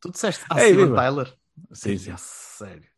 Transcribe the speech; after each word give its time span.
Tu 0.00 0.10
disseste 0.10 0.44
Ei, 0.56 0.72
Steven. 0.74 0.94
Tyler? 0.94 1.38
Sim, 1.72 1.98
sim. 1.98 2.12
Ah, 2.12 2.16
sério. 2.18 2.89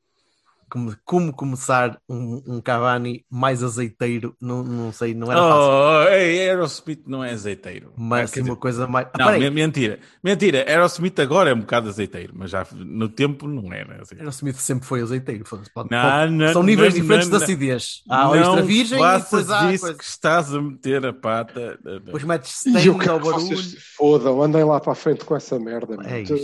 Como, 0.73 0.97
como 1.05 1.33
começar 1.35 2.01
um, 2.09 2.43
um 2.47 2.61
Cavani 2.62 3.27
mais 3.30 3.63
azeiteiro? 3.63 4.35
Não, 4.41 4.63
não 4.63 4.91
sei, 4.91 5.13
não 5.13 5.30
era 5.30 5.39
fácil. 5.39 5.61
Oh, 5.61 6.09
Aerosmith 6.09 7.03
não 7.07 7.23
é 7.23 7.30
azeiteiro. 7.33 7.93
Mas 7.95 8.21
Ah, 8.21 8.25
assim, 8.25 8.41
uma 8.41 8.57
coisa 8.57 8.87
mais. 8.87 9.07
Ah, 9.13 9.19
Não, 9.19 9.27
peraí, 9.27 9.41
me- 9.41 9.51
mentira. 9.51 9.99
Mentira. 10.25 10.65
Aerosmith 10.66 11.19
agora 11.21 11.51
é 11.51 11.55
um 11.55 11.61
bocado 11.61 11.91
azeiteiro, 11.91 12.33
mas 12.35 12.51
já 12.51 12.66
no 12.75 13.09
tempo 13.09 13.47
não 13.47 13.71
era. 13.71 14.01
Assim. 14.01 14.15
Aerosmith 14.16 14.57
sempre 14.57 14.87
foi 14.87 15.03
azeiteiro. 15.03 15.45
foda-se, 15.45 15.71
pode- 15.73 15.91
Não, 15.91 16.03
pode- 16.11 16.33
não, 16.33 16.53
São 16.55 16.63
níveis 16.63 16.95
não, 16.95 17.01
diferentes 17.02 17.29
não, 17.29 17.37
de 17.39 17.45
acidez. 17.45 18.02
Há 18.09 18.23
a 18.23 18.25
não 18.29 18.35
extra 18.37 18.63
virgem 18.63 18.99
e 18.99 19.19
depois 19.21 19.51
há. 19.51 19.61
Coisa. 19.66 19.95
que 19.95 20.05
estás 20.05 20.55
a 20.55 20.63
meter 20.63 21.05
a 21.05 21.13
pata. 21.13 21.79
Depois 21.85 22.24
metes 22.24 22.65
E 22.65 22.71
eu 22.71 22.79
stain 22.79 22.99
quero 22.99 23.13
ao 23.13 23.18
que 23.21 23.24
vocês 23.27 23.49
barulho. 23.51 23.63
se 23.63 23.77
fodam, 23.96 24.43
andem 24.43 24.65
lá 24.65 24.80
para 24.80 24.93
a 24.93 24.95
frente 24.95 25.23
com 25.24 25.37
essa 25.37 25.59
merda. 25.59 25.96
É 26.07 26.23
isto. 26.23 26.35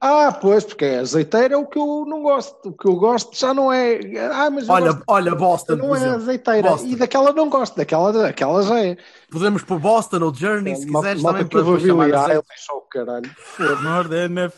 Ah, 0.00 0.30
pois, 0.40 0.64
porque 0.64 0.84
é 0.84 0.98
azeiteiro 1.00 1.54
é 1.54 1.56
o 1.56 1.66
que 1.66 1.78
eu 1.78 2.04
não 2.06 2.22
gosto. 2.22 2.68
O 2.68 2.72
que 2.72 2.86
eu 2.86 2.94
gosto 2.96 3.36
já 3.36 3.52
não 3.52 3.72
é. 3.72 3.98
Ah, 4.32 4.48
mas 4.48 4.68
eu 4.68 4.74
Olha, 4.74 4.92
gosto- 4.92 5.04
olha, 5.08 5.34
Boston, 5.34 5.76
não 5.76 5.94
é 5.96 6.08
azeiteira. 6.10 6.70
Boston. 6.70 6.86
E 6.86 6.96
daquela 6.96 7.32
não 7.32 7.48
gosto, 7.48 7.76
daquela, 7.76 8.12
daquela 8.12 8.62
já 8.62 8.80
é. 8.84 8.96
Podemos 9.30 9.62
pôr 9.62 9.78
Boston 9.80 10.22
ou 10.22 10.32
Journey, 10.34 10.76
se 10.76 10.86
Mal- 10.86 11.02
quiseres, 11.02 11.22
também 11.22 11.46
que 11.48 11.56
eu 11.56 11.64
vou 11.64 11.76
podemos 11.78 12.08
chamar. 12.10 12.30
Eilish, 12.30 12.66
oh, 12.72 12.80
caralho. 12.82 13.30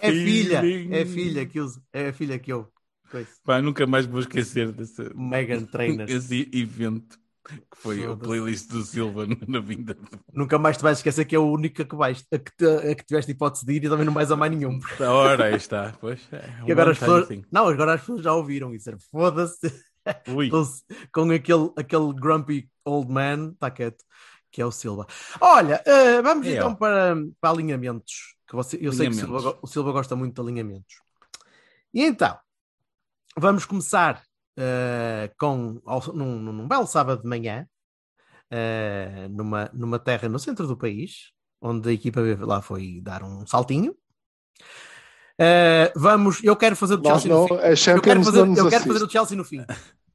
A 0.03 0.07
É 0.07 0.11
filha, 0.13 0.63
é 0.93 1.05
filha 1.07 1.47
que 1.47 1.61
usa. 1.61 1.81
É 1.93 2.09
a 2.09 2.13
filha 2.13 2.39
que 2.39 2.53
eu. 2.53 2.69
Pá, 3.45 3.61
nunca 3.61 3.87
mais 3.87 4.07
vou 4.07 4.21
esquecer 4.21 4.71
desse, 4.73 5.03
Megan 5.17 5.65
Trainer. 5.65 6.07
esse 6.11 6.49
evento 6.53 7.19
que 7.71 7.77
foi 7.79 8.05
a 8.05 8.17
playlist 8.17 8.69
do 8.71 8.83
Silva 8.83 9.27
na 9.49 9.61
vinda. 9.61 9.97
Nunca 10.33 10.59
mais 10.59 10.77
te 10.77 10.83
vais 10.83 10.99
esquecer 10.99 11.25
que 11.25 11.35
é 11.35 11.39
a 11.39 11.43
única 11.43 11.85
que 11.85 11.97
vais, 11.97 12.25
a 12.33 12.39
que, 12.39 12.53
te- 12.57 12.67
a 12.91 12.95
que 12.95 13.05
tiveste 13.05 13.33
hipótese 13.33 13.65
de 13.67 13.73
ir 13.75 13.85
e 13.85 13.89
também 13.89 14.07
não 14.07 14.13
vais 14.13 14.31
a 14.31 14.37
mais 14.37 14.53
nenhum. 14.53 14.79
Da 14.99 15.13
hora, 15.13 15.45
aí 15.47 15.57
está. 15.57 15.93
Pois, 16.01 16.21
é, 16.33 16.43
E 16.67 16.73
agora 16.73 16.89
um 16.89 16.93
as 16.93 16.99
pessoas, 16.99 17.29
não, 17.51 17.69
agora 17.69 17.95
as 17.95 18.01
pessoas 18.01 18.23
já 18.23 18.35
ouviram 18.35 18.75
isso. 18.75 18.91
Foda-se 19.11 19.59
com, 21.13 21.31
aquele, 21.31 21.71
aquele 21.77 22.13
grumpy 22.15 22.71
old 22.85 23.11
man, 23.13 23.51
está 23.53 23.71
quieto, 23.71 24.05
que 24.51 24.61
é 24.63 24.67
o 24.67 24.73
Silva. 24.73 25.07
Olha, 25.41 25.83
eh, 25.87 26.23
vamos 26.23 26.47
É, 26.47 26.53
então 26.53 26.75
para, 26.75 27.15
para 27.41 27.51
alinhamentos. 27.51 28.37
Que 28.49 28.57
você, 28.57 28.79
eu 28.81 28.93
sei 28.93 29.07
que 29.07 29.13
o 29.13 29.15
Silva, 29.15 29.39
Alinhamentos. 29.39 29.61
o 29.63 29.67
Silva 29.67 29.93
gosta 29.93 30.17
muito 30.17 30.35
de 30.35 30.41
alinhamentos. 30.41 30.95
E 31.95 32.03
então, 32.05 32.39
vamos 33.37 33.65
começar 33.65 34.23
eh, 34.61 35.31
com 35.39 35.81
ao- 35.87 36.13
num, 36.15 36.39
num 36.41 36.69
belo 36.69 36.87
sábado 36.87 37.23
de 37.23 37.29
manhã, 37.29 37.67
eh, 38.51 39.29
numa, 39.31 39.71
numa 39.73 39.99
terra 39.99 40.29
no 40.29 40.39
centro 40.39 40.67
do 40.67 40.77
país, 40.77 41.33
onde 41.61 41.89
a 41.89 41.93
equipa 41.93 42.21
lá 42.41 42.61
foi 42.63 43.01
dar 43.03 43.23
um 43.23 43.47
saltinho. 43.47 43.95
Eh, 45.39 45.93
vamos, 45.97 46.43
eu 46.45 46.55
quero 46.57 46.77
fazer 46.77 46.95
o 46.95 46.99
Nós 46.99 47.23
Chelsea 47.23 47.31
no 47.33 47.41
não, 47.41 47.49
fim. 47.49 47.55
a 47.55 47.71
Eu 47.97 48.03
quero, 48.03 48.25
fazer, 48.25 48.41
eu 48.41 48.69
quero 48.69 48.85
fazer 48.85 49.05
o 49.05 49.11
Chelsea 49.11 49.37
no 49.37 49.45
fim. 49.45 49.65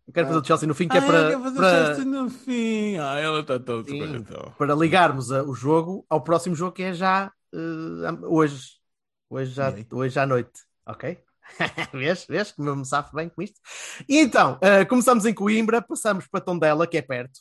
Eu 0.08 0.14
quero 0.14 0.28
Ah. 0.28 0.30
fazer 0.30 0.40
o 0.42 0.46
Chelsea 0.46 0.68
no 0.68 0.76
fim, 0.76 0.88
que 0.88 0.98
é 0.98 1.00
Ah, 1.00 1.06
para, 1.06 1.30
quer 1.30 1.42
fazer 1.42 1.58
para, 1.58 1.86
Chelsea 1.86 2.06
no 2.06 2.30
fim. 2.30 2.98
Ah, 2.98 3.20
ela 3.20 3.40
está 3.40 3.60
toda 3.60 3.90
Sim. 3.90 4.04
então. 4.18 4.54
para 4.58 4.76
ligarmos 4.76 5.32
a- 5.32 5.44
o 5.44 5.56
jogo 5.56 6.06
ao 6.08 6.22
próximo 6.24 6.56
jogo 6.56 6.74
que 6.74 6.84
é 6.84 6.94
já 6.94 7.32
eh, 7.54 7.58
hoje. 8.28 8.74
Hoje 9.30 9.52
já, 9.52 9.74
hoje 9.92 10.20
à 10.20 10.28
noite. 10.28 10.52
Ok? 10.86 11.18
vês? 11.94 12.26
Vês 12.28 12.54
eu 12.58 12.76
me 12.76 12.86
safo 12.86 13.16
bem 13.16 13.30
com 13.30 13.42
isto? 13.42 13.60
E 14.08 14.20
então, 14.20 14.58
eh, 14.62 14.86
começamos 14.86 15.26
em 15.26 15.34
Coimbra, 15.34 15.82
passamos 15.82 16.28
para 16.28 16.42
Tondela, 16.42 16.88
que 16.88 16.98
é 16.98 17.02
perto. 17.02 17.40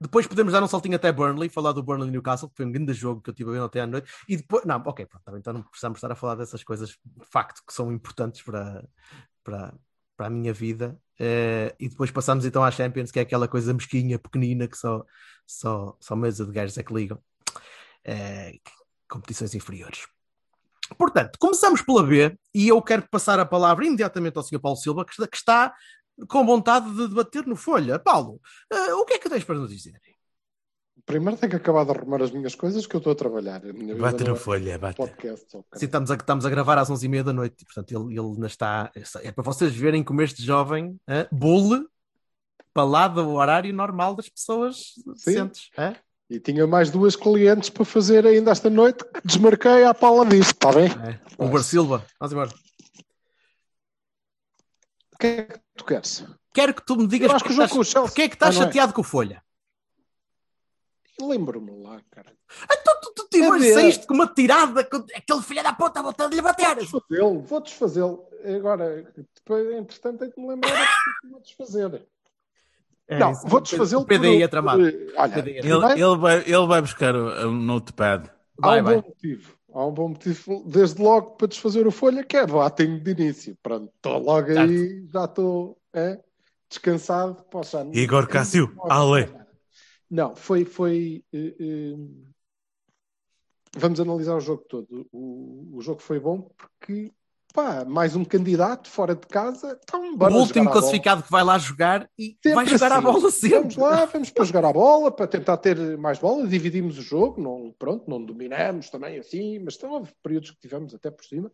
Depois 0.00 0.26
podemos 0.26 0.52
dar 0.52 0.62
um 0.62 0.66
saltinho 0.66 0.96
até 0.96 1.12
Burnley, 1.12 1.50
falar 1.50 1.72
do 1.72 1.82
Burnley 1.82 2.10
Newcastle, 2.10 2.48
que 2.48 2.56
foi 2.56 2.64
um 2.64 2.72
grande 2.72 2.94
jogo 2.94 3.20
que 3.20 3.28
eu 3.28 3.34
tive 3.34 3.50
a 3.50 3.52
ver 3.52 3.60
ontem 3.60 3.80
à 3.80 3.86
noite. 3.86 4.10
E 4.26 4.36
depois, 4.36 4.64
não, 4.64 4.76
ok, 4.86 5.04
pronto, 5.04 5.36
então 5.36 5.52
não 5.52 5.62
precisamos 5.62 5.98
estar 5.98 6.10
a 6.10 6.14
falar 6.14 6.36
dessas 6.36 6.64
coisas 6.64 6.90
de 7.04 7.26
facto 7.30 7.62
que 7.66 7.72
são 7.74 7.92
importantes 7.92 8.40
para, 8.40 8.88
para, 9.44 9.74
para 10.16 10.26
a 10.26 10.30
minha 10.30 10.54
vida. 10.54 10.98
Eh, 11.18 11.74
e 11.78 11.88
depois 11.88 12.10
passamos 12.10 12.46
então 12.46 12.64
à 12.64 12.70
Champions, 12.70 13.10
que 13.10 13.18
é 13.18 13.22
aquela 13.22 13.46
coisa 13.46 13.74
mesquinha, 13.74 14.18
pequenina, 14.18 14.66
que 14.66 14.76
só, 14.76 15.04
só, 15.46 15.94
só 16.00 16.16
mesa 16.16 16.46
de 16.46 16.52
gajos 16.52 16.78
é 16.78 16.82
que 16.82 16.94
ligam. 16.94 17.22
Eh, 18.04 18.58
competições 19.08 19.54
inferiores. 19.54 20.06
Portanto, 20.96 21.38
começamos 21.38 21.82
pela 21.82 22.02
B 22.02 22.36
e 22.54 22.68
eu 22.68 22.80
quero 22.82 23.08
passar 23.10 23.38
a 23.38 23.46
palavra 23.46 23.86
imediatamente 23.86 24.36
ao 24.36 24.42
Sr. 24.42 24.60
Paulo 24.60 24.76
Silva, 24.76 25.04
que 25.04 25.12
está, 25.12 25.26
que 25.26 25.36
está 25.36 25.74
com 26.28 26.44
vontade 26.44 26.90
de 26.90 27.08
debater 27.08 27.46
no 27.46 27.56
Folha. 27.56 27.98
Paulo, 27.98 28.40
eh, 28.70 28.94
o 28.94 29.04
que 29.04 29.14
é 29.14 29.18
que 29.18 29.28
tens 29.28 29.44
para 29.44 29.56
nos 29.56 29.70
dizer? 29.70 30.00
Primeiro 31.06 31.38
tenho 31.38 31.50
que 31.50 31.56
acabar 31.56 31.84
de 31.84 31.92
arrumar 31.92 32.22
as 32.22 32.30
minhas 32.30 32.54
coisas 32.54 32.86
que 32.86 32.94
eu 32.94 32.98
estou 32.98 33.12
a 33.12 33.16
trabalhar. 33.16 33.62
A 33.64 33.94
Bate 33.96 34.22
na 34.22 34.32
é 34.32 34.36
folha, 34.36 34.78
bate. 34.78 34.96
podcast. 34.96 35.46
Sim, 35.74 35.86
estamos 35.86 36.10
a, 36.10 36.14
estamos 36.14 36.44
a 36.44 36.50
gravar 36.50 36.78
às 36.78 36.90
11h30 36.90 37.22
da 37.22 37.32
noite, 37.32 37.64
portanto 37.64 37.90
ele, 37.90 38.18
ele 38.18 38.28
ainda 38.34 38.46
está. 38.46 38.92
É 39.22 39.32
para 39.32 39.42
vocês 39.42 39.74
verem 39.74 40.04
como 40.04 40.22
este 40.22 40.42
jovem 40.42 41.00
eh, 41.08 41.26
bule 41.32 41.86
para 42.72 42.84
lá 42.84 43.08
do 43.08 43.28
horário 43.30 43.72
normal 43.74 44.14
das 44.14 44.28
pessoas 44.28 44.92
decentes. 45.06 45.70
eh? 45.76 45.96
E 46.30 46.38
tinha 46.38 46.64
mais 46.64 46.90
duas 46.90 47.16
clientes 47.16 47.68
para 47.70 47.84
fazer 47.84 48.24
ainda 48.24 48.52
esta 48.52 48.70
noite 48.70 49.04
que 49.04 49.20
desmarquei 49.24 49.84
à 49.84 49.92
pala 49.92 50.24
disso, 50.24 50.52
está 50.52 50.70
bem? 50.72 50.86
É. 50.86 51.44
Uber 51.44 51.62
Silva, 51.62 52.06
vamos 52.20 52.32
embora. 52.32 52.50
O 55.12 55.18
que 55.18 55.26
é 55.26 55.42
que 55.42 55.60
tu 55.76 55.84
queres? 55.84 56.24
Quero 56.54 56.72
que 56.72 56.86
tu 56.86 56.96
me 56.96 57.06
digas 57.08 57.32
porque, 57.32 57.48
que 57.48 57.60
estás, 57.60 57.92
porque 57.92 58.22
é 58.22 58.28
que 58.28 58.34
estás 58.36 58.54
Ah, 58.56 58.60
não 58.60 58.62
é? 58.62 58.66
chateado 58.68 58.92
com 58.92 59.00
o 59.00 59.04
Folha. 59.04 59.42
Lembro-me 61.20 61.82
lá, 61.82 62.00
cara. 62.10 62.32
Então 62.72 63.00
tu, 63.02 63.12
tu, 63.14 63.28
tu 63.28 63.36
É 63.36 63.48
hoje 63.50 63.74
saíste 63.74 64.06
com 64.06 64.14
uma 64.14 64.26
tirada, 64.32 64.84
com 64.84 64.96
aquele 65.14 65.42
filho 65.42 65.62
da 65.62 65.72
puta 65.72 66.00
voltando 66.02 66.34
lhe 66.34 66.40
bater. 66.40 66.76
Vou 66.76 67.00
desfazê-lo, 67.00 67.40
vou 67.42 67.60
desfazê-lo. 67.60 68.24
Agora, 68.56 69.12
depois, 69.34 69.70
entretanto, 69.72 70.18
tenho 70.20 70.32
que 70.32 70.40
me 70.40 70.48
lembrar 70.48 70.86
que 71.20 71.28
vou 71.28 71.40
desfazer. 71.40 72.06
É, 73.10 73.18
não, 73.18 73.34
vou 73.34 73.60
desfazê-lo 73.60 74.02
O 74.02 74.06
PDI 74.06 74.42
é 74.42 74.48
tramado. 74.48 74.82
Olha, 75.16 75.34
é 75.40 75.58
Ele, 75.58 76.02
ele, 76.02 76.16
vai, 76.16 76.38
ele 76.38 76.66
vai 76.66 76.80
buscar 76.80 77.14
o- 77.16 77.48
um 77.48 77.52
notepad. 77.52 78.30
há 78.62 78.68
um 78.70 78.82
vai. 78.82 78.94
bom 78.94 79.08
motivo. 79.08 79.54
Há 79.72 79.86
um 79.86 79.92
bom 79.92 80.08
motivo, 80.08 80.64
desde 80.66 81.02
logo, 81.02 81.32
para 81.32 81.46
desfazer 81.48 81.86
o 81.86 81.90
folha, 81.90 82.24
que 82.24 82.36
é 82.36 82.46
batem 82.46 82.98
de 83.00 83.10
início. 83.10 83.56
Pronto, 83.62 83.92
estou 83.96 84.18
logo 84.18 84.50
aí, 84.50 85.06
já 85.12 85.24
estou 85.24 85.76
é, 85.92 86.18
descansado. 86.68 87.42
Posso 87.50 87.72
já, 87.72 87.84
Igor 87.92 88.28
Cássio, 88.28 88.72
ale. 88.88 89.28
Não, 90.10 90.34
foi. 90.34 90.64
foi 90.64 91.24
eh, 91.32 91.54
eh, 91.60 91.94
vamos 93.76 94.00
analisar 94.00 94.36
o 94.36 94.40
jogo 94.40 94.64
todo. 94.68 95.06
O, 95.12 95.68
o 95.76 95.80
jogo 95.80 96.00
foi 96.00 96.18
bom 96.18 96.50
porque, 96.56 97.12
pá, 97.52 97.84
mais 97.84 98.14
um 98.16 98.24
candidato 98.24 98.88
fora 98.88 99.14
de 99.14 99.26
casa. 99.26 99.78
Então, 99.82 100.14
O 100.14 100.16
bora 100.16 100.32
último 100.34 100.46
jogar 100.48 100.60
à 100.60 100.64
bola. 100.64 100.72
classificado 100.72 101.22
que 101.22 101.30
vai 101.30 101.44
lá 101.44 101.58
jogar 101.58 102.08
e 102.18 102.36
Sempre 102.42 102.52
vai 102.54 102.66
jogar 102.66 102.92
a 102.92 102.94
assim. 102.96 103.04
bola 103.04 103.30
sempre. 103.30 103.58
Vamos 103.58 103.76
lá, 103.76 104.04
vamos 104.06 104.30
para 104.30 104.44
jogar 104.44 104.64
a 104.64 104.72
bola, 104.72 105.10
para 105.10 105.26
tentar 105.26 105.56
ter 105.58 105.98
mais 105.98 106.18
bola, 106.18 106.46
dividimos 106.46 106.98
o 106.98 107.02
jogo, 107.02 107.40
não, 107.40 107.74
pronto, 107.78 108.08
não 108.08 108.24
dominamos 108.24 108.90
também 108.90 109.18
assim, 109.18 109.58
mas 109.58 109.76
então, 109.76 109.92
houve 109.92 110.12
períodos 110.22 110.50
que 110.50 110.60
tivemos 110.60 110.94
até 110.94 111.10
por 111.10 111.24
cima. 111.24 111.50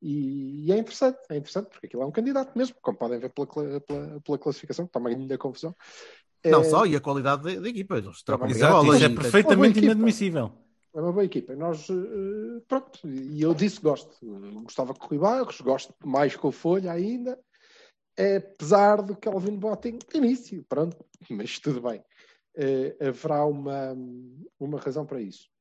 E, 0.00 0.66
e 0.66 0.72
é 0.72 0.78
interessante, 0.78 1.18
é 1.30 1.36
interessante, 1.36 1.68
porque 1.70 1.86
aquilo 1.86 2.02
é 2.02 2.06
um 2.06 2.10
candidato 2.10 2.56
mesmo, 2.58 2.74
como 2.82 2.98
podem 2.98 3.20
ver 3.20 3.30
pela, 3.30 3.46
pela, 3.46 4.20
pela 4.20 4.38
classificação, 4.38 4.86
tamanho 4.86 5.26
da 5.28 5.38
confusão. 5.38 5.74
Não 6.44 6.60
É- 6.60 6.64
só, 6.64 6.84
e 6.84 6.96
a 6.96 7.00
qualidade 7.00 7.42
da 7.44 7.60
da 7.60 7.68
equipa. 7.68 7.98
Eles 7.98 8.20
trocam 8.24 8.48
bem 8.48 8.56
a 8.56 8.58
Exato, 8.58 8.84
bola. 8.84 8.96
isso 8.96 9.04
é 9.04 9.08
perfeitamente 9.10 9.78
equipa. 9.78 9.92
inadmissível. 9.92 10.52
É 10.94 11.00
uma 11.00 11.12
boa 11.12 11.24
equipa. 11.24 11.54
Nós, 11.56 11.88
eh, 11.88 12.60
pronto, 12.68 13.08
e 13.08 13.40
eu 13.40 13.54
disse 13.54 13.80
gosto. 13.80 14.14
Gostava 14.62 14.94
com 14.94 15.14
o 15.14 15.18
Barros, 15.18 15.60
gosto 15.60 15.94
mais 16.04 16.36
com 16.36 16.48
o 16.48 16.52
Folha 16.52 16.92
ainda, 16.92 17.38
apesar 18.16 19.02
do 19.02 19.16
Kelvin 19.16 19.58
Boateng 19.58 19.98
início, 20.14 20.64
pronto, 20.68 21.04
mas 21.30 21.58
tudo 21.58 21.80
bem. 21.80 22.02
Eh, 22.54 22.96
haverá 23.00 23.46
uma, 23.46 23.96
uma 24.60 24.78
razão 24.78 25.06
para 25.06 25.20
isso. 25.20 25.51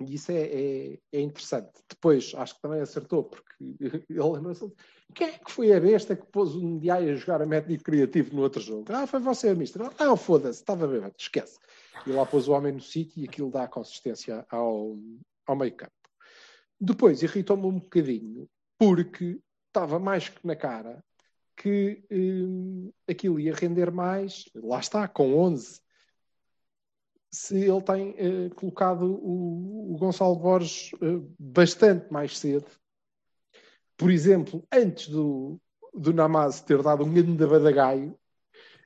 E 0.00 0.14
isso 0.14 0.30
é, 0.30 0.42
é, 0.42 0.98
é 1.12 1.20
interessante. 1.20 1.72
Depois, 1.88 2.32
acho 2.36 2.54
que 2.56 2.60
também 2.60 2.80
acertou, 2.80 3.24
porque 3.24 3.54
ele 3.80 4.04
lembra-se 4.08 4.70
quem 5.14 5.28
é 5.28 5.38
que 5.38 5.50
foi 5.50 5.72
a 5.72 5.80
besta 5.80 6.14
que 6.14 6.26
pôs 6.26 6.54
o 6.54 6.60
Ndiaye 6.60 7.10
a 7.10 7.14
jogar 7.14 7.40
a 7.40 7.46
método 7.46 7.78
criativo 7.82 8.34
no 8.34 8.42
outro 8.42 8.60
jogo? 8.60 8.84
Ah, 8.90 9.06
foi 9.06 9.20
você, 9.20 9.54
mister. 9.54 9.82
Ah, 9.98 10.16
foda-se, 10.16 10.60
estava 10.60 10.86
bem, 10.86 11.10
esquece. 11.18 11.58
E 12.06 12.10
lá 12.10 12.26
pôs 12.26 12.48
o 12.48 12.52
homem 12.52 12.72
no 12.72 12.80
sítio 12.80 13.22
e 13.22 13.24
aquilo 13.24 13.50
dá 13.50 13.66
consistência 13.66 14.44
ao, 14.50 14.98
ao 15.46 15.56
meio 15.56 15.74
campo. 15.74 15.92
Depois 16.78 17.22
irritou-me 17.22 17.64
um 17.64 17.78
bocadinho, 17.78 18.48
porque 18.78 19.40
estava 19.68 19.98
mais 19.98 20.28
que 20.28 20.46
na 20.46 20.54
cara 20.54 21.02
que 21.56 22.04
hum, 22.10 22.92
aquilo 23.08 23.40
ia 23.40 23.54
render 23.54 23.90
mais, 23.90 24.44
lá 24.54 24.78
está, 24.78 25.08
com 25.08 25.34
11, 25.34 25.80
se 27.36 27.56
ele 27.56 27.82
tem 27.82 28.14
eh, 28.16 28.48
colocado 28.54 29.04
o, 29.04 29.92
o 29.92 29.96
Gonçalo 29.98 30.36
Borges 30.36 30.90
eh, 31.02 31.20
bastante 31.38 32.10
mais 32.10 32.38
cedo. 32.38 32.66
Por 33.96 34.10
exemplo, 34.10 34.66
antes 34.72 35.08
do, 35.08 35.60
do 35.92 36.14
Namaz 36.14 36.60
ter 36.62 36.82
dado 36.82 37.04
um 37.04 37.12
grande 37.12 37.46
badagaio, 37.46 38.18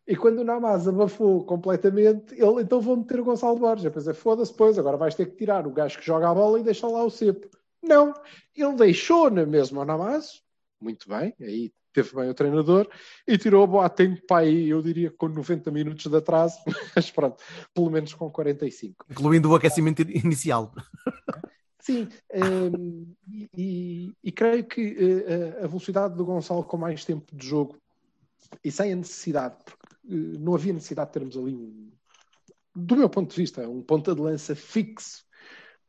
e 0.06 0.16
quando 0.16 0.40
o 0.40 0.44
Namaz 0.44 0.88
abafou 0.88 1.44
completamente, 1.44 2.34
ele 2.34 2.62
então 2.62 2.80
vou 2.80 2.96
meter 2.96 3.20
o 3.20 3.24
Gonçalo 3.24 3.58
Borges. 3.58 3.84
Depois 3.84 4.08
é 4.08 4.14
foda-se, 4.14 4.52
pois, 4.52 4.76
agora 4.78 4.96
vais 4.96 5.14
ter 5.14 5.26
que 5.26 5.36
tirar 5.36 5.66
o 5.66 5.72
gajo 5.72 5.98
que 5.98 6.06
joga 6.06 6.28
a 6.28 6.34
bola 6.34 6.58
e 6.58 6.64
deixar 6.64 6.88
lá 6.88 7.04
o 7.04 7.10
cepo. 7.10 7.48
Não, 7.80 8.12
ele 8.54 8.74
deixou 8.74 9.30
na 9.30 9.46
mesma 9.46 9.82
o 9.82 9.84
Namaz, 9.84 10.42
muito 10.80 11.08
bem, 11.08 11.34
aí 11.40 11.72
teve 11.92 12.14
bem 12.14 12.28
o 12.28 12.34
treinador 12.34 12.88
e 13.26 13.36
tirou 13.36 13.64
o 13.64 13.66
Boateng 13.66 14.16
para 14.26 14.42
aí, 14.42 14.68
eu 14.68 14.82
diria 14.82 15.10
com 15.10 15.28
90 15.28 15.70
minutos 15.70 16.06
de 16.06 16.16
atraso, 16.16 16.58
mas 16.94 17.10
pronto, 17.10 17.42
pelo 17.74 17.90
menos 17.90 18.14
com 18.14 18.30
45. 18.30 19.06
Incluindo 19.10 19.50
o 19.50 19.54
aquecimento 19.54 20.02
inicial. 20.02 20.72
Sim, 21.80 22.08
um, 22.34 23.14
e, 23.56 24.12
e, 24.22 24.32
creio 24.32 24.64
que 24.64 24.92
uh, 24.92 25.64
a 25.64 25.66
velocidade 25.66 26.14
do 26.14 26.24
Gonçalo 26.24 26.62
com 26.62 26.76
mais 26.76 27.04
tempo 27.04 27.34
de 27.34 27.46
jogo 27.46 27.76
e 28.62 28.70
sem 28.70 28.92
a 28.92 28.96
necessidade, 28.96 29.56
porque 29.64 30.14
uh, 30.14 30.38
não 30.38 30.54
havia 30.54 30.74
necessidade 30.74 31.08
de 31.08 31.14
termos 31.14 31.36
ali 31.36 31.54
um, 31.54 31.90
do 32.74 32.96
meu 32.96 33.08
ponto 33.08 33.30
de 33.30 33.36
vista, 33.36 33.66
um 33.68 33.82
ponta 33.82 34.14
de 34.14 34.20
lança 34.20 34.54
fixo 34.54 35.24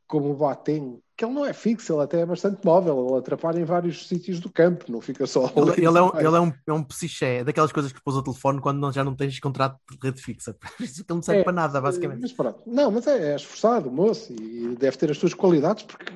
como 0.06 0.30
o 0.30 0.36
Boateng, 0.36 0.98
que 1.22 1.26
ele 1.26 1.34
não 1.34 1.46
é 1.46 1.52
fixo, 1.52 1.92
ele 1.92 2.02
até 2.02 2.20
é 2.20 2.26
bastante 2.26 2.58
móvel, 2.64 3.06
ele 3.08 3.18
atrapalha 3.18 3.60
em 3.60 3.64
vários 3.64 4.08
sítios 4.08 4.40
do 4.40 4.50
campo, 4.50 4.90
não 4.90 5.00
fica 5.00 5.24
só. 5.24 5.52
Ele, 5.54 5.86
ele 5.86 5.98
é, 5.98 6.02
um, 6.02 6.18
ele 6.18 6.36
é 6.36 6.40
um, 6.40 6.52
é 6.66 6.72
um 6.72 6.82
psiché, 6.82 7.38
é 7.38 7.44
daquelas 7.44 7.70
coisas 7.70 7.92
que 7.92 8.02
pôs 8.02 8.16
o 8.16 8.22
telefone 8.22 8.60
quando 8.60 8.80
não, 8.80 8.90
já 8.90 9.04
não 9.04 9.14
tens 9.14 9.38
contrato 9.38 9.78
de 9.88 9.96
rede 10.02 10.20
fixa. 10.20 10.56
Isso 10.80 11.04
não 11.08 11.22
serve 11.22 11.42
é, 11.42 11.44
para 11.44 11.52
nada, 11.52 11.80
basicamente. 11.80 12.22
Mas 12.22 12.32
pronto, 12.32 12.60
não, 12.66 12.90
mas 12.90 13.06
é, 13.06 13.32
é 13.32 13.36
esforçado, 13.36 13.88
moço, 13.88 14.32
e 14.32 14.74
deve 14.76 14.96
ter 14.96 15.12
as 15.12 15.18
suas 15.18 15.32
qualidades, 15.32 15.84
porque 15.84 16.12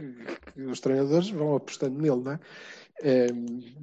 os 0.60 0.80
treinadores 0.80 1.30
vão 1.30 1.54
apostando 1.54 1.96
nele, 2.00 2.22
não 2.22 2.32
é? 2.32 2.40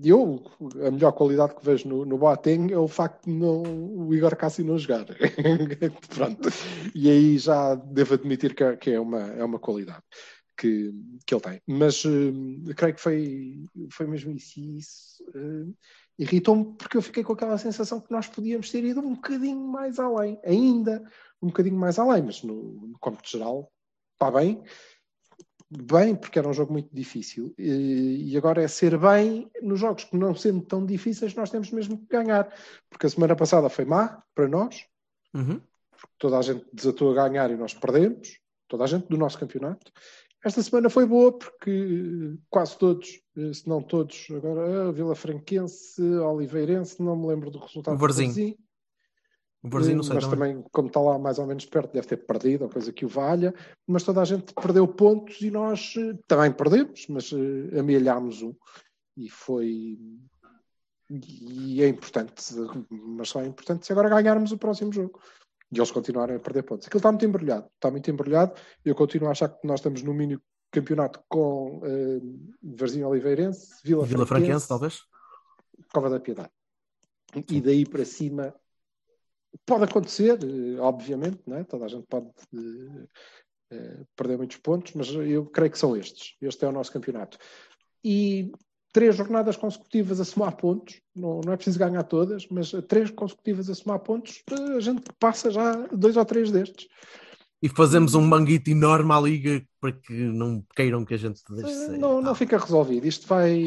eu, 0.03 0.43
a 0.85 0.89
melhor 0.89 1.11
qualidade 1.11 1.53
que 1.53 1.63
vejo 1.63 1.87
no, 1.87 2.03
no 2.03 2.17
Boateng 2.17 2.73
é 2.73 2.77
o 2.77 2.87
facto 2.87 3.25
de 3.25 3.31
não, 3.31 3.61
o 3.61 4.13
Igor 4.13 4.35
Cássio 4.35 4.65
não 4.65 4.77
jogar. 4.77 5.05
Pronto. 6.15 6.49
E 6.95 7.09
aí 7.09 7.37
já 7.37 7.75
devo 7.75 8.15
admitir 8.15 8.55
que, 8.55 8.75
que, 8.77 8.91
é, 8.91 8.99
uma, 8.99 9.21
é 9.21 9.43
uma 9.43 9.59
qualidade 9.59 10.01
que, 10.57 10.93
que 11.25 11.33
ele 11.33 11.41
tem. 11.41 11.61
Mas 11.67 12.03
uh, 12.05 12.75
creio 12.75 12.95
que 12.95 13.01
foi, 13.01 13.65
foi 13.91 14.07
mesmo 14.07 14.31
isso. 14.31 14.59
isso 14.59 15.23
uh, 15.35 15.75
Irritou-me 16.17 16.75
porque 16.77 16.95
eu 16.95 17.01
fiquei 17.01 17.23
com 17.23 17.33
aquela 17.33 17.57
sensação 17.57 17.99
que 17.99 18.11
nós 18.11 18.27
podíamos 18.27 18.69
ter 18.69 18.83
ido 18.83 18.99
um 18.99 19.15
bocadinho 19.15 19.67
mais 19.67 19.97
além, 19.97 20.39
ainda 20.45 21.03
um 21.41 21.47
bocadinho 21.47 21.75
mais 21.75 21.97
além, 21.97 22.21
mas 22.21 22.43
no, 22.43 22.87
no 22.87 22.99
campo 22.99 23.19
geral 23.25 23.71
está 24.13 24.29
bem 24.29 24.63
bem, 25.81 26.15
porque 26.15 26.37
era 26.37 26.47
um 26.47 26.53
jogo 26.53 26.73
muito 26.73 26.93
difícil. 26.93 27.53
E 27.57 28.35
agora 28.37 28.61
é 28.61 28.67
ser 28.67 28.97
bem 28.97 29.49
nos 29.61 29.79
jogos 29.79 30.03
que 30.03 30.15
não 30.15 30.35
sendo 30.35 30.61
tão 30.61 30.85
difíceis, 30.85 31.33
nós 31.33 31.49
temos 31.49 31.71
mesmo 31.71 31.97
que 31.97 32.05
ganhar. 32.05 32.53
Porque 32.89 33.07
a 33.07 33.09
semana 33.09 33.35
passada 33.35 33.69
foi 33.69 33.85
má 33.85 34.21
para 34.35 34.47
nós, 34.47 34.85
uhum. 35.33 35.59
toda 36.17 36.37
a 36.37 36.41
gente 36.41 36.65
desatou 36.71 37.11
a 37.11 37.27
ganhar 37.27 37.49
e 37.49 37.57
nós 37.57 37.73
perdemos, 37.73 38.39
toda 38.67 38.83
a 38.83 38.87
gente 38.87 39.07
do 39.07 39.17
nosso 39.17 39.39
campeonato. 39.39 39.91
Esta 40.43 40.61
semana 40.61 40.89
foi 40.89 41.05
boa 41.05 41.31
porque 41.31 42.37
quase 42.49 42.77
todos, 42.77 43.21
se 43.53 43.67
não 43.67 43.81
todos, 43.81 44.27
agora 44.31 44.91
Vila 44.91 45.15
Franquense, 45.15 46.01
Oliveirense, 46.01 47.01
não 47.01 47.15
me 47.15 47.27
lembro 47.27 47.49
do 47.49 47.59
resultado. 47.59 47.95
O 47.95 47.97
Varzinho. 47.97 48.57
O 49.63 49.69
Brasil, 49.69 49.95
não 49.95 50.03
sei 50.03 50.15
mas 50.15 50.25
também. 50.25 50.55
também, 50.55 50.65
como 50.73 50.89
está 50.89 50.99
lá 50.99 51.17
mais 51.17 51.39
ou 51.39 51.47
menos 51.47 51.65
perto, 51.65 51.93
deve 51.93 52.05
ter 52.05 52.17
perdido, 52.17 52.63
ou 52.65 52.69
coisa 52.69 52.91
que 52.91 53.05
o 53.05 53.07
valha. 53.07 53.55
Mas 53.87 54.03
toda 54.03 54.21
a 54.21 54.25
gente 54.25 54.53
perdeu 54.53 54.85
pontos 54.85 55.39
e 55.39 55.49
nós 55.49 55.93
eh, 55.97 56.19
também 56.27 56.51
perdemos, 56.51 57.07
mas 57.07 57.31
amealhámos 57.79 58.41
um. 58.41 58.53
E 59.15 59.29
foi. 59.29 59.97
E 61.09 61.81
é 61.81 61.87
importante, 61.87 62.33
mas 62.89 63.29
só 63.29 63.41
é 63.41 63.45
importante 63.45 63.85
se 63.85 63.93
agora 63.93 64.09
ganharmos 64.09 64.51
o 64.51 64.57
próximo 64.57 64.91
jogo. 64.91 65.21
E 65.73 65.77
eles 65.77 65.91
continuarem 65.91 66.35
a 66.35 66.39
perder 66.39 66.63
pontos. 66.63 66.87
Aquilo 66.87 66.99
está 66.99 67.11
muito 67.11 67.25
embrulhado. 67.25 67.67
Está 67.73 67.89
muito 67.89 68.11
embrulhado. 68.11 68.53
Eu 68.83 68.93
continuo 68.93 69.29
a 69.29 69.31
achar 69.31 69.49
que 69.49 69.65
nós 69.65 69.79
estamos 69.79 70.03
no 70.03 70.13
mínimo 70.13 70.41
campeonato 70.71 71.21
com 71.27 71.77
uh, 71.77 72.55
Varzinho 72.61 73.07
Oliveirense, 73.07 73.75
Vila, 73.83 74.05
Vila 74.05 74.25
Franquense, 74.25 74.67
talvez. 74.67 75.01
Cova 75.91 76.09
da 76.09 76.19
Piedade. 76.19 76.49
E 77.49 77.61
daí 77.61 77.85
para 77.85 78.05
cima 78.05 78.53
Pode 79.65 79.83
acontecer, 79.83 80.39
eh, 80.43 80.79
obviamente, 80.79 81.41
não 81.45 81.57
é? 81.57 81.63
toda 81.63 81.85
a 81.85 81.87
gente 81.87 82.07
pode 82.07 82.27
uh, 82.27 83.07
perder 84.15 84.37
muitos 84.37 84.57
pontos, 84.57 84.93
mas 84.93 85.09
eu 85.09 85.45
creio 85.45 85.71
que 85.71 85.77
são 85.77 85.95
estes. 85.95 86.35
Este 86.41 86.65
é 86.65 86.67
o 86.67 86.71
nosso 86.71 86.91
campeonato. 86.91 87.37
E 88.03 88.51
três 88.93 89.15
jornadas 89.15 89.57
consecutivas 89.57 90.21
a 90.21 90.25
somar 90.25 90.55
pontos, 90.55 91.01
não, 91.15 91.41
não 91.43 91.51
é 91.51 91.55
preciso 91.55 91.79
ganhar 91.79 92.03
todas, 92.03 92.47
mas 92.49 92.71
três 92.87 93.11
consecutivas 93.11 93.69
a 93.69 93.75
somar 93.75 93.99
pontos, 93.99 94.43
a 94.75 94.79
gente 94.79 95.01
passa 95.19 95.51
já 95.51 95.73
dois 95.91 96.15
ou 96.15 96.23
três 96.23 96.51
destes 96.51 96.87
e 97.63 97.69
fazemos 97.69 98.13
um 98.13 98.21
manguito 98.21 98.69
enorme 98.69 99.13
à 99.13 99.21
liga 99.21 99.65
para 99.79 99.93
que 99.93 100.11
não 100.11 100.61
queiram 100.75 101.05
que 101.05 101.13
a 101.13 101.17
gente 101.17 101.41
deixe 101.49 101.73
sair. 101.73 101.97
Não, 101.97 102.21
não 102.21 102.35
fica 102.35 102.57
resolvido. 102.57 103.07
Isto 103.07 103.25
vai. 103.25 103.63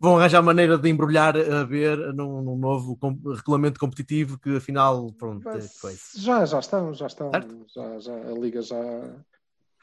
Vão 0.00 0.18
arranjar 0.18 0.42
maneira 0.42 0.76
de 0.76 0.88
embrulhar 0.88 1.36
a 1.36 1.62
ver 1.62 1.96
num, 2.12 2.42
num 2.42 2.58
novo 2.58 2.96
com, 2.96 3.16
regulamento 3.32 3.78
competitivo 3.78 4.36
que 4.36 4.56
afinal 4.56 5.12
pronto, 5.12 5.48
é 5.48 5.60
coisa. 5.80 6.00
Já, 6.16 6.44
já 6.44 6.58
estão, 6.58 6.92
já 6.92 7.06
estão. 7.06 7.30
Já, 7.72 8.00
já, 8.00 8.14
a 8.14 8.32
liga 8.32 8.60
já, 8.60 8.76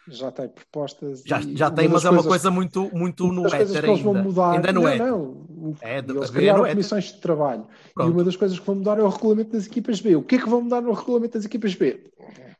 já 0.07 0.31
tem 0.31 0.47
propostas. 0.47 1.23
Já, 1.25 1.41
já 1.41 1.69
tem, 1.69 1.87
mas 1.87 2.03
é 2.05 2.09
uma 2.09 2.23
coisa 2.23 2.49
muito, 2.49 2.89
muito 2.93 3.27
no 3.27 3.47
éter 3.47 3.85
ainda. 3.85 4.03
Vão 4.03 4.13
mudar, 4.15 4.51
ainda 4.51 4.71
não, 4.71 4.81
não, 4.81 4.89
é. 4.89 4.97
não. 4.97 5.75
É, 5.81 5.99
eles 5.99 6.29
criaram 6.29 6.65
comissões 6.65 7.05
de 7.05 7.21
trabalho. 7.21 7.67
Pronto. 7.93 8.09
E 8.09 8.11
uma 8.11 8.23
das 8.23 8.35
coisas 8.35 8.59
que 8.59 8.65
vão 8.65 8.75
mudar 8.75 8.99
é 8.99 9.03
o 9.03 9.09
regulamento 9.09 9.51
das 9.51 9.67
equipas 9.67 10.01
B. 10.01 10.15
O 10.15 10.23
que 10.23 10.35
é 10.35 10.39
que 10.39 10.49
vão 10.49 10.61
mudar 10.61 10.81
no 10.81 10.91
regulamento 10.93 11.37
das 11.37 11.45
equipas 11.45 11.75
B? 11.75 12.11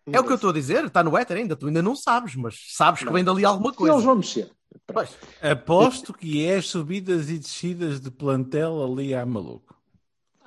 É 0.06 0.20
o 0.20 0.24
que 0.24 0.32
eu 0.32 0.36
estou 0.36 0.50
a 0.50 0.54
dizer, 0.54 0.86
está 0.86 1.04
no 1.04 1.18
éter 1.18 1.38
ainda, 1.38 1.56
tu 1.56 1.68
ainda 1.68 1.82
não 1.82 1.96
sabes, 1.96 2.36
mas 2.36 2.56
sabes 2.70 3.04
que 3.04 3.12
vem 3.12 3.24
dali 3.24 3.46
alguma 3.46 3.72
coisa. 3.72 3.94
Eles 3.94 4.06
vão 4.06 4.15
mexer. 4.15 4.50
Pois. 4.88 5.10
Aposto 5.42 6.13
que 6.13 6.46
é 6.46 6.62
subidas 6.62 7.30
e 7.30 7.38
descidas 7.38 8.00
de 8.00 8.10
plantel 8.10 8.84
ali 8.84 9.13
à 9.13 9.25
maluco. 9.25 9.75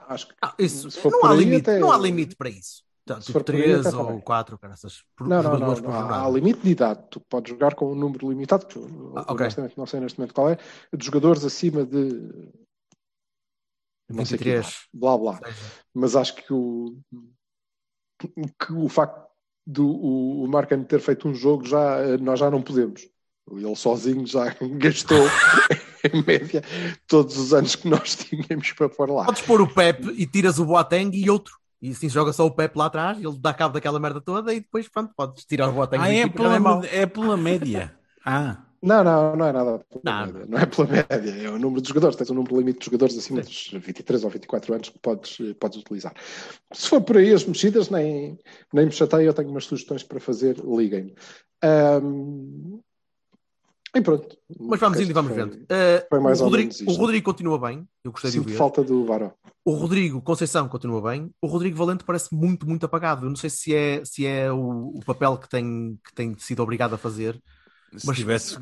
Acho 0.09 0.28
que 0.28 0.35
ah, 0.42 0.54
isso, 0.59 0.88
não, 1.09 1.25
há 1.25 1.35
limite, 1.35 1.71
até... 1.71 1.78
não 1.78 1.90
há 1.90 1.97
limite 1.97 2.37
para 2.37 2.50
isso. 2.50 2.83
Então, 3.04 3.20
tipo 3.20 3.44
3 3.44 3.92
ou 3.92 4.20
4, 4.23 4.58
essas 4.62 5.02
Não, 5.20 5.42
não, 5.42 5.58
não, 5.58 5.75
não 5.75 5.92
há, 5.92 6.25
há, 6.25 6.30
limite 6.30 6.61
de 6.61 6.70
idade. 6.70 7.04
Tu 7.11 7.20
podes 7.20 7.50
jogar 7.50 7.75
com 7.75 7.92
um 7.92 7.94
número 7.94 8.30
limitado, 8.30 8.64
que 8.64 8.78
ah, 9.14 9.30
okay. 9.30 9.49
não 9.76 9.87
sei 9.87 10.00
neste 10.00 10.18
momento 10.18 10.34
qual 10.34 10.49
é, 10.49 10.58
de 10.96 11.04
jogadores 11.04 11.44
acima 11.44 11.84
de 11.84 12.30
23, 14.08 14.87
blá 14.92 15.18
blá. 15.18 15.40
Mas 15.92 16.16
acho 16.16 16.34
que 16.34 16.50
o, 16.50 16.99
que 18.58 18.73
o 18.73 18.88
facto 18.88 19.25
do 19.66 19.87
o, 19.87 20.44
o 20.44 20.49
Marcano 20.49 20.84
ter 20.84 21.00
feito 21.00 21.28
um 21.28 21.34
jogo, 21.34 21.66
já, 21.66 22.16
nós 22.18 22.38
já 22.38 22.50
não 22.50 22.62
podemos. 22.62 23.06
Ele 23.50 23.76
sozinho 23.76 24.26
já 24.26 24.54
gastou 24.78 25.26
em 26.12 26.23
média 26.23 26.62
todos 27.06 27.37
os 27.37 27.52
anos 27.52 27.76
que 27.76 27.88
nós 27.88 28.14
tínhamos 28.25 28.73
para 28.73 28.88
pôr 28.88 29.11
lá. 29.11 29.26
Podes 29.26 29.42
pôr 29.42 29.61
o 29.61 29.73
Pep 29.73 30.06
e 30.16 30.26
tiras 30.26 30.58
o 30.58 30.64
Boateng 30.64 31.11
e 31.14 31.28
outro. 31.28 31.63
E 31.85 31.91
assim 31.91 32.09
joga 32.09 32.33
só 32.33 32.47
o 32.47 32.50
Pep 32.50 32.75
lá 32.79 32.87
atrás, 32.87 33.19
ele 33.19 33.37
dá 33.38 33.53
cabo 33.53 33.75
daquela 33.75 34.00
merda 34.00 34.19
toda 34.19 34.55
e 34.55 34.61
depois 34.61 34.88
pronto, 34.88 35.12
podes 35.14 35.45
tirar 35.45 35.69
o 35.69 35.73
Boateng. 35.73 36.00
Ah, 36.00 36.11
é 36.11 36.26
pela, 36.26 36.87
é, 36.87 37.00
é 37.03 37.07
pela 37.07 37.37
média. 37.37 37.95
Ah. 38.26 38.64
Não, 38.83 39.05
não, 39.05 39.37
não 39.37 39.47
é 39.47 39.53
nada 39.53 39.85
pela 40.03 40.25
média. 40.26 40.47
Não 40.49 40.59
é 40.59 40.64
pela 40.64 40.88
média, 40.88 41.45
é 41.45 41.50
o 41.50 41.59
número 41.59 41.83
de 41.83 41.88
jogadores. 41.88 42.17
Tens 42.17 42.31
um 42.31 42.35
número 42.35 42.57
limite 42.57 42.79
de 42.79 42.87
jogadores 42.87 43.19
acima 43.19 43.43
dos 43.43 43.71
23 43.71 44.25
ou 44.25 44.31
24 44.31 44.75
anos 44.75 44.88
que 44.88 44.99
podes, 44.99 45.37
podes 45.61 45.79
utilizar. 45.79 46.14
Se 46.73 46.88
for 46.88 47.03
por 47.03 47.19
aí 47.19 47.35
as 47.35 47.45
mexidas, 47.45 47.91
nem, 47.91 48.38
nem 48.73 48.87
me 48.87 48.93
chatei, 48.93 49.29
eu 49.29 49.35
tenho 49.35 49.50
umas 49.50 49.67
sugestões 49.67 50.03
para 50.03 50.19
fazer, 50.19 50.57
liguem-me. 50.57 51.14
Um, 52.03 52.81
e 53.94 54.00
pronto. 54.00 54.36
Mas 54.60 54.80
vamos 54.80 55.00
indo 55.00 55.10
e 55.10 55.12
vamos 55.12 55.34
vendo. 55.34 55.54
Uh, 55.54 56.06
foi 56.08 56.20
mais 56.20 56.40
o, 56.40 56.44
Rodrigo, 56.44 56.72
o 56.86 56.92
Rodrigo 56.92 57.24
continua 57.24 57.58
bem, 57.58 57.86
eu 58.04 58.10
gostei 58.10 58.30
Sinto 58.30 58.46
de 58.46 58.52
ver. 58.52 58.58
falta 58.58 58.82
do 58.82 59.04
Varó. 59.04 59.32
O 59.64 59.72
Rodrigo 59.72 60.20
Conceição 60.20 60.68
continua 60.68 61.00
bem. 61.10 61.30
O 61.40 61.46
Rodrigo 61.46 61.76
Valente 61.76 62.04
parece 62.04 62.34
muito, 62.34 62.66
muito 62.68 62.84
apagado. 62.84 63.24
Eu 63.24 63.30
não 63.30 63.36
sei 63.36 63.48
se 63.48 63.74
é, 63.74 64.04
se 64.04 64.26
é 64.26 64.52
o, 64.52 64.92
o 64.94 65.00
papel 65.06 65.38
que 65.38 65.48
tem, 65.48 65.98
que 66.04 66.12
tem 66.14 66.36
sido 66.38 66.62
obrigado 66.62 66.94
a 66.94 66.98
fazer 66.98 67.40
Se 67.96 68.06
Mas- 68.06 68.16
tivesse 68.16 68.56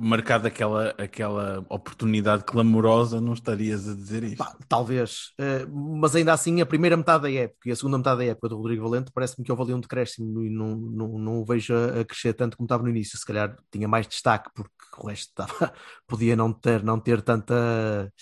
marcado 0.00 0.46
aquela, 0.46 0.90
aquela 0.98 1.64
oportunidade 1.68 2.44
clamorosa, 2.44 3.20
não 3.20 3.32
estarias 3.32 3.88
a 3.88 3.94
dizer 3.94 4.22
isto. 4.24 4.38
Pá, 4.38 4.56
talvez, 4.68 5.32
Eh, 5.38 5.66
mas 5.66 6.14
ainda 6.14 6.32
assim, 6.32 6.60
a 6.60 6.66
primeira 6.66 6.96
metade 6.96 7.22
da 7.22 7.30
época 7.32 7.68
e 7.68 7.72
a 7.72 7.76
segunda 7.76 7.98
metade 7.98 8.18
da 8.18 8.24
época 8.26 8.48
do 8.48 8.56
Rodrigo 8.56 8.88
Valente 8.88 9.10
parece-me 9.12 9.44
que 9.44 9.50
houve 9.50 9.62
ali 9.64 9.74
um 9.74 9.80
decréscimo 9.80 10.42
e 10.42 10.50
não, 10.50 10.76
não, 10.76 11.18
não 11.18 11.40
o 11.40 11.44
vejo 11.44 11.74
a, 11.74 12.00
a 12.00 12.04
crescer 12.04 12.32
tanto 12.34 12.56
como 12.56 12.66
estava 12.66 12.82
no 12.82 12.88
início. 12.88 13.18
Se 13.18 13.24
calhar 13.26 13.56
tinha 13.70 13.88
mais 13.88 14.06
destaque, 14.06 14.50
porque 14.54 14.70
o 14.98 15.06
resto 15.08 15.28
estava, 15.30 15.72
podia 16.06 16.36
não 16.36 16.52
ter, 16.52 16.82
não 16.82 16.98
ter 17.00 17.20
tanta, 17.22 18.12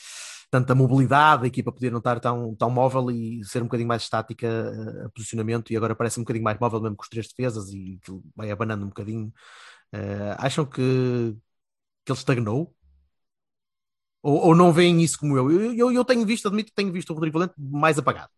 tanta 0.50 0.74
mobilidade, 0.74 1.44
a 1.44 1.46
equipa 1.46 1.72
podia 1.72 1.90
não 1.90 1.98
estar 1.98 2.20
tão, 2.20 2.54
tão 2.54 2.70
móvel 2.70 3.10
e 3.10 3.42
ser 3.44 3.60
um 3.60 3.64
bocadinho 3.66 3.88
mais 3.88 4.02
estática 4.02 4.46
eh, 4.46 5.04
a 5.06 5.08
posicionamento. 5.10 5.72
E 5.72 5.76
agora 5.76 5.94
parece 5.94 6.18
um 6.20 6.22
bocadinho 6.22 6.44
mais 6.44 6.58
móvel, 6.58 6.80
mesmo 6.80 6.96
com 6.96 7.02
os 7.02 7.08
três 7.08 7.28
defesas, 7.28 7.68
e 7.72 7.98
vai 8.36 8.50
abanando 8.50 8.84
um 8.84 8.88
bocadinho. 8.88 9.32
Eh, 9.94 10.34
acham 10.38 10.66
que, 10.66 10.82
que 12.04 12.12
ele 12.12 12.18
estagnou? 12.18 12.74
Ou, 14.22 14.36
ou 14.48 14.54
não 14.54 14.72
veem 14.72 15.02
isso 15.02 15.18
como 15.18 15.36
eu? 15.36 15.50
Eu, 15.50 15.74
eu, 15.74 15.92
eu 15.92 16.04
tenho 16.04 16.24
visto, 16.26 16.48
admito 16.48 16.70
que 16.70 16.74
tenho 16.74 16.92
visto 16.92 17.10
o 17.10 17.14
Rodrigo 17.14 17.38
Valente 17.38 17.54
mais 17.58 17.98
apagado. 17.98 18.30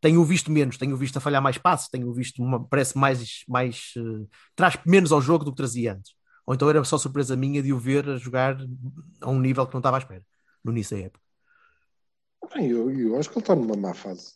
Tenho 0.00 0.24
visto 0.24 0.50
menos, 0.52 0.78
tenho 0.78 0.96
visto 0.96 1.16
a 1.18 1.20
falhar 1.20 1.42
mais 1.42 1.58
passos, 1.58 1.88
tenho 1.88 2.12
visto, 2.14 2.42
uma- 2.42 2.64
parece 2.68 2.98
mais, 2.98 3.44
mais 3.48 3.92
eh, 3.96 4.26
traz 4.56 4.78
menos 4.86 5.12
ao 5.12 5.20
jogo 5.22 5.44
do 5.44 5.52
que 5.52 5.56
trazia 5.58 5.94
antes. 5.94 6.12
Ou 6.46 6.54
então 6.54 6.68
era 6.70 6.84
só 6.84 6.98
surpresa 6.98 7.36
minha 7.36 7.62
de 7.62 7.72
o 7.72 7.78
ver 7.78 8.08
a 8.08 8.16
jogar 8.18 8.56
a 9.22 9.30
um 9.30 9.40
nível 9.40 9.66
que 9.66 9.74
não 9.74 9.80
estava 9.80 9.96
à 9.98 10.00
espera, 10.00 10.24
no 10.64 10.72
início 10.72 10.96
da 10.98 11.04
época. 11.04 11.20
Bem, 12.54 12.70
eu, 12.70 12.90
eu 12.90 13.18
acho 13.18 13.28
que 13.30 13.36
ele 13.38 13.42
está 13.42 13.54
numa 13.54 13.76
má 13.76 13.92
fase. 13.92 14.34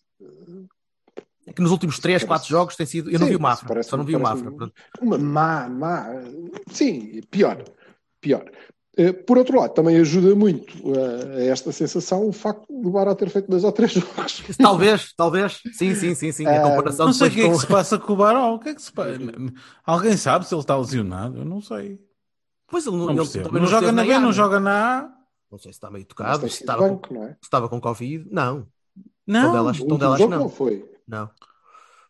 É 1.49 1.53
que 1.53 1.63
nos 1.63 1.71
últimos 1.73 1.99
3, 1.99 2.23
4 2.23 2.29
Parece- 2.29 2.49
jogos 2.51 2.77
tem 2.77 2.87
sido. 2.87 3.11
Eu 3.11 3.19
não 3.19 3.27
Sim, 3.27 3.33
vi 3.33 3.37
o 3.37 3.41
Mafra, 3.41 3.69
parece- 3.69 3.89
só 3.91 3.97
não 3.97 4.05
vi 4.05 4.15
o 4.15 4.21
Mafra. 4.21 4.53
Uma 5.01 5.19
má, 5.19 5.69
má. 5.69 6.07
Sim, 6.71 7.21
pior. 7.31 7.65
Pior. 8.21 8.45
Eh, 8.97 9.13
Por 9.13 9.39
outro 9.39 9.59
lado, 9.59 9.73
também 9.75 9.97
ajuda 9.97 10.35
muito 10.35 10.75
eh, 10.95 11.37
a 11.37 11.45
esta 11.53 11.71
sensação 11.73 12.27
o 12.29 12.33
facto 12.33 12.67
do 12.69 12.91
Baró 12.91 13.15
ter 13.15 13.31
feito 13.31 13.49
dois 13.49 13.63
ou 13.65 13.71
três 13.73 13.93
jogos. 13.95 14.43
Talvez, 14.59 15.13
talvez. 15.17 15.61
Sim, 15.73 15.95
sim, 15.95 16.15
sim, 16.15 16.33
sim. 16.33 16.47
A 16.47 16.59
Ah, 16.59 16.71
comparação 16.71 17.07
Não 17.07 17.13
sei 17.13 17.29
o 17.29 17.31
que 17.31 17.41
é 17.41 17.45
que 17.45 17.51
com- 17.51 17.59
se 17.59 17.67
passa 17.67 17.99
com 17.99 18.13
o 18.13 18.17
Baró. 18.17 18.55
O 18.55 18.59
que 18.59 18.71
é 18.71 18.75
que 18.75 18.83
se 18.83 18.93
passa? 18.93 19.13
Alguém 19.87 20.17
sabe 20.17 20.47
se 20.47 20.55
ele 20.55 20.61
está 20.61 20.77
lesionado? 20.77 21.39
Eu 21.39 21.45
não 21.45 21.61
sei. 21.63 21.99
Pois 22.67 22.87
ele, 22.87 22.97
Não 22.97 23.09
ele 23.09 23.17
percebo. 23.19 23.47
também 23.47 23.63
Não, 23.63 23.69
joga 23.69 23.93
na 23.93 24.05
B, 24.05 24.13
A, 24.13 24.21
não 24.21 24.27
né? 24.29 24.33
joga 24.35 24.61
na 24.61 24.99
A. 24.99 25.11
Não 25.51 25.59
sei 25.59 25.73
se 25.73 25.77
está 25.79 25.91
meio 25.91 26.05
tocado, 26.05 26.41
se 26.49 26.61
estava, 26.61 26.83
com, 26.83 26.89
banco, 26.97 27.15
não 27.15 27.25
é? 27.25 27.29
se 27.29 27.37
estava 27.45 27.69
com 27.71 27.81
Covid. 27.81 28.27
Não, 28.31 28.67
Não. 29.27 29.47
Tondelas, 29.47 29.79
Tondelas 29.79 30.21
não. 30.21 30.29
não 30.29 30.49
foi. 30.51 30.85
Não. 31.09 31.31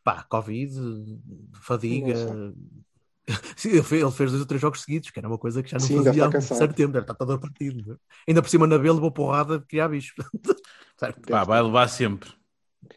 Pá, 0.05 0.23
Covid, 0.25 0.75
fadiga. 1.61 2.14
Não 2.35 2.55
Sim, 3.57 3.71
ele 3.71 3.83
fez, 3.83 4.02
ele 4.02 4.11
fez 4.11 4.31
dois 4.31 4.40
ou 4.40 4.47
três 4.47 4.61
jogos 4.61 4.81
seguidos, 4.81 5.11
que 5.11 5.19
era 5.19 5.28
uma 5.28 5.37
coisa 5.37 5.62
que 5.62 5.71
já 5.71 5.78
não 5.78 5.87
Sim, 5.87 6.02
fazia 6.05 6.25
há 6.25 6.28
um 6.28 6.33
cansado. 6.33 6.59
certo 6.59 6.75
tempo, 6.75 6.93
deve 6.93 7.05
estar 7.05 7.14
todo 7.14 7.38
partido. 7.38 7.85
não 7.87 7.95
é? 7.95 7.99
Ainda 8.26 8.43
por 8.43 8.49
cima 8.49 8.67
na 8.67 8.78
B 8.78 8.90
levou 8.90 9.12
porrada 9.12 9.59
de 9.59 9.67
criar 9.67 9.88
bicho. 9.88 10.14
certo? 10.99 11.21
Pá, 11.28 11.45
vai 11.45 11.62
levar 11.62 11.88
sempre. 11.88 12.33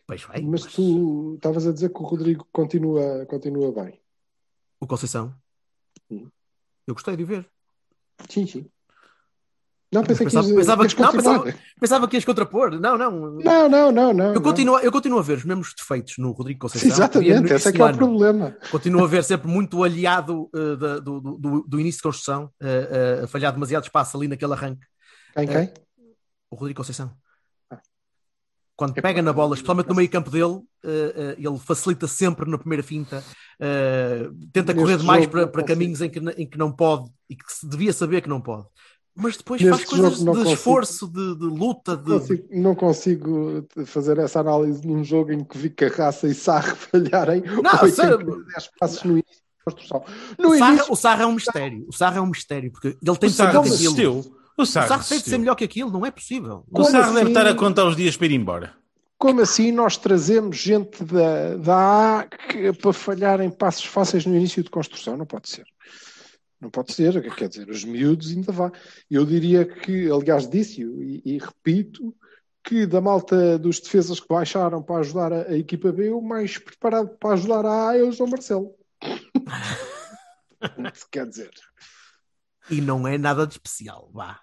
Pois 0.07 0.23
vai. 0.23 0.41
Mas 0.41 0.65
tu 0.65 1.35
estavas 1.35 1.67
a 1.67 1.73
dizer 1.73 1.89
que 1.89 2.01
o 2.01 2.05
Rodrigo 2.05 2.47
continua, 2.51 3.25
continua 3.25 3.71
bem. 3.73 3.99
O 4.79 4.87
Conceição. 4.87 5.35
Sim. 6.07 6.31
Eu 6.87 6.93
gostei 6.93 7.15
de 7.15 7.23
o 7.23 7.27
ver. 7.27 7.49
Sim, 8.29 8.47
sim. 8.47 8.69
Não, 9.93 10.03
pensei 10.03 10.25
Pensava- 10.25 10.47
que 10.47 10.53
pensava 10.55 10.87
que- 10.87 11.01
não, 11.01 11.11
pensava- 11.11 11.53
Pensava 11.79 12.07
que 12.07 12.15
ias 12.15 12.23
contrapor. 12.23 12.71
Não, 12.79 12.97
não. 12.97 13.11
Não, 13.39 13.67
não, 13.69 13.91
não, 13.91 14.13
não. 14.13 14.25
Eu 14.27 14.33
não. 14.35 14.41
continuo, 14.41 14.79
eu 14.79 14.89
continuo 14.91 15.19
a 15.19 15.21
ver 15.21 15.37
os 15.39 15.43
mesmos 15.43 15.73
defeitos 15.77 16.17
no 16.17 16.31
Rodrigo 16.31 16.61
Conceição. 16.61 16.87
Exatamente, 16.95 17.51
esse 17.53 17.67
é 17.67 17.71
que 17.73 17.81
é 17.81 17.85
o 17.85 17.97
problema. 17.97 18.55
Continuo 18.71 19.03
a 19.03 19.07
ver 19.07 19.21
sempre 19.25 19.49
muito 19.49 19.83
aliado 19.83 20.49
uh, 20.55 20.77
do, 21.01 21.01
do- 21.19 21.37
do- 21.37 21.63
do 21.67 21.79
início 21.79 21.97
de 21.97 22.03
construção, 22.03 22.45
uh, 22.61 23.21
uh, 23.21 23.23
a 23.25 23.27
falhar 23.27 23.51
demasiado 23.51 23.83
espaço 23.83 24.15
ali 24.15 24.29
naquele 24.29 24.53
arranque. 24.53 24.85
Quem, 25.35 25.47
quem? 25.47 25.73
O 26.49 26.55
Rodrigo 26.55 26.77
Conceição. 26.77 27.11
Ah. 27.69 27.81
Quando 28.77 28.97
É 28.97 29.01
pega 29.01 29.21
na 29.21 29.33
bola, 29.33 29.55
especialmente 29.55 29.89
no 29.89 29.95
meio 29.95 30.09
campo 30.09 30.29
dele, 30.29 30.61
ele 31.37 31.59
facilita 31.59 32.07
sempre 32.07 32.49
na 32.49 32.57
primeira 32.57 32.81
finta, 32.81 33.23
tenta 34.51 34.73
Neste 34.73 34.81
correr 34.81 34.97
demais 34.97 35.21
jogo 35.23 35.31
para, 35.31 35.41
não 35.41 35.51
para 35.51 35.63
caminhos 35.63 36.01
em 36.01 36.09
que, 36.09 36.19
em 36.19 36.49
que 36.49 36.57
não 36.57 36.71
pode 36.71 37.09
e 37.29 37.35
que 37.35 37.43
se 37.51 37.67
devia 37.67 37.93
saber 37.93 38.21
que 38.21 38.29
não 38.29 38.41
pode. 38.41 38.65
Mas 39.21 39.37
depois 39.37 39.61
Neste 39.61 39.77
faz 39.85 39.89
coisas 39.89 40.21
não 40.23 40.33
de 40.33 40.39
consigo. 40.39 40.53
esforço, 40.57 41.07
de, 41.07 41.35
de 41.37 41.45
luta, 41.45 41.95
de, 41.97 42.03
Consigo- 42.11 42.47
não 42.51 42.75
consigo 42.75 43.67
fazer 43.85 44.17
essa 44.17 44.39
análise 44.39 44.85
num 44.87 45.03
jogo 45.03 45.31
em 45.31 45.43
que 45.43 45.57
vi 45.57 45.69
Carraça 45.69 46.27
e 46.27 46.33
Sarre 46.33 46.73
falharem 46.75 47.41
Não, 47.41 47.71
8 47.81 47.95
sabe- 47.95 48.23
em 48.23 48.43
10 48.45 48.69
passos 48.79 49.03
no 49.03 49.11
início 49.13 49.41
da 49.65 49.71
construção. 49.71 50.03
No 50.39 50.49
o, 50.49 50.57
Sarra, 50.57 50.73
início, 50.73 50.93
o 50.93 50.95
Sarra 50.95 51.23
é 51.23 51.25
um 51.25 51.33
mistério. 51.33 51.85
O 51.87 51.93
Sarra 51.93 52.17
é 52.17 52.21
um 52.21 52.25
mistério, 52.27 52.71
porque 52.71 52.87
ele 52.87 52.97
tem 53.01 53.11
O 53.11 53.17
de 53.17 53.29
ser 53.29 53.31
Sarra 53.31 53.49
melhor 53.49 53.63
que 53.63 53.69
aquilo. 53.73 53.93
desistiu. 53.93 54.33
O 54.57 54.61
O 54.63 54.65
Sarra 54.65 54.87
Sarra 54.87 55.03
tem 55.03 55.17
de 55.19 55.29
ser 55.29 55.37
melhor 55.37 55.55
que 55.55 55.63
aquilo, 55.63 55.91
não 55.91 56.05
é 56.05 56.11
possível. 56.11 56.63
O 56.67 56.71
Como 56.75 56.85
Sarra 56.89 57.07
deve 57.07 57.19
assim? 57.19 57.27
estar 57.29 57.47
a 57.47 57.55
contar 57.55 57.85
os 57.85 57.95
dias 57.95 58.17
para 58.17 58.27
ir 58.27 58.33
embora. 58.33 58.73
como 59.17 59.39
assim 59.41 59.71
nós 59.71 59.97
trazemos 59.97 60.57
gente 60.57 61.03
da, 61.03 61.55
da 61.57 62.19
A 62.21 62.23
que- 62.25 62.73
para 62.73 62.91
falhar 62.93 63.39
em 63.39 63.49
passos 63.51 63.85
fáceis 63.85 64.25
no 64.25 64.35
início 64.35 64.63
de 64.63 64.69
construção? 64.69 65.15
Não 65.15 65.25
pode 65.27 65.47
ser. 65.49 65.63
Não 66.61 66.69
pode 66.69 66.93
ser, 66.93 67.19
quer 67.33 67.49
dizer, 67.49 67.67
os 67.69 67.83
miúdos 67.83 68.31
ainda 68.31 68.51
vá. 68.51 68.71
Eu 69.09 69.25
diria 69.25 69.65
que, 69.65 70.09
aliás, 70.11 70.47
disse-o 70.47 71.01
e, 71.01 71.21
e 71.25 71.37
repito, 71.39 72.15
que 72.63 72.85
da 72.85 73.01
malta 73.01 73.57
dos 73.57 73.79
defesas 73.79 74.19
que 74.19 74.27
baixaram 74.27 74.83
para 74.83 74.99
ajudar 74.99 75.33
a, 75.33 75.41
a 75.47 75.57
equipa 75.57 75.91
B, 75.91 76.11
o 76.11 76.21
mais 76.21 76.59
preparado 76.59 77.09
para 77.17 77.33
ajudar 77.33 77.65
a 77.65 77.89
A 77.89 77.97
é 77.97 78.03
o 78.03 78.11
João 78.11 78.29
Marcelo. 78.29 78.75
quer 81.11 81.25
dizer, 81.27 81.49
E 82.69 82.79
não 82.79 83.07
é 83.07 83.17
nada 83.17 83.47
de 83.47 83.53
especial, 83.53 84.11
vá. 84.13 84.39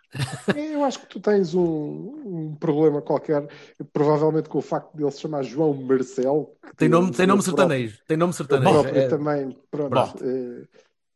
eu 0.57 0.85
acho 0.85 0.99
que 0.99 1.07
tu 1.07 1.21
tens 1.21 1.55
um, 1.55 1.63
um 1.63 2.57
problema 2.57 3.01
qualquer, 3.01 3.47
provavelmente 3.93 4.49
com 4.49 4.59
o 4.59 4.63
facto 4.63 4.93
de 4.97 5.05
ele 5.05 5.13
se 5.13 5.21
chamar 5.21 5.45
João 5.45 5.73
Marcelo. 5.73 6.51
Tem 6.77 6.89
nome, 6.89 7.13
tem 7.13 7.29
nome 7.29 7.43
sertanejo. 7.43 8.01
Tem 8.09 8.17
nome 8.17 8.33
sertanejo. 8.33 8.73
próprio 8.73 9.03
É- 9.03 9.09
também, 9.09 9.57
pronto. 9.71 9.95
Bom. 9.95 10.15
eh, 10.21 10.67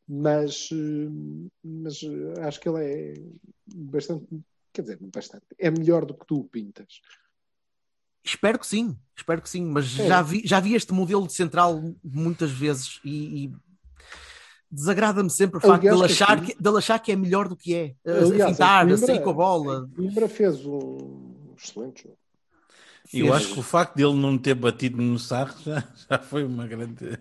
mas, 0.09 0.68
eh, 0.73 1.47
mas 1.64 2.02
eh, 2.02 2.40
acho 2.42 2.61
que 2.61 2.68
ele 2.68 2.85
é 2.85 3.14
bastante, 3.75 4.26
quer 4.73 4.82
dizer, 4.82 4.99
bastante, 5.00 5.44
é 5.59 5.71
melhor 5.71 6.04
do 6.04 6.14
que 6.14 6.26
tu 6.26 6.40
o 6.40 6.44
pintas. 6.44 7.00
Espero 8.25 8.59
que 8.59 8.66
sim, 8.66 8.97
espero 9.16 9.42
que 9.42 9.49
sim, 9.50 9.64
mas 9.64 9.99
É. 9.99 10.06
já, 10.06 10.23
vi, 10.23 10.42
já 10.44 10.61
vi 10.61 10.75
este 10.75 10.92
modelo 10.92 11.26
de 11.26 11.32
central 11.32 11.82
muitas 12.04 12.50
vezes 12.52 13.00
e, 13.04 13.47
e 13.47 13.52
desagrada-me 14.71 15.28
sempre 15.30 15.59
o 15.59 15.61
facto 15.61 15.82
de 15.82 15.88
ele, 15.88 16.04
achar 16.04 16.40
que, 16.44 16.54
de 16.61 16.68
ele 16.68 16.78
achar 16.78 16.99
que 17.00 17.11
é 17.12 17.16
melhor 17.16 17.49
do 17.49 17.56
que 17.56 17.75
é. 17.75 17.97
A- 18.06 18.11
a 18.11 18.23
Aliás, 18.25 18.50
fintar, 18.50 18.88
em 18.88 18.92
a 18.92 18.97
sair 18.97 19.06
Coimbra- 19.06 19.25
com 19.25 19.30
a 19.30 19.35
bola. 19.35 19.88
em 19.90 19.94
Coimbra 19.97 20.28
fez 20.28 20.64
um 20.64 21.54
excelente 21.59 22.04
jogo. 22.04 22.18
Eu 23.12 23.33
acho 23.33 23.52
que 23.52 23.59
o 23.59 23.62
facto 23.62 23.95
dele 23.97 24.14
não 24.14 24.38
ter 24.38 24.54
batido 24.54 25.00
no 25.00 25.19
Sarro 25.19 25.54
já, 25.62 25.85
já 26.11 26.19
foi 26.19 26.45
uma 26.45 26.66
grande. 26.66 27.19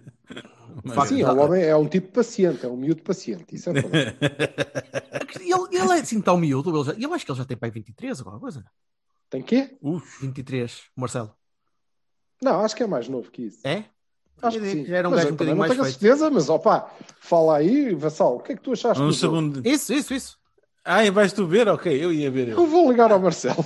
uma 0.84 0.96
Sim, 1.06 1.22
grande- 1.22 1.24
é 1.24 1.32
um 1.32 1.40
homem, 1.40 1.64
é 1.64 1.76
um 1.76 1.88
tipo 1.88 2.08
paciente, 2.12 2.66
é 2.66 2.70
um 2.70 2.78
miúdo 2.78 3.04
paciente, 3.04 3.56
isso 3.56 3.70
é 3.70 3.74
verdade. 3.74 4.04
Ele, 5.40 5.54
ele 5.72 5.98
é 5.98 6.02
assim 6.02 6.22
tão 6.22 6.38
miúdo, 6.38 6.70
ele 6.76 6.84
já- 6.84 6.94
eu 7.00 7.14
acho 7.14 7.26
que 7.26 7.32
ele 7.32 7.38
já 7.40 7.46
tem 7.46 7.58
pai 7.58 7.72
23 7.72 8.20
ou 8.20 8.26
alguma 8.28 8.40
coisa. 8.40 8.64
Tem 9.30 9.42
quê? 9.42 9.78
23, 10.22 10.84
Marcelo. 10.96 11.36
Não, 12.42 12.62
acho 12.62 12.76
que 12.76 12.84
é 12.84 12.88
mais 12.88 13.08
novo 13.08 13.30
que 13.32 13.44
isso. 13.44 13.66
É? 13.68 13.86
Acho 14.42 14.58
que 14.60 14.66
sim. 14.70 14.86
Já 14.86 14.98
era 14.98 15.08
um 15.08 15.12
Mas 15.12 15.20
gajo 15.22 15.34
um 15.34 15.38
bocadinho 15.38 15.56
não 15.58 15.62
mais 15.62 15.72
tenho 15.72 15.82
a 15.84 15.86
feito. 15.86 16.00
certeza, 16.00 16.30
mas 16.32 16.50
opá, 16.50 16.92
fala 17.20 17.58
aí, 17.58 17.94
Vassal, 17.94 18.38
o 18.38 18.40
que 18.40 18.54
é 18.54 18.56
que 18.56 18.62
tu 18.62 18.72
achaste 18.72 19.02
Um 19.04 19.12
jogo? 19.12 19.36
segundo. 19.36 19.68
Isso, 19.68 19.94
isso, 19.94 20.14
isso. 20.14 20.38
Ah, 20.84 21.06
e 21.06 21.12
vais 21.12 21.32
tu 21.32 21.46
ver? 21.46 21.68
Ok, 21.68 21.92
eu 22.04 22.12
ia 22.12 22.32
ver. 22.32 22.50
Eu 22.50 22.58
Eu, 22.62 22.68
vou 22.68 22.90
ligar 22.92 23.12
ao 23.12 23.20
Marcelo. 23.20 23.64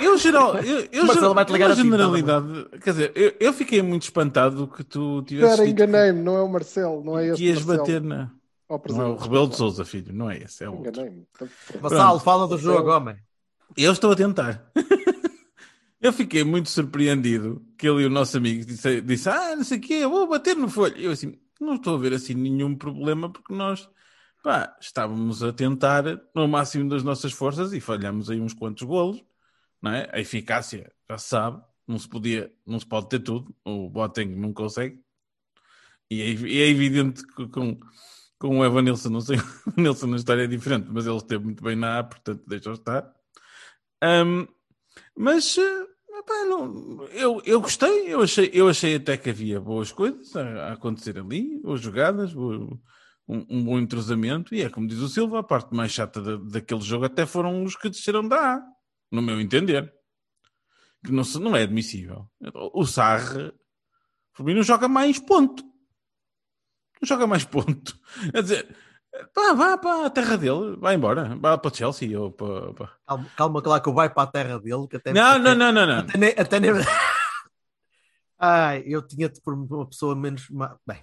Eu 0.00 0.16
geral. 0.18 0.56
Eu, 0.56 0.88
eu, 0.90 1.06
Marcelo 1.06 1.14
geral- 1.14 1.34
vai-te 1.34 1.52
ligar 1.52 1.68
na 1.68 1.74
a 1.74 1.76
ti, 1.76 1.82
generalidade. 1.82 2.66
Quer 2.82 2.90
dizer, 2.90 3.12
eu, 3.14 3.34
eu 3.38 3.52
fiquei 3.52 3.82
muito 3.82 4.02
espantado 4.02 4.66
que 4.68 4.82
tu 4.82 5.22
tivesse. 5.22 5.52
Espera, 5.52 5.68
enganei-me, 5.68 6.22
não 6.22 6.36
é 6.36 6.42
o 6.42 6.48
Marcelo, 6.48 7.04
não 7.04 7.18
é 7.18 7.28
esse 7.28 7.36
que 7.36 7.44
ias 7.44 7.64
Marcelo. 7.64 7.78
bater 7.78 8.02
na. 8.02 8.30
Ao 8.68 8.82
Não 8.88 9.02
é 9.02 9.06
o. 9.06 9.16
Rebelo 9.16 9.48
de 9.48 9.56
Souza, 9.56 9.84
filho, 9.84 10.12
não 10.12 10.30
é 10.30 10.38
esse, 10.38 10.62
é 10.62 10.68
o 10.68 10.74
outro. 10.74 10.90
Enganei-me. 10.90 11.26
Então. 11.34 11.48
Vassal, 11.80 12.20
fala 12.20 12.46
do 12.46 12.58
jogo, 12.58 12.90
homem. 12.90 13.16
Eu 13.76 13.92
estou 13.92 14.12
a 14.12 14.16
tentar. 14.16 14.70
eu 16.00 16.12
fiquei 16.12 16.44
muito 16.44 16.68
surpreendido 16.68 17.62
que 17.78 17.88
ele 17.88 18.02
e 18.02 18.06
o 18.06 18.10
nosso 18.10 18.36
amigo 18.36 18.64
disse, 18.64 19.00
disse 19.00 19.28
ah, 19.28 19.56
não 19.56 19.64
sei 19.64 19.78
o 19.78 19.80
quê, 19.80 19.94
eu 19.94 20.10
vou 20.10 20.28
bater 20.28 20.54
no 20.54 20.68
folho. 20.68 20.96
Eu 20.98 21.12
assim, 21.12 21.38
não 21.60 21.74
estou 21.76 21.96
a 21.96 21.98
ver 21.98 22.12
assim 22.12 22.34
nenhum 22.34 22.74
problema 22.74 23.30
porque 23.30 23.54
nós 23.54 23.88
pá, 24.42 24.76
estávamos 24.80 25.42
a 25.42 25.52
tentar 25.52 26.04
no 26.34 26.46
máximo 26.46 26.88
das 26.88 27.02
nossas 27.02 27.32
forças 27.32 27.72
e 27.72 27.80
falhamos 27.80 28.30
aí 28.30 28.40
uns 28.40 28.54
quantos 28.54 28.82
golos, 28.82 29.22
não 29.82 29.92
é? 29.92 30.08
A 30.12 30.20
eficácia, 30.20 30.92
já 31.10 31.18
se 31.18 31.28
sabe, 31.28 31.62
não 31.86 31.98
se 31.98 32.08
podia, 32.08 32.52
não 32.66 32.78
se 32.80 32.86
pode 32.86 33.08
ter 33.08 33.20
tudo, 33.20 33.54
o 33.64 33.88
Boateng 33.90 34.34
não 34.36 34.52
consegue. 34.52 35.00
E 36.10 36.22
é, 36.22 36.26
e 36.30 36.62
é 36.62 36.68
evidente 36.68 37.22
que 37.26 37.46
com, 37.48 37.78
com 38.38 38.58
o 38.58 38.64
Evan 38.64 38.82
Nilsson, 38.82 39.10
não 39.10 39.20
sei, 39.20 39.36
o 39.76 40.06
na 40.06 40.16
história 40.16 40.44
é 40.44 40.46
diferente, 40.46 40.88
mas 40.90 41.06
ele 41.06 41.16
esteve 41.16 41.44
muito 41.44 41.62
bem 41.62 41.76
na 41.76 41.98
A, 41.98 42.04
portanto 42.04 42.42
deixa 42.46 42.72
estar. 42.72 43.12
Ahm, 44.02 44.46
mas 45.16 45.58
eh, 45.58 45.86
epá, 46.20 46.44
não, 46.46 47.04
eu, 47.08 47.42
eu 47.46 47.60
gostei, 47.60 48.12
eu 48.12 48.22
achei, 48.22 48.50
eu 48.54 48.68
achei 48.68 48.96
até 48.96 49.16
que 49.16 49.30
havia 49.30 49.60
boas 49.60 49.92
coisas 49.92 50.34
a, 50.36 50.70
a 50.70 50.72
acontecer 50.74 51.18
ali, 51.18 51.60
boas 51.62 51.80
jogadas, 51.82 52.32
bo- 52.34 52.80
um, 53.28 53.46
um 53.50 53.64
bom 53.64 53.78
entrosamento, 53.78 54.54
e 54.54 54.62
é 54.62 54.70
como 54.70 54.88
diz 54.88 54.98
o 55.00 55.08
Silva, 55.08 55.40
a 55.40 55.42
parte 55.42 55.74
mais 55.74 55.92
chata 55.92 56.22
da, 56.22 56.36
daquele 56.36 56.80
jogo 56.82 57.04
até 57.06 57.26
foram 57.26 57.64
os 57.64 57.76
que 57.76 57.90
desceram 57.90 58.26
da 58.28 58.56
A, 58.56 58.62
no 59.10 59.22
meu 59.22 59.40
entender. 59.40 59.92
Que 61.04 61.12
não, 61.12 61.22
não 61.40 61.56
é 61.56 61.62
admissível. 61.62 62.28
O 62.74 62.84
Sarre, 62.84 63.52
por 64.34 64.44
mim, 64.44 64.54
não 64.54 64.62
joga 64.62 64.88
mais 64.88 65.18
ponto. 65.18 65.62
Não 67.00 67.06
joga 67.06 67.26
mais 67.26 67.44
ponto. 67.44 67.96
Quer 68.32 68.42
dizer, 68.42 68.76
pá, 69.32 69.52
vá 69.54 69.78
para 69.78 70.06
a 70.06 70.10
terra 70.10 70.36
dele, 70.36 70.76
vai 70.76 70.96
embora, 70.96 71.36
vá 71.40 71.56
para 71.56 71.70
o 71.72 71.74
Chelsea 71.74 72.18
ou 72.20 72.32
para. 72.32 72.72
para- 72.74 72.92
Calma, 73.06 73.30
calma 73.36 73.62
que 73.62 73.68
lá 73.68 73.80
que 73.80 73.88
eu 73.88 73.94
vai 73.94 74.10
para 74.12 74.24
a 74.24 74.32
terra 74.32 74.58
dele. 74.58 74.88
Que 74.88 74.96
até, 74.96 75.12
Não, 75.12 75.22
até- 75.22 75.38
não, 75.38 75.54
não, 75.54 75.72
não, 75.72 75.86
não. 75.86 75.98
Até 76.00 76.18
nem, 76.18 76.30
até 76.36 76.58
nem- 76.60 76.70
Ai, 78.38 78.82
eu 78.86 79.02
tinha-te 79.06 79.40
por 79.40 79.54
uma 79.54 79.86
pessoa 79.88 80.14
menos. 80.14 80.48
Bem. 80.86 80.98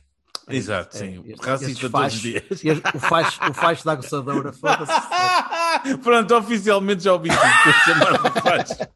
é 0.48 0.56
Exato, 0.56 0.96
é, 0.96 1.00
sim. 1.00 1.24
estes- 1.26 1.46
Racista 1.46 1.90
todos 1.90 2.14
os 2.16 2.22
dias. 2.22 2.44
este- 2.52 2.72
O 2.96 3.00
facho, 3.00 3.40
o 3.50 3.54
facho 3.54 3.86
da 3.86 3.92
aguçadora, 3.94 4.52
foda-se. 4.54 4.92
Pronto, 6.04 6.36
oficialmente 6.36 7.04
já 7.04 7.14
ouvi 7.14 7.30
tudo. 7.30 7.40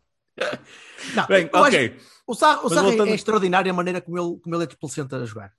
Não, 1.16 1.28
Bem, 1.28 1.50
ok. 1.54 2.00
O 2.28 2.36
Sarro, 2.36 2.66
o 2.68 2.70
Sarro 2.70 2.88
é- 2.88 2.90
voltando- 2.92 3.10
é 3.12 3.16
extraordinária 3.16 3.72
a 3.72 3.76
maneira 3.76 4.02
como 4.02 4.18
ele, 4.18 4.40
como 4.42 4.56
ele 4.56 4.64
é 4.64 4.68
desplicente 4.68 5.14
a 5.16 5.26
jogar. 5.26 5.52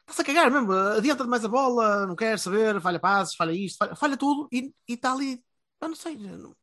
Está-se 0.00 0.20
a 0.20 0.24
cagar 0.24 0.50
mesmo, 0.50 0.72
adianta 0.72 1.24
mais 1.24 1.44
a 1.44 1.48
bola, 1.48 2.06
não 2.06 2.14
quer 2.16 2.38
saber, 2.38 2.80
falha 2.80 2.98
passes, 2.98 3.34
falha 3.34 3.52
isto, 3.52 3.78
falha, 3.78 3.94
falha 3.96 4.16
tudo 4.16 4.48
e 4.52 4.72
e 4.88 4.94
está 4.94 5.12
ali. 5.12 5.40
Eu 5.80 5.88
não 5.88 5.94
sei. 5.96 6.16
não- 6.16 6.54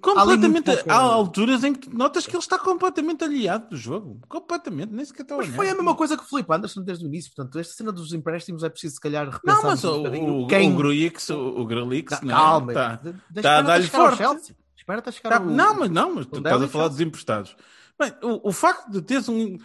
Completamente. 0.00 0.70
Há 0.88 0.94
alturas 0.96 1.64
em 1.64 1.74
que 1.74 1.88
notas 1.94 2.26
que 2.26 2.32
ele 2.32 2.38
está 2.42 2.58
completamente 2.58 3.24
aliado 3.24 3.70
do 3.70 3.76
jogo. 3.76 4.20
Completamente, 4.28 4.92
nem 4.92 5.04
sequer 5.04 5.22
está 5.22 5.34
a 5.34 5.38
Mas 5.38 5.48
foi 5.48 5.68
a 5.70 5.74
mesma 5.74 5.94
coisa 5.94 6.16
que 6.16 6.22
o 6.22 6.26
Felipe 6.26 6.52
Anderson 6.52 6.82
desde 6.82 7.04
o 7.04 7.08
início. 7.08 7.32
Portanto, 7.34 7.58
esta 7.58 7.74
cena 7.74 7.90
dos 7.92 8.12
empréstimos 8.12 8.62
é 8.64 8.68
preciso, 8.68 8.94
se 8.96 9.00
calhar, 9.00 9.24
repensar. 9.28 9.62
Não, 9.62 9.70
mas 9.70 9.84
o, 9.84 10.02
o, 10.02 10.42
o 10.44 10.74
Gruix, 10.76 11.28
o, 11.30 11.38
o 11.60 11.64
Grelix, 11.66 12.18
calma, 12.20 12.72
Tá, 12.72 12.96
de- 12.96 13.12
deixa- 13.30 13.48
tá 13.48 13.58
a 13.58 13.62
dar-lhe 13.62 13.86
forte. 13.88 14.16
Chelsea. 14.18 14.56
Espera 14.76 14.98
até 14.98 15.10
chegar 15.12 15.30
Tá- 15.30 15.36
ao- 15.38 15.44
não, 15.46 15.74
mas 15.78 15.90
não, 15.90 16.14
mas 16.14 16.26
tu 16.26 16.36
estás 16.36 16.60
a 16.62 16.68
falar 16.68 16.88
dos 16.88 17.00
emprestados. 17.00 17.56
Bem, 17.98 18.12
o, 18.22 18.48
o 18.48 18.52
facto 18.52 18.90
de 18.90 19.00
teres 19.00 19.28
um. 19.28 19.56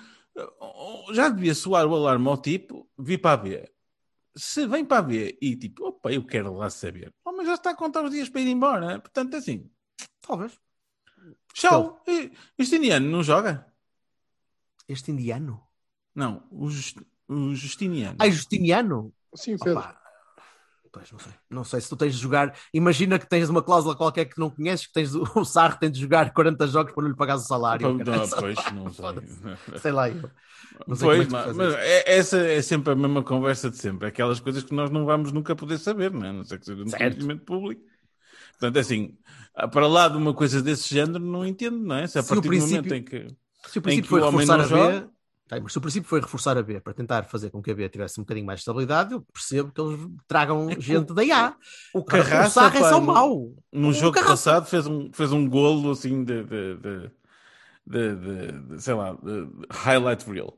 Já 1.13 1.29
devia 1.29 1.53
soar 1.53 1.85
o 1.85 1.95
alarme 1.95 2.27
ao 2.27 2.37
tipo, 2.37 2.87
vi 2.97 3.17
para 3.17 3.33
a 3.33 3.37
B. 3.37 3.69
Se 4.37 4.65
vem 4.67 4.85
para 4.85 4.99
a 4.99 5.01
B 5.01 5.37
e 5.41 5.55
tipo, 5.55 5.87
opa, 5.87 6.11
eu 6.13 6.23
quero 6.23 6.53
lá 6.55 6.69
saber. 6.69 7.11
Oh, 7.25 7.33
mas 7.33 7.47
já 7.47 7.55
está 7.55 7.71
a 7.71 7.75
contar 7.75 8.03
os 8.05 8.11
dias 8.11 8.29
para 8.29 8.41
ir 8.41 8.47
embora. 8.47 8.99
Portanto, 8.99 9.35
assim, 9.35 9.69
Talvez. 10.21 10.59
tchau. 11.53 12.01
E- 12.07 12.31
Este 12.57 12.75
indiano 12.77 13.09
não 13.09 13.23
joga? 13.23 13.65
Este 14.87 15.11
indiano. 15.11 15.61
Não, 16.15 16.43
o, 16.51 16.69
Just- 16.69 16.97
o 17.27 17.53
Justiniano. 17.53 18.15
Ah, 18.19 18.29
Justiniano? 18.29 19.13
Sim, 19.35 19.57
Pedro. 19.57 19.79
Opa. 19.79 19.99
Pois, 20.91 21.11
não 21.11 21.19
sei. 21.19 21.33
Não 21.51 21.63
sei 21.63 21.81
se 21.81 21.87
tu 21.89 21.95
tens 21.95 22.15
de 22.15 22.19
jogar. 22.21 22.57
Imagina 22.73 23.19
que 23.19 23.27
tens 23.29 23.47
uma 23.47 23.61
cláusula 23.61 23.95
qualquer 23.95 24.25
que 24.25 24.39
não 24.39 24.49
conheces, 24.49 24.87
que 24.87 24.93
tens 24.93 25.13
o 25.13 25.21
o 25.39 25.45
Sarro 25.45 25.77
tem 25.77 25.91
de 25.91 25.99
jogar 25.99 26.33
40 26.33 26.65
jogos 26.67 26.93
para 26.93 27.03
não 27.03 27.11
lhe 27.11 27.15
pagares 27.15 27.43
o 27.43 27.47
salário. 27.47 27.87
Não, 27.93 28.03
caralho. 28.03 28.29
pois, 28.39 28.71
não 28.73 28.91
sei. 28.91 29.79
Sei 29.79 29.91
lá 29.91 30.09
eu. 30.09 30.31
Não 30.87 30.95
sei 30.95 31.07
Pois, 31.07 31.27
como 31.27 31.37
é 31.37 31.41
que 31.43 31.47
mas, 31.49 31.55
mas 31.57 31.73
fazes 31.75 31.87
é- 31.89 32.17
essa 32.17 32.37
é 32.39 32.61
sempre 32.63 32.93
a 32.93 32.95
mesma 32.95 33.21
conversa 33.23 33.69
de 33.69 33.77
sempre. 33.77 34.07
Aquelas 34.07 34.39
coisas 34.39 34.63
que 34.63 34.73
nós 34.73 34.89
não 34.89 35.05
vamos 35.05 35.31
nunca 35.31 35.55
poder 35.55 35.77
saber, 35.77 36.11
não 36.11 36.25
é? 36.25 36.29
A 36.29 36.33
não 36.33 36.43
ser 36.43 36.57
que 36.57 36.65
seja 36.65 36.83
no 36.83 36.89
conhecimento 36.89 37.45
público. 37.45 37.83
Portanto, 38.59 38.75
é 38.75 38.79
assim, 38.81 39.17
para 39.71 39.87
lá 39.87 40.09
de 40.09 40.17
uma 40.17 40.33
coisa 40.33 40.61
desse 40.61 40.93
género, 40.93 41.23
não 41.23 41.45
entendo, 41.45 41.77
não 41.79 41.95
é? 41.95 42.05
Se 42.07 42.19
a 42.19 42.21
Se 42.21 42.27
partir 42.27 42.41
do 42.43 42.47
princípio- 42.49 42.75
momento 42.83 42.93
em 42.93 43.03
que. 43.03 43.27
Se 43.67 43.79
o 43.79 43.81
princípio 43.81 44.09
foi 44.09 44.21
o 44.21 44.25
reforçar 44.25 44.59
a 44.59 44.63
joga- 44.63 44.99
B, 45.01 45.07
tá, 45.47 45.59
mas 45.61 45.71
se 45.71 45.77
o 45.77 45.81
princípio 45.81 46.09
foi 46.09 46.19
reforçar 46.19 46.57
a 46.57 46.61
B 46.63 46.79
para 46.81 46.93
tentar 46.93 47.23
fazer 47.23 47.49
com 47.51 47.61
que 47.61 47.71
a 47.71 47.75
B 47.75 47.87
tivesse 47.87 48.19
um 48.19 48.23
bocadinho 48.23 48.45
mais 48.45 48.59
de 48.59 48.61
estabilidade, 48.63 49.13
eu 49.13 49.21
percebo 49.21 49.71
que 49.71 49.79
eles 49.81 49.99
tragam 50.27 50.69
É 50.69 50.79
gente 50.79 51.13
da 51.13 51.23
IA. 51.23 51.55
O 51.93 51.99
Agora, 51.99 52.23
Carraça, 52.23 52.47
o 52.47 52.63
Sarra 52.63 52.77
é 52.77 52.81
pá, 52.81 52.89
só 52.89 52.99
mau. 53.01 53.53
No 53.71 53.89
O 53.89 53.93
jogo 53.93 54.13
Carraça- 54.13 54.31
passado 54.53 54.65
fez 54.65 54.85
um, 54.87 55.09
fez 55.13 55.31
um 55.31 55.47
golo 55.49 55.91
assim 55.91 56.23
de, 56.23 56.43
de, 56.43 56.75
de, 57.85 58.15
de- 58.15 58.81
sei 58.81 58.93
lá, 58.93 59.13
de 59.13 59.47
highlight 59.71 60.29
reel. 60.29 60.57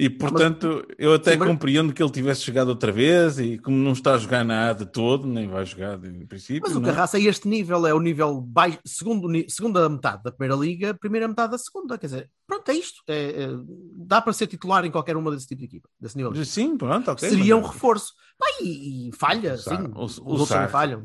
E 0.00 0.08
portanto, 0.08 0.86
eu 0.96 1.12
até 1.12 1.32
Sim, 1.32 1.38
mas- 1.38 1.48
compreendo 1.48 1.92
que 1.92 2.00
ele 2.00 2.12
tivesse 2.12 2.42
chegado 2.42 2.68
outra 2.68 2.92
vez 2.92 3.40
e 3.40 3.58
como 3.58 3.76
não 3.76 3.90
está 3.90 4.14
a 4.14 4.18
jogar 4.18 4.44
nada 4.44 4.84
de 4.84 4.92
todo, 4.92 5.26
nem 5.26 5.48
vai 5.48 5.66
jogar 5.66 5.98
em 6.04 6.24
princípio. 6.24 6.62
Mas 6.64 6.76
o 6.76 6.80
é? 6.80 6.84
Carraça 6.84 7.18
é 7.18 7.22
este 7.22 7.48
nível, 7.48 7.84
é 7.84 7.92
o 7.92 7.98
nível 7.98 8.40
baixo, 8.40 8.78
segundo, 8.86 9.28
segunda 9.50 9.88
metade 9.88 10.22
da 10.22 10.30
primeira 10.30 10.54
liga, 10.54 10.94
primeira 10.94 11.26
metade 11.26 11.50
da 11.50 11.58
segunda. 11.58 11.98
Quer 11.98 12.06
dizer, 12.06 12.30
pronto, 12.46 12.68
é 12.70 12.74
isto. 12.74 13.02
É- 13.08 13.42
é- 13.42 13.48
dá 13.96 14.22
para 14.22 14.32
ser 14.32 14.46
titular 14.46 14.84
em 14.84 14.90
qualquer 14.92 15.16
uma 15.16 15.32
desse 15.32 15.48
tipo 15.48 15.58
de 15.58 15.64
equipa, 15.66 15.88
desse 16.00 16.16
nível. 16.16 16.32
Sim, 16.44 16.76
pronto, 16.76 17.10
ok. 17.10 17.28
Seria 17.28 17.56
um 17.56 17.62
mas- 17.62 17.72
reforço. 17.72 18.12
Pá, 18.38 18.46
e, 18.62 19.08
e 19.08 19.12
falha, 19.16 19.54
O 19.54 19.58
sim. 19.58 19.74
o- 19.96 20.04
Os 20.04 20.18
o 20.18 20.24
outros 20.26 20.70
falham. 20.70 21.02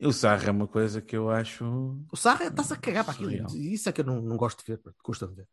O 0.00 0.12
Sarra 0.12 0.46
é 0.46 0.50
uma 0.52 0.68
coisa 0.68 1.00
que 1.02 1.16
eu 1.16 1.28
acho. 1.28 1.64
O 2.12 2.16
Sarra 2.16 2.46
está-se 2.46 2.72
a 2.72 2.76
cagar 2.76 3.02
para 3.04 3.14
aquilo. 3.14 3.32
Isso 3.56 3.88
é 3.88 3.92
que 3.92 4.00
eu 4.00 4.04
não, 4.04 4.22
não 4.22 4.36
gosto 4.36 4.64
de 4.64 4.72
ver, 4.72 4.80
custa-me 5.02 5.34
ver. 5.34 5.48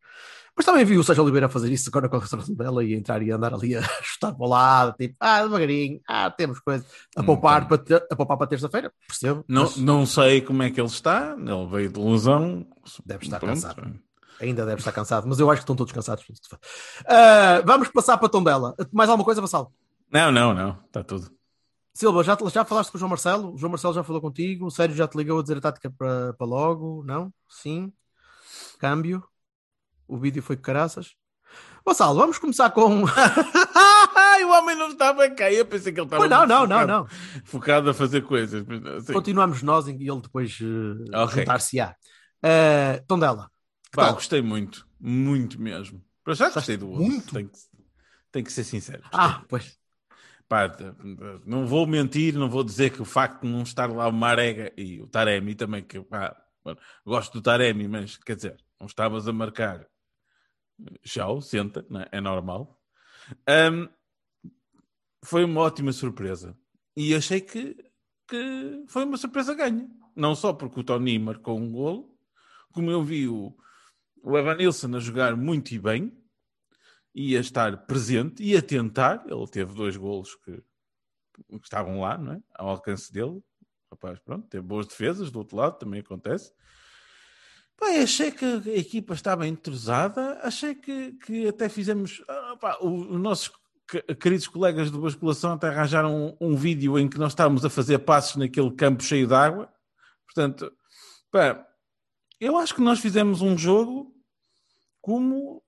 Mas 0.56 0.64
também 0.64 0.84
vi 0.84 0.96
o 0.96 1.02
Sérgio 1.02 1.24
Oliveira 1.24 1.48
fazer 1.48 1.70
isso 1.72 1.88
agora 1.90 2.08
com 2.08 2.16
a 2.16 2.20
restauração 2.20 2.54
dela 2.54 2.84
e 2.84 2.94
entrar 2.94 3.20
e 3.22 3.30
andar 3.32 3.52
ali 3.52 3.74
a 3.74 3.82
chutar 4.02 4.32
para 4.32 4.46
o 4.46 4.48
lado, 4.48 4.94
tipo, 4.96 5.16
ah, 5.18 5.42
devagarinho, 5.42 6.00
ah, 6.08 6.30
temos 6.30 6.60
coisa 6.60 6.86
a 7.16 7.24
poupar, 7.24 7.66
para, 7.66 7.78
ter- 7.78 8.06
a 8.08 8.14
poupar 8.14 8.36
para 8.38 8.46
terça-feira, 8.46 8.92
percebo. 9.08 9.44
Não, 9.48 9.62
mas 9.64 9.76
não 9.78 10.06
sei 10.06 10.40
como 10.40 10.62
é 10.62 10.70
que 10.70 10.80
ele 10.80 10.86
está, 10.88 11.34
ele 11.36 11.66
veio 11.68 11.90
de 11.90 11.98
lesão. 12.00 12.64
Deve 13.04 13.24
estar 13.24 13.40
Pronto. 13.40 13.54
cansado. 13.54 13.98
ainda 14.40 14.64
deve 14.64 14.78
estar 14.78 14.92
cansado, 14.92 15.26
mas 15.26 15.40
eu 15.40 15.50
acho 15.50 15.60
que 15.60 15.64
estão 15.64 15.74
todos 15.74 15.92
cansados. 15.92 16.24
Ah, 17.04 17.62
vamos 17.66 17.88
passar 17.88 18.16
para 18.16 18.28
Tondela. 18.28 18.76
Mais 18.92 19.10
alguma 19.10 19.24
coisa, 19.24 19.40
Vassal? 19.40 19.72
Não, 20.12 20.30
não, 20.30 20.54
não, 20.54 20.78
está 20.86 21.02
tudo. 21.02 21.30
Silva, 21.96 22.22
já, 22.22 22.36
já 22.52 22.62
falaste 22.62 22.90
com 22.90 22.98
o 22.98 23.00
João 23.00 23.08
Marcelo? 23.08 23.54
O 23.54 23.56
João 23.56 23.70
Marcelo 23.70 23.94
já 23.94 24.04
falou 24.04 24.20
contigo? 24.20 24.66
O 24.66 24.70
Sérgio 24.70 24.94
já 24.98 25.08
te 25.08 25.16
ligou 25.16 25.38
a 25.38 25.42
dizer 25.42 25.56
a 25.56 25.60
tática 25.62 25.90
para, 25.90 26.34
para 26.34 26.46
logo? 26.46 27.02
Não? 27.02 27.32
Sim? 27.48 27.90
Câmbio? 28.78 29.24
O 30.06 30.18
vídeo 30.18 30.42
foi 30.42 30.56
com 30.56 30.62
caraças? 30.62 31.14
Vassal, 31.86 32.14
vamos 32.14 32.38
começar 32.38 32.68
com. 32.70 33.04
O 34.46 34.50
homem 34.50 34.76
não 34.76 34.90
estava 34.90 35.28
cá. 35.30 35.50
Eu 35.50 35.66
pensei 35.66 35.92
que 35.92 35.98
ele 35.98 36.06
estava 36.06 36.20
Pois 36.20 36.30
não, 36.30 36.38
muito 36.40 36.50
não, 36.50 36.66
não, 36.66 36.78
focado, 36.78 36.92
não. 36.92 37.42
focado 37.44 37.90
a 37.90 37.94
fazer 37.94 38.20
coisas. 38.22 38.64
assim, 38.96 39.12
Continuamos 39.12 39.62
nós 39.62 39.88
e 39.88 39.90
ele 39.92 40.20
depois 40.20 40.60
uh, 40.60 41.22
Ok. 41.22 41.40
juntar-se-á. 41.40 41.96
Uh, 42.44 43.04
Tondela. 43.08 43.50
pá, 43.90 44.12
gostei 44.12 44.40
muito, 44.42 44.86
muito 45.00 45.60
mesmo. 45.60 46.04
Para 46.22 46.34
já 46.34 46.50
gostei 46.50 46.76
do 46.76 46.86
muito? 46.86 47.34
Tem 47.34 47.48
que, 47.48 47.58
tem 48.30 48.44
que 48.44 48.52
ser 48.52 48.62
sincero. 48.62 49.02
Ah, 49.10 49.42
pois. 49.48 49.76
Pá, 50.48 50.70
não 51.44 51.66
vou 51.66 51.86
mentir, 51.86 52.34
não 52.34 52.48
vou 52.48 52.62
dizer 52.62 52.90
que 52.90 53.02
o 53.02 53.04
facto 53.04 53.42
de 53.42 53.48
não 53.48 53.62
estar 53.62 53.90
lá 53.90 54.06
o 54.08 54.12
Marega 54.12 54.72
e 54.76 55.00
o 55.00 55.08
Taremi 55.08 55.54
também, 55.56 55.82
que 55.82 56.00
pá, 56.00 56.36
gosto 57.04 57.34
do 57.34 57.42
Taremi, 57.42 57.88
mas 57.88 58.16
quer 58.16 58.36
dizer, 58.36 58.56
não 58.78 58.86
estavas 58.86 59.26
a 59.26 59.32
marcar 59.32 59.86
já, 61.02 61.26
senta, 61.40 61.84
é? 62.12 62.18
é 62.18 62.20
normal. 62.20 62.80
Ahm, 63.48 63.88
foi 65.24 65.44
uma 65.44 65.62
ótima 65.62 65.92
surpresa 65.92 66.56
e 66.96 67.14
achei 67.14 67.40
que, 67.40 67.76
que 68.28 68.84
foi 68.86 69.04
uma 69.04 69.16
surpresa 69.16 69.54
ganha. 69.54 69.88
Não 70.14 70.34
só 70.34 70.52
porque 70.52 70.80
o 70.80 70.84
Tony 70.84 71.18
marcou 71.18 71.58
um 71.58 71.72
golo, 71.72 72.16
como 72.72 72.90
eu 72.90 73.02
vi 73.02 73.26
o, 73.26 73.56
o 74.22 74.38
Evanilson 74.38 74.94
a 74.94 75.00
jogar 75.00 75.36
muito 75.36 75.72
e 75.72 75.78
bem, 75.78 76.16
ia 77.18 77.40
estar 77.40 77.86
presente, 77.86 78.42
ia 78.42 78.60
tentar. 78.60 79.24
Ele 79.26 79.46
teve 79.48 79.72
dois 79.74 79.96
golos 79.96 80.34
que, 80.36 80.52
que 80.52 81.64
estavam 81.64 82.00
lá, 82.00 82.18
não 82.18 82.34
é? 82.34 82.40
Ao 82.54 82.68
alcance 82.68 83.10
dele. 83.10 83.42
Rapaz, 83.90 84.18
pronto, 84.18 84.46
teve 84.48 84.62
boas 84.66 84.86
defesas 84.86 85.30
do 85.30 85.38
outro 85.38 85.56
lado, 85.56 85.78
também 85.78 86.00
acontece. 86.00 86.52
Pá, 87.76 87.86
achei 88.02 88.30
que 88.30 88.44
a 88.44 88.76
equipa 88.76 89.14
estava 89.14 89.46
entrosada, 89.46 90.38
achei 90.42 90.74
que, 90.74 91.12
que 91.14 91.48
até 91.48 91.68
fizemos. 91.68 92.22
ah, 92.28 92.78
o- 92.80 93.14
os 93.14 93.20
nossos 93.20 93.50
que- 93.88 94.02
queridos 94.16 94.48
colegas 94.48 94.90
de 94.90 94.98
basculação 94.98 95.52
até 95.52 95.68
arranjaram 95.68 96.36
um, 96.40 96.52
um 96.52 96.56
vídeo 96.56 96.98
em 96.98 97.08
que 97.08 97.18
nós 97.18 97.32
estávamos 97.32 97.64
a 97.64 97.70
fazer 97.70 97.98
passos 98.00 98.36
naquele 98.36 98.70
campo 98.72 99.02
cheio 99.02 99.26
de 99.26 99.34
água. 99.34 99.72
Portanto, 100.26 100.70
pá, 101.30 101.66
eu 102.40 102.56
acho 102.58 102.74
que 102.74 102.80
nós 102.82 102.98
fizemos 102.98 103.40
um 103.40 103.56
jogo 103.56 104.12
como 105.00 105.62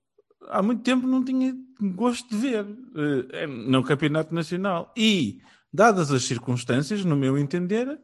há 0.47 0.61
muito 0.61 0.83
tempo 0.83 1.05
não 1.05 1.23
tinha 1.23 1.55
gosto 1.81 2.29
de 2.29 2.35
ver 2.35 2.65
eh, 3.33 3.47
no 3.47 3.83
Campeonato 3.83 4.33
Nacional. 4.33 4.93
E, 4.95 5.41
dadas 5.71 6.11
as 6.11 6.23
circunstâncias, 6.23 7.03
no 7.05 7.15
meu 7.15 7.37
entender, 7.37 7.99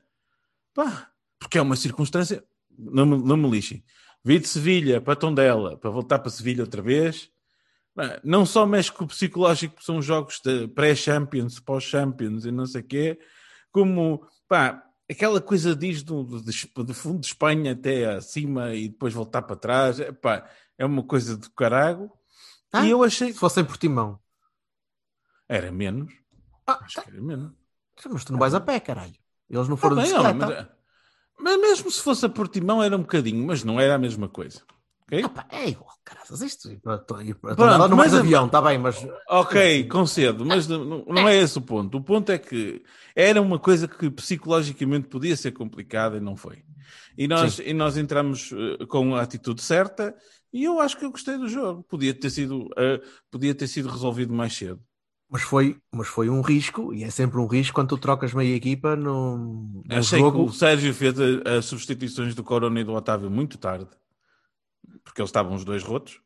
pá, 0.73 1.11
porque 1.39 1.57
é 1.57 1.61
uma 1.61 1.75
circunstância, 1.75 2.43
não 2.77 3.05
me, 3.05 3.17
não 3.17 3.37
me 3.37 3.49
lixem. 3.49 3.83
Vi 4.23 4.39
de 4.39 4.47
Sevilha 4.47 4.99
para 4.99 5.15
Tondela, 5.15 5.77
para 5.77 5.89
voltar 5.89 6.19
para 6.19 6.31
Sevilha 6.31 6.63
outra 6.63 6.81
vez. 6.81 7.29
Não 8.23 8.45
só 8.45 8.65
mexe 8.65 8.91
com 8.91 9.05
o 9.05 9.07
psicológico, 9.07 9.75
porque 9.75 9.85
são 9.85 10.01
jogos 10.01 10.41
de 10.43 10.67
pré-champions, 10.69 11.59
pós-champions 11.59 12.43
e 12.43 12.51
não 12.51 12.65
sei 12.65 12.81
o 12.81 12.83
quê, 12.83 13.19
como, 13.71 14.27
pá, 14.49 14.83
aquela 15.09 15.39
coisa 15.39 15.75
diz 15.75 16.03
do, 16.03 16.23
do, 16.23 16.41
do 16.83 16.93
fundo 16.93 17.19
de 17.19 17.27
Espanha 17.27 17.71
até 17.71 18.05
acima 18.15 18.73
e 18.73 18.89
depois 18.89 19.13
voltar 19.13 19.43
para 19.43 19.55
trás, 19.55 19.97
pá, 20.21 20.49
é 20.77 20.85
uma 20.85 21.03
coisa 21.03 21.37
do 21.37 21.49
carago. 21.51 22.11
Ah, 22.71 22.85
e 22.85 22.89
eu 22.91 23.03
achei 23.03 23.31
Se 23.33 23.39
fossem 23.39 23.63
por 23.63 23.77
timão. 23.77 24.19
era 25.47 25.71
menos. 25.71 26.11
Ah, 26.67 26.79
Acho 26.83 27.01
que 27.03 27.09
era 27.09 27.21
menos. 27.21 27.51
Mas 28.09 28.25
tu 28.25 28.33
não 28.33 28.39
vais 28.39 28.53
a 28.53 28.59
pé, 28.59 28.79
caralho. 28.79 29.13
Eles 29.49 29.67
não 29.67 29.77
foram 29.77 29.97
Ah, 29.97 30.01
de 30.03 30.07
bem, 30.07 30.17
bicicleta. 30.19 30.45
homem, 30.45 30.67
mas, 31.37 31.57
mas 31.57 31.59
mesmo 31.61 31.91
se 31.91 32.01
fosse 32.01 32.25
a 32.25 32.29
Portimão 32.29 32.81
era 32.83 32.95
um 32.95 33.01
bocadinho, 33.01 33.45
mas 33.45 33.63
não 33.63 33.79
era 33.79 33.95
a 33.95 33.97
mesma 33.97 34.27
coisa. 34.27 34.61
ok? 35.03 35.23
Ah, 35.23 35.29
pá, 35.29 35.47
é 35.51 35.69
igual. 35.69 35.95
Isto 36.43 36.69
Pronto, 36.81 37.05
Tondela 37.55 37.87
não 37.87 37.97
de 37.97 38.15
a- 38.15 38.19
avião, 38.19 38.45
está 38.45 38.61
bem, 38.61 38.77
mas 38.77 38.95
Ok, 39.29 39.87
concedo, 39.87 40.45
mas 40.45 40.67
não, 40.67 40.83
não- 40.85 41.05
não 41.05 41.27
é 41.27 41.35
esse 41.37 41.57
o 41.57 41.61
ponto. 41.61 41.97
O 41.97 42.01
ponto 42.03 42.31
é 42.31 42.37
que 42.37 42.83
era 43.15 43.41
uma 43.41 43.59
coisa 43.59 43.87
que 43.87 44.09
psicologicamente 44.09 45.07
podia 45.07 45.35
ser 45.35 45.51
complicada 45.51 46.17
e 46.17 46.19
não 46.19 46.35
foi. 46.35 46.63
E 47.17 47.27
nós, 47.27 47.59
e 47.59 47.73
nós 47.73 47.97
entramos 47.97 48.51
eh, 48.51 48.85
com 48.85 49.15
a 49.15 49.21
atitude 49.21 49.61
certa 49.61 50.15
e 50.55 50.63
eu 50.63 50.79
acho 50.79 50.97
que 50.97 51.05
eu 51.05 51.11
gostei 51.11 51.37
do 51.37 51.47
jogo. 51.49 51.83
Podia 51.83 52.13
ter 52.13 52.29
sido, 52.29 52.69
eh, 52.77 53.01
podia 53.29 53.53
ter 53.53 53.67
sido 53.67 53.89
resolvido 53.89 54.33
mais 54.33 54.53
cedo. 54.55 54.81
Mas 55.29 55.41
foi, 55.41 55.77
mas 55.91 56.07
foi 56.07 56.29
um 56.29 56.41
risco, 56.41 56.93
e 56.93 57.03
é 57.03 57.09
sempre 57.09 57.39
um 57.39 57.47
risco 57.47 57.73
quando 57.75 57.89
tu 57.89 57.97
trocas 57.97 58.33
meia 58.33 58.55
equipa 58.55 58.95
no, 58.95 59.37
no 59.83 59.95
Achei 59.95 60.19
jogo. 60.19 60.45
que 60.45 60.49
o 60.49 60.53
Sérgio 60.53 60.93
fez 60.93 61.15
as 61.45 61.65
substituições 61.65 62.35
do 62.35 62.43
Corona 62.43 62.79
e 62.79 62.83
do 62.83 62.93
Otávio 62.93 63.29
muito 63.29 63.57
tarde, 63.57 63.87
porque 65.03 65.21
eles 65.21 65.29
estavam 65.29 65.55
os 65.55 65.65
dois 65.65 65.83
rotos. 65.83 66.21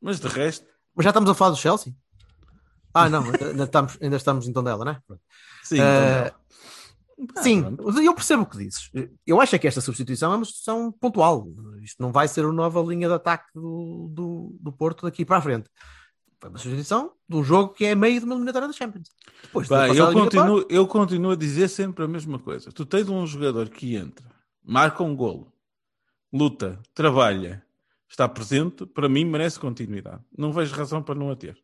Mas 0.00 0.18
de 0.20 0.26
resto, 0.28 0.66
Mas 0.94 1.04
já 1.04 1.10
estamos 1.10 1.30
a 1.30 1.34
falar 1.34 1.50
do 1.50 1.56
Chelsea? 1.56 1.94
Ah, 2.92 3.08
não, 3.08 3.24
ainda 3.24 3.64
estamos, 3.64 3.98
ainda 4.00 4.16
estamos 4.16 4.48
em 4.48 4.52
Tondela, 4.52 4.84
né? 4.84 4.98
sim. 5.62 5.80
Eh, 5.80 5.82
então, 5.82 6.26
Ah, 6.26 6.34
Sim, 7.36 7.64
eu 8.02 8.14
percebo 8.14 8.42
o 8.42 8.46
que 8.46 8.58
dizes. 8.58 8.90
Eu 9.26 9.40
acho 9.40 9.58
que 9.58 9.68
esta 9.68 9.80
substituição 9.80 10.32
é 10.32 10.36
uma 10.36 10.44
substituição 10.44 10.92
pontual. 10.92 11.46
Isto 11.82 12.02
não 12.02 12.10
vai 12.12 12.26
ser 12.28 12.44
a 12.44 12.52
nova 12.52 12.80
linha 12.82 13.08
de 13.08 13.14
ataque 13.14 13.46
do, 13.54 14.08
do, 14.12 14.56
do 14.60 14.72
Porto 14.72 15.02
daqui 15.02 15.24
para 15.24 15.36
a 15.38 15.40
frente. 15.40 15.70
Foi 16.40 16.50
uma 16.50 16.58
substituição 16.58 17.12
de 17.28 17.36
um 17.36 17.44
jogo 17.44 17.72
que 17.72 17.84
é 17.84 17.94
meio 17.94 18.18
de 18.20 18.26
uma 18.26 18.34
eliminatória 18.34 18.68
da 18.68 18.74
Champions. 18.74 19.08
Depois 19.42 19.68
eu, 19.96 20.06
continuo, 20.12 20.66
eu 20.68 20.86
continuo 20.86 21.30
a 21.30 21.36
dizer 21.36 21.68
sempre 21.68 22.04
a 22.04 22.08
mesma 22.08 22.38
coisa. 22.38 22.70
Tu 22.70 22.84
tens 22.84 23.08
um 23.08 23.26
jogador 23.26 23.68
que 23.70 23.96
entra, 23.96 24.26
marca 24.62 25.02
um 25.02 25.16
golo, 25.16 25.52
luta, 26.32 26.78
trabalha, 26.92 27.64
está 28.08 28.28
presente, 28.28 28.84
para 28.86 29.08
mim 29.08 29.24
merece 29.24 29.58
continuidade. 29.58 30.22
Não 30.36 30.52
vejo 30.52 30.74
razão 30.74 31.02
para 31.02 31.14
não 31.14 31.30
a 31.30 31.36
ter. 31.36 31.56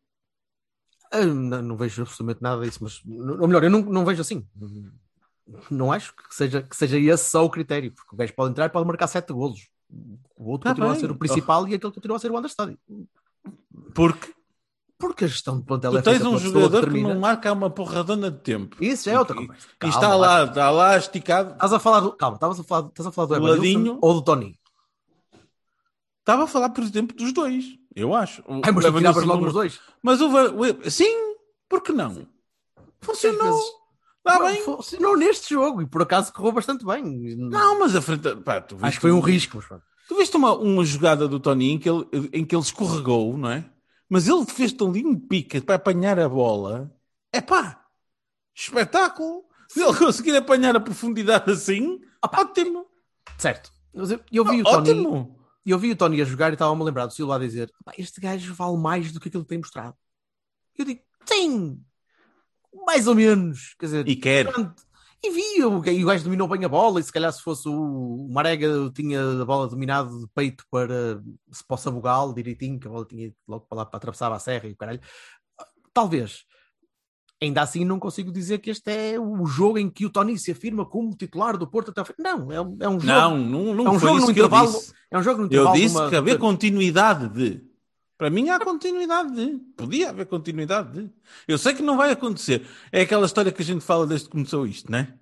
Ah, 1.11 1.25
Não, 1.25 1.61
não 1.61 1.77
vejo 1.77 2.01
absolutamente 2.01 2.41
nada 2.41 2.63
disso, 2.63 2.79
mas 2.81 3.01
ou 3.05 3.47
melhor, 3.47 3.63
eu 3.63 3.69
não, 3.69 3.81
não 3.81 4.05
vejo 4.05 4.21
assim. 4.21 4.47
Não 5.69 5.91
acho 5.91 6.13
que 6.15 6.33
seja, 6.35 6.61
que 6.61 6.75
seja 6.75 6.97
esse 6.97 7.29
só 7.29 7.43
o 7.45 7.49
critério, 7.49 7.91
porque 7.91 8.13
o 8.15 8.17
gajo 8.17 8.33
pode 8.33 8.51
entrar 8.51 8.65
e 8.65 8.69
pode 8.69 8.85
marcar 8.87 9.07
sete 9.07 9.33
golos. 9.33 9.67
O 10.37 10.51
outro 10.51 10.63
Tá 10.65 10.69
continua 10.71 10.89
bem. 10.89 10.97
a 10.97 10.99
ser 10.99 11.11
o 11.11 11.15
principal 11.15 11.67
e 11.67 11.75
aquele 11.75 11.93
continua 11.93 12.17
a 12.17 12.19
ser 12.19 12.31
o 12.31 12.37
understudy. 12.37 12.77
Porque 13.93 14.33
Porque 14.97 15.25
a 15.25 15.27
gestão 15.27 15.57
de 15.59 15.65
plantel 15.65 15.91
tu 15.93 15.97
é 15.97 16.01
tens 16.03 16.21
um 16.23 16.37
jogador 16.37 16.69
que 16.81 16.85
determina. 16.85 17.13
não 17.15 17.19
marca 17.19 17.51
uma 17.51 17.71
porradona 17.71 18.29
de 18.29 18.37
tempo. 18.37 18.77
Isso 18.79 19.09
é 19.09 19.17
outra 19.17 19.35
E- 19.35 19.39
conversa. 19.39 19.67
E 19.67 19.77
Calma, 19.79 19.95
está 19.95 20.07
vai- 20.09 20.17
lá, 20.19 20.43
está 20.43 20.69
lá 20.69 20.97
esticado. 20.97 21.51
Estás 21.53 21.73
a 21.73 21.79
falar 21.79 21.99
do. 22.01 22.11
Calma, 22.13 22.35
estavas 22.35 22.59
a 22.59 22.63
falar, 22.63 22.87
estás 22.87 23.07
a 23.07 23.11
falar 23.11 23.27
do 23.27 23.35
Evanilson 23.35 23.57
Ladinho. 23.79 23.97
ou 23.99 24.13
do 24.13 24.21
Tony? 24.21 24.59
Estava 26.19 26.43
a 26.43 26.47
falar, 26.47 26.69
por 26.69 26.83
exemplo, 26.83 27.15
dos 27.17 27.33
dois. 27.33 27.65
Eu 27.95 28.13
acho. 28.13 28.41
O- 28.43 28.61
Ai, 28.63 28.71
mas 28.71 28.85
o 28.85 28.89
logo 29.25 29.25
não- 29.41 29.47
os 29.47 29.53
dois. 29.53 29.79
Mas 30.03 30.21
o, 30.21 30.27
o- 30.29 30.89
sim, 30.91 31.35
por 31.67 31.81
que 31.81 31.91
não? 31.91 32.27
Funcionou. 33.01 33.59
Está 34.25 34.39
Não, 34.39 34.47
bem. 34.47 34.63
Funcionou 34.63 35.17
neste 35.17 35.53
jogo 35.53 35.81
e 35.81 35.87
por 35.87 36.03
acaso 36.03 36.31
correu 36.31 36.51
bastante 36.51 36.85
bem. 36.85 37.03
Não, 37.35 37.79
mas 37.79 37.95
a 37.95 38.01
frente. 38.01 38.35
Pá, 38.37 38.61
tu 38.61 38.75
Acho 38.75 38.85
viste 38.85 38.95
que 38.97 39.01
foi 39.01 39.11
um 39.11 39.19
risco. 39.19 39.57
Mas... 39.69 39.81
Tu 40.07 40.15
viste 40.15 40.37
uma, 40.37 40.53
uma 40.53 40.85
jogada 40.85 41.27
do 41.27 41.39
Tony 41.39 41.71
em 41.71 41.79
que, 41.79 41.89
ele, 41.89 42.05
em 42.31 42.45
que 42.45 42.55
ele 42.55 42.61
escorregou, 42.61 43.35
não 43.37 43.49
é? 43.49 43.65
Mas 44.07 44.27
ele 44.27 44.45
fez-te 44.45 44.83
ali 44.83 45.05
um 45.05 45.17
pica 45.17 45.59
para 45.61 45.75
apanhar 45.75 46.19
a 46.19 46.29
bola. 46.29 46.93
É 47.31 47.41
pá, 47.41 47.83
espetáculo. 48.53 49.45
Se 49.69 49.81
ele 49.81 49.97
conseguir 49.97 50.35
apanhar 50.35 50.75
a 50.75 50.81
profundidade 50.81 51.49
assim, 51.49 52.01
ótimo. 52.21 52.85
Certo. 53.37 53.71
Eu, 53.93 54.45
vi 54.45 54.61
o 54.61 54.63
Tony. 54.63 54.91
Ótimo. 54.91 55.39
Eu 55.65 55.79
vi 55.79 55.91
o 55.91 55.95
Tony 55.95 56.21
a 56.21 56.25
jogar 56.25 56.49
e 56.49 56.53
estava-me 56.53 56.81
a 56.81 56.85
lembrar 56.85 57.05
do 57.05 57.13
Silva 57.13 57.37
a 57.37 57.39
dizer: 57.39 57.71
"Pá, 57.83 57.93
Este 57.97 58.19
gajo 58.19 58.53
vale 58.53 58.77
mais 58.77 59.11
do 59.11 59.19
que 59.19 59.29
aquilo 59.29 59.43
que 59.43 59.49
tem 59.49 59.57
mostrado. 59.59 59.95
Eu 60.77 60.85
digo: 60.85 61.01
Sim, 61.25 61.81
mais 62.85 63.07
ou 63.07 63.15
menos. 63.15 63.75
Quer 63.79 63.85
dizer, 63.85 64.07
E 64.07 64.15
quer. 64.15 64.51
Pronto. 64.51 64.81
E 65.23 65.29
vi, 65.29 65.63
o, 65.63 65.77
o 65.77 65.81
gajo 65.81 66.23
dominou 66.23 66.47
bem 66.47 66.65
a 66.65 66.69
bola, 66.69 66.99
e 66.99 67.03
se 67.03 67.11
calhar 67.13 67.31
se 67.31 67.43
fosse 67.43 67.69
o, 67.69 67.73
o 68.25 68.27
Marega 68.33 68.67
tinha 68.95 69.21
a 69.41 69.45
bola 69.45 69.67
dominado 69.67 70.19
de 70.19 70.27
peito 70.33 70.63
para 70.71 71.21
se 71.51 71.63
possa 71.67 71.91
bugal 71.91 72.33
direitinho, 72.33 72.79
que 72.79 72.87
a 72.87 72.89
bola 72.91 73.05
tinha 73.05 73.27
ido 73.27 73.35
logo 73.47 73.67
para 73.69 73.77
lá 73.77 73.85
para 73.85 73.97
atravessar 73.97 74.31
a 74.31 74.39
serra 74.39 74.67
e 74.67 74.71
o 74.71 74.75
caralho. 74.75 74.99
Talvez. 75.93 76.43
Ainda 77.43 77.61
assim 77.63 77.83
não 77.83 77.99
consigo 77.99 78.31
dizer 78.31 78.59
que 78.59 78.69
este 78.69 78.91
é 78.91 79.19
o 79.19 79.45
jogo 79.47 79.77
em 79.79 79.89
que 79.89 80.05
o 80.05 80.11
Tony 80.11 80.37
se 80.37 80.51
afirma 80.51 80.85
como 80.85 81.15
titular 81.15 81.57
do 81.57 81.67
Porto 81.67 81.89
até 81.89 81.99
ao 81.99 82.05
fim. 82.05 82.13
Não, 82.19 82.51
é, 82.51 82.61
um- 82.61 82.77
é 82.79 82.87
um 82.89 82.99
jogo. 82.99 83.05
Não, 83.05 83.37
não, 83.37 83.73
não 83.75 83.85
é 83.87 83.89
um 83.89 83.99
foi 83.99 84.09
jogo 84.09 84.17
isso 84.19 84.27
no 84.27 84.33
que 84.33 84.39
eu 84.41 84.45
intervalo. 84.45 84.71
disse. 84.71 84.93
É 85.11 85.17
um 85.17 85.23
jogo 85.23 85.37
no 85.39 85.43
Eu 85.45 85.47
intervalo 85.47 85.75
de 85.75 85.81
disse 85.81 85.95
uma- 85.97 86.09
que 86.09 86.15
havia 86.15 86.37
continuidade 86.37 87.29
de. 87.29 87.70
Para 88.21 88.29
mim 88.29 88.49
há 88.49 88.59
continuidade 88.59 89.31
de. 89.33 89.57
Podia 89.75 90.11
haver 90.11 90.27
continuidade 90.27 90.91
de. 90.93 91.09
Eu 91.47 91.57
sei 91.57 91.73
que 91.73 91.81
não 91.81 91.97
vai 91.97 92.11
acontecer. 92.11 92.67
É 92.91 93.01
aquela 93.01 93.25
história 93.25 93.51
que 93.51 93.63
a 93.63 93.65
gente 93.65 93.83
fala 93.83 94.05
desde 94.05 94.27
que 94.27 94.31
começou 94.33 94.67
isto, 94.67 94.91
né? 94.91 95.15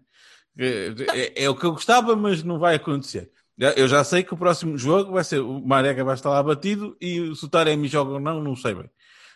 É, 0.57 0.93
é- 1.15 1.43
é 1.45 1.49
o 1.49 1.55
que 1.55 1.65
eu 1.65 1.71
gostava, 1.71 2.13
mas 2.13 2.43
não 2.43 2.59
vai 2.59 2.75
acontecer. 2.75 3.31
Eu 3.77 3.88
já 3.88 4.03
sei 4.03 4.21
que 4.21 4.33
o 4.33 4.38
próximo 4.38 4.77
jogo 4.77 5.13
vai 5.13 5.23
ser 5.23 5.39
o 5.39 5.62
Marega 5.65 6.03
vai 6.03 6.13
estar 6.13 6.29
lá 6.29 6.43
batido 6.43 6.97
e 6.99 7.33
se 7.38 7.45
o 7.45 7.47
Taremi 7.47 7.88
joga 7.88 8.12
ou 8.12 8.19
não, 8.19 8.43
não 8.43 8.53
sei 8.53 8.73
bem. 8.73 8.89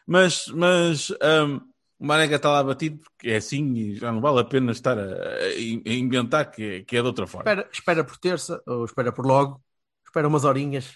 Mas, 0.06 0.47
mas 0.47 1.10
hum, 1.12 1.62
o 1.97 2.06
Marega 2.06 2.36
está 2.36 2.52
lá 2.52 2.62
batido 2.62 2.99
porque 2.99 3.30
é 3.30 3.38
assim 3.38 3.73
e 3.76 3.95
já 3.95 4.12
não 4.12 4.19
vale 4.19 4.41
a 4.41 4.43
pena 4.43 4.73
estar 4.73 4.99
a, 4.99 5.04
a 5.06 5.58
inventar 5.93 6.52
que, 6.52 6.63
é- 6.63 6.82
que 6.82 6.97
é 6.97 7.02
de 7.02 7.08
outra 7.08 7.26
forma. 7.26 7.49
Espera, 7.49 7.69
espera 7.71 8.04
por 8.04 8.17
terça, 8.17 8.62
ou 8.67 8.84
espera 8.84 9.13
por 9.13 9.26
logo, 9.26 9.62
espera 10.13 10.28
umas 10.28 10.43
horinhas 10.45 10.93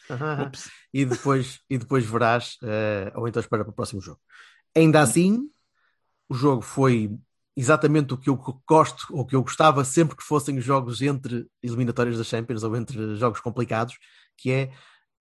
e, 0.94 1.04
depois, 1.04 1.60
e 1.68 1.78
depois 1.80 2.06
verás, 2.06 2.58
eh, 2.64 3.12
ou 3.16 3.28
então 3.28 3.40
espera 3.40 3.64
para 3.64 3.72
o 3.72 3.76
próximo 3.76 4.00
jogo. 4.00 4.20
Ainda 4.76 5.02
assim, 5.02 5.50
o 6.30 6.36
jogo 6.36 6.62
foi 6.62 7.18
exatamente 7.56 8.14
o 8.14 8.18
que 8.18 8.30
eu 8.30 8.40
gosto, 8.70 9.08
ou 9.10 9.26
que 9.26 9.36
eu 9.36 9.42
gostava 9.42 9.84
sempre 9.84 10.16
que 10.16 10.24
fossem 10.24 10.62
jogos 10.62 11.02
entre 11.02 11.48
eliminatórias 11.64 12.20
da 12.20 12.24
Champions 12.24 12.62
ou 12.62 12.76
entre 12.76 13.16
jogos 13.16 13.40
complicados, 13.40 13.98
que 14.38 14.52
é 14.52 14.72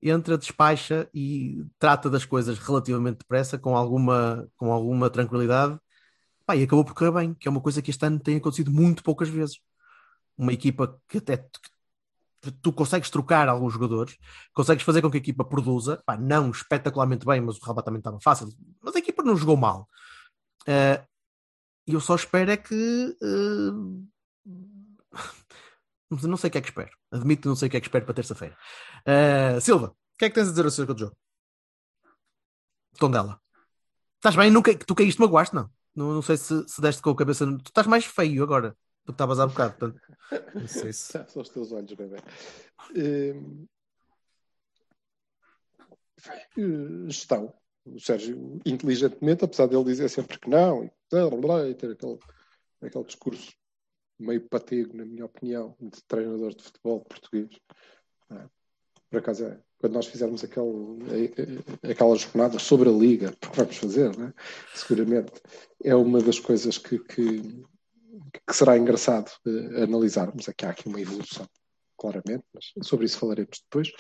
entra, 0.03 0.37
despacha 0.37 1.09
e 1.15 1.65
trata 1.79 2.11
das 2.11 2.27
coisas 2.27 2.59
relativamente 2.59 3.21
depressa, 3.21 3.59
com 3.59 3.75
alguma, 3.75 4.47
com 4.57 4.71
alguma 4.71 5.09
tranquilidade. 5.09 5.79
Pá, 6.45 6.55
e 6.55 6.63
acabou 6.65 6.85
por 6.85 6.95
correr 6.95 7.13
bem, 7.13 7.35
que 7.35 7.49
é 7.49 7.51
uma 7.51 7.63
coisa 7.63 7.81
que 7.81 7.91
este 7.91 8.05
ano 8.05 8.21
tem 8.21 8.37
acontecido 8.37 8.71
muito 8.71 9.03
poucas 9.03 9.31
vezes. 9.31 9.59
Uma 10.37 10.53
equipa 10.53 11.01
que 11.09 11.19
até 11.19 11.39
tu, 12.53 12.73
consegues 12.73 13.11
trocar 13.11 13.49
alguns 13.49 13.73
jogadores, 13.73 14.17
consegues 14.53 14.85
fazer 14.85 15.03
com 15.03 15.11
que 15.11 15.17
a 15.19 15.21
equipa 15.21 15.45
produza, 15.45 16.03
pá, 16.07 16.17
não 16.17 16.51
espetacularmente 16.51 17.27
bem, 17.27 17.41
mas 17.41 17.57
o 17.59 17.65
Rabat 17.65 17.85
também 17.85 17.99
estava 18.01 18.19
fácil, 18.21 18.49
mas 18.83 18.95
a 18.97 18.99
equipa 18.99 19.23
não 19.23 19.37
jogou 19.37 19.57
mal. 19.57 19.89
Eh, 20.67 21.03
E 21.87 21.95
eu 21.95 22.01
só 22.01 22.15
espero 22.17 22.51
é 22.51 22.57
que. 22.57 23.17
eu 26.11 26.29
não 26.29 26.37
sei 26.37 26.49
o 26.49 26.51
que 26.53 26.59
é 26.59 26.61
que 26.61 26.69
espero. 26.69 26.91
Admito 27.11 27.43
que 27.43 27.49
não 27.49 27.57
sei 27.57 27.69
o 27.69 27.71
que 27.71 27.77
é 27.77 27.81
que 27.81 27.87
espero 27.87 28.05
para 28.05 28.15
terça-feira. 28.15 28.57
Eh, 29.07 29.61
Silva, 29.61 29.89
o 29.89 30.19
que 30.19 30.25
é 30.27 30.29
que 30.29 30.35
tens 30.35 30.49
a 30.49 30.51
dizer 30.51 30.67
acerca 30.67 30.95
do 30.95 31.01
jogo? 31.01 31.17
Tondela. 32.99 33.41
Estás 34.17 34.37
bem? 34.37 34.51
Nunca, 34.51 34.77
tu 34.79 34.95
caíste, 34.95 35.21
magoaste, 35.21 35.55
não? 35.55 35.71
Não, 35.95 36.15
não 36.15 36.23
sei 36.23 36.37
se, 36.37 36.67
se 36.69 36.81
deste 36.81 37.03
com 37.03 37.11
a 37.11 37.17
cabeça. 37.17 37.47
Tu 37.47 37.69
estás 37.69 37.87
mais 37.87 38.05
feio 38.05 38.43
agora 38.43 38.77
que 39.07 39.13
estavas 39.13 39.41
há 39.41 39.47
bocado. 39.47 39.75
Portanto, 39.79 40.01
não 40.55 40.69
sei 40.69 40.93
se. 40.93 41.13
São 41.29 41.43
os 41.43 41.49
teus 41.49 41.73
olhos, 41.73 41.93
bebê. 41.95 42.17
Hum, 42.95 43.67
Gestão. 47.09 47.55
O 47.85 48.01
Sérgio, 48.01 48.61
inteligentemente, 48.67 49.45
apesar 49.45 49.69
dele 49.69 49.85
dizer 49.85 50.09
sempre 50.09 50.41
que 50.41 50.51
não, 50.51 50.85
e, 50.85 50.91
blá, 51.09 51.31
blá, 51.31 51.69
e 51.69 51.75
ter 51.75 51.93
aquele, 51.93 52.19
aquele 52.83 53.05
discurso 53.05 53.55
meio 54.19 54.41
patego, 54.49 54.97
na 54.97 55.05
minha 55.05 55.25
opinião, 55.25 55.77
de 55.81 56.03
treinador 56.05 56.53
de 56.55 56.65
futebol 56.65 57.05
português. 57.05 57.51
é? 58.31 58.45
Por 59.09 59.19
acaso, 59.19 59.45
é, 59.45 59.61
quando 59.79 59.93
nós 59.93 60.07
fizermos 60.07 60.43
eh, 60.43 60.49
aquelas 61.89 62.23
jornadas 62.23 62.63
sobre 62.63 62.89
a 62.89 62.93
Liga, 62.93 63.33
porque 63.39 63.57
vamos 63.57 63.77
fazer, 63.77 64.17
né? 64.17 64.33
seguramente, 64.75 65.41
é 65.85 65.95
uma 65.95 66.21
das 66.21 66.41
coisas 66.41 66.79
que, 66.79 66.99
que, 66.99 67.65
que 68.47 68.55
será 68.55 68.77
engraçado 68.77 69.31
eh, 69.47 69.83
analisarmos. 69.85 70.49
É 70.49 70.53
que 70.53 70.65
há 70.67 70.71
aqui 70.71 70.89
uma 70.89 71.01
evolução, 71.01 71.47
claramente, 71.99 72.45
mas 72.55 72.73
sobre 72.87 73.07
isso 73.07 73.19
falaremos 73.19 73.61
depois. 73.65 73.91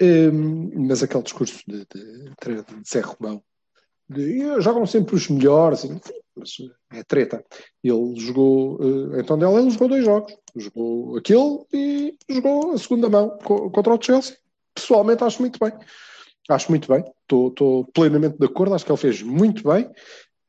Um, 0.00 0.86
mas 0.86 1.02
aquele 1.02 1.24
discurso 1.24 1.58
de, 1.66 1.78
de, 1.92 2.24
de 2.34 2.88
Zé 2.88 3.00
Romão, 3.00 3.42
de 4.08 4.42
"Eh, 4.42 4.60
jogam 4.60 4.86
sempre 4.86 5.16
os 5.16 5.28
melhores, 5.28 5.84
mas 6.36 6.52
é 6.92 7.02
treta. 7.02 7.44
Ele 7.82 8.14
jogou, 8.16 8.78
eh, 8.80 9.20
então 9.20 9.36
dela 9.38 9.60
ele 9.60 9.70
jogou 9.70 9.88
dois 9.88 10.04
jogos, 10.04 10.34
jogou 10.56 11.16
aquele 11.18 11.64
e 11.72 12.16
jogou 12.30 12.72
a 12.72 12.78
segunda 12.78 13.08
mão 13.08 13.36
co- 13.44 13.70
contra 13.70 13.94
o 13.94 14.00
Chelsea. 14.00 14.36
Pessoalmente 14.74 15.24
acho 15.24 15.40
muito 15.40 15.58
bem. 15.58 15.72
Acho 16.48 16.70
muito 16.70 16.88
bem, 16.88 17.04
estou 17.22 17.84
plenamente 17.92 18.38
de 18.38 18.46
acordo, 18.46 18.74
acho 18.74 18.84
que 18.84 18.90
ele 18.90 18.96
fez 18.98 19.20
muito 19.22 19.62
bem. 19.68 19.90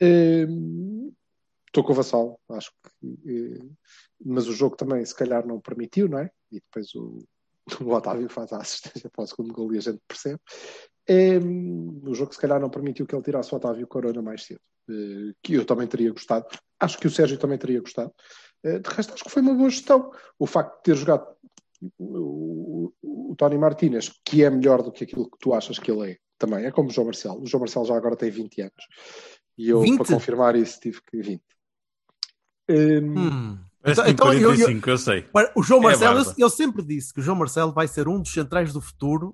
Um, 0.01 1.11
Estou 1.69 1.83
com 1.83 1.91
o 1.91 1.95
Vassal, 1.95 2.39
acho 2.49 2.71
que. 2.71 3.07
eh, 3.27 3.69
mas 4.25 4.47
o 4.47 4.53
jogo 4.53 4.75
também, 4.75 5.05
se 5.05 5.15
calhar, 5.15 5.45
não 5.45 5.61
permitiu, 5.61 6.09
não 6.09 6.19
é? 6.19 6.29
E 6.51 6.55
depois 6.59 6.93
o, 6.95 7.23
o 7.81 7.93
Otávio 7.93 8.27
faz 8.29 8.51
a 8.51 8.57
assistência 8.57 9.09
para 9.09 9.23
o 9.23 9.27
segundo 9.27 9.53
gol 9.53 9.73
e 9.73 9.77
a 9.77 9.81
gente 9.81 9.99
percebe. 10.07 10.39
Eh, 11.07 11.39
o 11.39 12.13
jogo, 12.13 12.33
se 12.33 12.39
calhar, 12.39 12.59
não 12.59 12.69
permitiu 12.69 13.05
que 13.05 13.15
ele 13.15 13.23
tirasse 13.23 13.53
o 13.53 13.57
Otávio 13.57 13.87
Corona 13.87 14.21
mais 14.21 14.43
cedo, 14.45 14.61
eh, 14.89 15.33
que 15.43 15.53
eu 15.53 15.65
também 15.65 15.87
teria 15.87 16.11
gostado. 16.11 16.45
Acho 16.79 16.97
que 16.97 17.07
o 17.07 17.11
Sérgio 17.11 17.37
também 17.37 17.57
teria 17.57 17.81
gostado. 17.81 18.13
Eh, 18.63 18.79
de 18.79 18.89
resto, 18.89 19.13
acho 19.13 19.23
que 19.23 19.31
foi 19.31 19.41
uma 19.41 19.53
boa 19.53 19.69
gestão. 19.69 20.11
O 20.37 20.47
facto 20.47 20.77
de 20.77 20.83
ter 20.83 20.95
jogado 20.95 21.27
o, 21.97 22.91
o, 23.01 23.31
o 23.31 23.35
Tony 23.35 23.57
Martínez, 23.57 24.11
que 24.25 24.43
é 24.43 24.49
melhor 24.49 24.81
do 24.81 24.91
que 24.91 25.03
aquilo 25.03 25.29
que 25.29 25.37
tu 25.39 25.53
achas 25.53 25.79
que 25.79 25.91
ele 25.91 26.11
é, 26.11 26.17
também 26.37 26.65
é 26.65 26.71
como 26.71 26.89
o 26.89 26.91
João 26.91 27.05
Marcelo. 27.05 27.41
O 27.41 27.45
João 27.45 27.61
Marcelo 27.61 27.85
já 27.85 27.95
agora 27.95 28.15
tem 28.15 28.29
20 28.29 28.61
anos. 28.61 28.87
E 29.57 29.69
eu, 29.69 29.81
20? 29.81 29.97
para 29.97 30.13
confirmar 30.13 30.55
isso, 30.55 30.79
tive 30.79 31.01
que 31.01 31.21
20. 31.21 31.43
Hum, 32.69 33.13
Hum. 33.17 33.57
Parece 33.81 34.01
Então- 34.01 34.11
então 34.11 34.33
eu- 34.33 34.39
eu- 34.51 34.55
45, 34.57 34.89
eu, 34.89 34.97
sei. 34.97 35.21
Para- 35.21 35.51
O 35.55 35.63
João 35.63 35.79
É 35.81 35.83
Marcelo, 35.83 36.19
eu, 36.19 36.33
eu 36.37 36.49
sempre 36.49 36.83
disse 36.83 37.13
que 37.13 37.19
o 37.21 37.23
João 37.23 37.37
Marcelo 37.37 37.71
vai 37.71 37.87
ser 37.87 38.07
um 38.09 38.19
dos 38.21 38.31
centrais 38.33 38.73
do 38.73 38.81
futuro, 38.81 39.33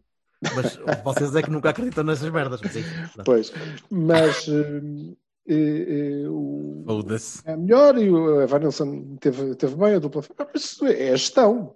mas 0.56 0.78
vocês 1.04 1.36
é 1.36 1.42
que 1.42 1.50
nunca 1.50 1.70
acreditam 1.72 2.04
nessas 2.04 2.30
merdas. 2.32 2.62
Mas, 2.62 2.76
enfim, 2.76 2.90
pronto. 3.14 3.26
Pois, 3.26 3.52
mas 3.90 4.48
hum, 4.48 5.16
eh, 5.48 5.54
eh, 6.24 6.30
o, 6.30 6.86
é 7.46 7.58
melhor 7.58 7.98
e 7.98 8.10
o 8.10 8.42
Evanilson 8.42 9.18
teve, 9.20 9.56
teve 9.56 9.76
bem 9.76 9.96
a 9.96 10.00
dupla. 10.00 10.24
Mas 10.54 10.80
é 10.84 11.10
a 11.10 11.16
gestão. 11.16 11.76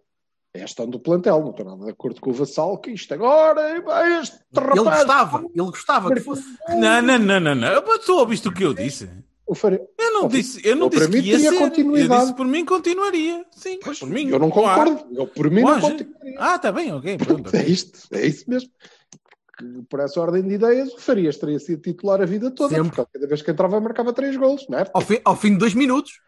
É 0.54 0.60
a 0.64 0.66
gestão 0.66 0.88
do 0.90 1.00
plantel. 1.00 1.40
Não 1.42 1.50
estou 1.52 1.66
nada 1.66 1.86
de 1.86 1.92
acordo 1.92 2.22
com 2.22 2.30
o 2.30 2.34
Vassal 2.34 2.78
que 2.78 2.92
isto 2.92 3.12
agora, 3.14 3.82
vai, 3.82 4.20
este 4.22 4.36
Ele 4.56 4.66
rapaz. 4.66 4.98
gostava, 4.98 5.40
ele 5.40 5.66
gostava 5.66 6.14
que 6.14 6.22
fosse. 6.22 6.44
Não, 6.70 7.02
não, 7.02 7.20
não, 7.20 7.40
não, 7.40 7.56
não. 7.56 8.00
Tu 8.00 8.14
ouviste 8.16 8.48
o 8.48 8.52
que 8.54 8.64
eu 8.64 8.74
disse? 8.74 9.10
O 9.52 9.56
Fare- 9.56 9.82
Eu 9.98 10.14
não 10.14 10.28
disse, 10.28 10.62
eu 10.64 10.76
não 10.76 10.86
Eu, 10.86 10.90
para 10.92 11.08
disse 11.08 11.18
mim, 11.18 11.24
que 11.24 11.30
ia 11.44 11.54
continuidade. 11.58 12.14
Eu 12.14 12.20
disse 12.20 12.36
por 12.36 12.46
mim 12.46 12.64
continuaria. 12.66 13.44
Sim, 13.52 13.80
por 13.80 14.08
mim. 14.08 14.30
Eu 14.30 14.38
não 14.38 14.52
claro. 14.52 14.92
concordo. 14.92 15.16
Eu, 15.20 15.26
por 15.28 15.50
mim, 15.50 15.62
não 15.62 15.80
Claro. 15.80 15.82
continuaria. 15.82 16.36
Ah, 16.38 16.60
tá 16.60 16.72
bem, 16.72 16.94
ok. 16.94 17.18
Pronto. 17.18 17.56
É 17.56 17.66
isto, 17.66 18.00
é 18.12 18.28
isso 18.28 18.46
mesmo. 18.48 18.70
Por 19.90 20.00
essa 20.02 20.22
ordem 20.22 20.44
de 20.48 20.54
ideias, 20.54 20.94
o 20.94 21.00
Farias 21.00 21.36
teria 21.38 21.58
sido 21.60 21.82
titular 21.82 22.22
a 22.22 22.26
vida 22.26 22.52
toda, 22.52 22.76
Sempre. 22.76 22.96
porque 22.96 23.12
cada 23.12 23.28
vez 23.28 23.42
que 23.42 23.50
entrava 23.52 23.82
marcava 23.82 24.14
três 24.14 24.38
golos, 24.38 24.66
não 24.70 24.78
é? 24.80 24.86
Ao 24.94 25.02
fim, 25.02 25.20
ao 25.26 25.36
fim 25.36 25.52
de 25.54 25.58
dois 25.58 25.74
minutos. 25.74 26.22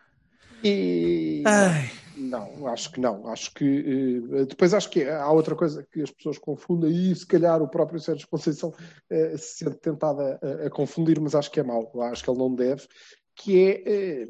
E 0.63 1.43
Ai, 1.45 1.89
não, 2.21 2.67
acho 2.67 2.91
que 2.91 2.99
não. 2.99 3.27
Acho 3.27 3.53
que 3.53 4.23
eh, 4.34 4.45
depois 4.45 4.73
acho 4.73 4.89
que 4.89 5.03
há 5.07 5.29
outra 5.31 5.55
coisa 5.55 5.84
que 5.91 6.01
as 6.01 6.12
pessoas 6.12 6.38
confundem 6.38 6.91
e 6.91 7.15
se 7.15 7.25
calhar 7.25 7.62
o 7.62 7.67
próprio 7.67 7.99
Sérgio 7.99 8.27
Conceição 8.29 8.73
eh, 9.10 9.36
se 9.38 9.57
sente 9.63 9.77
tentado 9.77 10.21
a, 10.21 10.65
a- 10.67 10.69
confundir, 10.69 11.19
mas 11.19 11.36
acho 11.36 11.51
que 11.51 11.60
é 11.60 11.63
mau. 11.63 11.91
Acho 12.03 12.23
que 12.23 12.29
ele 12.29 12.39
não 12.39 12.53
deve, 12.53 12.88
que 13.36 13.60
é 13.60 13.84
eh, 14.23 14.27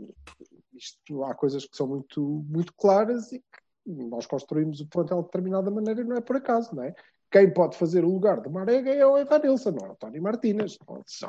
isto, 0.73 1.23
há 1.23 1.35
coisas 1.35 1.65
que 1.65 1.75
são 1.75 1.87
muito, 1.87 2.21
muito 2.47 2.73
claras 2.73 3.31
e 3.31 3.39
que 3.39 3.45
nós 3.85 4.25
construímos 4.25 4.79
o 4.79 4.87
plantel 4.87 5.17
de 5.19 5.25
determinada 5.25 5.69
maneira 5.69 6.01
e 6.01 6.03
não 6.03 6.15
é 6.17 6.21
por 6.21 6.35
acaso, 6.37 6.75
não 6.75 6.83
é? 6.83 6.95
Quem 7.31 7.49
pode 7.49 7.77
fazer 7.77 8.03
o 8.03 8.09
lugar 8.11 8.41
de 8.41 8.49
Marega 8.49 8.91
é 8.93 9.05
o 9.05 9.17
Evanilson, 9.17 9.71
não 9.71 9.87
é 9.87 9.91
o 9.91 9.95
Tony 9.95 10.19
Martínez. 10.19 10.77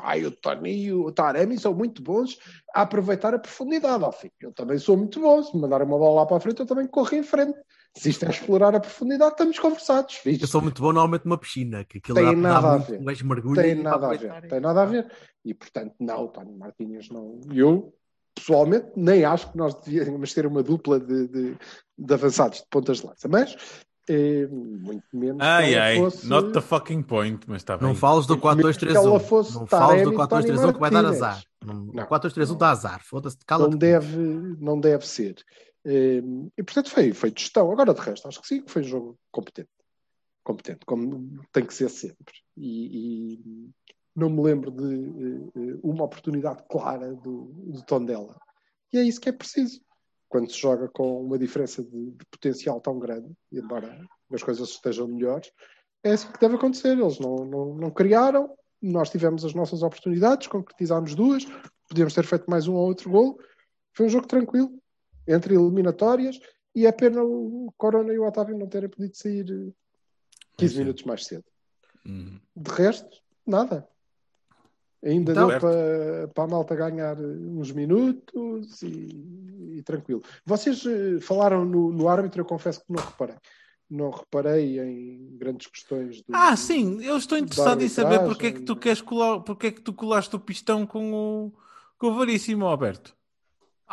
Ai, 0.01 0.25
o 0.25 0.31
Tony 0.31 0.83
e 0.83 0.93
o 0.93 1.09
Taremi 1.13 1.57
são 1.57 1.73
muito 1.73 2.03
bons 2.03 2.37
a 2.75 2.81
aproveitar 2.81 3.33
a 3.33 3.39
profundidade. 3.39 4.03
Ó, 4.03 4.11
filho. 4.11 4.33
Eu 4.41 4.51
também 4.51 4.77
sou 4.77 4.97
muito 4.97 5.21
bom. 5.21 5.41
Se 5.41 5.55
me 5.55 5.61
mandar 5.61 5.81
uma 5.81 5.97
bola 5.97 6.21
lá 6.21 6.25
para 6.25 6.37
a 6.37 6.39
frente, 6.41 6.59
eu 6.59 6.65
também 6.65 6.87
corro 6.87 7.15
em 7.15 7.23
frente. 7.23 7.57
Se 7.95 8.09
isto 8.09 8.25
é 8.25 8.29
explorar 8.29 8.75
a 8.75 8.81
profundidade, 8.81 9.31
estamos 9.31 9.57
conversados. 9.59 10.15
Eu 10.25 10.33
Fiz. 10.33 10.49
sou 10.49 10.61
muito 10.61 10.81
bom 10.81 10.91
normalmente 10.91 11.23
numa 11.25 11.37
piscina, 11.37 11.85
que 11.85 11.99
aquilo 11.99 12.15
Tem 12.17 12.35
nada 12.35 12.73
a 12.73 12.77
ver. 12.77 12.99
um 12.99 13.05
gajo 13.05 13.25
mergulha 13.27 13.61
Tem 13.61 13.75
nada 13.75 14.07
a 14.07 14.17
ver. 14.17 14.47
Tem 14.49 14.59
nada 14.59 14.81
a 14.81 14.85
ver. 14.85 15.09
E, 15.45 15.53
portanto, 15.53 15.93
não, 16.01 16.25
o 16.25 16.27
Tony 16.27 16.53
Martínez 16.53 17.09
não. 17.09 17.39
Eu, 17.53 17.93
pessoalmente, 18.35 18.87
nem 18.97 19.23
acho 19.23 19.49
que 19.51 19.57
nós 19.57 19.73
devíamos 19.75 20.33
ter 20.33 20.45
uma 20.45 20.63
dupla 20.63 20.99
de, 20.99 21.27
de, 21.29 21.57
de 21.97 22.13
avançados 22.13 22.59
de 22.59 22.65
pontas 22.69 22.97
de 22.97 23.05
lança. 23.07 23.27
Mas, 23.29 23.55
eh, 24.09 24.47
muito 24.47 25.05
menos 25.13 25.41
ai, 25.41 25.97
fosse... 25.97 26.27
Not 26.27 26.51
the 26.51 26.61
fucking 26.61 27.03
point, 27.03 27.45
mas 27.47 27.61
está 27.61 27.77
bem. 27.77 27.87
Não 27.87 27.95
fales 27.95 28.25
do 28.25 28.37
Que 28.37 28.47
ela 28.47 28.55
4-2-3-1. 28.55 29.19
fosse 29.21 29.53
Não 29.53 29.65
fales 29.65 30.03
do 30.03 30.11
Taremi, 30.15 30.17
4-2-3-1 30.17 30.61
Tony 30.61 30.73
que 30.73 30.79
vai 30.79 30.91
dar 30.91 31.05
azar. 31.05 31.43
Não-. 31.63 31.89
O 31.89 31.93
4-2-3-1 31.93 32.57
dá 32.57 32.69
azar. 32.71 33.01
Foda-se, 33.03 33.37
cala 33.45 33.69
não 33.69 33.77
deve, 33.77 34.17
não 34.59 34.79
deve 34.79 35.07
ser. 35.07 35.35
Eh, 35.85 36.21
E 36.57 36.63
portanto 36.63 36.89
foi, 36.89 37.13
foi 37.13 37.31
de 37.31 37.41
gestão. 37.41 37.71
Agora 37.71 37.93
de 37.93 38.01
resto, 38.01 38.27
acho 38.27 38.41
que 38.41 38.47
sim, 38.47 38.61
que 38.61 38.71
foi 38.71 38.81
um 38.81 38.85
jogo 38.85 39.19
competente. 39.31 39.69
Competente, 40.43 40.85
como 40.85 41.39
tem 41.53 41.65
que 41.65 41.73
ser 41.73 41.89
sempre. 41.89 42.33
E, 42.57 43.35
e 43.35 43.69
não 44.15 44.29
me 44.29 44.43
lembro 44.43 44.69
de 44.69 44.83
eh, 44.83 45.49
eh, 45.55 45.79
uma 45.81 46.03
oportunidade 46.03 46.63
clara 46.69 47.13
do, 47.15 47.45
do 47.65 47.81
Tondela. 47.83 48.37
E 48.91 48.97
é 48.97 49.03
isso 49.03 49.19
que 49.21 49.29
é 49.29 49.31
preciso. 49.31 49.81
Quando 50.33 50.51
se 50.51 50.57
joga 50.57 50.89
com 50.89 51.23
uma 51.23 51.37
diferença 51.37 51.83
de, 51.83 52.09
de 52.09 52.25
potencial 52.25 52.81
tão 52.81 52.97
grande, 52.97 53.31
embora 53.51 54.03
as 54.33 54.41
coisas 54.41 54.67
estejam 54.67 55.07
melhores, 55.07 55.51
é 56.03 56.13
assim 56.13 56.27
que 56.31 56.39
deve 56.39 56.55
acontecer. 56.55 56.97
Eles 56.97 57.19
não, 57.19 57.45
não, 57.45 57.75
não 57.75 57.91
criaram, 57.91 58.49
nós 58.81 59.11
tivemos 59.11 59.45
as 59.45 59.53
nossas 59.53 59.83
oportunidades, 59.83 60.47
concretizámos 60.47 61.13
duas, 61.13 61.45
podíamos 61.87 62.15
ter 62.15 62.25
feito 62.25 62.49
mais 62.49 62.67
um 62.67 62.73
ou 62.73 62.87
outro 62.87 63.11
gol. 63.11 63.39
Foi 63.93 64.07
um 64.07 64.09
jogo 64.09 64.25
tranquilo, 64.25 64.71
entre 65.27 65.53
eliminatórias, 65.53 66.39
e 66.73 66.87
é 66.87 66.91
pena 66.91 67.23
o 67.23 67.71
Corona 67.77 68.11
e 68.11 68.17
o 68.17 68.25
Otávio 68.27 68.57
não 68.57 68.67
terem 68.67 68.89
podido 68.89 69.15
sair 69.15 69.45
eh, 69.47 69.71
15 70.57 70.73
Sim. 70.73 70.79
minutos 70.79 71.03
mais 71.03 71.25
cedo. 71.27 71.45
Hum. 72.07 72.39
De 72.55 72.71
resto, 72.71 73.21
nada. 73.45 73.87
Ainda 75.03 75.33
Então- 75.33 75.47
deu 75.49 75.59
para, 75.59 76.27
para 76.33 76.43
a 76.43 76.47
malta 76.47 76.75
ganhar 76.75 77.17
eh, 77.19 77.25
uns 77.25 77.71
minutos 77.71 78.81
e, 78.81 79.75
e 79.77 79.83
tranquilo. 79.83 80.21
Vocês 80.45 80.85
eh, 80.85 81.19
falaram 81.19 81.65
no, 81.65 81.91
no 81.91 82.07
árbitro, 82.07 82.41
eu 82.41 82.45
confesso 82.45 82.79
que 82.79 82.93
não 82.93 83.03
reparei. 83.03 83.35
Não 83.89 84.09
reparei 84.09 84.79
em 84.79 85.37
grandes 85.37 85.67
questões 85.67 86.21
do. 86.23 86.33
Ah, 86.33 86.55
sim, 86.55 87.03
eu 87.03 87.17
estou 87.17 87.37
interessado 87.37 87.81
em 87.83 87.89
saber 87.89 88.23
porque 88.23 88.47
é 88.47 88.51
que 88.51 88.61
tu 88.61 88.75
queres 88.75 89.01
colar, 89.01 89.41
porque 89.41 89.67
é 89.67 89.71
que 89.71 89.81
tu 89.81 89.93
colaste 89.93 90.35
o 90.35 90.39
pistão 90.39 90.85
com 90.85 91.13
o, 91.13 91.53
com 91.97 92.07
o 92.07 92.17
Veríssimo, 92.17 92.65
Alberto. 92.65 93.13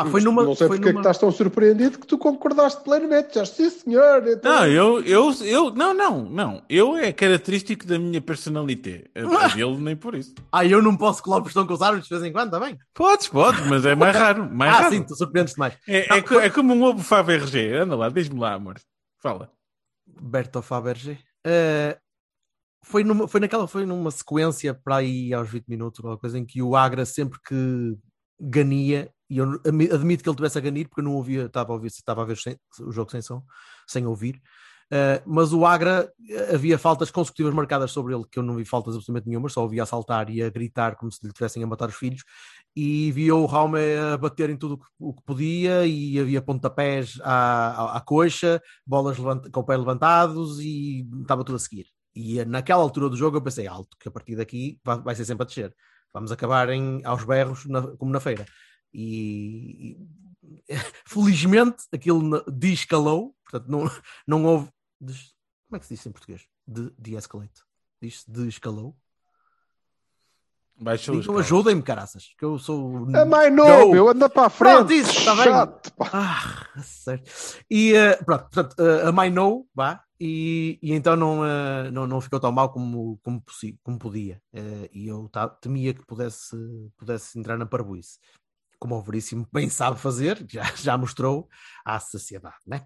Ah, 0.02 0.06
foi 0.10 0.20
numa. 0.22 0.42
não 0.42 0.54
sei 0.54 0.66
foi 0.68 0.76
porque 0.78 0.88
é 0.88 0.92
que 0.92 0.94
numa... 0.94 1.00
estás 1.02 1.18
tão 1.18 1.30
surpreendido 1.30 1.98
que 1.98 2.06
tu 2.06 2.16
concordaste 2.18 2.82
plenamente. 2.82 3.34
Já 3.34 3.44
sim, 3.44 3.68
senhor. 3.70 4.26
então- 4.26 4.52
Não, 4.52 4.66
eu, 4.66 5.00
eu, 5.02 5.32
eu, 5.44 5.70
não, 5.74 5.92
não, 5.94 6.24
não. 6.24 6.62
Eu 6.68 6.96
é 6.96 7.12
característico 7.12 7.86
da 7.86 7.98
minha 7.98 8.20
personalidade. 8.20 9.04
A, 9.14 9.44
a 9.44 9.48
dele 9.48 9.76
nem 9.78 9.96
por 9.96 10.14
isso. 10.14 10.34
Ah, 10.50 10.64
eu 10.64 10.80
não 10.82 10.96
posso 10.96 11.22
colar 11.22 11.38
o 11.38 11.42
pistão 11.44 11.66
com 11.66 11.74
os 11.74 11.82
árbitros 11.82 12.08
de 12.08 12.14
vez 12.14 12.26
em 12.28 12.32
quando 12.32 12.50
também? 12.50 12.78
Podes, 12.94 13.28
podes, 13.28 13.66
mas 13.66 13.84
é 13.86 13.94
mais 13.94 14.16
raro. 14.16 14.48
Mais 14.52 14.72
Ah, 14.74 14.78
raro. 14.80 14.94
sim, 14.94 15.02
tu 15.02 15.14
surpreendes 15.16 15.54
mais. 15.56 15.74
É, 15.86 16.16
é, 16.18 16.22
co- 16.22 16.40
é 16.40 16.50
como 16.50 16.72
um 16.74 16.82
ovo 16.82 17.02
Fabergé. 17.02 17.78
Anda 17.78 17.96
lá, 17.96 18.08
diz-me 18.08 18.38
lá, 18.40 18.54
amor. 18.54 18.76
Fala. 19.18 19.50
Berto 20.06 20.60
Faberge. 20.62 21.18
Eh, 21.46 21.96
foi, 22.82 23.04
numa, 23.04 23.28
foi 23.28 23.40
naquela, 23.40 23.66
foi 23.68 23.84
numa 23.86 24.10
sequência 24.10 24.72
para 24.74 24.96
aí 24.96 25.32
aos 25.32 25.48
20 25.48 25.66
minutos, 25.68 25.98
alguma 26.00 26.18
coisa 26.18 26.38
em 26.38 26.44
que 26.44 26.62
o 26.62 26.74
Agra 26.74 27.04
sempre 27.04 27.38
que 27.46 27.96
gania, 28.40 29.10
e 29.30 29.38
eu 29.38 29.52
admi- 29.66 29.90
admito 29.90 30.22
que 30.24 30.28
ele 30.28 30.36
tivesse 30.36 30.58
a 30.58 30.60
ganir, 30.60 30.88
porque 30.88 31.00
eu 31.00 31.04
não 31.04 31.14
ouvia, 31.14 31.44
estava 31.46 31.72
a 31.72 31.74
ouvir, 31.76 31.86
estava 31.88 32.22
a 32.22 32.24
ver 32.26 32.36
sem- 32.36 32.58
o 32.80 32.90
jogo 32.92 33.10
sem 33.10 33.22
som, 33.22 33.42
sem 33.86 34.04
ouvir. 34.06 34.40
eh, 34.92 35.22
mas 35.24 35.52
o 35.52 35.64
Agra 35.64 36.12
eh, 36.28 36.54
havia 36.56 36.76
faltas 36.76 37.12
consecutivas 37.12 37.54
marcadas 37.54 37.92
sobre 37.92 38.12
ele, 38.12 38.24
que 38.28 38.40
eu 38.40 38.42
não 38.42 38.56
vi 38.56 38.64
faltas 38.64 38.94
absolutamente 38.96 39.28
nenhuma, 39.28 39.48
só 39.48 39.62
ouvia 39.62 39.84
a 39.84 39.86
saltar 39.86 40.28
e 40.30 40.42
a 40.42 40.50
gritar 40.50 40.96
como 40.96 41.12
se 41.12 41.24
lhe 41.24 41.32
tivessem 41.32 41.62
a 41.62 41.66
matar 41.66 41.88
os 41.88 41.94
filhos, 41.94 42.24
e 42.74 43.12
via 43.12 43.34
o 43.36 43.46
Raume 43.46 43.78
a 44.12 44.16
bater 44.16 44.50
em 44.50 44.56
tudo 44.56 44.80
o 44.98 45.14
que 45.14 45.22
podia, 45.22 45.86
e 45.86 46.18
havia 46.18 46.42
pontapés 46.42 47.20
à, 47.22 47.92
à, 47.92 47.96
à 47.98 48.00
coxa, 48.00 48.60
bolas 48.84 49.16
levant- 49.16 49.48
com 49.52 49.60
o 49.60 49.64
pé 49.64 49.76
levantados 49.76 50.58
e 50.60 51.06
estava 51.22 51.44
tudo 51.44 51.54
a 51.56 51.58
seguir. 51.60 51.86
E 52.14 52.40
eh, 52.40 52.44
naquela 52.44 52.82
altura 52.82 53.08
do 53.08 53.16
jogo 53.16 53.36
eu 53.36 53.42
pensei 53.42 53.68
alto, 53.68 53.96
que 54.00 54.08
a 54.08 54.10
partir 54.10 54.34
daqui 54.34 54.80
vai, 54.84 55.00
vai 55.00 55.14
ser 55.14 55.24
sempre 55.24 55.44
a 55.44 55.46
descer. 55.46 55.72
Vamos 56.12 56.32
acabar 56.32 56.68
em, 56.70 57.00
aos 57.04 57.22
berros, 57.24 57.64
na- 57.66 57.96
como 57.96 58.10
na 58.10 58.18
feira. 58.18 58.44
E, 58.92 59.96
e, 60.68 60.74
felizmente 61.06 61.84
aquilo 61.92 62.42
desescalou, 62.50 63.34
portanto 63.44 63.68
não, 63.70 63.90
não 64.26 64.44
houve. 64.44 64.68
des- 65.00 65.34
como 65.68 65.76
é 65.76 65.80
que 65.80 65.86
se 65.86 65.94
diz 65.94 66.06
em 66.06 66.12
português? 66.12 66.46
De, 66.66 66.92
de-escalate. 66.98 67.62
Diz-se. 68.02 68.30
Baixou 70.82 71.14
Então 71.16 71.34
calos. 71.34 71.46
ajudem-me, 71.46 71.82
caraças, 71.82 72.32
que 72.38 72.44
eu 72.44 72.58
sou. 72.58 73.06
É 73.14 73.22
mais 73.24 73.54
novo, 73.54 73.86
Go. 73.88 73.92
meu, 73.92 74.08
anda 74.08 74.30
para 74.30 74.46
a 74.46 74.50
frente. 74.50 74.76
Pronto, 74.76 74.92
isso, 74.94 75.10
está 75.10 75.34
bem. 75.34 75.44
Chato, 75.44 75.92
pá. 75.92 76.10
Ah, 76.12 76.82
certo. 76.82 77.30
E 77.70 77.92
eh, 77.94 78.16
pronto, 78.24 78.44
portanto, 78.50 78.76
eh, 78.80 79.06
a 79.06 79.12
mãe 79.12 79.28
no, 79.30 79.68
vá, 79.74 80.02
e, 80.18 80.78
e 80.82 80.92
então 80.94 81.14
não, 81.16 81.44
eh, 81.44 81.90
não, 81.90 82.06
não 82.06 82.18
ficou 82.18 82.40
tão 82.40 82.50
mal 82.50 82.72
como, 82.72 83.18
como, 83.22 83.42
como 83.82 83.98
podia. 83.98 84.40
E 84.90 85.06
eu 85.06 85.28
ta- 85.28 85.50
temia 85.50 85.92
que 85.92 86.04
pudesse, 86.06 86.56
pudesse 86.96 87.38
entrar 87.38 87.58
na 87.58 87.66
parboice. 87.66 88.18
Como 88.80 88.96
o 88.96 89.02
Veríssimo 89.02 89.46
bem 89.52 89.68
sabe 89.68 90.00
fazer, 90.00 90.44
já, 90.48 90.62
já 90.74 90.98
mostrou 90.98 91.48
à 91.84 92.00
sociedade, 92.00 92.56
né? 92.66 92.82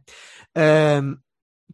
Ahm, 0.54 1.16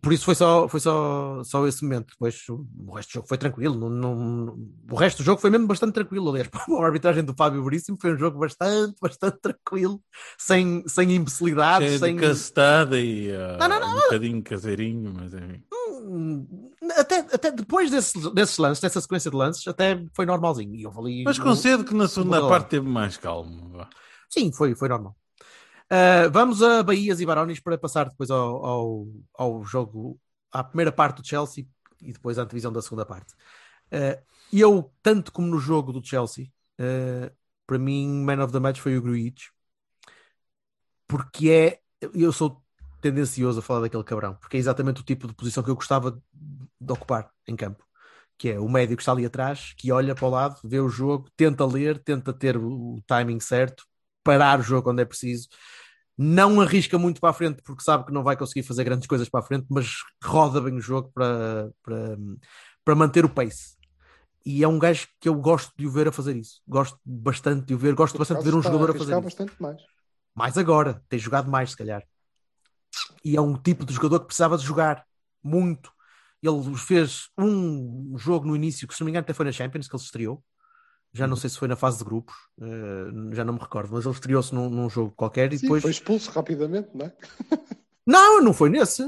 por 0.00 0.12
isso 0.12 0.24
foi 0.24 0.34
só, 0.34 0.68
foi 0.68 0.78
só, 0.78 1.42
só 1.42 1.66
esse 1.66 1.82
momento. 1.82 2.10
Depois 2.12 2.36
o 2.48 2.94
resto 2.94 3.10
do 3.10 3.14
jogo 3.14 3.26
foi 3.28 3.36
tranquilo. 3.38 3.74
Não, 3.76 3.90
não- 3.90 4.56
o 4.90 4.94
resto 4.96 5.18
do 5.18 5.24
jogo 5.24 5.40
foi 5.40 5.50
mesmo 5.50 5.66
bastante 5.66 5.92
tranquilo. 5.94 6.30
Aliás, 6.30 6.48
a 6.80 6.84
arbitragem 6.84 7.24
do 7.24 7.34
Fábio 7.34 7.62
Veríssimo 7.64 7.98
foi 8.00 8.14
um 8.14 8.18
jogo 8.18 8.38
bastante, 8.38 8.94
bastante 9.02 9.38
tranquilo, 9.40 10.00
sem, 10.38 10.84
sem 10.86 11.12
imbecilidades, 11.16 11.98
sem. 11.98 12.16
castada 12.16 13.00
e 13.00 13.30
ah, 13.34 13.56
Não, 13.58 13.68
não, 13.68 13.80
não. 13.80 13.96
um 13.96 14.00
bocadinho 14.00 14.42
caseirinho, 14.42 15.12
mas 15.14 15.34
enfim. 15.34 15.62
Hum, 16.02 16.70
Até, 16.96 17.18
até 17.18 17.50
depois 17.50 17.90
desse, 17.90 18.32
desses 18.32 18.56
lances, 18.58 18.80
dessa 18.80 19.00
sequência 19.00 19.30
de 19.30 19.36
lances, 19.36 19.66
até 19.68 20.02
foi 20.14 20.24
normalzinho. 20.24 20.74
E 20.74 20.86
houve 20.86 20.98
ali- 21.00 21.24
Mas 21.24 21.38
concedo 21.38 21.84
que 21.84 21.94
na 21.94 22.08
segunda 22.08 22.46
parte 22.48 22.68
teve 22.70 22.88
mais 22.88 23.16
calmo. 23.16 23.86
Sim, 24.30 24.52
foi, 24.52 24.74
foi 24.74 24.88
normal. 24.88 25.16
Ah, 25.90 26.28
vamos 26.32 26.62
a 26.62 26.82
Bahias 26.82 27.20
e 27.20 27.26
Barões 27.26 27.60
para 27.60 27.78
passar 27.78 28.08
depois 28.10 28.30
ao, 28.30 28.64
ao, 28.66 29.06
ao 29.34 29.64
jogo, 29.64 30.20
à 30.52 30.64
primeira 30.64 30.92
parte 30.92 31.22
do 31.22 31.26
Chelsea 31.28 31.66
e 32.02 32.12
depois 32.12 32.38
à 32.38 32.44
divisão 32.44 32.72
da 32.72 32.82
segunda 32.82 33.06
parte. 33.06 33.34
E 34.52 34.60
eu, 34.60 34.92
tanto 35.02 35.32
como 35.32 35.48
no 35.48 35.58
jogo 35.58 35.92
do 35.92 36.04
Chelsea, 36.04 36.50
ah, 36.78 37.32
para 37.66 37.78
mim, 37.78 38.08
man 38.24 38.42
of 38.44 38.52
the 38.52 38.58
match 38.60 38.80
foi 38.80 38.96
o 38.96 39.02
Gruitch, 39.02 39.48
porque 41.06 41.50
é, 41.50 41.80
eu 42.14 42.32
sou 42.32 42.62
tendencioso 43.00 43.60
a 43.60 43.62
falar 43.62 43.80
daquele 43.80 44.04
cabrão, 44.04 44.34
porque 44.36 44.56
é 44.56 44.60
exatamente 44.60 45.00
o 45.00 45.04
tipo 45.04 45.26
de 45.26 45.34
posição 45.34 45.62
que 45.62 45.70
eu 45.70 45.74
gostava 45.74 46.22
de 46.80 46.92
ocupar 46.92 47.30
em 47.46 47.56
campo. 47.56 47.84
Que 48.38 48.50
é 48.50 48.60
o 48.60 48.68
médio 48.68 48.96
que 48.96 49.02
está 49.02 49.12
ali 49.12 49.26
atrás, 49.26 49.74
que 49.76 49.92
olha 49.92 50.14
para 50.14 50.26
o 50.26 50.30
lado, 50.30 50.60
vê 50.64 50.80
o 50.80 50.88
jogo, 50.88 51.28
tenta 51.36 51.64
ler, 51.66 51.98
tenta 52.02 52.32
ter 52.32 52.56
o 52.56 53.00
timing 53.06 53.40
certo, 53.40 53.84
parar 54.22 54.60
o 54.60 54.62
jogo 54.62 54.82
quando 54.82 55.00
é 55.00 55.04
preciso, 55.04 55.48
não 56.16 56.60
arrisca 56.60 56.98
muito 56.98 57.20
para 57.20 57.30
a 57.30 57.34
frente 57.34 57.62
porque 57.62 57.82
sabe 57.82 58.04
que 58.04 58.12
não 58.12 58.22
vai 58.22 58.36
conseguir 58.36 58.62
fazer 58.62 58.84
grandes 58.84 59.06
coisas 59.06 59.28
para 59.28 59.40
a 59.40 59.42
frente, 59.42 59.66
mas 59.70 59.96
roda 60.22 60.60
bem 60.60 60.76
o 60.76 60.80
jogo 60.80 61.10
para, 61.14 61.70
para, 61.82 62.18
para 62.84 62.94
manter 62.94 63.24
o 63.24 63.28
pace. 63.28 63.80
E 64.44 64.62
é 64.62 64.68
um 64.68 64.78
gajo 64.78 65.08
que 65.20 65.28
eu 65.28 65.34
gosto 65.34 65.72
de 65.78 65.86
o 65.86 65.90
ver 65.90 66.08
a 66.08 66.12
fazer 66.12 66.36
isso. 66.36 66.60
Gosto 66.66 66.98
bastante 67.04 67.66
de 67.66 67.74
o 67.74 67.78
ver, 67.78 67.94
gosto 67.94 68.18
bastante 68.18 68.38
de 68.38 68.50
ver 68.50 68.56
um 68.56 68.62
jogador 68.62 68.90
a 68.90 68.94
fazer 68.94 69.12
isso. 69.12 69.22
bastante 69.22 69.52
mais. 69.60 69.80
Mais 70.34 70.58
agora, 70.58 71.02
tem 71.08 71.18
jogado 71.18 71.50
mais, 71.50 71.70
se 71.70 71.76
calhar. 71.76 72.02
E 73.24 73.36
é 73.36 73.40
um 73.40 73.56
tipo 73.56 73.84
de 73.84 73.92
jogador 73.94 74.20
que 74.20 74.26
precisava 74.26 74.56
de 74.56 74.64
jogar 74.64 75.04
muito. 75.42 75.92
Ele 76.42 76.74
fez 76.76 77.28
um 77.36 78.16
jogo 78.16 78.46
no 78.46 78.56
início, 78.56 78.88
que 78.88 78.94
se 78.94 79.00
não 79.00 79.06
me 79.06 79.10
engano 79.12 79.24
até 79.24 79.34
foi 79.34 79.44
na 79.44 79.52
Champions, 79.52 79.88
que 79.88 79.94
ele 79.94 80.00
se 80.00 80.06
estreou. 80.06 80.42
Já 81.12 81.26
Uhum. 81.26 81.30
não 81.30 81.36
sei 81.36 81.50
se 81.50 81.58
foi 81.58 81.68
na 81.68 81.76
fase 81.76 81.98
de 81.98 82.04
grupos, 82.04 82.34
eh, 82.60 83.34
já 83.34 83.44
não 83.44 83.54
me 83.54 83.60
recordo, 83.60 83.92
mas 83.92 84.04
ele 84.04 84.14
estreou-se 84.14 84.54
num, 84.54 84.70
num 84.70 84.88
jogo 84.88 85.12
qualquer 85.12 85.52
e 85.52 85.58
Sim, 85.58 85.66
depois. 85.66 85.82
foi 85.82 85.90
expulso 85.90 86.30
rapidamente, 86.30 86.90
não 86.94 87.06
é? 87.06 87.12
Não, 88.06 88.40
não 88.42 88.52
foi 88.52 88.70
nesse. 88.70 89.02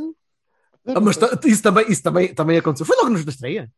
Não, 0.85 0.95
Ah, 0.95 1.01
não 1.01 1.07
mas 1.07 1.17
foi. 1.17 1.23
ta- 1.23 1.39
isso, 1.47 1.63
também, 1.63 1.91
isso 1.91 2.03
também, 2.03 2.35
também 2.35 2.59
aconteceu. 2.59 2.87
Foi 2.87 2.97
logo 2.97 3.11
nos 3.11 3.25
da 3.25 3.31
estreia? 3.33 3.73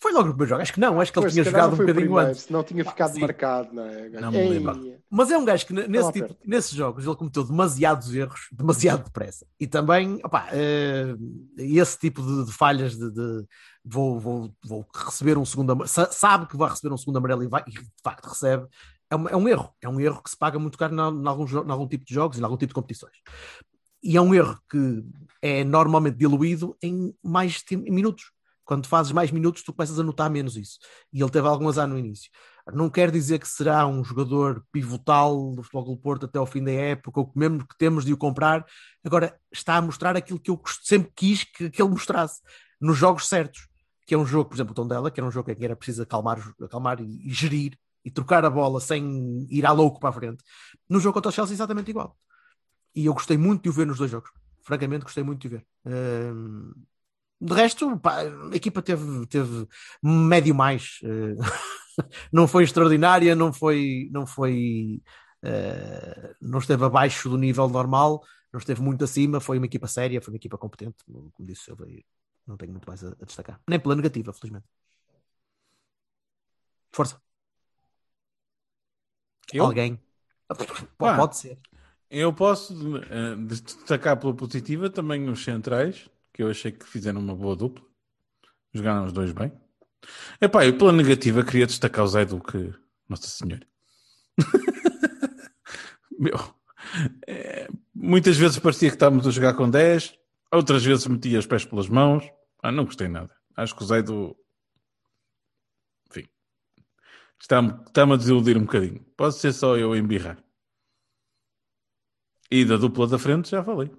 Foi 0.00 0.12
logo 0.12 0.26
no 0.28 0.32
primeiro 0.34 0.50
jogo? 0.50 0.62
Acho 0.62 0.72
que 0.74 0.80
não, 0.80 1.00
acho 1.00 1.12
que 1.12 1.18
ele 1.18 1.22
Pois, 1.22 1.32
tinha 1.32 1.42
se 1.42 1.50
calhar 1.50 1.62
jogado 1.62 1.70
não 1.70 1.72
um 1.74 1.76
foi 1.76 1.86
bocadinho 1.86 2.04
primeiro, 2.06 2.28
antes. 2.30 2.42
senão 2.42 2.62
tinha 2.62 2.84
ficado 2.84 3.12
sim. 3.14 3.20
marcado, 3.20 3.72
não 3.74 3.84
é? 3.86 4.08
Não 4.10 4.32
me 4.32 4.48
lembro. 4.48 5.00
Mas 5.10 5.30
é 5.30 5.38
um 5.38 5.44
gajo 5.44 5.66
que 5.66 5.72
ne- 5.72 5.86
nesse 5.88 6.12
tipo, 6.12 6.36
nesses 6.44 6.72
jogos 6.72 7.06
ele 7.06 7.16
cometeu 7.16 7.44
demasiados 7.44 8.12
erros, 8.14 8.48
demasiado 8.52 9.04
depressa. 9.04 9.46
E 9.58 9.66
também, 9.66 10.20
opá, 10.24 10.48
eh, 10.52 11.14
esse 11.56 11.98
tipo 11.98 12.20
de, 12.22 12.46
de 12.46 12.52
falhas 12.52 12.96
de, 12.96 13.10
de 13.12 13.46
vou, 13.84 14.18
vou, 14.18 14.54
vou 14.64 14.86
receber 14.94 15.36
um 15.36 15.44
segundo 15.44 15.72
amarelo, 15.72 15.88
sa- 15.88 16.10
sabe 16.10 16.46
que 16.46 16.56
vai 16.56 16.70
receber 16.70 16.92
um 16.92 16.96
segundo 16.96 17.18
amarelo 17.18 17.42
e, 17.42 17.48
vai, 17.48 17.62
e 17.66 17.72
de 17.72 17.92
facto 18.02 18.26
recebe, 18.26 18.66
é 19.10 19.16
um, 19.16 19.28
é 19.28 19.36
um 19.36 19.48
erro. 19.48 19.72
É 19.80 19.88
um 19.88 20.00
erro 20.00 20.22
que 20.22 20.30
se 20.30 20.36
paga 20.36 20.58
muito 20.58 20.78
caro 20.78 20.94
em 20.94 20.98
algum, 21.28 21.86
tipo 21.86 22.04
de 22.04 22.14
jogos 22.14 22.36
e 22.36 22.40
em 22.40 22.44
algum 22.44 22.56
tipo 22.56 22.70
de 22.70 22.74
competições. 22.74 23.16
E 24.02 24.16
é 24.16 24.20
um 24.20 24.34
erro 24.34 24.58
que 24.70 25.04
é 25.40 25.64
normalmente 25.64 26.16
diluído 26.16 26.76
em 26.82 27.14
mais 27.22 27.62
em 27.70 27.90
minutos. 27.90 28.32
Quando 28.64 28.86
fazes 28.86 29.12
mais 29.12 29.30
minutos, 29.30 29.62
tu 29.62 29.72
começas 29.74 29.98
a 29.98 30.02
notar 30.02 30.30
menos 30.30 30.56
isso. 30.56 30.78
E 31.12 31.20
ele 31.22 31.30
teve 31.30 31.46
algum 31.46 31.68
azar 31.68 31.86
no 31.86 31.98
início. 31.98 32.30
Não 32.72 32.88
quer 32.88 33.10
dizer 33.10 33.38
que 33.38 33.46
será 33.46 33.86
um 33.86 34.02
jogador 34.02 34.64
pivotal 34.72 35.54
do 35.54 35.62
Futebol 35.62 35.84
Clube 35.84 36.02
Porto 36.02 36.24
até 36.24 36.38
ao 36.38 36.46
fim 36.46 36.64
da 36.64 36.72
época, 36.72 37.20
ou 37.20 37.26
que 37.30 37.38
mesmo 37.38 37.66
que 37.66 37.76
temos 37.76 38.06
de 38.06 38.12
o 38.14 38.16
comprar. 38.16 38.64
Agora, 39.04 39.38
está 39.52 39.76
a 39.76 39.82
mostrar 39.82 40.16
aquilo 40.16 40.40
que 40.40 40.50
eu 40.50 40.60
sempre 40.82 41.12
quis 41.14 41.44
que, 41.44 41.68
que 41.68 41.82
ele 41.82 41.90
mostrasse, 41.90 42.40
nos 42.80 42.96
jogos 42.96 43.28
certos. 43.28 43.68
Que 44.06 44.14
é 44.14 44.18
um 44.18 44.26
jogo, 44.26 44.50
por 44.50 44.56
exemplo, 44.56 44.72
o 44.72 44.74
Tondela, 44.74 45.10
que 45.10 45.20
era 45.20 45.26
um 45.26 45.30
jogo 45.30 45.50
em 45.50 45.54
que 45.54 45.64
era 45.64 45.76
preciso 45.76 46.02
acalmar, 46.02 46.38
acalmar 46.62 47.00
e, 47.00 47.26
e 47.28 47.32
gerir, 47.32 47.78
e 48.04 48.10
trocar 48.10 48.44
a 48.44 48.50
bola 48.50 48.80
sem 48.80 49.46
ir 49.50 49.64
à 49.66 49.72
louco 49.72 49.98
para 50.00 50.10
a 50.10 50.12
frente. 50.12 50.44
No 50.88 51.00
jogo 51.00 51.14
contra 51.14 51.30
o 51.30 51.32
Chelsea, 51.32 51.54
exatamente 51.54 51.90
igual. 51.90 52.16
E 52.94 53.06
eu 53.06 53.14
gostei 53.14 53.36
muito 53.36 53.62
de 53.64 53.68
o 53.70 53.72
ver 53.72 53.86
nos 53.86 53.98
dois 53.98 54.10
jogos. 54.10 54.30
Francamente, 54.62 55.04
gostei 55.04 55.22
muito 55.24 55.40
de 55.42 55.48
o 55.48 55.50
ver. 55.50 55.66
Hum, 55.86 56.72
de 57.40 57.52
resto, 57.54 57.98
pá, 57.98 58.20
a 58.22 58.56
equipa 58.56 58.82
teve, 58.82 59.26
teve 59.26 59.66
médio 60.02 60.54
mais. 60.54 60.98
eh, 61.04 61.34
não 62.32 62.48
foi 62.48 62.64
extraordinária, 62.64 63.34
não 63.34 63.52
foi, 63.52 64.08
não 64.12 64.26
foi, 64.26 65.02
eh, 65.42 66.34
não 66.40 66.58
esteve 66.58 66.84
abaixo 66.84 67.28
do 67.28 67.38
nível 67.38 67.68
normal, 67.68 68.22
não 68.52 68.58
esteve 68.58 68.80
muito 68.82 69.04
acima. 69.04 69.40
Foi 69.40 69.58
uma 69.58 69.66
equipa 69.66 69.86
séria, 69.88 70.20
foi 70.22 70.32
uma 70.32 70.36
equipa 70.38 70.58
competente. 70.58 70.96
Como 71.06 71.32
disse, 71.40 71.70
eu 71.70 71.76
não 72.46 72.56
tenho 72.56 72.72
muito 72.72 72.86
mais 72.86 73.02
a, 73.02 73.08
a 73.08 73.24
destacar. 73.24 73.60
Nem 73.68 73.80
pela 73.80 73.96
negativa, 73.96 74.32
felizmente. 74.32 74.66
Força. 76.92 77.20
Eu? 79.52 79.64
Alguém. 79.64 80.00
Pá. 80.96 81.16
Pode 81.16 81.36
ser. 81.36 81.58
Eu 82.10 82.32
posso 82.32 82.96
eh, 82.98 83.36
destacar 83.36 84.18
pela 84.18 84.34
positiva 84.34 84.88
também 84.88 85.28
os 85.28 85.42
centrais, 85.42 86.08
que 86.32 86.42
eu 86.42 86.48
achei 86.48 86.70
que 86.70 86.86
fizeram 86.86 87.20
uma 87.20 87.34
boa 87.34 87.56
dupla. 87.56 87.84
Jogaram 88.72 89.06
os 89.06 89.12
dois 89.12 89.32
bem. 89.32 89.52
Epá, 90.40 90.64
eu 90.66 90.76
pela 90.76 90.92
negativa 90.92 91.44
queria 91.44 91.66
destacar 91.66 92.04
o 92.04 92.08
Zé 92.08 92.24
Duque, 92.24 92.72
Nossa 93.08 93.26
Senhora. 93.26 93.66
Meu, 96.18 96.38
eh, 97.26 97.68
muitas 97.94 98.36
vezes 98.36 98.58
parecia 98.58 98.90
que 98.90 98.96
estávamos 98.96 99.26
a 99.26 99.30
jogar 99.30 99.54
com 99.54 99.68
10, 99.68 100.16
outras 100.52 100.84
vezes 100.84 101.06
metia 101.06 101.38
os 101.38 101.46
pés 101.46 101.64
pelas 101.64 101.88
mãos. 101.88 102.24
Ah, 102.62 102.72
não 102.72 102.84
gostei 102.84 103.08
nada. 103.08 103.34
Acho 103.56 103.76
que 103.76 103.82
o 103.82 103.86
Zé 103.86 104.02
do. 104.02 104.36
Enfim, 106.10 106.28
está-me 107.40 107.70
está 107.86 108.02
a 108.02 108.16
desiludir 108.16 108.56
um 108.56 108.64
bocadinho. 108.64 109.04
Pode 109.16 109.36
ser 109.36 109.52
só 109.52 109.76
eu 109.76 109.94
embirrar. 109.94 110.42
E 112.50 112.64
da 112.64 112.76
dupla 112.76 113.06
da 113.06 113.18
frente 113.18 113.50
já 113.50 113.64
falei. 113.64 113.90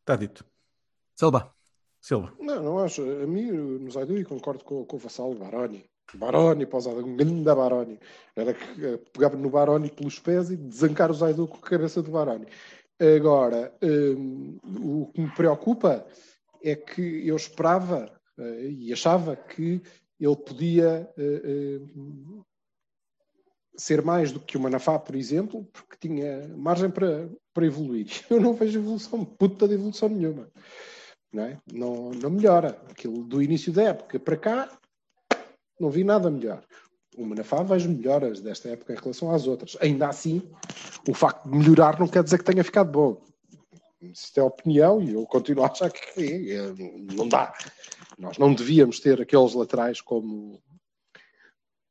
Está 0.00 0.16
dito. 0.16 0.44
Silva. 1.14 1.54
Silva. 2.00 2.34
Não, 2.38 2.62
não 2.62 2.78
acho. 2.78 3.00
A 3.02 3.26
mim, 3.26 3.50
no 3.50 3.90
Zaidu, 3.90 4.18
e 4.18 4.24
concordo 4.24 4.62
com, 4.62 4.84
com 4.84 4.96
o 4.96 4.98
Vassalo 4.98 5.34
Baroni. 5.34 5.88
Baroni, 6.14 6.66
pausada, 6.66 7.00
um 7.00 7.16
grande 7.16 7.42
Baroni. 7.42 7.98
Era 8.36 8.52
que 8.52 8.84
eh, 8.84 8.98
pegava 9.12 9.36
no 9.36 9.48
Baroni 9.48 9.90
pelos 9.90 10.18
pés 10.18 10.50
e 10.50 10.56
desancar 10.56 11.10
o 11.10 11.14
Zaidu 11.14 11.48
com 11.48 11.56
a 11.56 11.70
cabeça 11.70 12.02
do 12.02 12.10
Baroni. 12.10 12.46
Agora, 13.00 13.74
hum, 13.82 14.58
o 14.64 15.10
que 15.12 15.20
me 15.20 15.34
preocupa 15.34 16.06
é 16.62 16.76
que 16.76 17.26
eu 17.26 17.36
esperava 17.36 18.10
eh, 18.38 18.68
e 18.70 18.92
achava 18.92 19.36
que 19.36 19.82
ele 20.18 20.36
podia 20.36 21.10
eh, 21.18 21.42
eh, 21.44 21.80
ser 23.76 24.02
mais 24.02 24.30
do 24.32 24.40
que 24.40 24.56
o 24.56 24.60
Manafá, 24.60 24.98
por 24.98 25.16
exemplo, 25.16 25.64
porque 25.72 25.96
tinha 26.00 26.48
margem 26.56 26.90
para, 26.90 27.28
para 27.52 27.66
evoluir. 27.66 28.06
Eu 28.30 28.40
não 28.40 28.54
vejo 28.54 28.78
evolução, 28.78 29.24
puta 29.24 29.66
de 29.66 29.74
evolução 29.74 30.08
nenhuma. 30.08 30.48
Não, 31.32 31.44
é? 31.44 31.58
não, 31.72 32.10
não 32.10 32.30
melhora. 32.30 32.80
Aquilo 32.88 33.24
do 33.24 33.42
início 33.42 33.72
da 33.72 33.82
época 33.82 34.20
para 34.20 34.36
cá, 34.36 34.78
não 35.80 35.90
vi 35.90 36.04
nada 36.04 36.30
melhor. 36.30 36.64
O 37.16 37.24
Manafá 37.24 37.62
vejo 37.62 37.88
melhoras 37.88 38.40
desta 38.40 38.70
época 38.70 38.92
em 38.92 38.96
relação 38.96 39.30
às 39.30 39.46
outras. 39.46 39.76
Ainda 39.80 40.08
assim, 40.08 40.42
o 41.08 41.14
facto 41.14 41.48
de 41.48 41.56
melhorar 41.56 41.98
não 41.98 42.08
quer 42.08 42.24
dizer 42.24 42.38
que 42.38 42.44
tenha 42.44 42.64
ficado 42.64 42.90
bom. 42.90 43.22
Isto 44.00 44.40
é 44.40 44.42
opinião 44.42 45.00
e 45.00 45.14
eu 45.14 45.24
continuo 45.24 45.64
a 45.64 45.68
achar 45.68 45.90
que 45.90 46.50
é, 46.50 46.74
não 47.14 47.28
dá. 47.28 47.54
Nós 48.18 48.36
não 48.36 48.52
devíamos 48.52 49.00
ter 49.00 49.20
aqueles 49.20 49.54
laterais 49.54 50.00
como, 50.00 50.60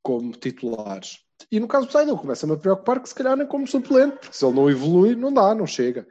como 0.02 0.32
titulares. 0.34 1.20
E 1.52 1.60
no 1.60 1.68
caso 1.68 1.88
do 1.88 1.94
Zaidu, 1.94 2.18
começa-me 2.18 2.54
a 2.54 2.58
preocupar 2.58 3.02
que 3.02 3.10
se 3.10 3.16
calhar 3.16 3.36
nem 3.36 3.48
como 3.48 3.68
suplente, 3.68 4.18
porque 4.18 4.36
se 4.36 4.46
ele 4.46 4.56
não 4.56 4.70
evolui, 4.70 5.16
não 5.16 5.34
dá, 5.34 5.56
não 5.56 5.66
chega. 5.66 6.08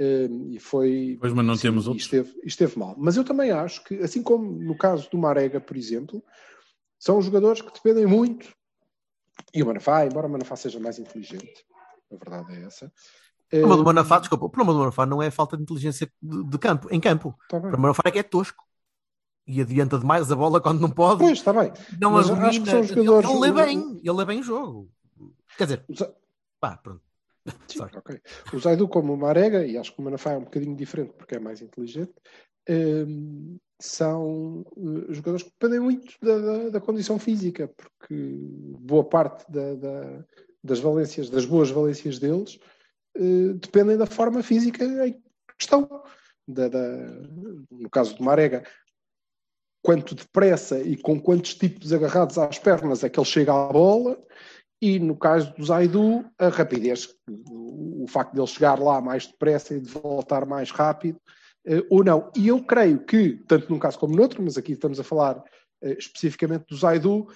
Um, 0.00 0.50
e 0.50 0.58
foi. 0.58 1.16
Pois, 1.20 1.32
mas 1.32 1.44
não 1.44 1.54
sim, 1.54 1.62
temos 1.62 1.86
outros. 1.86 2.04
Esteve, 2.04 2.32
esteve 2.44 2.78
mal. 2.78 2.94
Mas 2.98 3.16
eu 3.16 3.24
também 3.24 3.50
acho 3.50 3.84
que, 3.84 3.96
assim 3.96 4.22
como 4.22 4.50
no 4.50 4.76
caso 4.76 5.08
do 5.10 5.18
Marega, 5.18 5.60
por 5.60 5.76
exemplo, 5.76 6.22
são 7.02 7.20
jogadores 7.20 7.60
que 7.60 7.72
dependem 7.72 8.06
muito. 8.06 8.54
E 9.52 9.60
o 9.60 9.66
Manafá, 9.66 10.06
embora 10.06 10.28
o 10.28 10.30
Manafá 10.30 10.54
seja 10.54 10.78
mais 10.78 11.00
inteligente, 11.00 11.64
a 12.12 12.16
verdade 12.16 12.54
é 12.54 12.66
essa. 12.66 12.86
O 12.86 13.48
problema 13.50 13.76
do 13.76 13.82
um, 13.82 13.84
Manafá, 13.84 14.18
desculpa, 14.20 14.44
o 14.46 14.50
problema 14.50 14.72
do 14.72 14.78
Manafá 14.78 15.04
não 15.04 15.20
é 15.20 15.26
a 15.26 15.30
falta 15.32 15.56
de 15.56 15.64
inteligência 15.64 16.10
de, 16.22 16.44
de 16.44 16.58
campo, 16.58 16.86
em 16.94 17.00
campo. 17.00 17.34
tá 17.48 17.56
O 17.56 17.60
problema 17.60 17.76
do 17.76 17.82
Manafá 17.82 18.02
é 18.06 18.10
que 18.12 18.18
é 18.20 18.22
tosco. 18.22 18.64
E 19.44 19.60
adianta 19.60 19.98
demais 19.98 20.30
a 20.30 20.36
bola 20.36 20.60
quando 20.60 20.80
não 20.80 20.90
pode. 20.90 21.18
Pois, 21.18 21.38
está 21.38 21.52
bem. 21.52 21.72
não 22.00 22.12
mas 22.12 22.30
a 22.30 22.46
acho 22.46 22.62
que 22.62 22.70
são 22.70 22.82
jogadores- 22.84 23.28
Ele 23.28 23.40
lê 23.40 23.52
bem, 23.52 23.96
ele 23.98 24.12
lê 24.12 24.24
bem 24.24 24.38
o 24.38 24.42
jogo. 24.44 24.88
Quer 25.58 25.64
dizer, 25.64 25.84
Os- 25.88 26.08
pá, 26.60 26.76
pronto. 26.76 27.02
Sim, 27.66 27.78
Sorry. 27.78 27.96
ok. 27.96 28.20
O 28.54 28.58
Zaidu, 28.60 28.86
como 28.88 29.12
o 29.12 29.16
Marega, 29.16 29.66
e 29.66 29.76
acho 29.76 29.92
que 29.92 30.00
o 30.00 30.04
Manafá 30.04 30.30
é 30.30 30.36
um 30.38 30.44
bocadinho 30.44 30.76
diferente 30.76 31.12
porque 31.14 31.34
é 31.34 31.40
mais 31.40 31.60
inteligente, 31.60 32.12
hum, 32.68 33.56
são 33.80 34.64
eh, 34.76 35.12
jogadores 35.12 35.42
que 35.42 35.50
dependem 35.58 35.80
muito 35.80 36.14
da, 36.22 36.38
da- 36.38 36.68
da 36.70 36.80
condição 36.80 37.18
física, 37.18 37.68
porque 37.76 38.36
boa 38.80 39.04
parte 39.04 39.50
da- 39.50 39.74
da- 39.74 40.24
das 40.62 40.78
valências, 40.78 41.28
das 41.28 41.44
boas 41.44 41.70
valências 41.70 42.18
deles, 42.18 42.58
eh, 43.16 43.52
dependem 43.54 43.96
da 43.96 44.06
forma 44.06 44.42
física 44.42 44.84
em 44.84 45.20
questão. 45.58 46.02
Da, 46.46 46.68
da- 46.68 47.06
no 47.70 47.88
caso 47.90 48.16
do 48.16 48.24
Marega, 48.24 48.64
quanto 49.82 50.14
depressa 50.14 50.80
e 50.80 50.96
com 50.96 51.20
quantos 51.20 51.54
tipos 51.54 51.92
agarrados 51.92 52.38
às 52.38 52.58
pernas 52.58 53.02
é 53.02 53.08
que 53.08 53.18
ele 53.18 53.26
chega 53.26 53.52
à 53.52 53.72
bola, 53.72 54.18
e 54.80 54.98
no 54.98 55.16
caso 55.16 55.52
do 55.54 55.64
Zaidu, 55.64 56.24
a 56.38 56.48
rapidez, 56.48 57.08
o, 57.28 58.04
o 58.04 58.06
facto 58.08 58.32
de 58.34 58.40
ele 58.40 58.46
chegar 58.46 58.78
lá 58.80 59.00
mais 59.00 59.26
depressa 59.26 59.74
e 59.74 59.80
de 59.80 59.88
voltar 59.88 60.44
mais 60.46 60.70
rápido, 60.70 61.20
ou 61.90 62.02
não. 62.04 62.30
E 62.36 62.48
eu 62.48 62.62
creio 62.64 63.04
que, 63.04 63.36
tanto 63.46 63.70
num 63.70 63.78
caso 63.78 63.98
como 63.98 64.14
no 64.16 64.22
outro, 64.22 64.42
mas 64.42 64.56
aqui 64.58 64.72
estamos 64.72 64.98
a 64.98 65.04
falar 65.04 65.42
eh, 65.82 65.96
especificamente 65.98 66.66
do 66.68 66.76
Zaidu, 66.76 67.26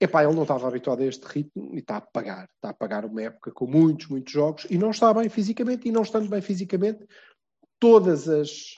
epá, 0.00 0.22
ele 0.24 0.34
não 0.34 0.42
estava 0.42 0.66
habituado 0.68 1.00
a 1.02 1.06
este 1.06 1.24
ritmo 1.24 1.74
e 1.74 1.78
está 1.78 1.96
a 1.96 2.00
pagar. 2.00 2.48
Está 2.56 2.70
a 2.70 2.74
pagar 2.74 3.04
uma 3.04 3.20
época 3.22 3.50
com 3.52 3.66
muitos, 3.66 4.06
muitos 4.08 4.32
jogos 4.32 4.66
e 4.70 4.78
não 4.78 4.90
está 4.90 5.12
bem 5.12 5.28
fisicamente. 5.28 5.88
E 5.88 5.92
não 5.92 6.02
estando 6.02 6.28
bem 6.28 6.40
fisicamente, 6.40 7.06
todas 7.78 8.28
as 8.28 8.74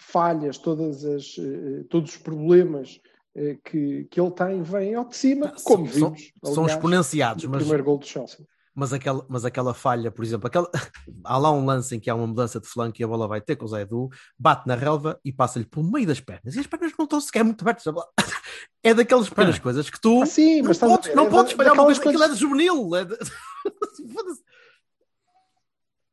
falhas, 0.00 0.58
todas 0.58 1.04
as, 1.04 1.36
eh, 1.38 1.84
todos 1.88 2.10
os 2.12 2.16
problemas 2.16 3.00
eh, 3.34 3.56
que, 3.64 4.04
que 4.10 4.20
ele 4.20 4.30
tem 4.32 4.62
vêm 4.62 4.94
ao 4.94 5.04
de 5.04 5.16
cima, 5.16 5.54
como 5.62 5.86
São- 5.86 5.98
são- 6.00 6.12
vimos. 6.14 6.32
são 6.42 6.52
aliás, 6.64 6.72
exponenciados, 6.72 7.44
no 7.44 7.50
mas- 7.50 7.60
primeiro 7.60 7.84
gol 7.84 7.98
do 7.98 8.06
Chelsea. 8.06 8.44
Mas 8.74 8.92
aquela, 8.92 9.26
mas 9.28 9.44
aquela 9.44 9.74
falha, 9.74 10.10
por 10.10 10.24
exemplo, 10.24 10.46
aquela... 10.46 10.70
há 11.24 11.36
lá 11.38 11.50
um 11.52 11.64
lance 11.64 11.94
em 11.96 12.00
que 12.00 12.08
há 12.08 12.14
uma 12.14 12.26
mudança 12.26 12.60
de 12.60 12.68
flanco 12.68 13.00
e 13.00 13.04
a 13.04 13.08
bola 13.08 13.26
vai 13.26 13.40
ter 13.40 13.56
com 13.56 13.64
o 13.64 13.68
Zé 13.68 13.82
Edu, 13.82 14.08
bate 14.38 14.66
na 14.66 14.74
relva 14.74 15.18
e 15.24 15.32
passa-lhe 15.32 15.64
pelo 15.66 15.90
meio 15.90 16.06
das 16.06 16.20
pernas. 16.20 16.54
E 16.54 16.60
as 16.60 16.66
pernas 16.66 16.92
não 16.98 17.04
estão 17.04 17.20
sequer 17.20 17.44
muito 17.44 17.62
abertas. 17.62 17.84
É 18.82 18.94
daquelas 18.94 19.28
pequenas 19.28 19.58
coisas 19.58 19.90
que 19.90 20.00
tu 20.00 20.22
Ah, 20.22 20.26
sim, 20.26 20.62
não 20.62 20.72
podes, 20.74 21.08
ver, 21.08 21.14
não 21.14 21.26
é 21.26 21.30
podes 21.30 21.52
espalhar 21.52 21.74
uma 21.74 21.84
coisa. 21.84 22.00
Aquilo 22.00 22.14
é 22.14 22.18
coisas- 22.28 22.36
de 22.38 22.40
juvenil. 22.40 22.96
É, 22.96 23.04
de... 23.04 23.14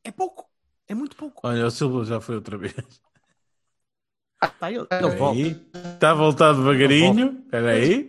É 0.03 0.11
pouco. 0.11 0.49
É 0.87 0.93
muito 0.93 1.15
pouco. 1.15 1.41
Olha, 1.47 1.65
o 1.65 1.71
Silva 1.71 2.03
já 2.05 2.19
foi 2.21 2.35
outra 2.35 2.57
vez. 2.57 2.73
Tá, 4.59 4.71
ele, 4.71 4.85
ele 4.91 5.15
volta. 5.15 5.39
Aí. 5.39 5.69
Está 5.93 6.11
a 6.11 6.13
voltar 6.13 6.53
devagarinho. 6.53 7.41
Espera 7.45 7.71
aí. 7.71 8.07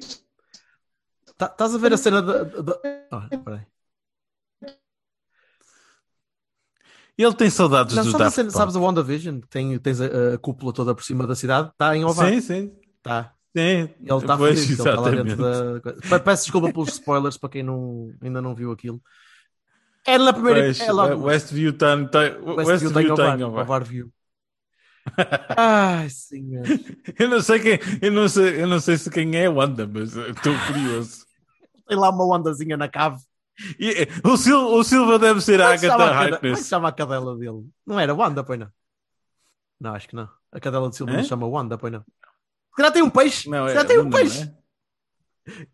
Tá- 1.37 1.47
Estás 1.47 1.75
a 1.75 1.79
ver 1.79 1.93
a 1.93 1.97
cena 1.97 2.21
da. 2.23 2.43
da... 2.45 2.81
Ah, 3.11 3.29
Ele 7.19 7.35
tem 7.35 7.51
saudades 7.51 7.97
Não, 7.97 8.15
a 8.15 8.19
Daft 8.19 8.37
cena, 8.37 8.51
sabes 8.51 8.77
a 8.77 8.81
WandaVision? 8.81 9.41
Tem, 9.51 9.77
tens 9.81 10.01
a, 10.01 10.35
a 10.35 10.39
cúpula 10.39 10.73
toda 10.73 10.95
por 10.95 11.03
cima 11.03 11.27
da 11.27 11.35
cidade? 11.35 11.69
Está 11.69 11.97
em 11.97 12.05
Ovar. 12.05 12.29
Sim, 12.29 12.41
sim. 12.41 12.73
Tá. 13.03 13.35
sim. 13.57 13.63
Ele 13.63 13.93
está 14.07 14.39
feliz, 14.39 14.65
ele 14.65 14.73
está 14.75 15.01
lá 15.01 15.11
dentro 15.11 15.37
da. 15.37 16.21
Peço 16.21 16.45
desculpa 16.45 16.73
pelos 16.73 16.91
spoilers 16.91 17.37
para 17.37 17.51
quem 17.51 17.65
não, 17.65 18.15
ainda 18.23 18.41
não 18.41 18.55
viu 18.55 18.71
aquilo. 18.71 19.03
Era 20.07 20.23
na 20.23 20.33
primeira. 20.33 20.61
Pois, 20.61 20.81
é 20.81 20.93
logo. 20.93 21.25
Westview 21.25 21.71
está 21.71 22.07
tá, 22.07 22.21
Westview. 22.65 23.49
Ovar 23.49 23.83
View. 23.83 24.13
Ai, 25.57 26.09
senhor. 26.11 26.65
Eu 27.19 27.29
não 27.29 27.41
sei 27.41 27.59
quem, 27.59 27.79
eu 28.01 28.13
não 28.13 28.29
sei, 28.29 28.63
eu 28.63 28.67
não 28.67 28.79
sei 28.79 28.97
se 28.97 29.11
quem 29.11 29.35
é 29.37 29.47
a 29.47 29.51
Wanda, 29.51 29.87
mas 29.87 30.17
eh, 30.17 30.31
estou 30.31 30.55
curioso. 30.67 31.27
Tem 31.87 31.97
lá 31.97 32.11
uma 32.11 32.37
ondazinha 32.37 32.77
na 32.77 32.89
cave. 32.89 33.19
E, 33.79 34.07
o, 34.25 34.37
Sil, 34.39 34.55
o 34.59 34.85
Silva 34.85 35.19
deve 35.19 35.41
ser 35.41 35.61
a 35.61 35.73
é 35.75 35.79
que 35.79 35.87
Agatha 35.87 35.99
cade- 35.99 36.11
Como 36.11 36.23
é 36.23 36.29
que 36.29 36.35
Harkness. 36.35 36.59
se 36.61 36.69
chama 36.69 36.89
a 36.89 36.93
cadela 36.93 37.37
dele? 37.37 37.67
Não 37.87 37.99
era 37.99 38.15
Wanda, 38.15 38.45
pois 38.45 38.59
não? 38.59 38.69
Não, 39.81 39.95
acho 39.95 40.09
que 40.09 40.15
não. 40.17 40.29
A 40.53 40.61
cadela 40.61 40.89
de 40.89 40.97
Silva 40.97 41.13
É? 41.13 41.17
não 41.17 41.23
se 41.23 41.29
chama 41.29 41.47
Wanda, 41.47 41.77
pois 41.77 41.93
não. 41.93 42.01
Se 42.01 42.77
calhar 42.77 42.93
tem 42.93 43.03
um 43.03 43.11
peixe. 43.11 43.49
Não, 43.51 43.69
Se 43.69 43.77
é, 43.77 43.85
tem 43.85 43.99
um 43.99 44.05
não, 44.05 44.11
peixe. 44.11 44.51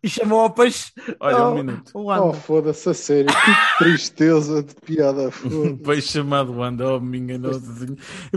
E 0.01 0.09
chamou 0.09 0.39
ao 0.39 0.49
peixe. 0.49 0.91
Olha, 1.19 1.45
oh, 1.45 1.51
um 1.51 1.55
minuto. 1.55 1.91
o 1.93 1.99
Oh, 2.01 2.05
Wanda. 2.05 2.33
foda-se, 2.33 2.89
a 2.89 2.93
sério, 2.93 3.27
que 3.27 3.83
tristeza 3.83 4.63
de 4.63 4.73
piada. 4.75 5.29
Um 5.45 5.77
peixe 5.77 6.09
chamado 6.13 6.53
Wanda, 6.57 6.93
oh 6.95 6.99
minha 6.99 7.37
nossa. 7.37 7.61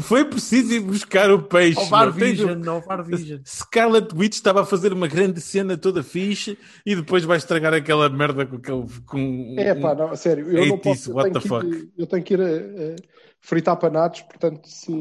Foi 0.01 0.25
preciso 0.25 0.73
ir 0.75 0.81
buscar 0.81 1.31
o 1.31 1.43
peixe. 1.43 1.81
Meu. 1.81 2.13
Tem- 2.13 2.13
Vision, 2.13 2.63
Vision. 3.07 3.41
Scarlet 3.45 4.15
Witch 4.15 4.35
estava 4.35 4.63
a 4.63 4.67
fazer 4.67 4.93
uma 4.93 5.07
grande 5.09 5.41
cena 5.41 5.77
toda 5.77 6.03
fixe 6.03 6.59
e 6.85 6.95
depois 6.97 7.25
vai 7.25 7.37
estragar 7.37 7.73
aquela 7.75 8.09
merda 8.09 8.45
com 8.47 8.57
aquele. 8.57 8.87
Com, 9.07 9.55
É 9.59 9.75
pá, 9.75 9.95
não, 9.95 10.11
a 10.11 10.17
sério, 10.17 10.49
eu 10.51 10.67
não 10.67 10.79
posso. 10.79 11.11
Eu 11.19 11.33
tenho, 11.33 11.75
ir, 11.75 11.89
eu 11.99 12.07
tenho 12.07 12.25
que 12.25 12.35
ir 12.35 12.41
a, 12.41 12.45
a 12.47 12.97
fritar 13.41 13.77
panados, 13.77 14.23
portanto, 14.23 14.69
se, 14.69 14.93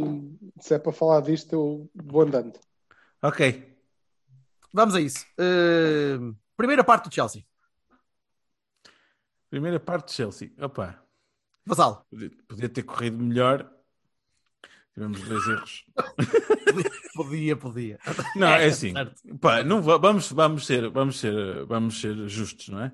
se 0.59 0.73
é 0.73 0.79
para 0.79 0.91
falar 0.91 1.21
disto, 1.21 1.53
eu 1.53 1.89
vou 2.05 2.21
andando. 2.21 2.53
Ok. 3.21 3.63
Vamos 4.77 4.93
a 4.93 5.01
isso. 5.01 5.25
Uh, 5.39 6.37
primeira 6.55 6.83
parte 6.83 7.09
do 7.09 7.15
Chelsea. 7.15 7.43
Primeira 9.49 9.79
parte 9.79 10.09
de 10.09 10.13
Chelsea. 10.13 10.51
Opa, 10.61 11.03
Vassal. 11.65 12.05
podia, 12.11 12.29
podia 12.47 12.69
ter 12.69 12.83
corrido 12.83 13.17
melhor. 13.17 13.67
Tivemos 14.93 15.19
dois 15.21 15.47
erros. 15.47 15.85
Podia, 17.15 17.55
podia. 17.55 17.97
Não, 18.35 18.47
é 18.47 18.65
assim. 18.65 18.91
Certo. 18.91 19.37
Pá, 19.39 19.63
não, 19.63 19.81
va- 19.81 19.97
vamos, 19.97 20.31
vamos, 20.31 20.67
ser, 20.67 20.87
vamos, 20.91 21.19
ser, 21.19 21.65
vamos 21.65 21.99
ser 21.99 22.15
justos, 22.27 22.69
não 22.69 22.83
é? 22.83 22.91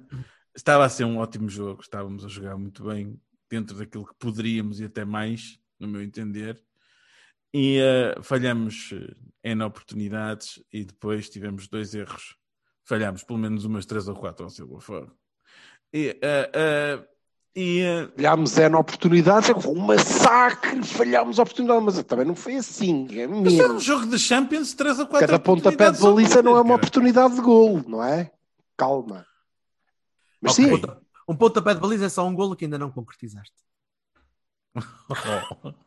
Estava 0.56 0.86
a 0.86 0.90
ser 0.90 1.04
um 1.04 1.18
ótimo 1.18 1.50
jogo, 1.50 1.82
estávamos 1.82 2.24
a 2.24 2.30
jogar 2.30 2.58
muito 2.58 2.86
bem 2.86 3.20
dentro 3.50 3.78
daquilo 3.78 4.06
que 4.06 4.16
poderíamos 4.16 4.80
e 4.80 4.86
até 4.86 5.04
mais, 5.04 5.60
no 5.78 5.90
meu 5.90 6.02
entender. 6.02 6.64
E 7.54 7.78
eh, 7.80 8.16
falhamos 8.24 8.92
eh, 8.94 9.16
N 9.44 9.64
oportunidades 9.64 10.64
e 10.72 10.84
depois 10.84 11.30
tivemos 11.30 11.68
dois 11.68 11.94
erros. 11.94 12.36
Falhámos 12.84 13.24
pelo 13.24 13.40
menos 13.40 13.64
umas 13.66 13.86
três 13.86 14.08
ou 14.08 14.16
quatro 14.16 14.46
ao 14.46 14.50
Silva 14.50 14.82
fora. 14.82 15.12
E, 15.94 16.18
eh, 16.22 16.52
eh, 16.54 17.08
e 17.56 17.82
eh, 17.82 18.08
Falhámos 18.16 18.58
é 18.58 18.68
na 18.68 18.80
oportunidade, 18.80 19.52
é 19.52 19.56
um 19.70 19.76
massacre, 19.76 20.82
falhámos 20.84 21.38
a 21.38 21.44
oportunidade, 21.44 21.86
mas 21.86 22.04
também 22.04 22.26
não 22.26 22.36
foi 22.36 22.56
assim. 22.56 23.08
É 23.20 23.28
mas 23.28 23.54
era 23.54 23.72
um 23.72 23.80
jogo 23.80 24.08
de 24.08 24.18
Champions, 24.18 24.74
três 24.74 24.98
ou 24.98 25.06
quatro 25.06 25.28
Cada 25.28 25.40
pontapé 25.40 25.92
de 25.92 26.00
oportunidades 26.00 26.02
baliza 26.02 26.42
não 26.42 26.54
é 26.58 26.62
uma 26.62 26.64
cara. 26.64 26.76
oportunidade 26.78 27.36
de 27.36 27.42
golo, 27.42 27.86
não 27.88 28.04
é? 28.04 28.32
Calma. 28.76 29.28
Mas 30.42 30.58
Ok. 30.58 30.66
sim, 30.66 30.74
Um 31.28 31.34
Um 31.34 31.36
pontapé 31.38 31.76
de 31.76 31.80
baliza 31.80 32.06
é 32.06 32.10
só 32.10 32.26
um 32.28 32.34
golo 32.34 32.56
que 32.56 32.66
ainda 32.66 32.80
não 32.80 32.90
concretizaste. 32.90 33.54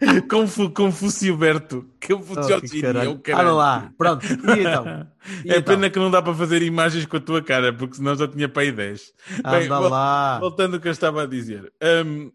Confu, 0.30 0.70
Confúcio 0.70 1.36
Berto. 1.36 1.88
Confúcio 2.06 2.56
Oh, 2.56 2.60
que 2.60 2.80
caralho. 2.80 3.18
caralho. 3.20 3.48
Olha 3.48 3.54
lá, 3.56 3.92
pronto. 3.98 4.24
E 4.26 4.60
então? 4.60 5.10
E 5.44 5.52
é 5.52 5.58
então? 5.58 5.74
pena 5.74 5.90
que 5.90 5.98
não 5.98 6.10
dá 6.10 6.22
para 6.22 6.34
fazer 6.34 6.62
imagens 6.62 7.04
com 7.04 7.16
a 7.18 7.20
tua 7.20 7.42
cara, 7.42 7.72
porque 7.76 7.96
senão 7.96 8.16
já 8.16 8.26
tinha 8.26 8.48
para 8.48 8.62
aí 8.62 8.72
10. 8.72 9.12
Bem, 9.44 9.66
Anda 9.66 9.78
vol- 9.80 9.88
lá. 9.90 10.38
Voltando 10.40 10.74
ao 10.76 10.80
que 10.80 10.88
eu 10.88 10.92
estava 10.92 11.22
a 11.22 11.26
dizer. 11.26 11.70
Hum, 12.06 12.32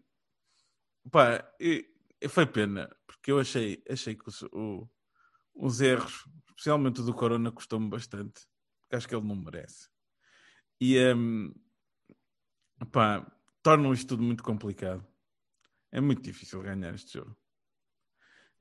pá, 1.10 1.44
foi 2.28 2.46
pena, 2.46 2.88
porque 3.06 3.32
eu 3.32 3.40
achei, 3.40 3.82
achei 3.90 4.14
que 4.14 4.28
os, 4.28 4.42
o- 4.52 4.88
os 5.54 5.80
erros, 5.80 6.24
especialmente 6.50 7.00
o 7.00 7.04
do 7.04 7.12
Corona, 7.12 7.50
custou-me 7.50 7.88
bastante. 7.88 8.42
Porque 8.84 8.96
acho 8.96 9.08
que 9.08 9.14
ele 9.16 9.26
não 9.26 9.34
merece. 9.36 9.88
E 10.80 10.96
hum, 11.12 11.52
pá, 12.92 13.26
tornam 13.62 13.92
isto 13.92 14.06
tudo 14.08 14.22
muito 14.22 14.44
complicado. 14.44 15.04
É 15.90 16.00
muito 16.00 16.22
difícil 16.22 16.62
ganhar 16.62 16.94
este 16.94 17.14
jogo. 17.18 17.36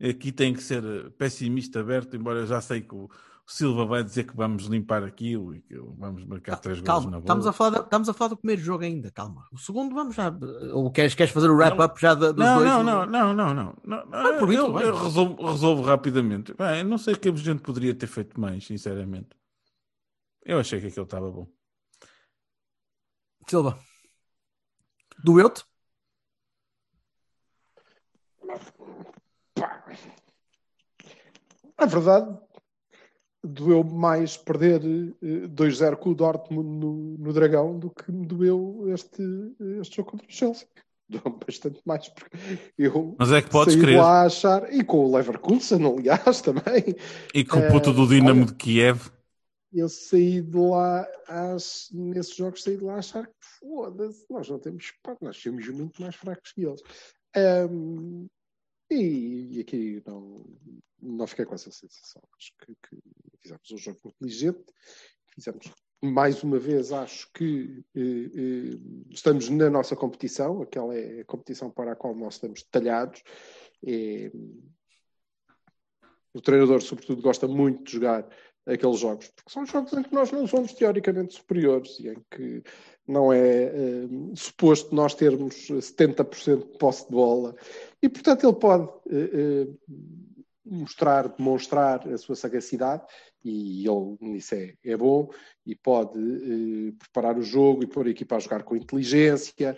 Aqui 0.01 0.31
tem 0.31 0.53
que 0.53 0.61
ser 0.61 0.83
eh, 0.83 1.09
pessimista 1.17 1.79
aberto, 1.79 2.15
embora 2.15 2.39
eu 2.39 2.47
já 2.47 2.59
sei 2.59 2.81
que 2.81 2.93
o 2.93 3.09
Silva 3.47 3.85
vai 3.85 4.03
dizer 4.03 4.25
que 4.25 4.35
vamos 4.35 4.63
limpar 4.65 5.03
aquilo 5.03 5.55
e 5.55 5.61
que 5.61 5.75
vamos 5.97 6.25
marcar 6.25 6.57
três 6.57 6.79
gols 6.79 6.87
na 6.87 6.93
Calma, 6.93 7.11
boa. 7.11 7.19
estamos 7.21 7.47
a, 7.47 7.53
falar 7.53 7.69
da- 7.69 7.79
estamos 7.81 8.09
a 8.09 8.13
falar 8.13 8.29
do 8.29 8.37
primeiro 8.37 8.61
jogo 8.61 8.83
ainda, 8.83 9.11
calma. 9.11 9.45
O 9.53 9.57
segundo 9.57 9.93
vamos 9.95 10.15
já. 10.15 10.35
Ou 10.73 10.91
queres, 10.91 11.13
queres 11.15 11.31
fazer 11.31 11.49
o 11.49 11.55
wrap-up 11.55 11.99
já 12.01 12.13
dos 12.13 12.35
Não, 12.35 12.55
dois? 12.57 12.67
não, 12.69 12.83
não, 12.83 13.05
não, 13.05 13.33
não, 13.33 13.53
não, 13.53 13.75
não. 13.83 14.47
Mim, 14.47 14.55
eu, 14.55 14.73
bem. 14.73 14.83
eu 14.83 14.95
resolvo, 14.97 15.45
resolvo 15.49 15.81
rapidamente. 15.83 16.53
Bem, 16.55 16.79
eu 16.79 16.85
não 16.85 16.97
sei 16.97 17.13
o 17.13 17.19
que 17.19 17.29
a 17.29 17.35
gente 17.35 17.61
poderia 17.61 17.93
ter 17.95 18.07
feito 18.07 18.39
mais, 18.39 18.65
sinceramente. 18.65 19.29
Eu 20.43 20.59
achei 20.59 20.81
que 20.81 20.87
aquilo 20.87 21.05
estava 21.05 21.31
bom. 21.31 21.47
Silva. 23.47 23.79
Doeu-te? 25.23 25.63
pá. 29.55 29.75
Na 31.79 31.85
verdade, 31.85 32.37
doeu 33.43 33.83
mais 33.83 34.37
perder 34.37 34.81
eh, 35.21 35.47
2-0 35.47 35.97
com 35.97 36.09
o 36.11 36.15
Dortmund 36.15 36.67
no, 36.67 37.17
no 37.17 37.33
Dragão 37.33 37.77
do 37.77 37.89
que 37.91 38.11
me 38.11 38.25
doeu 38.25 38.85
este, 38.93 39.21
este 39.81 39.97
jogo 39.97 40.11
contra 40.11 40.27
o 40.27 40.31
Chelsea. 40.31 40.67
Doeu 41.07 41.37
bastante 41.45 41.79
mais 41.85 42.09
porque 42.09 42.35
eu 42.79 43.15
Mas 43.19 43.31
é 43.31 43.39
que 43.39 43.51
podes 43.51 43.75
saí 43.75 43.95
lá 43.95 44.23
a 44.23 44.25
achar, 44.25 44.73
e 44.73 44.83
com 44.83 45.05
o 45.05 45.15
Leverkusen, 45.15 45.77
aliás, 45.85 46.41
também. 46.41 46.95
E 47.31 47.45
com 47.45 47.59
o 47.59 47.67
puto 47.71 47.93
do 47.93 48.05
Eh, 48.05 48.07
Dinamo 48.07 48.39
olha- 48.41 48.45
de 48.47 48.55
Kiev. 48.55 49.11
eu 49.71 49.87
saí 49.87 50.41
de 50.41 50.57
lá, 50.57 51.07
às, 51.27 51.89
nesses 51.93 52.35
jogos, 52.35 52.63
saí 52.63 52.75
de 52.77 52.83
lá 52.83 52.95
a 52.95 52.97
achar 52.97 53.27
que 53.27 53.33
foda-se, 53.59 54.25
nós 54.31 54.49
não 54.49 54.57
temos 54.57 54.85
espaço, 54.85 55.19
nós 55.23 55.37
somos 55.37 55.67
muito 55.69 56.01
mais 56.01 56.15
fracos 56.15 56.51
que 56.53 56.65
eles. 56.65 56.81
Um, 57.69 58.25
e, 58.89 59.57
e, 59.57 59.59
aqui 59.61 60.03
não, 60.05 60.45
não 61.01 61.27
fiquei 61.27 61.45
com 61.45 61.55
essa 61.55 61.71
sensação. 61.71 62.21
Acho 62.37 62.51
que, 62.59 62.75
que 62.75 62.99
fizemos 63.41 63.71
um 63.71 63.77
jogo 63.77 63.99
inteligente, 64.05 64.65
fizemos 65.33 65.71
mais 66.01 66.43
uma 66.43 66.59
vez, 66.59 66.91
acho 66.91 67.31
que 67.33 67.83
eh, 67.95 67.99
eh, 67.99 68.79
estamos 69.09 69.49
na 69.49 69.69
nossa 69.69 69.95
competição, 69.95 70.61
aquela 70.61 70.95
é 70.95 71.21
a 71.21 71.25
competição 71.25 71.71
para 71.71 71.93
a 71.93 71.95
qual 71.95 72.13
nós 72.15 72.35
estamos 72.35 72.61
detalhados. 72.61 73.23
É, 73.85 74.31
o 76.33 76.41
treinador, 76.41 76.81
sobretudo, 76.81 77.21
gosta 77.21 77.47
muito 77.47 77.83
de 77.85 77.93
jogar 77.93 78.27
aqueles 78.65 78.99
jogos, 78.99 79.27
porque 79.29 79.51
são 79.51 79.65
jogos 79.65 79.93
em 79.93 80.03
que 80.03 80.13
nós 80.13 80.31
não 80.31 80.47
somos 80.47 80.73
teoricamente 80.73 81.35
superiores 81.35 81.99
e 81.99 82.09
em 82.09 82.17
que 82.31 82.63
não 83.07 83.31
é 83.31 83.71
uh, 83.71 84.35
suposto 84.35 84.93
nós 84.95 85.13
termos 85.13 85.55
70% 85.69 86.71
de 86.71 86.77
posse 86.77 87.05
de 87.05 87.11
bola 87.11 87.55
e, 88.01 88.09
portanto, 88.09 88.43
ele 88.43 88.55
pode 88.55 88.83
uh, 88.85 89.67
uh, 89.67 89.79
mostrar, 90.65 91.27
demonstrar 91.29 92.07
a 92.07 92.17
sua 92.17 92.35
sagacidade 92.35 93.03
e 93.43 93.87
ele 93.87 94.17
nisso 94.19 94.55
é, 94.55 94.73
é 94.83 94.97
bom 94.97 95.29
e 95.63 95.75
pode 95.75 96.19
preparar 96.97 97.37
o 97.37 97.43
jogo 97.43 97.83
e 97.83 97.87
pôr 97.87 98.07
a 98.07 98.09
equipa 98.09 98.35
a 98.35 98.39
jogar 98.39 98.63
com 98.63 98.75
inteligência 98.75 99.77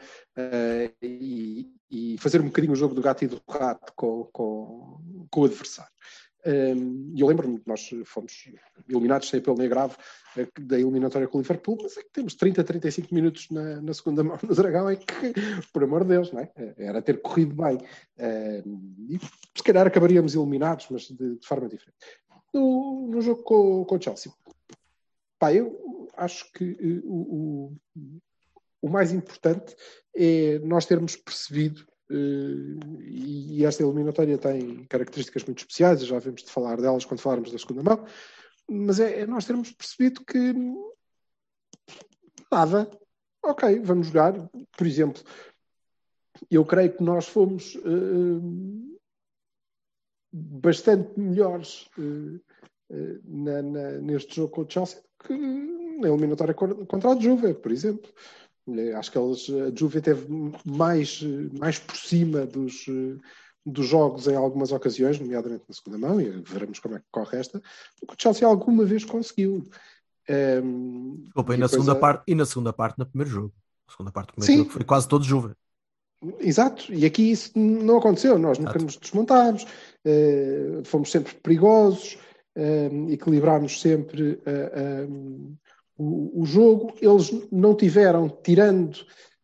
e, 1.01 1.69
e, 1.91 2.17
fazer 2.17 2.39
um 2.39 2.45
bocadinho 2.45 2.71
o 2.71 2.77
jogo 2.77 2.95
do 2.95 3.01
gato 3.01 3.25
e 3.25 3.27
do 3.27 3.41
rato 3.45 3.91
com, 3.93 4.23
com, 4.31 5.01
com 5.29 5.41
o 5.41 5.43
adversário. 5.43 5.91
E 6.47 7.19
eu 7.19 7.27
lembro-me 7.27 7.61
nós 7.65 7.89
fomos 8.05 8.49
eliminados 8.87 9.27
sem 9.29 9.39
apelo 9.39 9.57
nem 9.57 9.67
grave 9.67 9.95
eh, 10.37 10.47
da 10.61 10.79
eliminatória 10.79 11.27
com 11.27 11.37
o 11.37 11.41
Liverpool, 11.41 11.77
mas 11.81 11.97
é 11.97 12.01
que 12.01 12.09
temos 12.09 12.35
30, 12.35 12.63
35 12.63 13.13
minutos 13.13 13.49
na, 13.49 13.81
na 13.81 13.93
segunda 13.93 14.23
mão 14.23 14.39
no 14.41 14.55
Dragão, 14.55 14.89
é 14.89 14.95
que, 14.95 15.33
por 15.73 15.83
amor 15.83 16.03
de 16.03 16.09
Deus, 16.09 16.31
não 16.31 16.39
é? 16.39 16.51
Eh, 16.55 16.73
era 16.77 17.01
ter 17.01 17.21
corrido 17.21 17.55
bem. 17.55 17.77
E 19.09 19.19
se 19.55 19.63
calhar 19.63 19.85
acabaríamos 19.85 20.35
eliminados, 20.35 20.87
mas 20.89 21.03
de, 21.03 21.35
de 21.35 21.45
forma 21.45 21.67
diferente. 21.67 21.97
No, 22.53 23.07
no 23.09 23.21
jogo 23.21 23.43
com, 23.43 23.83
com 23.85 23.95
o 23.95 24.01
Chelsea, 24.01 24.31
pá, 25.37 25.53
eu 25.53 26.09
acho 26.15 26.51
que 26.53 26.77
eh, 26.79 27.01
o, 27.03 27.75
o, 27.95 28.21
o 28.81 28.89
mais 28.89 29.11
importante 29.11 29.75
é 30.15 30.59
nós 30.59 30.85
termos 30.85 31.15
percebido 31.15 31.85
e 32.09 33.65
esta 33.65 33.83
eliminatória 33.83 34.37
tem 34.37 34.85
características 34.85 35.43
muito 35.43 35.59
especiais, 35.59 36.05
já 36.05 36.19
vimos 36.19 36.43
de 36.43 36.51
falar 36.51 36.79
delas 36.79 37.05
quando 37.05 37.19
falarmos 37.19 37.51
da 37.51 37.57
segunda 37.57 37.83
mão, 37.83 38.05
mas 38.69 38.99
é, 38.99 39.21
é 39.21 39.25
nós 39.25 39.45
termos 39.45 39.71
percebido 39.71 40.23
que 40.25 40.53
nada, 42.51 42.89
ok, 43.43 43.79
vamos 43.79 44.07
jogar. 44.07 44.33
Por 44.77 44.87
exemplo, 44.87 45.21
eu 46.49 46.65
creio 46.65 46.95
que 46.95 47.03
nós 47.03 47.27
fomos 47.27 47.75
uh, 47.75 48.97
bastante 50.31 51.19
melhores 51.19 51.89
uh, 51.97 52.41
na, 53.23 53.61
na, 53.61 53.91
neste 53.99 54.35
jogo 54.35 54.53
com 54.53 54.61
o 54.61 54.69
Chelsea 54.69 55.01
que 55.25 55.33
na 55.33 56.09
eliminatória 56.09 56.53
contra 56.53 57.11
a 57.11 57.19
Juve, 57.19 57.53
por 57.55 57.71
exemplo. 57.71 58.11
Acho 58.97 59.11
que 59.11 59.17
eles, 59.17 59.49
a 59.49 59.73
Juve 59.73 60.01
teve 60.01 60.27
mais, 60.65 61.21
mais 61.57 61.79
por 61.79 61.95
cima 61.95 62.45
dos, 62.45 62.85
dos 63.65 63.85
jogos 63.85 64.27
em 64.27 64.35
algumas 64.35 64.71
ocasiões, 64.71 65.19
nomeadamente 65.19 65.65
na 65.67 65.75
segunda 65.75 65.97
mão, 65.97 66.19
e 66.21 66.29
veremos 66.41 66.79
como 66.79 66.95
é 66.95 66.99
que 66.99 67.05
corre 67.11 67.37
esta, 67.37 67.61
o 68.01 68.07
que 68.07 68.13
o 68.13 68.17
Chelsea 68.17 68.47
alguma 68.47 68.85
vez 68.85 69.03
conseguiu. 69.03 69.63
Um, 70.29 71.23
Desculpa, 71.23 71.53
e, 71.53 71.57
na, 71.57 71.67
segunda 71.67 71.91
a... 71.93 71.95
parte, 71.95 72.23
e 72.27 72.35
na 72.35 72.45
segunda 72.45 72.73
parte, 72.73 72.99
no 72.99 73.05
primeiro 73.05 73.29
jogo. 73.29 73.53
A 73.87 73.91
segunda 73.91 74.11
parte 74.11 74.27
do 74.27 74.33
primeiro 74.33 74.53
Sim. 74.53 74.57
jogo 74.59 74.71
foi 74.71 74.83
quase 74.83 75.07
todo 75.07 75.23
Juve. 75.23 75.53
Exato, 76.39 76.91
e 76.91 77.05
aqui 77.05 77.31
isso 77.31 77.51
não 77.55 77.97
aconteceu, 77.97 78.39
nós 78.39 78.57
nunca 78.57 78.71
Exato. 78.71 78.85
nos 78.85 78.97
desmontámos, 78.97 79.63
uh, 79.63 80.83
fomos 80.83 81.11
sempre 81.11 81.35
perigosos, 81.35 82.17
uh, 82.57 83.11
equilibrámos 83.11 83.79
sempre 83.79 84.31
uh, 84.31 85.57
o, 85.97 86.41
o 86.41 86.45
jogo, 86.45 86.93
eles 87.01 87.31
não 87.51 87.75
tiveram, 87.75 88.29
tirando 88.29 88.97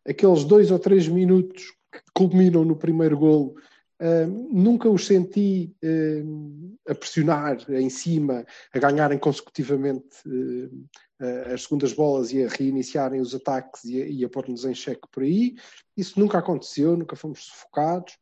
aqueles 0.06 0.44
dois 0.44 0.70
ou 0.70 0.78
três 0.78 1.08
minutos 1.08 1.72
que 1.92 2.00
culminam 2.14 2.64
no 2.64 2.76
primeiro 2.76 3.18
golo, 3.18 3.54
Uh, 4.00 4.26
nunca 4.52 4.90
os 4.90 5.06
senti 5.06 5.72
uh, 5.82 6.76
a 6.88 6.94
pressionar 6.96 7.64
em 7.70 7.88
cima, 7.88 8.44
a 8.72 8.78
ganharem 8.78 9.18
consecutivamente 9.18 10.16
uh, 10.26 11.52
as 11.54 11.62
segundas 11.62 11.92
bolas 11.92 12.32
e 12.32 12.42
a 12.42 12.48
reiniciarem 12.48 13.20
os 13.20 13.34
ataques 13.34 13.84
e 13.84 14.02
a, 14.02 14.06
e 14.06 14.24
a 14.24 14.28
pôr-nos 14.28 14.64
em 14.64 14.74
xeque 14.74 15.08
por 15.12 15.22
aí. 15.22 15.54
Isso 15.96 16.18
nunca 16.18 16.38
aconteceu, 16.38 16.96
nunca 16.96 17.14
fomos 17.14 17.44
sufocados. 17.44 18.18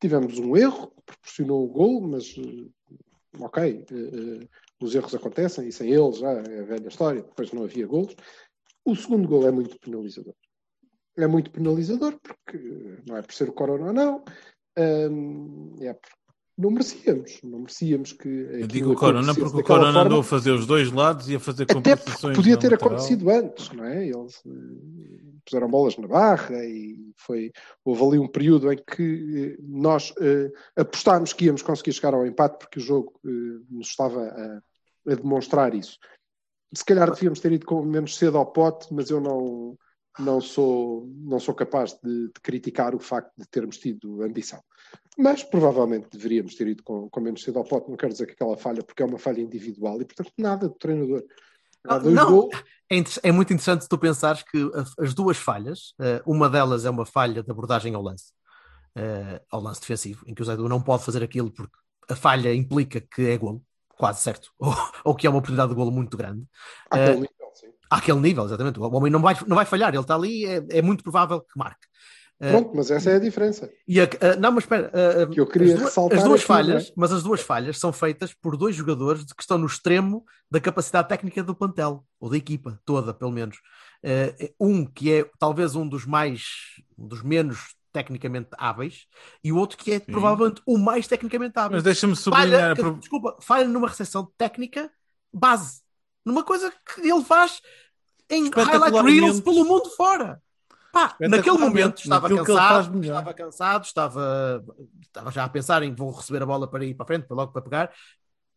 Tivemos 0.00 0.38
um 0.38 0.56
erro 0.56 0.88
que 0.88 1.02
proporcionou 1.04 1.64
o 1.66 1.68
gol, 1.68 2.00
mas 2.00 2.34
ok, 3.38 3.84
os 4.80 4.94
erros 4.94 5.14
acontecem 5.14 5.68
e 5.68 5.72
sem 5.72 5.90
eles 5.90 6.18
já 6.18 6.30
é 6.30 6.60
a 6.60 6.64
velha 6.64 6.88
história, 6.88 7.22
depois 7.22 7.52
não 7.52 7.64
havia 7.64 7.86
golos. 7.86 8.14
O 8.84 8.96
segundo 8.96 9.28
gol 9.28 9.46
é 9.46 9.50
muito 9.50 9.78
penalizador. 9.78 10.34
É 11.16 11.26
muito 11.26 11.50
penalizador 11.50 12.18
porque 12.22 13.02
não 13.06 13.16
é 13.16 13.22
por 13.22 13.34
ser 13.34 13.48
o 13.48 13.52
Corona 13.52 13.88
ou 13.88 13.92
não, 13.92 14.24
hum, 14.78 15.76
é 15.80 15.92
porque 15.92 16.20
não 16.60 16.70
merecíamos, 16.70 17.40
não 17.42 17.60
merecíamos 17.60 18.12
que. 18.12 18.28
Eu 18.28 18.66
digo 18.66 18.92
o 18.92 18.94
Corona 18.94 19.34
porque 19.34 19.60
o 19.60 19.64
Corona 19.64 19.92
forma. 19.92 20.02
andou 20.02 20.20
a 20.20 20.24
fazer 20.24 20.50
os 20.50 20.66
dois 20.66 20.92
lados 20.92 21.28
e 21.30 21.36
a 21.36 21.40
fazer 21.40 21.64
compensações. 21.66 22.36
podia 22.36 22.56
ter 22.58 22.74
acontecido 22.74 23.30
antes, 23.30 23.70
não 23.72 23.84
é? 23.84 24.06
Eles 24.06 24.42
eh, 24.46 25.40
puseram 25.44 25.68
bolas 25.68 25.96
na 25.96 26.06
barra 26.06 26.62
e 26.62 27.12
foi. 27.16 27.50
Houve 27.82 28.04
ali 28.04 28.18
um 28.18 28.28
período 28.28 28.70
em 28.70 28.76
que 28.76 29.56
eh, 29.58 29.62
nós 29.62 30.10
uh, 30.10 30.52
apostámos 30.76 31.32
que 31.32 31.46
íamos 31.46 31.62
conseguir 31.62 31.94
chegar 31.94 32.12
ao 32.12 32.26
empate 32.26 32.58
porque 32.58 32.78
o 32.78 32.82
jogo 32.82 33.18
nos 33.70 33.88
estava 33.88 34.22
a 34.22 34.60
a 35.06 35.14
demonstrar 35.14 35.74
isso. 35.74 35.98
Se 36.72 36.84
calhar 36.84 37.10
devíamos 37.10 37.40
ter 37.40 37.52
ido 37.52 37.66
com 37.66 37.82
menos 37.82 38.16
cedo 38.16 38.38
ao 38.38 38.46
pote, 38.46 38.92
mas 38.92 39.10
eu 39.10 39.20
não, 39.20 39.76
não, 40.18 40.40
sou, 40.40 41.08
não 41.16 41.40
sou 41.40 41.54
capaz 41.54 41.98
de, 42.02 42.26
de 42.28 42.40
criticar 42.42 42.94
o 42.94 42.98
facto 42.98 43.32
de 43.36 43.46
termos 43.48 43.78
tido 43.78 44.22
ambição. 44.22 44.62
Mas 45.18 45.42
provavelmente 45.42 46.08
deveríamos 46.12 46.54
ter 46.54 46.68
ido 46.68 46.82
com, 46.82 47.08
com 47.08 47.20
menos 47.20 47.42
cedo 47.42 47.58
ao 47.58 47.64
pote, 47.64 47.90
não 47.90 47.96
quero 47.96 48.12
dizer 48.12 48.26
que 48.26 48.32
aquela 48.32 48.56
falha, 48.56 48.82
porque 48.82 49.02
é 49.02 49.06
uma 49.06 49.18
falha 49.18 49.40
individual 49.40 50.00
e, 50.00 50.04
portanto, 50.04 50.32
nada 50.38 50.68
do 50.68 50.74
treinador. 50.74 51.24
não, 52.04 52.48
é, 52.90 53.02
é, 53.22 53.32
muito 53.32 53.52
interessante 53.52 53.88
tu 53.88 53.98
pensares 53.98 54.42
que 54.42 54.70
as 54.98 55.12
duas 55.12 55.36
falhas, 55.36 55.94
eh, 56.00 56.22
uma 56.24 56.48
delas 56.48 56.84
é 56.84 56.90
uma 56.90 57.06
falha 57.06 57.42
de 57.42 57.50
abordagem 57.50 57.94
ao 57.94 58.02
lance, 58.02 58.32
eh, 58.94 59.42
ao 59.50 59.60
lance 59.60 59.80
defensivo, 59.80 60.24
em 60.26 60.34
que 60.34 60.42
o 60.42 60.44
Zé 60.44 60.56
não 60.56 60.80
pode 60.80 61.04
fazer 61.04 61.22
aquilo 61.22 61.50
porque 61.50 61.76
a 62.08 62.16
falha 62.16 62.54
implica 62.54 63.00
que 63.00 63.22
é 63.26 63.36
golo 63.36 63.64
quase 64.00 64.22
certo, 64.22 64.50
ou, 64.58 64.74
ou 65.04 65.14
que 65.14 65.26
é 65.26 65.30
uma 65.30 65.38
oportunidade 65.38 65.68
de 65.68 65.74
golo 65.74 65.90
muito 65.90 66.16
grande. 66.16 66.42
Àquele 66.90 67.10
uh, 67.10 67.20
nível, 67.20 67.50
sim. 67.54 67.66
Àquele 67.90 68.20
nível, 68.20 68.44
exatamente. 68.46 68.80
O 68.80 68.82
homem 68.82 69.12
não 69.12 69.20
vai, 69.20 69.36
não 69.46 69.54
vai 69.54 69.66
falhar, 69.66 69.90
ele 69.90 70.00
está 70.00 70.14
ali, 70.14 70.46
é, 70.46 70.64
é 70.70 70.82
muito 70.82 71.02
provável 71.02 71.42
que 71.42 71.58
marque. 71.58 71.86
Uh, 72.40 72.48
Pronto, 72.48 72.70
mas 72.74 72.90
essa 72.90 73.10
é 73.10 73.16
a 73.16 73.18
diferença. 73.18 73.70
E 73.86 74.00
a, 74.00 74.04
uh, 74.04 74.40
não, 74.40 74.52
mas 74.52 74.64
espera. 74.64 74.90
Uh, 74.90 75.28
que 75.28 75.38
eu 75.38 75.46
queria 75.46 75.74
as, 75.74 75.82
ressaltar 75.82 76.18
as 76.18 76.24
duas 76.24 76.40
aqui, 76.40 76.46
falhas, 76.46 76.88
é? 76.88 76.92
mas 76.96 77.12
as 77.12 77.22
duas 77.22 77.42
falhas 77.42 77.78
são 77.78 77.92
feitas 77.92 78.32
por 78.32 78.56
dois 78.56 78.74
jogadores 78.74 79.24
que 79.24 79.42
estão 79.42 79.58
no 79.58 79.66
extremo 79.66 80.24
da 80.50 80.58
capacidade 80.58 81.06
técnica 81.06 81.42
do 81.42 81.54
plantel, 81.54 82.02
ou 82.18 82.30
da 82.30 82.38
equipa 82.38 82.80
toda, 82.86 83.12
pelo 83.12 83.30
menos. 83.30 83.58
um 84.58 84.86
que 84.86 85.12
é 85.12 85.30
talvez 85.38 85.76
um 85.76 85.86
dos 85.86 86.06
mais, 86.06 86.42
um 86.96 87.06
dos 87.06 87.22
menos 87.22 87.74
tecnicamente 87.92 88.50
hábeis 88.56 89.06
e 89.42 89.52
o 89.52 89.56
outro 89.56 89.76
que 89.76 89.92
é 89.92 89.98
Sim. 89.98 90.06
provavelmente 90.06 90.62
o 90.66 90.78
mais 90.78 91.06
tecnicamente 91.06 91.58
hábil. 91.58 91.76
Mas 91.76 91.82
deixa-me 91.82 92.16
sublinhar. 92.16 92.76
Falha, 92.76 92.92
que, 92.92 92.98
desculpa, 93.00 93.36
falha 93.40 93.68
numa 93.68 93.88
recepção 93.88 94.32
técnica 94.36 94.90
base, 95.32 95.82
numa 96.24 96.44
coisa 96.44 96.72
que 96.72 97.00
ele 97.00 97.24
faz 97.24 97.60
em 98.28 98.50
highlight 98.50 99.02
reels 99.02 99.40
pelo 99.40 99.64
mundo 99.64 99.90
fora. 99.90 100.42
Pá, 100.92 101.16
naquele 101.20 101.56
momento 101.56 102.02
estava 102.02 102.28
cansado, 102.28 103.00
estava 103.00 103.34
cansado, 103.34 103.84
estava, 103.84 104.64
estava 105.00 105.30
já 105.30 105.44
a 105.44 105.48
pensar 105.48 105.82
em 105.84 105.94
vou 105.94 106.10
receber 106.10 106.42
a 106.42 106.46
bola 106.46 106.68
para 106.68 106.84
ir 106.84 106.94
para 106.94 107.06
frente, 107.06 107.26
para 107.26 107.36
logo 107.36 107.52
para 107.52 107.62
pegar, 107.62 107.92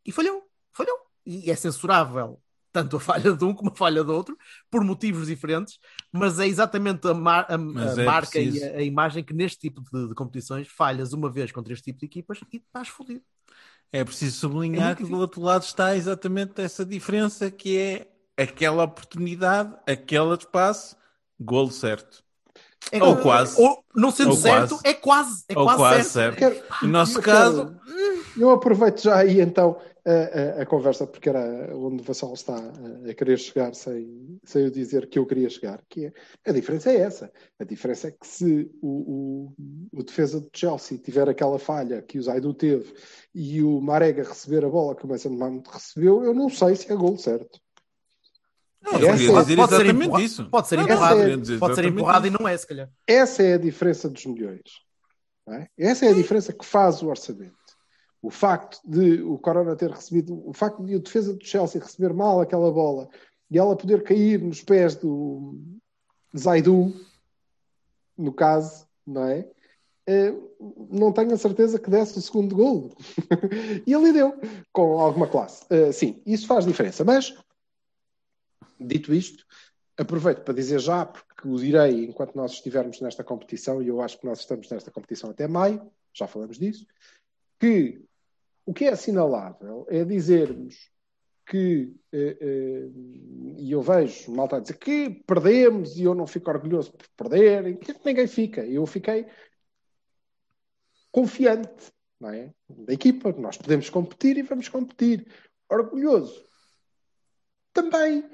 e 0.04 0.12
falhou, 0.12 0.42
falhou. 0.72 0.98
E 1.26 1.52
é 1.52 1.56
censurável 1.56 2.42
tanto 2.74 2.98
a 2.98 3.00
falha 3.00 3.32
de 3.32 3.46
um 3.46 3.54
como 3.54 3.72
a 3.72 3.76
falha 3.76 4.04
do 4.04 4.12
outro, 4.12 4.36
por 4.70 4.84
motivos 4.84 5.28
diferentes, 5.28 5.80
mas 6.12 6.40
é 6.40 6.48
exatamente 6.48 7.08
a, 7.08 7.14
mar, 7.14 7.46
a, 7.48 7.54
a 7.54 8.02
é 8.02 8.04
marca 8.04 8.32
preciso. 8.32 8.58
e 8.58 8.64
a, 8.64 8.78
a, 8.78 8.82
imagem 8.82 9.24
que 9.24 9.34
neste 9.34 9.60
tipo 9.60 9.82
de, 9.82 10.10
de, 10.10 10.16
competições 10.16 10.68
falhas 10.68 11.14
uma 11.14 11.32
vez 11.32 11.52
contra 11.52 11.72
este 11.72 11.86
tipo 11.86 12.00
de 12.00 12.08
equipas 12.08 12.40
e 12.52 12.58
estás 12.58 12.88
fodido. 12.88 13.22
É 13.92 14.04
preciso 14.04 14.40
sublinhar 14.40 14.94
é 14.94 14.96
que 14.96 15.04
do 15.04 15.18
outro 15.20 15.40
lado 15.40 15.62
está 15.62 15.96
exatamente 15.96 16.60
essa 16.60 16.84
diferença 16.84 17.52
que 17.52 17.78
é 17.78 18.08
aquela 18.36 18.84
oportunidade, 18.84 19.76
aquele 19.86 20.34
espaço, 20.34 20.98
golo 21.40 21.72
certo. 21.72 22.24
É- 22.92 23.04
Ou 23.04 23.18
quase. 23.18 23.60
Ou, 23.62 23.84
não 23.96 24.12
sendo 24.12 24.32
Ou 24.32 24.36
certo, 24.38 24.70
quase. 24.70 24.82
é 24.88 24.94
quase. 24.94 25.44
É 25.50 25.58
Ou 25.58 25.66
quase, 25.66 25.78
quase 25.80 26.10
certo. 26.10 26.40
certo. 26.40 26.56
Quero- 26.64 26.64
No 26.84 26.90
nosso 26.90 27.18
eu 27.18 27.22
caso, 27.24 27.66
quero- 27.66 28.24
eu 28.38 28.50
aproveito 28.52 29.02
já 29.02 29.18
aí 29.18 29.40
então 29.42 29.78
a, 30.06 30.12
a- 30.60 30.62
a 30.64 30.66
conversa, 30.66 31.08
porque 31.08 31.30
era 31.30 31.76
onde 31.78 32.02
o 32.02 32.06
Vassal 32.06 32.34
está 32.34 32.56
a, 32.56 33.10
a 33.10 33.14
querer 33.14 33.38
chegar 33.40 33.74
sem, 33.74 34.38
sem 34.44 34.64
eu 34.64 34.70
dizer 34.70 35.08
que 35.08 35.18
eu 35.18 35.26
queria 35.26 35.50
chegar, 35.50 35.82
que 35.90 36.08
é, 36.08 36.14
a 36.46 36.52
diferença 36.52 36.92
é 36.92 36.98
essa. 36.98 37.32
A 37.60 37.64
diferença 37.64 38.10
é 38.10 38.12
que 38.12 38.28
se 38.28 38.70
o, 38.82 39.54
o, 39.94 40.00
o 40.00 40.04
defesa 40.04 40.42
de 40.42 40.50
Chelsea 40.54 40.98
tiver 40.98 41.30
aquela 41.30 41.58
falha 41.58 42.02
que 42.02 42.20
o 42.20 42.22
Zaidu 42.24 42.54
teve 42.54 42.94
e 43.34 43.64
o 43.64 43.80
Marega 43.80 44.24
receber 44.24 44.66
a 44.66 44.70
bola 44.70 44.94
que 44.96 45.06
o 45.06 45.08
Mason 45.08 45.30
Mount 45.30 45.66
recebeu, 45.72 46.24
eu 46.24 46.34
não 46.34 46.50
sei 46.50 46.76
se 46.76 46.92
é 46.92 46.96
gol 46.96 47.18
certo. 47.18 47.60
Não, 48.84 49.00
eu 49.00 49.10
é- 49.10 49.12
queria 49.14 49.14
dizer 49.16 49.32
pode 49.34 49.46
ser 49.48 49.54
exatamente 49.54 50.06
empurra- 50.06 50.22
isso. 50.22 50.50
Pode 50.50 50.68
ser 50.68 50.80
empurrado, 50.80 51.38
dizer 51.42 51.60
pode 51.60 51.76
ser 51.76 51.86
empurrado 51.86 52.28
isso. 52.28 52.36
e 52.36 52.40
não 52.40 52.48
é, 52.48 52.58
se 52.58 52.68
calhar. 52.68 52.90
Essa 53.08 53.44
é 53.44 53.54
a 53.54 53.58
diferença 53.58 54.10
dos 54.10 54.26
milhões. 54.26 54.62
não 55.48 55.56
é? 55.56 55.68
Essa 55.78 56.06
é 56.06 56.10
a 56.10 56.14
diferença 56.14 56.54
que 56.54 56.66
faz 56.66 57.02
o 57.02 57.08
orçamento. 57.08 57.54
O 58.22 58.30
facto 58.30 58.80
de 58.86 59.22
o 59.22 59.38
Corona 59.38 59.76
ter 59.76 59.90
recebido, 59.92 60.42
o 60.48 60.54
facto 60.54 60.84
de 60.86 60.96
o 60.96 61.00
defesa 61.00 61.34
do 61.34 61.46
Chelsea 61.46 61.82
receber 61.82 62.14
mal 62.14 62.40
aquela 62.40 62.72
bola 62.72 63.10
e 63.52 63.58
ela 63.60 63.76
poder 63.76 64.04
cair 64.04 64.42
nos 64.42 64.62
pés 64.64 64.96
do 64.96 65.60
Zaidu, 66.38 66.94
no 68.18 68.32
caso, 68.32 68.86
não 69.06 69.26
é? 69.26 69.46
Eh, 70.08 70.34
não 70.90 71.12
tenho 71.12 71.34
a 71.34 71.38
certeza 71.38 71.78
que 71.80 71.90
desse 71.90 72.18
o 72.18 72.22
segundo 72.22 72.56
gol. 72.56 72.96
e 73.86 73.94
ele 73.94 74.14
deu, 74.14 74.40
com 74.72 75.00
alguma 75.00 75.28
classe. 75.28 75.66
Eh, 75.70 75.92
sim, 75.92 76.22
isso 76.26 76.48
faz 76.48 76.66
diferença. 76.66 77.04
Mas, 77.04 77.34
dito 78.86 79.14
isto, 79.14 79.46
aproveito 79.98 80.42
para 80.44 80.54
dizer 80.54 80.80
já, 80.80 81.06
porque 81.06 81.48
o 81.48 81.58
direi 81.58 82.06
enquanto 82.06 82.36
nós 82.36 82.54
estivermos 82.54 83.00
nesta 83.02 83.24
competição, 83.24 83.82
e 83.82 83.88
eu 83.88 84.02
acho 84.02 84.20
que 84.20 84.26
nós 84.26 84.40
estamos 84.40 84.70
nesta 84.70 84.92
competição 84.92 85.30
até 85.30 85.48
maio, 85.48 85.92
já 86.14 86.28
falamos 86.28 86.58
disso, 86.58 86.86
que 87.60 88.04
o 88.66 88.74
que 88.74 88.86
é 88.86 88.90
assinalável 88.90 89.86
é 89.90 90.04
dizermos 90.04 90.92
que, 91.46 91.94
eh, 92.12 92.38
eh, 92.40 92.90
e 93.58 93.72
eu 93.72 93.82
vejo 93.82 94.32
malta 94.32 94.58
a 94.58 94.60
dizer 94.60 94.78
que 94.78 95.10
perdemos 95.28 95.98
e 95.98 96.04
eu 96.04 96.16
não 96.16 96.26
fico 96.26 96.50
orgulhoso 96.50 96.94
por 96.94 97.08
perder, 97.30 97.78
que 97.78 97.94
ninguém 98.06 98.28
fica. 98.28 98.66
Eu 98.66 98.86
fiquei 98.86 99.28
confiante, 101.12 101.92
não 102.20 102.30
é? 102.30 102.54
Da 102.70 102.94
equipa, 102.94 103.32
nós 103.34 103.58
podemos 103.58 103.90
competir 103.90 104.38
e 104.38 104.42
vamos 104.42 104.70
competir. 104.70 105.28
Orgulhoso. 105.70 106.46
Também 107.74 108.30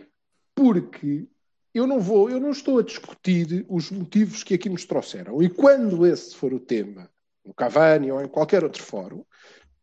porque 0.60 1.26
eu 1.74 1.88
não 1.88 2.02
vou, 2.02 2.30
eu 2.30 2.38
não 2.38 2.50
estou 2.50 2.80
a 2.80 2.84
discutir 2.84 3.66
os 3.70 3.90
motivos 3.90 4.44
que 4.44 4.56
aqui 4.56 4.68
nos 4.68 4.84
trouxeram. 4.84 5.42
E 5.42 5.48
quando 5.48 6.06
esse 6.06 6.36
for 6.36 6.54
o 6.54 6.60
tema, 6.60 7.10
no 7.46 7.54
Cavani 7.54 8.12
ou 8.12 8.22
em 8.22 8.28
qualquer 8.28 8.62
outro 8.62 8.84
fórum, 8.84 9.24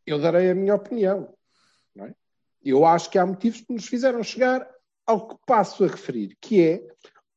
eu 0.06 0.18
darei 0.18 0.50
a 0.50 0.54
minha 0.54 0.74
opinião. 0.74 1.32
É? 1.98 2.12
Eu 2.62 2.84
acho 2.84 3.08
que 3.08 3.18
há 3.18 3.24
motivos 3.24 3.62
que 3.62 3.72
nos 3.72 3.86
fizeram 3.86 4.22
chegar 4.22 4.70
ao 5.06 5.26
que 5.26 5.36
passo 5.46 5.82
a 5.82 5.88
referir, 5.88 6.36
que 6.42 6.60
é 6.60 6.86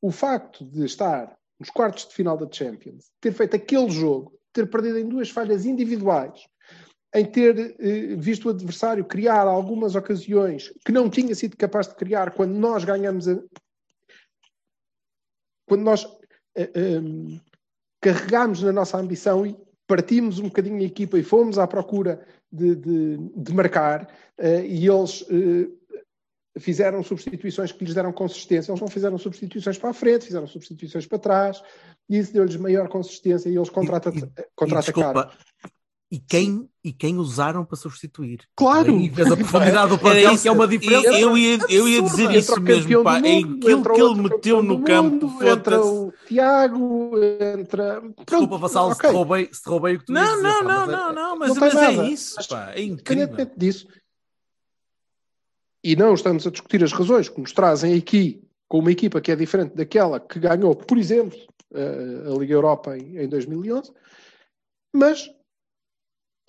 o 0.01 0.11
facto 0.11 0.65
de 0.65 0.83
estar 0.83 1.33
nos 1.57 1.69
quartos 1.69 2.09
de 2.09 2.15
final 2.15 2.35
da 2.35 2.51
Champions, 2.51 3.09
ter 3.21 3.31
feito 3.31 3.55
aquele 3.55 3.89
jogo, 3.89 4.37
ter 4.51 4.69
perdido 4.69 4.99
em 4.99 5.07
duas 5.07 5.29
falhas 5.29 5.65
individuais, 5.65 6.45
em 7.13 7.25
ter 7.25 7.75
eh, 7.79 8.15
visto 8.15 8.45
o 8.45 8.49
adversário 8.49 9.05
criar 9.05 9.47
algumas 9.47 9.95
ocasiões 9.95 10.71
que 10.85 10.91
não 10.91 11.09
tinha 11.09 11.33
sido 11.33 11.57
capaz 11.57 11.87
de 11.87 11.95
criar 11.95 12.31
quando 12.31 12.53
nós 12.53 12.83
ganhamos 12.83 13.27
a, 13.27 13.39
quando 15.65 15.81
nós 15.81 16.05
eh, 16.55 16.71
eh, 16.73 17.39
carregámos 18.01 18.61
na 18.61 18.71
nossa 18.71 18.97
ambição 18.97 19.45
e 19.45 19.57
partimos 19.87 20.37
um 20.39 20.43
bocadinho 20.43 20.77
a 20.77 20.83
equipa 20.83 21.17
e 21.17 21.23
fomos 21.23 21.57
à 21.57 21.67
procura 21.67 22.23
de, 22.51 22.75
de, 22.75 23.17
de 23.35 23.53
marcar 23.53 24.07
eh, 24.37 24.65
e 24.65 24.87
eles 24.87 25.25
eh, 25.29 25.67
fizeram 26.59 27.03
substituições 27.03 27.71
que 27.71 27.85
lhes 27.85 27.93
deram 27.93 28.11
consistência. 28.11 28.71
Eles 28.71 28.81
não 28.81 28.87
fizeram 28.87 29.17
substituições 29.17 29.77
para 29.77 29.89
a 29.89 29.93
frente, 29.93 30.25
fizeram 30.25 30.47
substituições 30.47 31.07
para 31.07 31.19
trás 31.19 31.61
e 32.07 32.17
isso 32.17 32.33
deu-lhes 32.33 32.55
maior 32.55 32.87
consistência 32.87 33.49
e 33.49 33.55
eles 33.55 33.69
contra-atacaram. 33.69 34.31
desculpa, 34.79 35.31
e 36.11 36.17
quem, 36.17 36.67
e 36.83 36.91
quem 36.91 37.17
usaram 37.17 37.63
para 37.63 37.77
substituir? 37.77 38.39
Claro! 38.55 38.95
Aí 38.95 39.09
vês 39.09 39.31
a 39.31 39.37
profundidade 39.37 39.89
do 39.91 39.99
plantel, 39.99 40.37
que 40.39 40.47
é 40.47 40.51
uma 40.51 40.67
diferença. 40.67 41.07
Eu, 41.07 41.13
eu 41.29 41.37
ia, 41.37 41.57
eu 41.69 41.87
ia 41.87 42.01
dizer 42.01 42.31
isso 42.31 42.59
mesmo, 42.59 43.03
pá. 43.03 43.19
Em 43.19 43.45
mundo, 43.45 43.57
aquilo 43.57 43.79
entra 43.79 43.93
que 43.93 44.01
ele 44.01 44.15
meteu 44.21 44.63
no 44.63 44.81
campo, 44.83 45.43
entra 45.43 45.85
o 45.85 46.11
Tiago, 46.27 47.11
entra. 47.59 48.01
Desculpa, 48.01 48.25
Pronto, 48.25 48.57
Vassal, 48.57 48.89
ok. 48.89 49.09
se, 49.09 49.15
roubei, 49.15 49.49
se 49.51 49.69
roubei 49.69 49.95
o 49.95 49.99
que 49.99 50.05
tu 50.05 50.13
Não, 50.13 50.23
dizer, 50.35 50.41
não, 50.41 50.63
pá, 50.63 50.63
não, 50.63 50.83
é- 50.83 50.87
não, 50.87 51.13
não, 51.13 51.37
mas, 51.37 51.49
Não 51.53 51.59
mas 51.61 51.75
é 51.75 51.91
nada. 51.91 52.07
isso, 52.07 52.33
Mas, 52.37 52.47
pá. 52.47 52.71
É 52.71 52.81
incrível. 52.81 53.23
Independentemente 53.25 53.53
disso, 53.59 53.87
e 55.83 55.95
não 55.95 56.13
estamos 56.13 56.45
a 56.45 56.51
discutir 56.51 56.83
as 56.83 56.91
razões 56.91 57.29
que 57.29 57.39
nos 57.39 57.53
trazem 57.53 57.95
aqui 57.95 58.43
com 58.67 58.79
uma 58.79 58.91
equipa 58.91 59.21
que 59.21 59.31
é 59.31 59.35
diferente 59.35 59.75
daquela 59.75 60.19
que 60.19 60.39
ganhou, 60.39 60.75
por 60.75 60.97
exemplo, 60.97 61.37
a 61.73 62.31
a 62.31 62.37
Liga 62.37 62.53
Europa 62.53 62.97
em, 62.97 63.17
em 63.17 63.27
2011, 63.29 63.91
mas, 64.93 65.29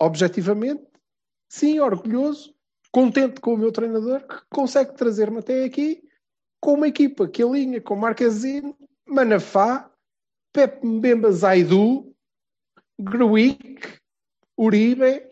objetivamente, 0.01 0.83
sim, 1.47 1.79
orgulhoso, 1.79 2.55
contente 2.91 3.39
com 3.39 3.53
o 3.53 3.57
meu 3.57 3.71
treinador, 3.71 4.27
que 4.27 4.41
consegue 4.49 4.95
trazer-me 4.95 5.39
até 5.39 5.63
aqui 5.63 6.03
com 6.59 6.73
uma 6.73 6.87
equipa 6.87 7.27
que 7.27 7.43
alinha 7.43 7.79
com 7.79 7.95
Marquezine, 7.95 8.75
Manafá, 9.07 9.91
Pepe 10.51 10.85
Mbemba 10.85 11.31
Zaidu, 11.31 12.15
Gruic, 12.99 13.99
Uribe, 14.57 15.27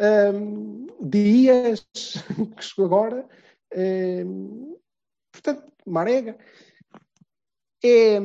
um, 0.00 0.86
Dias, 1.08 1.86
que 2.56 2.62
chegou 2.62 2.86
agora, 2.86 3.28
um, 3.76 4.78
portanto, 5.32 5.72
Marega. 5.84 6.38
É, 7.82 8.18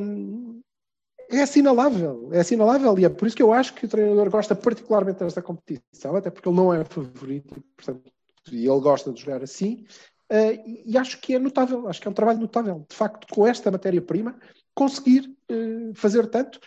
é 1.32 1.42
assinalável, 1.42 2.28
é 2.32 2.40
assinalável 2.40 2.98
e 2.98 3.04
é 3.04 3.08
por 3.08 3.26
isso 3.26 3.36
que 3.36 3.42
eu 3.42 3.52
acho 3.52 3.74
que 3.74 3.86
o 3.86 3.88
treinador 3.88 4.30
gosta 4.30 4.54
particularmente 4.54 5.20
desta 5.20 5.40
competição, 5.40 6.14
até 6.14 6.30
porque 6.30 6.48
ele 6.48 6.56
não 6.56 6.72
é 6.72 6.84
favorito, 6.84 7.62
portanto, 7.76 8.12
e 8.50 8.66
ele 8.66 8.80
gosta 8.80 9.10
de 9.10 9.20
jogar 9.20 9.42
assim, 9.42 9.86
uh, 10.30 10.84
e, 10.86 10.96
acho 10.98 11.20
que 11.20 11.34
é 11.34 11.38
notável, 11.38 11.88
acho 11.88 12.00
que 12.00 12.06
é 12.06 12.10
um 12.10 12.14
trabalho 12.14 12.38
notável, 12.38 12.84
de 12.88 12.94
facto, 12.94 13.26
com 13.32 13.46
esta 13.46 13.70
matéria-prima, 13.70 14.38
conseguir 14.74 15.34
uh, 15.50 15.94
fazer 15.94 16.26
tanto 16.26 16.60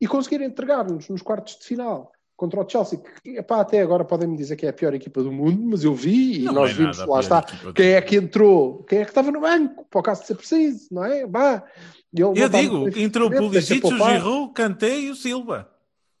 e 0.00 0.06
conseguir 0.06 0.40
entregar-nos 0.42 1.08
nos 1.08 1.22
quartos 1.22 1.58
de 1.58 1.66
final 1.66 2.12
contra 2.36 2.60
o 2.60 2.68
Chelsea, 2.68 3.00
que 3.22 3.30
epá, 3.38 3.60
até 3.60 3.80
agora 3.80 4.04
podem-me 4.04 4.36
dizer 4.36 4.56
que 4.56 4.66
é 4.66 4.68
a 4.68 4.72
pior 4.72 4.92
equipa 4.94 5.22
do 5.22 5.32
mundo, 5.32 5.60
mas 5.64 5.82
eu 5.84 5.94
vi 5.94 6.40
e 6.40 6.44
Não 6.44 6.52
nós 6.52 6.70
é 6.70 6.74
vimos, 6.74 6.98
lá 6.98 7.20
está, 7.20 7.42
quem 7.74 7.92
é 7.92 8.00
que 8.02 8.16
entrou, 8.16 8.84
quem 8.84 8.98
é 9.00 9.04
que 9.04 9.10
estava 9.10 9.30
no 9.30 9.40
banco, 9.40 9.86
para 9.90 10.00
o 10.00 10.02
caso 10.02 10.20
de 10.20 10.26
ser 10.26 10.34
preciso, 10.34 10.88
não 10.92 11.04
é? 11.04 11.26
Não 11.26 12.34
Eu 12.36 12.48
digo, 12.48 12.88
entrou 12.98 13.28
o 13.28 13.32
Pulisic, 13.34 13.86
o. 13.86 13.90
Giroud, 13.96 14.52
Kanté 14.52 14.98
e 15.00 15.10
o 15.10 15.14
Silva. 15.14 15.68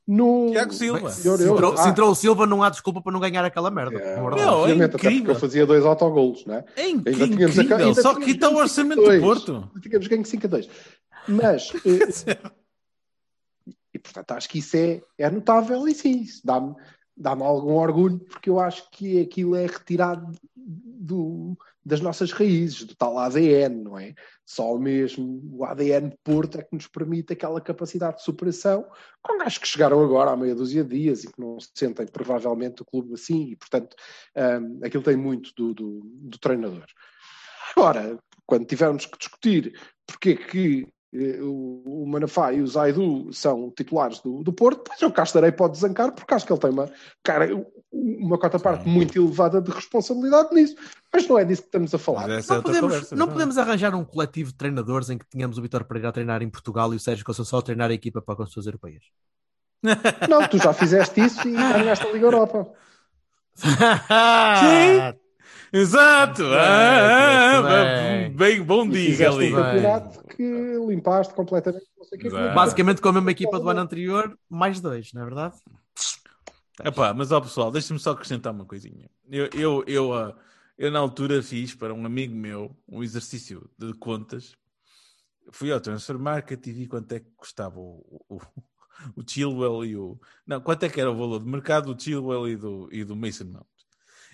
No... 0.08 0.50
Tiago 0.52 0.72
Silva. 0.72 1.00
Bem, 1.00 1.08
se, 1.10 1.22
Senhor, 1.22 1.40
eu- 1.40 1.52
entrou, 1.52 1.76
se 1.76 1.82
ah. 1.86 1.90
entrou 1.90 2.10
o 2.10 2.14
Silva, 2.14 2.46
não 2.46 2.62
há 2.62 2.70
desculpa 2.70 3.02
para 3.02 3.12
não 3.12 3.18
ganhar 3.18 3.44
aquela 3.44 3.70
merda. 3.72 3.98
É, 3.98 4.14
verdade. 4.14 4.40
é 4.40 4.46
obviamente, 4.46 4.82
até 4.84 4.88
porque 4.92 5.06
incrível. 5.08 5.32
ele 5.32 5.40
fazia 5.40 5.66
dois 5.66 5.84
autogolos, 5.84 6.46
não 6.46 6.54
é? 6.54 6.64
É 6.76 6.82
Ainda 6.82 7.10
incrível. 7.10 7.36
tínhamos 7.50 7.58
a- 7.72 7.76
ainda 7.76 8.02
Só 8.02 8.14
que 8.14 8.30
está 8.30 8.48
o 8.48 8.56
orçamento 8.56 9.02
do 9.02 9.10
5-2. 9.10 9.20
Porto. 9.20 9.70
Tínhamos 9.82 10.06
ganho 10.06 10.24
5 10.24 10.46
a 10.46 10.48
2. 10.48 10.68
Mas, 11.28 11.72
eh, 11.74 12.36
e 13.96 13.98
portanto, 13.98 14.32
acho 14.32 14.48
que 14.48 14.58
isso 14.58 14.76
é, 14.76 15.02
é 15.18 15.30
notável 15.30 15.88
e 15.88 15.94
sim, 15.94 16.24
dá-me 16.44 16.74
dá-me 17.16 17.42
algum 17.42 17.72
orgulho, 17.72 18.18
porque 18.20 18.50
eu 18.50 18.60
acho 18.60 18.90
que 18.90 19.20
aquilo 19.20 19.56
é 19.56 19.64
retirado 19.64 20.32
do, 20.54 21.56
das 21.82 22.00
nossas 22.00 22.30
raízes, 22.30 22.84
do 22.84 22.94
tal 22.94 23.18
ADN, 23.18 23.84
não 23.84 23.98
é? 23.98 24.14
Só 24.44 24.76
mesmo 24.76 25.40
o 25.50 25.64
ADN 25.64 26.14
Porto 26.22 26.58
é 26.58 26.62
que 26.62 26.74
nos 26.74 26.86
permite 26.86 27.32
aquela 27.32 27.60
capacidade 27.60 28.18
de 28.18 28.24
superação 28.24 28.86
com 29.22 29.38
gajos 29.38 29.58
que 29.58 29.68
chegaram 29.68 30.02
agora 30.04 30.32
há 30.32 30.36
meia 30.36 30.54
dúzia 30.54 30.84
de 30.84 30.98
dias 30.98 31.24
e 31.24 31.32
que 31.32 31.40
não 31.40 31.58
se 31.58 31.70
sentem 31.74 32.06
provavelmente 32.06 32.82
o 32.82 32.84
clube 32.84 33.14
assim, 33.14 33.50
e 33.50 33.56
portanto 33.56 33.96
hum, 34.36 34.80
aquilo 34.84 35.02
tem 35.02 35.16
muito 35.16 35.52
do, 35.56 35.72
do, 35.72 36.00
do 36.04 36.38
treinador. 36.38 36.84
Agora, 37.74 38.18
quando 38.44 38.66
tivermos 38.66 39.06
que 39.06 39.18
discutir 39.18 39.78
porque 40.06 40.30
é 40.30 40.36
que 40.36 40.95
o, 41.40 42.02
o 42.02 42.06
Manafá 42.06 42.52
e 42.52 42.60
o 42.60 42.66
Zaidu 42.66 43.32
são 43.32 43.70
titulares 43.70 44.20
do, 44.20 44.42
do 44.42 44.52
Porto, 44.52 44.82
pois 44.86 45.00
eu 45.00 45.10
cá 45.10 45.22
estarei 45.22 45.52
para 45.52 45.66
o 45.66 45.68
desancar, 45.68 46.12
porque 46.12 46.34
acho 46.34 46.46
que 46.46 46.52
ele 46.52 46.60
tem 46.60 46.70
uma, 46.70 46.90
cara, 47.22 47.48
uma 47.92 48.38
cota 48.38 48.58
parte 48.58 48.84
Sim. 48.84 48.90
muito 48.90 49.18
elevada 49.18 49.60
de 49.60 49.70
responsabilidade 49.70 50.54
nisso. 50.54 50.76
Mas 51.12 51.26
não 51.26 51.38
é 51.38 51.44
disso 51.44 51.62
que 51.62 51.68
estamos 51.68 51.94
a 51.94 51.98
falar. 51.98 52.28
É 52.30 52.36
Não 52.36 52.62
podemos, 52.62 52.80
conversa. 52.80 53.16
não 53.16 53.28
podemos 53.28 53.58
arranjar 53.58 53.94
um 53.94 54.04
coletivo 54.04 54.50
de 54.50 54.56
treinadores 54.56 55.08
em 55.10 55.18
que 55.18 55.26
tínhamos 55.28 55.56
o 55.58 55.62
Vitor 55.62 55.84
Pereira 55.84 56.10
a 56.10 56.12
treinar 56.12 56.42
em 56.42 56.50
Portugal 56.50 56.92
e 56.92 56.96
o 56.96 57.00
Sérgio 57.00 57.24
Conceição 57.24 57.58
a 57.58 57.62
treinar 57.62 57.90
a 57.90 57.94
equipa 57.94 58.20
para 58.20 58.44
as 58.44 58.50
suas 58.50 58.66
europeias. 58.66 59.04
Não, 60.28 60.46
tu 60.48 60.58
já 60.58 60.72
fizeste 60.72 61.20
isso 61.20 61.46
e 61.46 61.52
ganhaste 61.52 62.06
a 62.06 62.12
Liga 62.12 62.26
Europa. 62.26 62.68
Sim. 63.56 65.25
Exato. 65.76 66.42
Muito 66.42 66.54
Ah, 66.54 67.62
bem, 67.62 67.70
ah, 67.70 68.20
muito 68.28 68.36
bem. 68.38 68.62
bom 68.62 68.88
dia, 68.88 69.28
ali. 69.30 69.52
um 69.52 69.56
campeonato 69.56 70.24
que 70.28 70.76
limpaste 70.88 71.34
completamente. 71.34 71.86
Não 71.98 72.04
sei 72.04 72.18
o 72.18 72.20
que, 72.20 72.26
Exato. 72.28 72.54
Basicamente, 72.54 73.00
com 73.02 73.08
a 73.08 73.12
mesma 73.12 73.30
equipa 73.30 73.58
do 73.60 73.68
ano 73.68 73.80
anterior, 73.80 74.38
mais 74.48 74.80
dois, 74.80 75.12
não 75.12 75.22
é 75.22 75.24
verdade? 75.24 75.56
Epá, 76.82 77.12
mas 77.14 77.32
ó 77.32 77.40
pessoal, 77.40 77.70
deixa-me 77.70 77.98
só 78.00 78.12
acrescentar 78.12 78.52
uma 78.52 78.64
coisinha. 78.64 79.08
Eu, 79.30 79.48
eu, 79.54 79.84
eu, 79.86 80.14
ah, 80.14 80.34
eu, 80.78 80.90
na 80.90 80.98
altura 80.98 81.42
fiz 81.42 81.74
para 81.74 81.92
um 81.92 82.04
amigo 82.06 82.34
meu 82.34 82.74
um 82.88 83.02
exercício 83.02 83.68
de 83.78 83.92
contas. 83.94 84.54
Fui 85.52 85.70
ao 85.70 85.80
Transfer 85.80 86.18
Market 86.18 86.66
e 86.66 86.72
vi 86.72 86.86
quanto 86.86 87.12
é 87.12 87.20
que 87.20 87.30
custava 87.36 87.78
o, 87.78 88.04
o, 88.28 88.40
o 89.16 89.22
Chilwell 89.26 89.84
e 89.84 89.96
o. 89.96 90.18
Não, 90.46 90.60
quanto 90.60 90.84
é 90.84 90.88
que 90.88 91.00
era 91.00 91.10
o 91.10 91.16
valor 91.16 91.40
de 91.40 91.48
mercado 91.48 91.94
do 91.94 92.02
Chilwell 92.02 92.48
e 92.48 92.56
do, 92.56 92.88
e 92.90 93.04
do 93.04 93.14
Mason 93.14 93.44
Mount. 93.44 93.66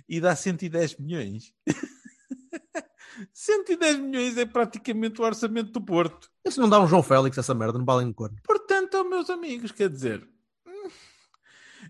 E 0.09 0.20
dá 0.20 0.34
110 0.34 0.96
milhões. 0.98 1.53
110 3.32 3.98
milhões 3.98 4.36
é 4.36 4.46
praticamente 4.46 5.20
o 5.20 5.24
orçamento 5.24 5.72
do 5.72 5.80
Porto. 5.80 6.30
Esse 6.44 6.59
não 6.59 6.68
dá 6.68 6.80
um 6.80 6.86
João 6.86 7.03
Félix, 7.03 7.38
essa 7.38 7.55
merda, 7.55 7.78
não 7.78 7.84
valem 7.84 8.07
no 8.07 8.14
corno. 8.14 8.36
Portanto, 8.44 8.94
ó, 8.94 9.05
meus 9.05 9.30
amigos, 9.30 9.72
quer 9.72 9.88
dizer, 9.88 10.26
hum, 10.66 10.88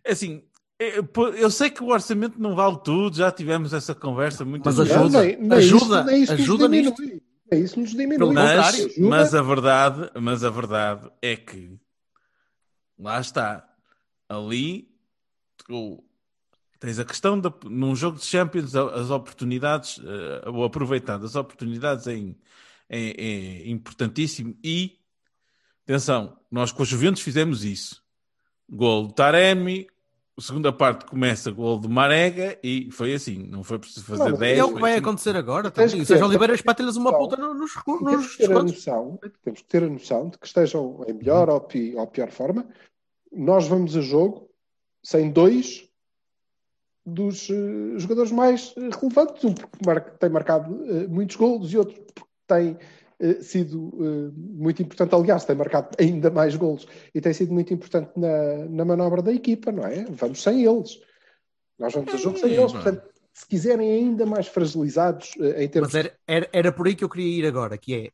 é 0.05 0.13
assim, 0.13 0.43
é, 0.79 0.99
eu 1.39 1.51
sei 1.51 1.71
que 1.71 1.83
o 1.83 1.89
orçamento 1.89 2.41
não 2.41 2.55
vale 2.55 2.79
tudo, 2.83 3.17
já 3.17 3.31
tivemos 3.31 3.73
essa 3.73 3.95
conversa 3.95 4.45
muitas 4.45 4.79
Mas 4.79 4.91
ajuda, 4.91 5.23
nem, 5.23 5.37
nem 5.37 5.59
ajuda, 5.59 6.01
isso, 6.01 6.05
nem 6.05 6.23
isso 6.23 6.33
ajuda 6.33 6.69
nos 6.69 6.77
nisto. 6.77 6.97
diminui. 6.97 7.23
Nem 7.51 7.63
isso 7.63 7.81
nos 7.81 7.91
diminui. 7.91 8.35
Mas, 8.35 8.99
mas 8.99 9.35
a 9.35 9.43
verdade, 9.43 10.11
mas 10.21 10.43
a 10.43 10.51
verdade 10.51 11.11
é 11.21 11.37
que 11.37 11.79
lá 12.99 13.21
está, 13.21 13.69
ali 14.29 14.89
tu 15.57 16.03
tens 16.83 16.99
a 16.99 17.05
questão 17.05 17.39
de, 17.41 17.49
num 17.65 17.95
jogo 17.95 18.19
de 18.19 18.25
Champions, 18.25 18.75
as 18.75 19.09
oportunidades, 19.09 20.01
eh, 20.05 20.49
ou 20.51 20.65
aproveitando 20.65 21.25
as 21.25 21.37
oportunidades 21.37 22.09
é, 22.09 22.15
é- 22.89 23.23
é 23.23 23.69
importantíssimo 23.71 24.57
e 24.65 24.99
atenção, 25.85 26.37
nós 26.51 26.73
com 26.73 26.83
os 26.83 26.89
Juventus 26.89 27.23
fizemos 27.23 27.65
isso. 27.65 28.03
Gol 28.69 29.07
de 29.07 29.15
Taremi, 29.15 29.87
a 30.37 30.41
segunda 30.41 30.73
parte 30.73 31.05
começa 31.07 31.53
gol 31.53 31.79
de 31.79 31.87
Marega 31.87 32.59
e 32.65 32.91
foi 32.91 33.15
assim, 33.15 33.47
não 33.47 33.63
foi 33.63 33.79
preciso 33.79 34.05
fazer 34.05 34.25
Não, 34.25 34.31
mas 34.31 34.39
10. 34.41 34.59
É 34.59 34.65
o 34.65 34.75
que 34.75 34.81
vai 34.81 34.95
cinco. 34.95 35.09
acontecer 35.09 35.37
agora. 35.37 35.71
Tens 35.71 35.95
que 35.95 36.01
O 36.01 36.05
Sérgio 36.07 36.25
ter- 36.25 36.29
Oliveira 36.31 36.55
espeta-lhes 36.55 36.97
uma 36.97 37.13
Não. 37.13 37.19
puta 37.19 37.37
no- 37.37 37.55
nos, 37.55 37.71
E 37.73 37.85
temos 37.85 38.03
nos 38.03 38.31
que 38.33 38.39
ter 38.39 38.45
a 38.45 38.49
descontos. 38.49 38.75
noção, 38.75 39.21
temos 39.45 39.61
que 39.61 39.69
ter 39.69 39.83
a 39.85 39.89
noção 39.89 40.29
de 40.31 40.39
que 40.39 40.47
estejam 40.49 41.05
em 41.07 41.13
melhor 41.13 41.49
ou, 41.49 41.61
pi- 41.61 41.95
ou 41.95 42.07
pior 42.09 42.31
forma. 42.33 42.67
Nós 43.31 43.69
vamos 43.69 43.97
a 43.97 44.01
jogo 44.01 44.51
sem 45.05 45.31
dois 45.31 45.89
dos 47.05 47.51
eh, 47.51 47.99
jogadores 47.99 48.33
mais 48.33 48.75
eh, 48.77 48.89
relevantes. 49.01 49.45
Um 49.45 49.55
porque 49.55 50.11
tem 50.19 50.31
marcado 50.31 50.85
eh, 50.85 51.07
muitos 51.09 51.37
golos 51.37 51.73
e 51.73 51.79
outro 51.79 52.01
porque 52.15 52.31
tem 52.47 52.79
sido 53.41 53.93
muito 54.35 54.83
importante. 54.83 55.15
Aliás, 55.15 55.45
tem 55.45 55.55
marcado 55.55 55.91
ainda 55.97 56.29
mais 56.29 56.57
golos 56.57 56.89
e 57.15 57.21
tem 57.21 57.33
sido 57.33 57.53
muito 57.53 57.73
importante 57.73 58.11
na, 58.17 58.67
na 58.69 58.85
manobra 58.85 59.23
da 59.23 59.33
equipa, 59.33 59.71
não 59.71 59.85
é? 59.87 60.05
Vamos 60.11 60.43
sem 60.43 60.65
eles. 60.65 61.01
Nós 61.79 61.95
vamos 61.95 62.13
a 62.13 62.17
jogo 62.17 62.37
sem 62.37 62.53
eles. 62.53 62.73
Portanto, 62.73 63.09
se 63.33 63.47
quiserem 63.47 63.93
ainda 63.93 64.27
mais 64.27 64.49
fragilizados 64.49 65.35
em 65.57 65.69
termos 65.69 65.93
Mas 65.93 66.05
era, 66.05 66.19
era, 66.27 66.49
era 66.53 66.73
por 66.73 66.89
aí 66.89 66.97
que 66.97 67.05
eu 67.05 67.09
queria 67.09 67.39
ir 67.39 67.47
agora, 67.47 67.79
que 67.79 67.95
é 67.95 68.11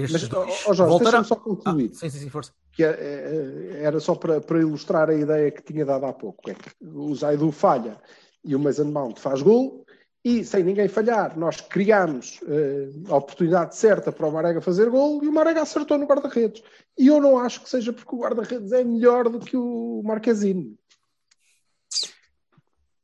estes 0.00 0.22
Mas, 0.22 0.28
dois 0.28 0.66
ó, 0.66 0.74
Jorge, 0.74 0.98
deixa-me 0.98 1.24
só 1.24 1.34
Ah, 1.34 1.40
concluir. 1.40 1.94
sim, 1.94 2.08
sim, 2.10 2.18
sim, 2.18 2.30
força. 2.30 2.52
que 2.72 2.84
é, 2.84 2.88
é, 2.90 3.82
era 3.82 3.98
só 4.00 4.14
para, 4.14 4.40
para 4.40 4.60
ilustrar 4.60 5.08
a 5.10 5.14
ideia 5.14 5.50
que 5.50 5.62
tinha 5.62 5.84
dado 5.84 6.06
há 6.06 6.12
pouco. 6.12 6.50
É 6.50 6.54
que 6.54 6.70
o 6.84 7.14
Zaidu 7.14 7.50
falha 7.52 7.98
e 8.44 8.54
o 8.54 8.58
Mason 8.58 8.84
Mount 8.84 9.18
faz 9.18 9.42
gol 9.42 9.84
e 10.24 10.44
sem 10.44 10.64
ninguém 10.64 10.88
falhar 10.88 11.38
nós 11.38 11.60
criámos 11.60 12.40
eh, 12.48 12.88
a 13.08 13.16
oportunidade 13.16 13.76
certa 13.76 14.10
para 14.10 14.26
o 14.26 14.32
Marega 14.32 14.60
fazer 14.60 14.90
gol 14.90 15.22
e 15.22 15.28
o 15.28 15.32
Marega 15.32 15.62
acertou 15.62 15.96
no 15.98 16.06
guarda-redes. 16.06 16.62
E 16.98 17.06
eu 17.06 17.20
não 17.20 17.38
acho 17.38 17.62
que 17.62 17.70
seja 17.70 17.92
porque 17.92 18.14
o 18.14 18.18
guarda-redes 18.18 18.72
é 18.72 18.82
melhor 18.82 19.28
do 19.28 19.38
que 19.38 19.56
o 19.56 20.02
Marquezine. 20.04 20.76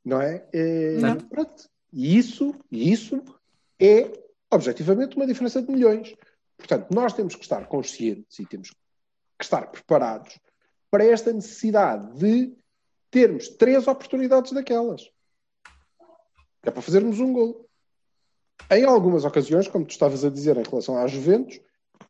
Não 0.03 0.21
é? 0.21 0.45
Certo. 0.99 1.25
pronto. 1.27 1.69
E 1.93 2.17
isso, 2.17 2.53
e 2.71 2.91
isso 2.91 3.21
é 3.79 4.11
objetivamente 4.51 5.15
uma 5.15 5.25
diferença 5.27 5.61
de 5.61 5.71
milhões. 5.71 6.13
Portanto, 6.57 6.87
nós 6.93 7.13
temos 7.13 7.35
que 7.35 7.43
estar 7.43 7.67
conscientes 7.67 8.39
e 8.39 8.45
temos 8.45 8.69
que 8.69 9.43
estar 9.43 9.67
preparados 9.71 10.39
para 10.89 11.03
esta 11.03 11.33
necessidade 11.33 12.17
de 12.17 12.55
termos 13.09 13.47
três 13.49 13.87
oportunidades 13.87 14.51
daquelas. 14.51 15.09
É 16.63 16.71
para 16.71 16.81
fazermos 16.81 17.19
um 17.19 17.33
gol. 17.33 17.67
Em 18.71 18.85
algumas 18.85 19.25
ocasiões, 19.25 19.67
como 19.67 19.85
tu 19.85 19.91
estavas 19.91 20.23
a 20.23 20.29
dizer 20.29 20.57
em 20.57 20.63
relação 20.63 20.97
às 20.97 21.11
Juventus, 21.11 21.59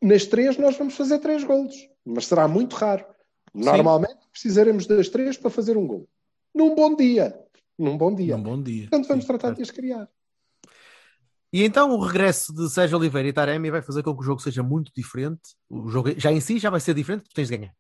nas 0.02 0.26
três 0.26 0.58
nós 0.58 0.78
vamos 0.78 0.96
fazer 0.96 1.20
três 1.20 1.44
golos. 1.44 1.76
Mas 2.06 2.28
será 2.28 2.48
muito 2.48 2.76
raro. 2.76 3.06
Normalmente 3.54 4.18
precisaremos 4.32 4.86
das 4.86 5.10
três 5.10 5.38
para 5.38 5.50
fazer 5.50 5.78
um 5.78 5.88
gol. 5.88 6.08
Num 6.54 6.76
bom 6.76 6.96
dia. 6.96 7.38
Num 7.78 7.98
bom 7.98 8.14
dia. 8.14 8.36
Um 8.36 8.44
bom 8.44 8.62
dia. 8.62 8.84
Portanto, 8.84 9.08
vamos 9.08 9.24
Sim, 9.24 9.28
tratar 9.28 9.48
certo. 9.48 9.58
de 9.58 9.64
as 9.64 9.72
criar. 9.72 10.10
E 11.54 11.64
então 11.64 11.92
o 11.92 12.00
regresso 12.00 12.52
de 12.52 12.68
Sérgio 12.68 12.98
Oliveira 12.98 13.30
e 13.30 13.32
Taremi 13.32 13.70
vai 13.70 13.84
fazer 13.84 14.02
com 14.02 14.12
que 14.16 14.22
o 14.22 14.24
jogo 14.24 14.42
seja 14.42 14.64
muito 14.64 14.92
diferente. 14.96 15.56
O 15.70 15.88
jogo 15.88 16.10
já 16.20 16.32
em 16.32 16.42
si 16.42 16.58
já 16.58 16.72
vai 16.72 16.80
ser 16.80 16.96
diferente, 16.96 17.22
porque 17.22 17.36
tens 17.36 17.48
de 17.48 17.58
ganhar. 17.58 17.76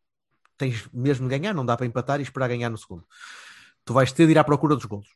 Tens 0.55 0.88
mesmo 0.93 1.28
de 1.28 1.36
ganhar, 1.36 1.55
não 1.55 1.65
dá 1.65 1.76
para 1.76 1.88
empatar 1.88 2.19
e 2.19 2.24
esperar 2.24 2.49
ganhar 2.49 2.69
no 2.69 2.78
segundo. 2.78 3.03
Tu 3.84 3.91
vais 3.91 4.11
ter 4.11 4.28
de 4.28 4.34
ir 4.34 4.38
à 4.38 4.43
procura 4.43 4.76
dos 4.76 4.86
golos. 4.86 5.07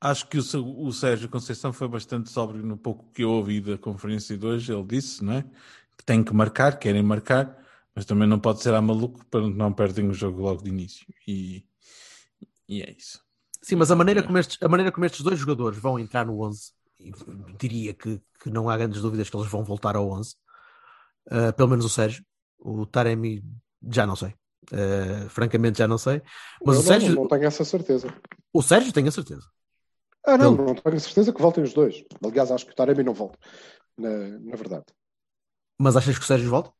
Acho 0.00 0.28
que 0.28 0.38
o, 0.38 0.86
o 0.86 0.92
Sérgio 0.92 1.28
Conceição 1.28 1.72
foi 1.72 1.88
bastante 1.88 2.30
sóbrio 2.30 2.64
no 2.64 2.76
pouco 2.76 3.10
que 3.12 3.24
eu 3.24 3.30
ouvi 3.30 3.60
da 3.60 3.76
conferência 3.76 4.38
de 4.38 4.46
hoje. 4.46 4.72
Ele 4.72 4.84
disse, 4.84 5.24
não 5.24 5.32
é? 5.32 5.42
Que 5.98 6.04
tem 6.04 6.22
que 6.22 6.32
marcar, 6.32 6.78
querem 6.78 7.02
marcar, 7.02 7.58
mas 7.96 8.04
também 8.04 8.28
não 8.28 8.38
pode 8.38 8.62
ser 8.62 8.72
a 8.74 8.80
maluco 8.80 9.24
para 9.26 9.48
não 9.48 9.72
perdem 9.72 10.08
o 10.08 10.14
jogo 10.14 10.40
logo 10.40 10.62
de 10.62 10.70
início. 10.70 11.04
E, 11.26 11.66
e 12.68 12.80
é 12.80 12.92
isso. 12.92 13.20
Sim, 13.60 13.74
mas 13.74 13.90
a 13.90 13.96
maneira, 13.96 14.22
como 14.22 14.38
estes, 14.38 14.56
a 14.62 14.68
maneira 14.68 14.92
como 14.92 15.04
estes 15.04 15.20
dois 15.22 15.38
jogadores 15.38 15.80
vão 15.80 15.98
entrar 15.98 16.24
no 16.24 16.40
11, 16.44 16.72
e 16.81 16.81
diria 17.58 17.94
que, 17.94 18.20
que 18.42 18.50
não 18.50 18.68
há 18.68 18.76
grandes 18.76 19.00
dúvidas 19.02 19.28
que 19.30 19.36
eles 19.36 19.50
vão 19.50 19.64
voltar 19.64 19.96
ao 19.96 20.08
11. 20.10 20.34
Uh, 21.26 21.52
pelo 21.56 21.68
menos 21.68 21.84
o 21.84 21.88
Sérgio. 21.88 22.24
O 22.58 22.86
Taremi, 22.86 23.42
já 23.90 24.06
não 24.06 24.16
sei. 24.16 24.34
Uh, 24.72 25.28
francamente, 25.28 25.78
já 25.78 25.88
não 25.88 25.98
sei. 25.98 26.22
Mas 26.64 26.76
Eu 26.76 26.80
o 26.80 26.84
não- 26.84 26.88
Sérgio, 26.92 27.14
não 27.14 27.28
tenho 27.28 27.44
essa 27.44 27.64
certeza. 27.64 28.08
o 28.52 28.62
Sérgio 28.62 28.92
tenho 28.92 29.08
a 29.08 29.12
certeza. 29.12 29.48
Ah, 30.24 30.38
não, 30.38 30.54
Ele- 30.54 30.62
não 30.62 30.74
tenho 30.74 31.00
certeza 31.00 31.32
que 31.32 31.42
voltem 31.42 31.64
os 31.64 31.72
dois. 31.72 32.04
Aliás, 32.24 32.50
acho 32.52 32.64
que 32.66 32.72
o 32.72 32.74
Taremi 32.76 33.02
não 33.02 33.12
volta, 33.14 33.36
na, 33.98 34.10
na 34.38 34.56
verdade. 34.56 34.84
Mas 35.78 35.96
achas 35.96 36.16
que 36.16 36.24
o 36.24 36.26
Sérgio 36.26 36.48
volta? 36.48 36.70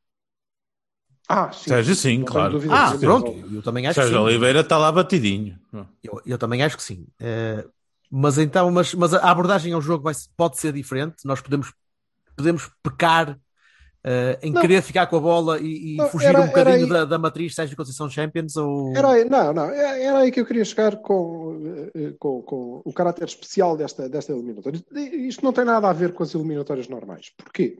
Ah, 1.27 1.51
sim. 1.51 1.69
Sérgio, 1.69 1.95
sim, 1.95 2.17
Não 2.19 2.25
claro. 2.25 2.59
Ah, 2.71 2.97
pronto. 2.97 3.31
Eu 3.53 3.61
também 3.61 3.87
acho 3.87 3.95
Sérgio 3.95 4.13
que 4.13 4.19
sim. 4.19 4.25
Oliveira 4.25 4.59
está 4.61 4.77
lá 4.77 4.91
batidinho. 4.91 5.59
Eu, 6.03 6.21
eu 6.25 6.37
também 6.37 6.61
acho 6.63 6.77
que 6.77 6.83
sim. 6.83 7.07
Eh, 7.19 7.65
mas 8.15 8.37
então, 8.37 8.69
mas, 8.69 8.93
mas 8.93 9.11
a 9.13 9.31
abordagem 9.31 9.73
ao 9.73 9.81
jogo 9.81 10.03
vai, 10.03 10.13
pode 10.37 10.59
ser 10.59 10.71
diferente. 10.71 11.25
Nós 11.25 11.41
podemos, 11.41 11.73
podemos 12.37 12.69
pecar 12.83 13.39
eh, 14.03 14.37
em 14.43 14.51
Não. 14.51 14.61
querer 14.61 14.83
ficar 14.83 15.07
com 15.07 15.15
a 15.15 15.19
bola 15.19 15.59
e, 15.59 15.93
e 15.93 15.97
Não, 15.97 16.09
fugir 16.09 16.27
era- 16.27 16.41
um 16.41 16.45
bocadinho 16.47 16.83
aí- 16.83 16.89
da, 16.89 17.05
da 17.05 17.17
matriz 17.17 17.55
Sérgio 17.55 17.75
Conceição 17.75 18.07
Champions 18.09 18.55
ou 18.55 18.95
Era 18.95 19.11
aí, 19.13 19.25
não, 19.27 19.51
não, 19.53 19.65
é- 19.71 20.03
era 20.03 20.19
aí 20.19 20.31
que 20.31 20.39
eu 20.41 20.45
queria 20.45 20.63
chegar 20.63 20.97
com, 20.97 21.59
eh, 21.65 21.91
eh, 22.09 22.13
com, 22.19 22.41
com 22.43 22.81
o 22.85 22.93
caráter 22.93 23.25
especial 23.27 23.75
desta, 23.75 24.07
desta 24.07 24.31
eliminatória. 24.31 24.79
Isto 24.93 25.43
não 25.43 25.51
tem 25.53 25.65
nada 25.65 25.89
a 25.89 25.93
ver 25.93 26.13
com 26.13 26.21
as 26.21 26.35
eliminatórias 26.35 26.87
normais. 26.87 27.31
Porquê? 27.37 27.79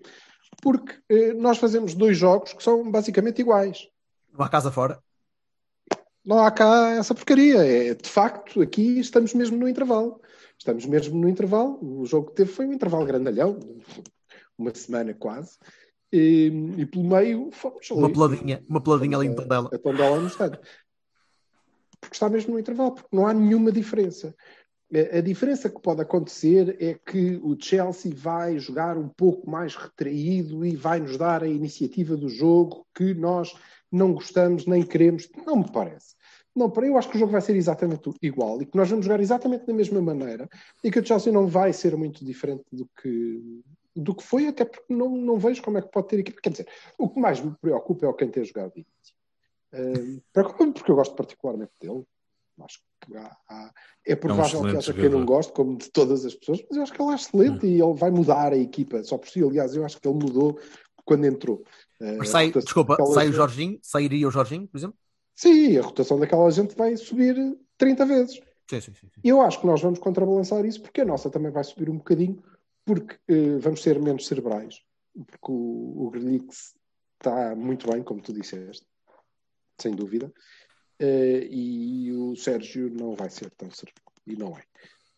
Porque 0.64 0.96
eh, 1.10 1.34
nós 1.34 1.58
fazemos 1.60 1.94
dois 1.94 2.18
jogos 2.18 2.54
que 2.54 2.64
são 2.64 2.90
basicamente 2.90 3.40
iguais. 3.40 3.88
uma 4.34 4.50
casa 4.50 4.72
fora. 4.72 4.98
Não 6.26 6.40
há 6.40 6.50
cá 6.52 6.92
essa 6.92 7.14
porcaria. 7.14 7.58
É, 7.66 7.94
de 7.94 8.10
facto, 8.10 8.62
aqui 8.62 9.00
estamos 9.00 9.34
mesmo 9.34 9.58
no 9.58 9.68
intervalo. 9.68 10.22
Estamos 10.58 10.86
mesmo 10.86 11.20
no 11.20 11.28
intervalo. 11.28 11.78
O 11.82 12.06
jogo 12.06 12.30
que 12.30 12.36
teve 12.36 12.52
foi 12.52 12.66
um 12.66 12.74
intervalo 12.74 13.06
grandalhão, 13.06 13.60
uma 14.58 14.74
semana 14.74 15.14
quase. 15.14 15.58
E, 16.12 16.52
e 16.78 16.86
pelo 16.86 17.04
meio 17.04 17.50
fomos 17.52 17.92
ali. 17.92 18.00
Uma 18.00 18.12
peladinha, 18.12 18.64
uma 18.70 18.82
peladinha 18.82 19.18
ali 19.18 19.28
em 19.28 19.36
Tondela. 19.36 19.70
a 19.74 19.78
Tondela 19.78 20.20
no 20.20 20.28
estádio. 20.28 20.60
Porque 22.00 22.16
está 22.16 22.30
mesmo 22.30 22.54
no 22.54 22.60
intervalo, 22.60 22.94
porque 22.94 23.16
não 23.16 23.28
há 23.28 23.34
nenhuma 23.34 23.72
diferença. 23.72 24.36
A, 24.94 25.18
a 25.18 25.22
diferença 25.22 25.70
que 25.70 25.82
pode 25.82 26.02
acontecer 26.02 26.78
é 26.80 26.94
que 26.94 27.40
o 27.44 27.58
Chelsea 27.60 28.14
vai 28.16 28.60
jogar 28.60 28.98
um 28.98 29.10
pouco 29.10 29.50
mais 29.50 29.76
retraído 29.76 30.64
e 30.66 30.76
vai 30.76 31.00
nos 31.00 31.18
dar 31.18 31.44
a 31.44 31.48
iniciativa 31.48 32.16
do 32.16 32.30
jogo 32.30 32.86
que 32.94 33.14
nós 33.14 33.54
não 33.94 34.14
gostamos 34.14 34.66
nem 34.66 34.84
queremos. 34.84 35.30
Não 35.46 35.58
me 35.58 35.72
parece. 35.72 36.16
Não, 36.56 36.70
para 36.70 36.86
eu 36.86 36.98
acho 36.98 37.10
que 37.10 37.16
o 37.16 37.20
jogo 37.20 37.32
vai 37.32 37.42
ser 37.42 37.56
exatamente 37.56 38.12
igual 38.22 38.62
e 38.62 38.66
que 38.66 38.78
nós 38.78 38.90
vamos 38.90 39.06
jogar 39.06 39.20
exatamente 39.20 39.66
da 39.66 39.74
mesma 39.74 40.02
maneira 40.02 40.48
e 40.84 40.92
que 40.92 41.00
o 41.00 41.06
Chelsea 41.06 41.32
não 41.32 41.48
vai 41.48 41.74
ser 41.74 41.96
muito 41.98 42.24
diferente 42.24 42.64
do 42.72 42.88
que, 43.02 43.62
do 43.96 44.14
que 44.16 44.24
foi, 44.24 44.48
até 44.48 44.64
porque 44.66 44.94
não, 44.94 45.10
não 45.10 45.38
vejo 45.38 45.64
como 45.64 45.78
é 45.78 45.82
que 45.82 45.90
pode 45.92 46.08
ter 46.08 46.20
equipe. 46.20 46.40
Quer 46.42 46.50
dizer, 46.52 46.68
o 46.98 47.10
que 47.10 47.20
mais 47.20 47.40
me 47.42 47.56
preocupa 47.60 48.06
é 48.06 48.10
o 48.10 48.14
quem 48.14 48.30
ter 48.30 48.44
jogado 48.46 48.74
início. 48.76 49.16
Uh, 49.74 50.22
para- 50.32 50.54
porque 50.54 50.92
eu 50.92 50.96
gosto 50.96 51.16
particularmente 51.16 51.72
dele. 51.82 52.04
Acho 52.62 52.80
que 53.02 53.18
há- 53.18 53.36
há- 53.50 53.72
é 54.06 54.16
provável 54.16 54.46
que 54.46 54.56
excelente 54.68 54.78
haja 54.78 54.94
quem 54.94 55.10
não 55.10 55.26
goste, 55.26 55.54
como 55.54 55.76
de 55.76 55.90
todas 55.92 56.24
as 56.24 56.36
pessoas, 56.36 56.64
mas 56.70 56.78
eu 56.78 56.84
acho 56.84 56.94
que 56.94 57.02
ele 57.02 57.12
é 57.12 57.16
excelente 57.16 57.66
e 57.66 57.82
ele 57.82 57.94
vai 57.96 58.12
mudar 58.12 58.54
a 58.54 58.58
equipa 58.58 59.04
só 59.04 59.18
por 59.18 59.28
si. 59.28 59.44
Aliás, 59.44 59.76
eu 59.76 59.84
acho 59.84 60.00
que 60.00 60.08
ele 60.08 60.20
mudou 60.20 60.60
quando 61.04 61.26
entrou. 61.26 61.64
Eh, 62.04 62.18
Mas 62.18 62.30
sai, 62.30 62.48
rotação 62.48 62.62
desculpa, 62.64 62.96
sai 62.98 63.08
o 63.08 63.28
gente- 63.28 63.36
Jorginho, 63.36 63.80
sairia 63.82 64.28
o 64.28 64.32
Jorginho, 64.32 64.68
por 64.68 64.78
exemplo? 64.78 64.98
Sim, 65.36 65.78
a 65.78 65.82
rotação 65.82 66.20
daquela 66.20 66.50
gente 66.52 66.76
vai 66.76 66.96
subir 66.98 67.36
30 67.78 68.06
vezes. 68.06 68.40
Sim, 68.70 68.82
sim, 68.82 68.94
sim. 68.94 69.08
Eu 69.24 69.42
acho 69.42 69.60
que 69.60 69.66
nós 69.68 69.82
vamos 69.82 70.00
contrabalançar 70.00 70.66
isso 70.66 70.82
porque 70.82 71.02
a 71.02 71.06
nossa 71.06 71.30
também 71.30 71.52
vai 71.52 71.64
subir 71.64 71.90
um 71.90 71.98
bocadinho, 71.98 72.42
porque 72.86 73.16
eh, 73.28 73.58
vamos 73.60 73.82
ser 73.82 74.00
menos 74.02 74.28
cerebrais. 74.28 74.82
Porque 75.14 75.52
o, 75.52 76.06
o 76.06 76.10
Grelix 76.12 76.74
está 77.20 77.56
muito 77.56 77.90
bem, 77.92 78.02
como 78.04 78.22
tu 78.22 78.34
disseste, 78.34 78.86
sem 79.80 79.96
dúvida. 79.96 80.32
Eh, 81.00 81.48
e 81.50 82.12
o 82.14 82.36
Sérgio 82.36 82.90
não 82.90 83.16
vai 83.16 83.30
ser 83.30 83.50
tão 83.52 83.70
cerebral. 83.72 84.14
E 84.28 84.36
não 84.36 84.58
é. 84.58 84.64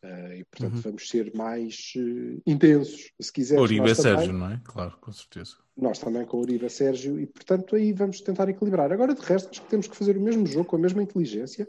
Eh, 0.06 0.38
e 0.39 0.43
portanto 0.45 0.76
Uhum. 0.76 0.82
vamos 0.82 1.10
ser 1.10 1.34
mais 1.36 1.93
eh, 1.97 2.38
intensos, 2.45 3.12
se 3.20 3.34
quiseres. 3.34 3.64
Uribe 3.64 3.89
é. 3.89 3.95
Sérgio, 3.95 4.34
não 4.34 4.51
é? 4.51 4.62
Claro, 4.64 4.95
com 5.01 5.12
certeza. 5.12 5.56
Nós 5.76 5.97
também 5.97 6.26
com 6.26 6.38
o 6.38 6.41
Uribe 6.41 6.70
Sérgio, 6.70 7.20
e 7.20 7.26
portanto 7.26 7.76
aí 7.76 7.91
vamos 7.91 8.22
tentar 8.22 8.47
equilibrar. 8.47 8.91
Agora, 8.91 9.16
de 9.16 9.22
resto, 9.22 9.49
acho 9.49 9.64
que 9.64 9.70
temos 9.70 9.88
que 9.88 9.95
fazer 9.95 10.16
o 10.16 10.22
mesmo 10.22 10.45
jogo, 10.45 10.66
com 10.66 10.76
a 10.76 10.80
mesma 10.80 11.01
inteligência. 11.01 11.68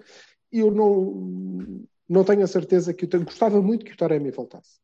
E 0.52 0.58
eu 0.58 0.70
não, 0.70 1.82
não 2.08 2.24
tenho 2.24 2.42
a 2.42 2.46
certeza 2.46 2.92
que 2.92 3.06
eu 3.06 3.08
tenho. 3.08 3.24
Gostava 3.24 3.60
muito 3.62 3.84
que 3.84 3.92
o 3.92 3.96
Taremi 3.96 4.30
voltasse. 4.30 4.78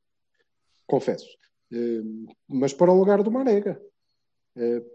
Confesso. 0.86 1.28
Eh, 1.70 2.03
mas 2.48 2.72
para 2.72 2.90
o 2.90 2.98
lugar 2.98 3.22
do 3.22 3.30
Marega. 3.30 3.80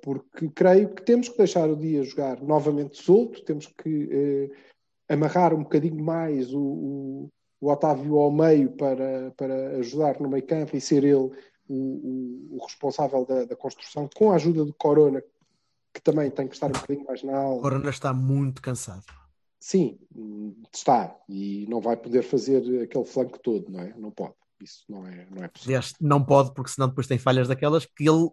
Porque 0.04 0.50
creio 0.50 0.94
que 0.94 1.02
temos 1.02 1.30
que 1.30 1.38
deixar 1.38 1.68
o 1.68 1.76
dia 1.76 2.04
jogar 2.04 2.40
novamente 2.44 3.02
solto, 3.02 3.44
temos 3.44 3.66
que 3.66 4.52
amarrar 5.10 5.52
um 5.52 5.64
bocadinho 5.64 6.04
mais 6.04 6.54
o, 6.54 6.62
o, 6.62 7.30
o 7.60 7.72
Otávio 7.72 8.18
ao 8.18 8.32
meio 8.32 8.72
para, 8.72 9.32
para 9.38 9.78
ajudar 9.78 10.20
no 10.20 10.30
meio 10.30 10.46
campo 10.46 10.76
e 10.76 10.82
ser 10.82 11.04
ele 11.04 11.16
o, 11.16 11.32
o- 11.70 12.58
o 12.58 12.64
responsável 12.64 13.26
da, 13.26 13.46
da 13.46 13.56
construção, 13.56 14.10
com 14.16 14.32
a 14.32 14.36
ajuda 14.36 14.64
do 14.64 14.74
Corona, 14.74 15.22
que 15.94 16.02
também 16.02 16.30
tem 16.30 16.48
que 16.48 16.54
estar 16.54 16.68
um 16.68 16.72
bocadinho 16.72 17.06
mais 17.06 17.24
na 17.24 17.34
O 17.34 17.36
aula. 17.36 17.62
Corona 17.62 17.90
está 17.90 18.14
muito 18.14 18.62
cansado. 18.62 19.04
Sim, 19.60 19.98
está. 20.72 21.16
E 21.28 21.66
não 21.68 21.82
vai 21.82 21.98
poder 21.98 22.22
fazer 22.22 22.84
aquele 22.84 23.06
flanco 23.06 23.40
todo, 23.40 23.70
não 23.72 23.80
é? 23.82 23.94
Não 23.98 24.12
pode. 24.12 24.34
Isso 24.62 24.84
não 24.90 25.06
é, 25.08 25.28
não 25.30 25.44
é 25.44 25.48
possível. 25.48 25.76
Aliás, 25.78 25.94
não 26.02 26.24
pode, 26.24 26.52
porque 26.54 26.72
senão 26.72 26.88
depois 26.88 27.06
tem 27.06 27.18
falhas 27.18 27.48
daquelas 27.48 27.86
que 27.86 28.08
ele. 28.10 28.30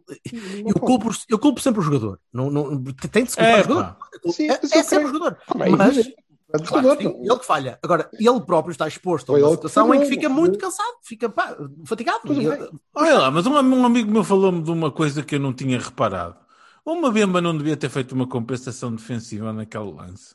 Eu 0.67 0.75
culpo, 0.81 1.11
eu 1.29 1.39
culpo 1.39 1.61
sempre 1.61 1.81
o 1.81 1.83
jogador. 1.83 2.19
Não, 2.33 2.51
não, 2.51 2.83
tem 2.85 3.25
de 3.25 3.31
se 3.31 3.37
culpar 3.37 3.59
É, 3.59 3.61
o 3.61 3.65
jogador. 3.65 3.97
Sim, 4.33 4.49
é 4.51 4.55
é 4.55 4.83
sempre 4.83 5.05
o 5.07 5.13
jogador. 5.13 5.39
É 5.61 5.69
Mas, 5.71 5.97
é 6.55 6.59
do 6.59 6.69
claro, 6.69 6.97
sim, 7.01 7.09
ele 7.21 7.39
que 7.39 7.45
falha. 7.47 7.79
Agora, 7.83 8.09
ele 8.13 8.41
próprio 8.41 8.73
está 8.73 8.87
exposto 8.87 9.35
a 9.35 9.39
uma 9.39 9.51
situação 9.51 9.95
em 9.95 10.01
que 10.01 10.07
fica 10.07 10.29
não 10.29 10.37
muito 10.37 10.53
foi? 10.53 10.61
cansado, 10.61 10.97
fica 11.03 11.29
pá, 11.29 11.57
fatigado. 11.85 12.21
Ele- 12.33 12.71
Olha 12.95 13.19
lá, 13.19 13.31
mas 13.31 13.47
um, 13.47 13.53
um 13.55 13.85
amigo 13.85 14.11
meu 14.11 14.25
falou-me 14.25 14.63
de 14.63 14.71
uma 14.71 14.91
coisa 14.91 15.23
que 15.23 15.35
eu 15.35 15.41
não 15.41 15.53
tinha 15.53 15.79
reparado. 15.79 16.37
Uma 16.87 17.11
Bemba 17.11 17.41
não 17.41 17.57
devia 17.57 17.77
ter 17.77 17.89
feito 17.89 18.13
uma 18.13 18.27
compensação 18.27 18.95
defensiva 18.95 19.53
naquele 19.53 19.91
lance. 19.93 20.35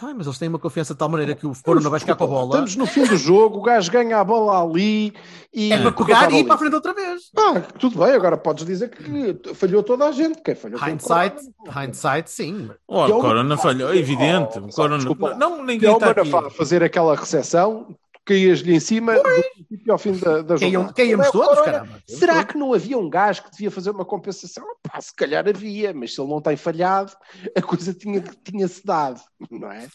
Tá 0.00 0.14
mas 0.14 0.26
eles 0.26 0.38
têm 0.38 0.48
uma 0.48 0.58
confiança 0.58 0.94
de 0.94 0.98
tal 0.98 1.10
maneira 1.10 1.34
que 1.34 1.46
o 1.46 1.52
Corona 1.62 1.90
vai 1.90 2.00
ficar 2.00 2.16
com 2.16 2.24
a 2.24 2.26
bola. 2.26 2.46
Estamos 2.46 2.76
no 2.76 2.86
fim 2.86 3.04
do 3.04 3.18
jogo, 3.18 3.58
o 3.58 3.62
gajo 3.62 3.92
ganha 3.92 4.18
a 4.18 4.24
bola 4.24 4.62
ali 4.62 5.12
e. 5.52 5.70
É 5.70 5.78
para 5.78 5.92
pegar 5.92 6.32
e 6.32 6.38
ir 6.38 6.44
para 6.44 6.54
a 6.54 6.58
frente 6.58 6.74
outra 6.74 6.94
vez. 6.94 7.30
Ah, 7.36 7.60
tudo 7.78 7.98
bem, 7.98 8.14
agora 8.14 8.38
podes 8.38 8.64
dizer 8.64 8.88
que 8.88 9.54
falhou 9.54 9.82
toda 9.82 10.06
a 10.06 10.12
gente. 10.12 10.40
Quem 10.40 10.54
falhou 10.54 10.80
Hindsight, 10.82 11.36
hindsight, 11.68 12.30
sim. 12.30 12.70
Oh, 12.88 13.04
o 13.04 13.20
Corona 13.20 13.58
falhou, 13.58 13.92
é 13.92 13.98
evidente. 13.98 14.58
Oh, 14.58 14.64
o 14.66 14.72
Corona... 14.72 14.96
desculpa. 14.96 15.34
Não, 15.34 15.62
ninguém 15.62 15.90
o 15.90 15.92
está 15.92 16.12
aqui. 16.12 16.34
A 16.34 16.48
fazer 16.48 16.82
aquela 16.82 17.14
recepção, 17.14 17.94
caías-lhe 18.24 18.74
em 18.74 18.80
cima 18.80 19.14
do 19.14 19.22
princípio 19.22 19.92
ao 19.92 19.98
fim 19.98 20.12
da, 20.18 20.42
da 20.42 20.56
jogada. 20.56 20.92
caíamos 20.92 21.26
é 21.26 21.30
todos, 21.30 21.48
Corona. 21.58 21.64
caramba. 21.72 22.02
Será 22.06 22.44
que 22.44 22.56
não 22.58 22.72
havia 22.72 22.98
um 22.98 23.08
gajo 23.10 23.44
que 23.44 23.50
devia 23.50 23.70
fazer 23.70 23.90
uma 23.90 24.04
compensação? 24.04 24.64
Pá, 24.82 25.00
se 25.00 25.14
calhar 25.14 25.48
havia, 25.48 25.92
mas 25.92 26.14
se 26.14 26.20
ele 26.20 26.30
não 26.30 26.40
tem 26.40 26.56
falhado, 26.56 27.12
a 27.56 27.62
coisa 27.62 27.92
tinha, 27.94 28.20
tinha-se 28.44 28.84
dado, 28.84 29.20
não 29.50 29.70
é? 29.70 29.88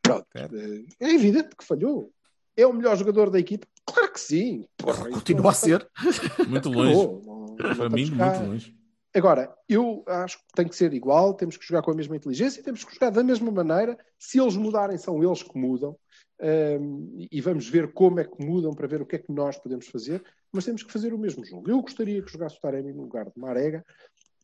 Pronto, 0.00 0.26
é 0.34 1.10
evidente 1.12 1.56
que 1.56 1.64
falhou. 1.64 2.10
É 2.56 2.64
o 2.66 2.72
melhor 2.72 2.96
jogador 2.96 3.30
da 3.30 3.38
equipe? 3.40 3.66
Claro 3.84 4.12
que 4.12 4.20
sim. 4.20 4.64
Porra, 4.76 5.10
Continua 5.10 5.42
não 5.42 5.50
a 5.50 5.54
ser. 5.54 5.88
Muito 6.48 6.68
longe. 6.68 6.92
Acabou, 6.92 7.22
não- 7.26 7.46
não 7.68 7.76
Para 7.76 7.88
mim, 7.88 8.10
muito 8.10 8.42
longe. 8.48 8.76
Agora, 9.16 9.54
eu 9.68 10.02
acho 10.08 10.38
que 10.38 10.44
tem 10.54 10.66
que 10.66 10.74
ser 10.74 10.92
igual, 10.92 11.34
temos 11.34 11.56
que 11.56 11.64
jogar 11.66 11.82
com 11.82 11.90
a 11.92 11.94
mesma 11.94 12.16
inteligência, 12.16 12.62
temos 12.62 12.84
que 12.84 12.94
jogar 12.94 13.10
da 13.10 13.22
mesma 13.22 13.50
maneira. 13.50 13.96
Se 14.18 14.40
eles 14.40 14.56
mudarem, 14.56 14.96
são 14.98 15.22
eles 15.22 15.42
que 15.42 15.56
mudam. 15.56 15.96
Um, 16.40 17.26
e 17.30 17.40
vamos 17.40 17.68
ver 17.68 17.92
como 17.92 18.18
é 18.20 18.24
que 18.24 18.44
mudam 18.44 18.72
para 18.74 18.88
ver 18.88 19.00
o 19.00 19.06
que 19.06 19.16
é 19.16 19.18
que 19.18 19.32
nós 19.32 19.56
podemos 19.58 19.86
fazer, 19.86 20.22
mas 20.52 20.64
temos 20.64 20.82
que 20.82 20.92
fazer 20.92 21.14
o 21.14 21.18
mesmo 21.18 21.44
jogo. 21.44 21.70
Eu 21.70 21.80
gostaria 21.80 22.20
que 22.22 22.30
jogasse 22.32 22.56
o 22.56 22.60
Taremi 22.60 22.92
no 22.92 23.02
lugar 23.02 23.26
de 23.26 23.38
Marega, 23.38 23.84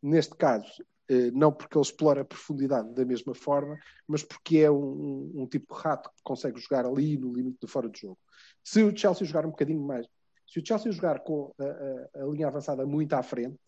neste 0.03 0.35
caso, 0.37 0.71
eh, 1.09 1.31
não 1.33 1.53
porque 1.53 1.77
ele 1.77 1.85
explora 1.85 2.21
a 2.23 2.25
profundidade 2.25 2.95
da 2.95 3.05
mesma 3.05 3.35
forma, 3.35 3.77
mas 4.07 4.23
porque 4.23 4.59
é 4.59 4.71
um, 4.71 5.33
um 5.35 5.47
tipo 5.47 5.75
de 5.75 5.81
rato 5.81 6.09
que 6.11 6.23
consegue 6.23 6.61
jogar 6.61 6.87
ali 6.87 7.19
no 7.19 7.33
limite 7.35 7.59
do 7.61 7.67
fora 7.69 7.89
de 7.89 8.01
jogo. 8.01 8.19
Se 8.63 8.83
o 8.83 8.97
Chelsea 8.97 9.27
jogar 9.27 9.45
um 9.45 9.51
bocadinho 9.51 9.83
mais, 9.83 10.07
se 10.49 10.61
o 10.61 10.67
Chelsea 10.67 10.93
jogar 10.93 11.21
com 11.21 11.53
a, 11.59 11.65
a- 11.65 12.23
a 12.23 12.27
linha 12.27 12.47
avançada 12.47 12.87
muito 12.87 13.13
à 13.15 13.23
frente, 13.23 13.59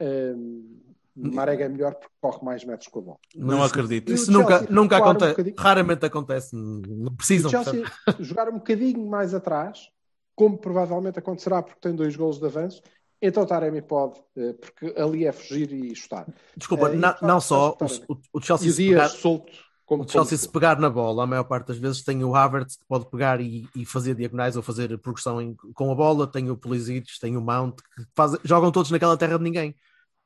um, 0.00 0.80
Marega 1.20 1.64
é 1.64 1.68
melhor 1.68 1.94
porque 1.94 2.14
corre 2.20 2.44
mais 2.44 2.64
metros 2.64 2.88
com 2.88 2.98
a 3.00 3.02
bola. 3.02 3.18
Não 3.34 3.58
Mas 3.58 3.70
acredito. 3.70 4.12
Isso 4.12 4.30
nunca, 4.30 4.66
nunca 4.70 4.98
um 4.98 5.02
acontece. 5.02 5.30
bocadinho. 5.32 5.56
Raramente 5.58 6.06
acontece. 6.06 6.54
Não 6.56 7.10
Se 7.10 7.16
precisam. 7.16 7.48
o 7.48 7.50
Chelsea 7.50 7.84
jogar 8.20 8.48
um 8.48 8.54
bocadinho 8.58 9.06
mais 9.06 9.34
atrás, 9.34 9.88
como 10.34 10.56
provavelmente 10.58 11.18
acontecerá 11.18 11.62
porque 11.62 11.80
tem 11.80 11.94
dois 11.94 12.14
golos 12.14 12.38
de 12.38 12.46
avanço, 12.46 12.80
então 13.20 13.42
o 13.42 13.46
Taremi 13.46 13.82
pode, 13.82 14.20
eh, 14.36 14.52
porque 14.52 14.94
ali 15.00 15.26
é 15.26 15.32
fugir 15.32 15.72
e 15.72 15.92
chutar. 15.96 16.26
Desculpa, 16.56 16.90
Eh, 16.90 16.94
não, 16.96 17.14
não 17.20 17.40
só 17.40 17.76
o, 18.08 18.18
o- 18.32 18.40
Chelsea, 18.40 18.70
se 18.70 18.88
pegar, 18.90 19.08
solto 19.08 19.52
como 19.84 20.04
o 20.04 20.08
Chelsea 20.08 20.38
como- 20.38 20.46
se 20.46 20.48
pegar 20.48 20.78
na 20.78 20.88
bola, 20.88 21.24
a 21.24 21.26
maior 21.26 21.42
parte 21.44 21.66
das 21.68 21.78
vezes 21.78 22.04
tem 22.04 22.22
o 22.22 22.36
Havertz 22.36 22.76
que 22.76 22.84
pode 22.86 23.10
pegar 23.10 23.40
e, 23.40 23.66
e 23.74 23.84
fazer 23.84 24.14
diagonais 24.14 24.54
ou 24.56 24.62
fazer 24.62 24.96
progressão 24.98 25.42
em- 25.42 25.56
com 25.74 25.90
a 25.90 25.94
bola, 25.96 26.28
tem 26.28 26.48
o 26.48 26.56
Pulisic, 26.56 27.08
tem 27.20 27.36
o 27.36 27.40
Mount, 27.40 27.74
que 27.96 28.04
faz- 28.14 28.38
jogam 28.44 28.70
todos 28.70 28.92
naquela 28.92 29.16
terra 29.16 29.36
de 29.38 29.42
ninguém, 29.42 29.74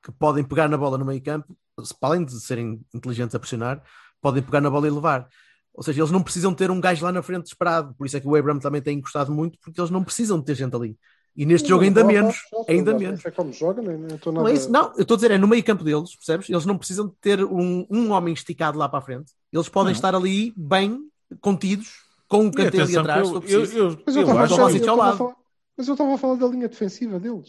que 0.02 0.10
podem 0.12 0.42
pegar 0.44 0.68
na 0.68 0.76
bola 0.76 0.98
no 0.98 1.04
meio 1.04 1.22
campo, 1.22 1.56
além 2.00 2.24
de 2.24 2.40
serem 2.40 2.80
inteligentes 2.94 3.34
a 3.34 3.38
pressionar, 3.38 3.82
podem 4.20 4.42
pegar 4.42 4.60
na 4.60 4.70
bola 4.70 4.86
e 4.86 4.90
levar. 4.90 5.28
Ou 5.74 5.82
seja, 5.82 6.00
eles 6.00 6.10
não 6.10 6.22
precisam 6.22 6.52
ter 6.52 6.70
um 6.70 6.80
gajo 6.80 7.04
lá 7.04 7.12
na 7.12 7.22
frente 7.22 7.46
esperado, 7.46 7.94
por 7.94 8.06
isso 8.06 8.16
é 8.16 8.20
que 8.20 8.28
o 8.28 8.34
Abraham 8.36 8.58
também 8.58 8.82
tem 8.82 8.98
encostado 8.98 9.32
muito, 9.32 9.58
porque 9.60 9.80
eles 9.80 9.90
não 9.90 10.04
precisam 10.04 10.38
de 10.38 10.44
ter 10.44 10.54
gente 10.54 10.74
ali. 10.76 10.98
E 11.34 11.46
neste 11.46 11.66
jogo 11.66 11.82
ainda 11.82 12.02
Não, 12.02 12.08
menos, 12.08 12.36
não, 12.52 12.58
não, 12.58 12.66
ainda 12.68 12.92
não, 12.92 12.98
menos. 13.00 13.22
Sei 13.22 13.30
como 13.32 13.50
joga, 13.54 13.80
nem, 13.80 13.96
nem 13.96 14.16
estou 14.16 14.30
Não 14.34 14.46
é 14.46 14.52
isso, 14.52 14.70
não. 14.70 14.92
Eu 14.96 15.00
estou 15.02 15.14
a 15.14 15.16
dizer, 15.16 15.30
é 15.30 15.38
no 15.38 15.48
meio 15.48 15.64
campo 15.64 15.82
deles, 15.82 16.14
percebes? 16.14 16.50
Eles 16.50 16.66
não 16.66 16.76
precisam 16.76 17.06
de 17.08 17.14
ter 17.22 17.42
um, 17.42 17.86
um 17.88 18.10
homem 18.10 18.34
esticado 18.34 18.76
lá 18.76 18.86
para 18.86 18.98
a 18.98 19.02
frente. 19.02 19.32
Eles 19.50 19.66
podem 19.66 19.92
Não. 19.92 19.96
estar 19.96 20.14
ali 20.14 20.52
bem 20.54 21.00
contidos, 21.40 21.88
com 22.28 22.42
um 22.44 22.48
E 22.48 22.52
canto 22.52 22.78
ali 22.82 22.98
atrás. 22.98 23.28
eu, 23.30 23.42
eu, 23.46 23.64
eu, 23.64 23.98
Mas 24.04 24.14
eu 24.14 24.22
eu 24.22 24.28
estava 24.28 24.44
a 24.44 24.48
falar- 24.48 24.48
Kovacic 24.48 24.84
eu 24.84 24.90
ao 24.90 24.94
estava 24.96 25.02
a 25.02 25.06
lado. 25.06 25.16
falar- 25.18 25.36
Mas 25.78 25.88
eu 25.88 25.94
estava 25.94 26.14
a 26.14 26.18
falar 26.18 26.34
da 26.34 26.46
linha 26.48 26.68
defensiva 26.68 27.18
deles. 27.18 27.48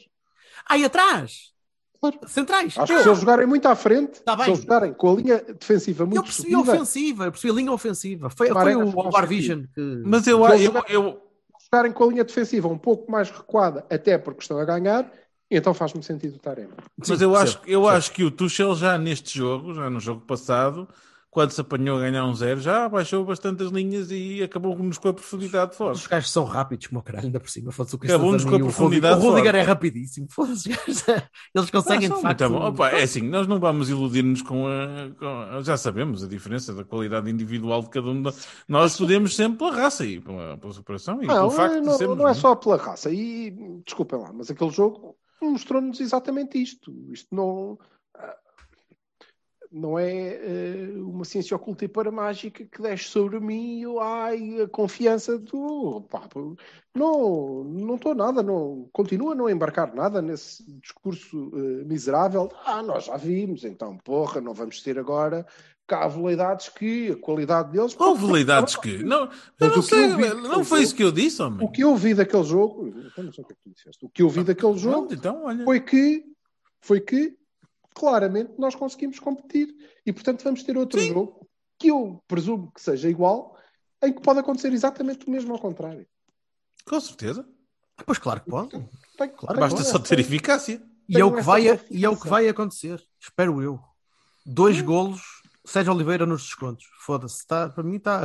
Aí 0.69 0.85
atrás! 0.85 1.51
Centrais! 2.27 2.77
Acho 2.77 2.93
que 2.93 3.01
se 3.01 3.09
eles 3.09 3.19
jogarem 3.19 3.47
muito 3.47 3.67
à 3.67 3.75
frente, 3.75 4.21
Tá 4.21 4.35
bem. 4.35 4.45
se 4.45 4.51
eles 4.51 4.61
jogarem 4.61 4.93
com 4.93 5.11
a 5.11 5.15
linha 5.15 5.41
defensiva 5.59 6.03
Eu 6.03 6.07
muito 6.07 6.23
percebi 6.23 6.53
a 6.53 6.57
subida, 6.57 6.73
ofensiva, 6.73 7.25
eu 7.25 7.31
percebi 7.31 7.51
a 7.51 7.55
linha 7.55 7.71
ofensiva. 7.71 8.29
Foi, 8.29 8.47
foi 8.47 8.55
Marega 8.55 8.79
o 8.79 9.11
War 9.11 9.27
Vision 9.27 9.63
que. 9.73 10.01
Mas 10.05 10.27
eu, 10.27 10.45
Eles 10.47 10.65
eu, 10.65 10.83
eu, 10.89 11.21
jogarem 11.71 11.91
com 11.91 12.03
a 12.03 12.07
linha 12.07 12.23
defensiva 12.23 12.67
um 12.67 12.77
pouco 12.77 13.11
mais 13.11 13.29
recuada, 13.29 13.85
até 13.89 14.17
porque 14.17 14.41
estão 14.41 14.59
a 14.59 14.65
ganhar, 14.65 15.11
então 15.49 15.73
faz-me 15.73 16.03
sentido 16.03 16.35
o 16.35 16.39
Taremi. 16.39 16.73
mas 16.97 17.07
Sim, 17.07 17.13
eu, 17.13 17.31
percebo, 17.31 17.37
acho, 17.37 17.61
eu 17.65 17.87
acho 17.87 18.11
que 18.11 18.23
o 18.23 18.31
Tuchel 18.31 18.75
já 18.75 18.97
neste 18.97 19.37
jogo, 19.37 19.73
já 19.73 19.89
no 19.89 19.99
jogo 19.99 20.21
passado, 20.21 20.87
quando 21.33 21.49
se 21.51 21.59
apanhou 21.59 21.97
a 21.97 22.01
ganhar 22.01 22.23
um 22.25 22.33
zero, 22.35 22.61
já 22.61 22.87
baixou 22.87 23.25
bastante 23.25 23.63
as 23.63 23.71
linhas 23.71 24.11
e 24.11 24.43
acabou-nos 24.43 24.99
com 24.99 25.07
a 25.09 25.13
profundidade 25.13 25.75
fora. 25.75 25.93
Os 25.93 26.05
gajos 26.05 26.29
são 26.29 26.43
rápidos 26.45 26.85
como 26.87 26.99
o 26.99 27.03
caralho, 27.03 27.25
ainda 27.25 27.39
por 27.39 27.49
cima. 27.49 27.71
Foda-se 27.71 27.95
o 27.95 27.97
Acabou-nos 27.97 28.43
Christensen 28.43 28.49
com 28.49 28.55
a 28.55 28.69
profundidade. 28.69 29.19
O 29.25 29.29
Rudiger 29.31 29.55
é 29.55 29.61
rapidíssimo. 29.63 30.27
Foda-se, 30.29 30.69
Eles 31.55 31.69
conseguem 31.71 32.11
Ah, 32.11 32.15
de 32.15 32.21
facto. 32.21 32.53
Opa, 32.53 32.89
é 32.91 33.03
assim, 33.03 33.21
nós 33.21 33.47
não 33.47 33.59
vamos 33.59 33.89
iludir-nos 33.89 34.41
com 34.43 34.67
a, 34.67 35.09
com 35.17 35.25
a- 35.25 35.61
Já 35.63 35.75
sabemos 35.75 36.23
a 36.23 36.27
diferença 36.27 36.71
da 36.73 36.83
qualidade 36.83 37.29
individual 37.31 37.81
de 37.81 37.89
cada 37.89 38.07
um. 38.09 38.21
Nós 38.67 38.95
podemos 38.95 39.35
sempre 39.35 39.57
pela 39.57 39.75
raça 39.75 40.05
e 40.05 40.21
pela, 40.21 40.57
pela 40.57 40.71
superação 40.73 41.21
e 41.23 41.25
Não, 41.25 41.35
pelo 41.35 41.49
facto 41.51 41.75
não, 41.81 41.91
de 41.93 41.97
sermos. 41.97 42.17
não 42.17 42.23
é 42.23 42.27
não 42.27 42.29
é? 42.29 42.33
só 42.35 42.55
pela 42.55 42.77
raça. 42.77 43.09
E 43.11 43.51
desculpem 43.83 44.19
lá, 44.19 44.31
mas 44.31 44.51
aquele 44.51 44.69
jogo 44.69 45.15
mostrou-nos 45.41 45.99
exatamente 45.99 46.61
isto. 46.61 46.93
Isto 47.11 47.33
não. 47.35 47.77
Não 49.73 49.97
é 49.97 50.35
eh, 50.35 50.93
uma 50.97 51.25
ciência 51.25 51.57
oculta 51.57 51.83
e 51.83 51.87
paramágica 51.87 52.63
que 52.63 52.81
desce 52.81 53.05
sobre 53.05 53.39
mim 53.39 53.79
e 53.79 53.81
eu, 53.81 53.99
ai, 53.99 54.61
a 54.61 54.67
confiança 54.67 55.39
do. 55.39 56.01
Pá, 56.09 56.29
não, 56.93 57.63
não 57.63 57.95
estou 57.95 58.13
nada, 58.13 58.43
não, 58.43 58.87
continuo 58.93 59.31
a 59.31 59.35
não 59.35 59.49
embarcar 59.49 59.95
nada 59.95 60.21
nesse 60.21 60.63
discurso 60.79 61.51
eh, 61.55 61.83
miserável. 61.85 62.51
Ah, 62.63 62.83
nós 62.83 63.05
já 63.05 63.17
vimos, 63.17 63.63
então, 63.63 63.97
porra, 63.97 64.39
não 64.39 64.53
vamos 64.53 64.79
ter 64.83 64.99
agora 64.99 65.43
cá 65.87 66.07
veleidades 66.07 66.69
que 66.69 67.11
a 67.11 67.15
qualidade 67.15 67.71
deles. 67.71 67.95
Ou 67.99 68.15
veleidades 68.15 68.75
que. 68.75 69.03
Não, 69.03 69.27
não 69.59 69.67
o 69.69 69.73
que 69.73 69.81
sei, 69.81 70.15
vi 70.15 70.33
não 70.35 70.63
foi 70.63 70.83
isso 70.83 70.95
que 70.95 71.03
eu 71.03 71.11
disse, 71.11 71.41
homem. 71.41 71.65
O 71.65 71.69
que 71.69 71.83
eu 71.83 71.95
vi 71.95 72.13
daquele 72.13 72.43
jogo, 72.43 72.93
eu 73.17 73.23
não 73.23 73.33
sei 73.33 73.43
o 73.43 73.47
que 73.47 73.53
é 73.53 73.55
que 73.55 73.61
tu 73.63 73.69
disseste, 73.75 74.05
o 74.05 74.09
que 74.09 74.21
eu 74.21 74.29
vi 74.29 74.43
daquele 74.43 74.77
jogo 74.77 75.07
Pronto, 75.07 75.13
então, 75.15 75.45
olha. 75.45 75.65
foi 75.65 75.79
que, 75.79 76.23
foi 76.79 77.01
que 77.01 77.35
claramente 77.93 78.53
nós 78.57 78.75
conseguimos 78.75 79.19
competir 79.19 79.67
e 80.05 80.11
portanto 80.13 80.43
vamos 80.43 80.63
ter 80.63 80.77
outro 80.77 80.99
Sim. 80.99 81.07
jogo 81.09 81.47
que 81.79 81.87
eu 81.89 82.23
presumo 82.27 82.71
que 82.71 82.81
seja 82.81 83.09
igual, 83.09 83.57
em 84.03 84.11
que 84.13 84.21
pode 84.21 84.39
acontecer 84.39 84.71
exatamente 84.73 85.27
o 85.27 85.31
mesmo 85.31 85.53
ao 85.53 85.59
contrário. 85.59 86.05
Com 86.85 86.99
certeza. 86.99 87.45
Ah, 87.97 88.03
Pois 88.05 88.17
claro 88.17 88.41
que 88.41 88.49
pode. 88.49 88.69
Tenho- 88.69 88.89
Claro, 89.17 89.35
tenho 89.37 89.59
Basta 89.59 89.81
essa- 89.81 89.91
só 89.91 89.99
ter 89.99 90.19
eficácia. 90.19 90.81
E 91.07 91.19
é, 91.19 91.23
o 91.25 91.33
que 91.35 91.41
vai, 91.41 91.63
e 91.91 92.05
é 92.05 92.09
o 92.09 92.17
que 92.17 92.27
vai 92.27 92.47
acontecer. 92.47 93.01
Espero 93.19 93.61
eu. 93.61 93.79
Dois 94.45 94.81
golos, 94.81 95.21
Sérgio 95.65 95.93
Oliveira 95.93 96.25
nos 96.25 96.43
descontos. 96.43 96.85
Foda-se. 97.01 97.45
Tá, 97.45 97.69
para 97.69 97.83
mim 97.83 97.97
está. 97.97 98.21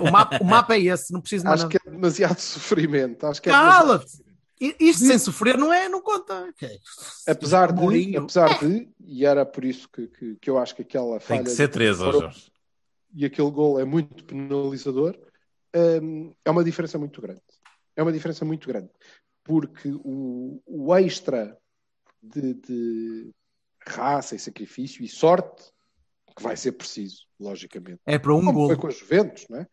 o, 0.00 0.10
mapa, 0.12 0.38
o 0.40 0.44
mapa 0.44 0.74
é 0.74 0.80
esse, 0.80 1.12
não 1.12 1.20
preciso 1.20 1.44
mais 1.44 1.60
Acho 1.60 1.68
nada. 1.68 1.78
que 1.80 1.88
é 1.88 1.90
demasiado 1.92 2.38
sofrimento. 2.40 3.26
Acho 3.26 3.40
que 3.40 3.48
é 3.48 3.52
demasiado 3.52 3.86
Cala-te! 3.86 4.24
Isto 4.60 5.06
sem 5.06 5.18
sofrer 5.18 5.56
não 5.56 5.72
é, 5.72 5.88
não 5.88 6.02
conta. 6.02 6.52
É- 6.62 7.30
Apesar 7.32 7.72
de, 7.72 7.80
Mourinho. 7.80 8.22
apesar 8.22 8.58
de, 8.58 8.88
e 9.00 9.24
era 9.24 9.46
por 9.46 9.64
isso 9.64 9.88
que, 9.88 10.06
que, 10.08 10.36
que 10.36 10.50
eu 10.50 10.58
acho 10.58 10.74
que 10.76 10.82
aquela 10.82 11.18
Tem 11.18 11.26
falha 11.38 11.44
que 11.44 11.50
ser 11.50 11.68
três, 11.68 11.96
Jorge. 11.96 12.52
e 13.14 13.24
aquele 13.24 13.50
gol 13.50 13.80
é 13.80 13.84
muito 13.84 14.22
penalizador, 14.24 15.18
hum, 16.02 16.34
é 16.44 16.50
uma 16.50 16.62
diferença 16.62 16.98
muito 16.98 17.20
grande. 17.22 17.40
É 17.96 18.02
uma 18.02 18.12
diferença 18.12 18.44
muito 18.44 18.68
grande. 18.68 18.90
Porque 19.42 19.90
o, 20.04 20.62
o 20.66 20.94
extra 20.96 21.56
de, 22.22 22.54
de 22.54 23.30
raça 23.86 24.36
e 24.36 24.38
sacrifício 24.38 25.02
e 25.02 25.08
sorte, 25.08 25.72
que 26.36 26.42
vai 26.42 26.56
ser 26.56 26.72
preciso, 26.72 27.24
logicamente. 27.40 28.00
É 28.06 28.18
para 28.18 28.34
um 28.34 28.44
Como 28.44 28.52
foi 28.66 28.76
golo. 28.76 28.78
com 28.78 28.86
os 28.88 28.98
Juventus, 28.98 29.46
não 29.48 29.58
é? 29.60 29.66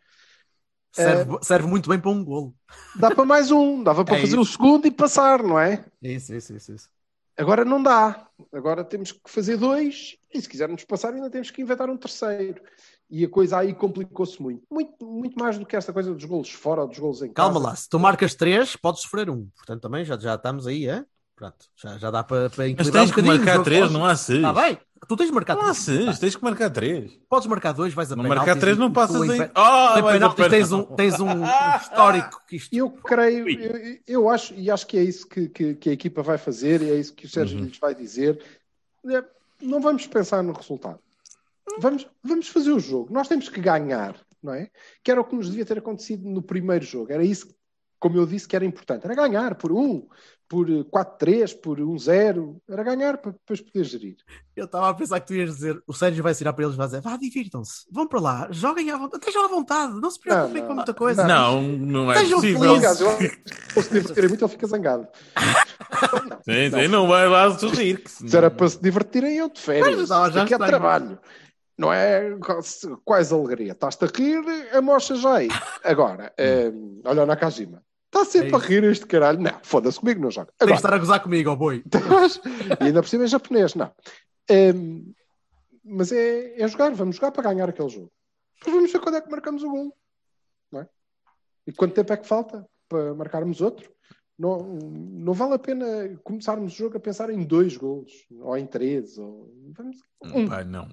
Serve, 0.92 1.38
serve 1.44 1.68
muito 1.68 1.90
bem 1.90 2.00
para 2.00 2.10
um 2.10 2.24
golo. 2.24 2.56
Dá 2.96 3.12
para 3.12 3.26
mais 3.26 3.52
um, 3.52 3.84
dava 3.84 4.04
para 4.04 4.16
É 4.18 4.22
fazer 4.22 4.40
isso. 4.40 4.42
o 4.42 4.46
segundo 4.46 4.88
e 4.88 4.92
passar, 4.92 5.44
não 5.44 5.60
é? 5.60 5.86
Isso, 6.02 6.34
isso, 6.34 6.56
isso. 6.56 6.72
isso. 6.74 6.90
Agora 7.38 7.64
não 7.64 7.82
dá. 7.82 8.28
Agora 8.52 8.84
temos 8.84 9.12
que 9.12 9.30
fazer 9.30 9.58
dois 9.58 10.18
e 10.34 10.42
se 10.42 10.50
quisermos 10.50 10.84
passar 10.84 11.14
ainda 11.14 11.30
temos 11.30 11.52
que 11.52 11.62
inventar 11.62 11.90
um 11.90 11.98
terceiro. 11.98 12.62
E 13.10 13.24
a 13.24 13.30
coisa 13.30 13.60
aí 13.60 13.74
complicou-se 13.74 14.42
muito. 14.42 14.64
muito. 14.72 15.06
Muito 15.06 15.38
mais 15.40 15.58
do 15.58 15.66
que 15.66 15.76
esta 15.76 15.94
coisa 15.94 16.14
dos 16.14 16.26
golos 16.26 16.50
fora 16.52 16.82
ou 16.82 16.88
dos 16.88 16.98
golos 17.00 17.22
em 17.22 17.32
casa. 17.32 17.54
Calma 17.54 17.70
lá, 17.70 17.76
se 17.76 17.88
tu 17.88 18.00
marcas 18.00 18.34
três, 18.34 18.76
podes 18.76 19.02
sofrer 19.02 19.30
um. 19.30 19.48
Portanto, 19.56 19.82
também 19.82 20.04
já, 20.04 20.18
já 20.18 20.36
estamos 20.36 20.66
aí, 20.68 20.88
é? 20.90 21.06
Pronto, 21.38 21.56
já, 21.76 21.98
já 22.00 22.10
dá 22.12 22.24
para, 22.24 22.50
para 22.50 22.66
Mas 22.76 22.90
tens 22.90 23.12
um 23.12 23.14
que 23.14 23.22
marcar 23.22 23.52
o 23.52 23.54
jogo 23.54 23.64
três, 23.64 23.82
foge. 23.84 23.94
não 23.94 24.04
há 24.06 24.16
seis. 24.16 24.40
Está 24.40 24.54
bem, 24.54 24.78
tu 25.08 25.16
tens 25.16 25.28
de 25.28 25.32
marcar 25.34 25.54
Não 25.54 25.62
há 25.62 25.66
três. 25.66 25.78
seis, 25.78 26.20
tens 26.20 26.36
que 26.36 26.44
marcar 26.44 26.70
três. 26.72 27.12
Podes 27.30 27.48
marcar 27.48 27.72
dois, 27.74 27.94
vais 27.94 28.12
a 28.12 28.16
Não 28.16 28.24
penaltis 28.24 28.46
marcar 28.48 28.60
três, 28.60 28.76
e- 28.76 28.80
não 28.80 28.92
passas 28.92 29.22
em. 29.22 29.42
Oh, 29.56 30.00
Em 30.00 30.04
penaltis 30.14 30.48
tens 30.48 30.72
um, 30.72 30.84
tens 30.84 31.20
um 31.20 31.28
histórico 31.80 32.42
que 32.50 32.56
isto. 32.56 32.76
Eu 32.76 32.90
creio, 32.90 33.48
eu, 33.48 34.00
eu 34.08 34.30
acho, 34.30 34.56
e 34.56 34.72
acho 34.72 34.88
que 34.88 34.98
é 34.98 35.04
isso 35.04 35.28
que, 35.28 35.48
que- 35.48 35.76
que 35.76 35.90
a 35.92 35.94
equipa 35.94 36.24
vai 36.24 36.40
fazer, 36.40 36.82
e 36.82 36.90
é 36.90 36.96
isso 36.96 37.14
que 37.14 37.28
o 37.28 37.30
Sérgio 37.30 37.60
Uhum. 37.60 37.66
lhes 37.66 37.78
vai 37.78 37.94
dizer. 37.94 38.44
É, 39.08 39.24
Não 39.62 39.80
vamos 39.80 40.08
pensar 40.08 40.42
no 40.42 40.54
resultado. 40.54 41.00
Vamos, 41.80 42.08
vamos 42.24 42.48
fazer 42.48 42.72
o 42.72 42.80
jogo. 42.80 43.14
Nós 43.14 43.28
temos 43.28 43.48
que 43.48 43.62
ganhar, 43.62 44.16
não 44.42 44.56
é? 44.56 44.70
Que 45.04 45.12
era 45.12 45.22
o 45.22 45.24
que 45.24 45.36
nos 45.36 45.50
devia 45.50 45.66
ter 45.66 45.78
acontecido 45.78 46.28
no 46.28 46.42
primeiro 46.42 46.84
jogo. 46.84 47.12
Era 47.12 47.24
isso, 47.24 47.48
como 48.00 48.18
eu 48.18 48.26
disse, 48.26 48.48
que 48.48 48.56
era 48.56 48.66
importante. 48.66 49.06
Era 49.06 49.14
ganhar 49.14 49.54
por 49.56 49.72
um, 49.72 50.08
por 50.48 50.70
eh, 50.70 50.84
4-3, 50.84 51.60
por 51.62 51.80
1-0. 51.80 52.56
Era 52.70 52.84
ganhar 52.84 53.18
para 53.18 53.32
depois 53.32 53.62
poder 53.62 53.84
gerir. 53.84 54.16
Eu 54.56 54.66
estava 54.66 54.90
a 54.90 54.94
pensar 54.94 55.20
que 55.20 55.28
tu 55.28 55.34
ias 55.36 55.56
dizer, 55.56 55.82
o 55.86 55.94
Sérgio 55.94 56.24
vai 56.24 56.34
tirar 56.34 56.54
para 56.54 56.64
eles 56.64 56.74
e 56.76 56.78
vai 56.78 56.88
dizer, 56.88 57.02
vá, 57.02 57.16
divirtam-se, 57.18 57.86
vão 57.92 58.08
para 58.08 58.20
lá, 58.20 58.48
joguem 58.50 58.90
à 58.90 58.98
vontade, 58.98 59.22
estejam 59.22 59.46
à 59.46 59.48
vontade, 59.48 59.94
não 60.00 60.10
se 60.10 60.20
preocupem 60.20 60.54
Não, 60.54 60.62
não, 60.62 60.68
com 60.68 60.74
muita 60.76 60.94
coisa. 60.94 61.28
Não, 61.28 61.62
não 61.62 62.12
é 62.12 62.20
Sejam 62.20 62.40
possível. 62.40 62.82
felizes. 62.82 63.00
Que 63.74 63.82
se 63.84 63.90
divertirem 63.94 64.30
muito, 64.30 64.44
ele 64.46 64.52
fica 64.52 64.68
zangado. 64.68 65.08
Não, 65.36 66.40
Sim, 66.44 66.70
não. 66.70 66.80
sim, 66.80 66.88
não 66.88 67.08
vai 67.08 67.28
lá 67.28 67.58
sorrir. 67.58 68.02
Se 68.08 68.36
era 68.36 68.50
para 68.50 68.70
se 68.70 68.82
divertirem, 68.82 69.36
eu 69.38 69.50
de 69.50 69.60
férias. 69.60 70.10
aqui 70.12 70.54
é 70.54 70.58
trabalho. 70.58 71.20
Não 71.78 71.94
é 71.94 72.36
quais 73.06 73.32
alegria. 73.32 73.74
Estás-te 73.74 74.04
a 74.04 74.08
rir, 74.08 74.44
a 74.74 74.82
mocha 74.82 75.16
já 75.16 75.36
aí. 75.36 75.50
Agora, 75.84 76.34
eh, 76.36 76.72
olha 77.06 77.22
o 77.22 77.26
Nakajima. 77.28 77.84
Está 78.08 78.26
sempre 78.26 78.52
É 78.52 78.56
a 78.56 78.60
rir 78.60 78.84
este 78.86 79.06
caralho. 79.06 79.40
Não, 79.40 79.60
foda-se 79.64 80.00
comigo, 80.00 80.22
não 80.22 80.32
joga. 80.32 80.48
Tens 80.58 80.58
de 80.58 80.64
Agora, 80.74 80.76
estar 80.78 80.94
a 80.94 80.98
gozar 80.98 81.22
comigo, 81.22 81.50
ó 81.52 81.56
boi. 81.56 81.84
estás- 81.86 82.40
e 82.80 82.84
ainda 82.86 83.02
por 83.02 83.10
cima 83.10 83.26
é 83.26 83.28
japonês, 83.28 83.76
não. 83.76 83.92
Em, 84.50 85.14
mas 85.84 86.12
é, 86.12 86.62
é 86.62 86.68
jogar, 86.68 86.92
vamos 86.94 87.18
jogar 87.18 87.32
para 87.32 87.44
ganhar 87.52 87.70
aquele 87.70 87.90
jogo. 87.90 88.12
Depois 88.60 88.76
vamos 88.76 88.92
ver 88.92 89.00
quando 89.00 89.16
é 89.16 89.22
que 89.22 89.30
marcamos 89.30 89.64
o 89.64 89.70
gol. 89.70 89.98
Não 90.72 90.82
é? 90.82 90.90
E 91.68 91.72
quanto 91.74 91.94
tempo 91.94 92.14
é 92.14 92.18
que 92.18 92.28
falta 92.28 92.66
para 92.88 93.14
marcarmos 93.14 93.62
outro? 93.62 93.92
Não, 94.40 94.60
não 94.60 95.34
vale 95.34 95.56
a 95.56 95.60
pena 95.60 95.86
começarmos 96.24 96.74
o 96.74 96.76
jogo 96.78 96.98
a 96.98 97.00
pensar 97.00 97.30
em 97.30 97.44
dois 97.44 97.76
gols, 97.76 98.12
ou 98.40 98.56
em 98.56 98.68
três, 98.68 99.18
ou... 99.18 99.52
Vamos, 99.76 99.98
um. 100.24 100.48
Pá, 100.48 100.64
não. 100.64 100.88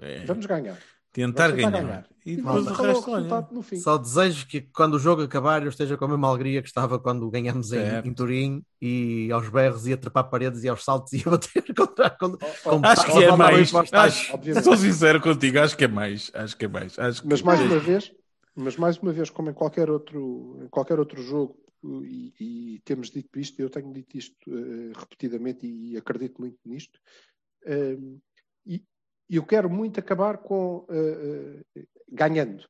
É, 0.00 0.24
Vamos 0.24 0.46
ganhar. 0.46 0.78
Tentar 1.14 1.52
tentar 1.52 1.70
ganhar. 1.70 1.70
ganhar. 1.70 2.08
E 2.26 2.36
E 2.36 2.36
depois 2.36 2.66
o 2.66 2.70
é 2.70 2.74
resto, 2.82 3.10
olha. 3.10 3.30
resultado 3.30 3.54
no 3.54 3.62
fim. 3.62 3.76
Só 3.76 3.98
desejo 3.98 4.46
que 4.46 4.62
quando 4.62 4.94
o 4.94 4.98
jogo 4.98 5.22
acabar 5.22 5.62
eu 5.62 5.68
esteja 5.68 5.96
com 5.96 6.04
a 6.06 6.08
mesma 6.08 6.28
alegria 6.28 6.62
que 6.62 6.68
estava 6.68 6.98
quando 6.98 7.30
ganhamos 7.30 7.72
em, 7.72 8.00
em 8.04 8.14
Turim 8.14 8.64
e 8.80 9.30
aos 9.32 9.48
berros 9.48 9.86
ia 9.86 9.96
trepar 9.96 10.30
paredes 10.30 10.64
e 10.64 10.68
aos 10.68 10.84
saltos 10.84 11.12
ia 11.12 11.24
bater 11.24 11.62
contra, 11.76 12.10
contra, 12.10 12.48
Acho 12.82 13.04
que 13.06 13.12
aos 13.12 13.22
é 13.22 13.28
balões 13.28 13.70
mais. 13.70 13.70
para 13.70 13.84
os 13.84 13.90
tais. 13.90 14.14
Acho, 14.14 14.34
obviamente. 14.34 14.64
sou 14.64 14.76
sincero 14.76 15.20
contigo, 15.20 15.58
acho 15.58 15.76
que 15.76 15.84
é 15.84 15.88
mais. 15.88 16.30
Acho 16.34 16.56
que 16.56 16.64
é 16.64 16.68
mais. 16.68 16.98
Acho 16.98 17.22
que 17.22 17.28
Mas 17.28 17.42
mais 17.42 17.60
uma 17.60 17.78
vez, 17.78 18.12
mas 18.54 18.76
mais 18.76 18.98
uma 18.98 19.12
vez, 19.12 19.30
como 19.30 19.50
em 19.50 19.54
qualquer 19.54 19.90
outro, 19.90 20.58
em 20.62 20.68
qualquer 20.68 20.98
outro 20.98 21.22
jogo, 21.22 21.56
e, 22.04 22.32
e 22.40 22.80
temos 22.84 23.10
dito 23.10 23.38
isto, 23.38 23.60
eu 23.60 23.68
tenho 23.68 23.92
dito 23.92 24.16
isto 24.16 24.36
eh, 24.48 24.92
repetidamente 24.98 25.66
e 25.66 25.96
acredito 25.96 26.40
muito 26.40 26.56
nisto, 26.64 26.98
eh, 27.66 27.96
e 28.66 28.82
e 29.28 29.36
eu 29.36 29.44
quero 29.44 29.68
muito 29.70 29.98
acabar 30.00 30.38
com 30.38 30.86
eh, 30.90 31.60
eh, 31.76 31.84
ganhando, 32.10 32.64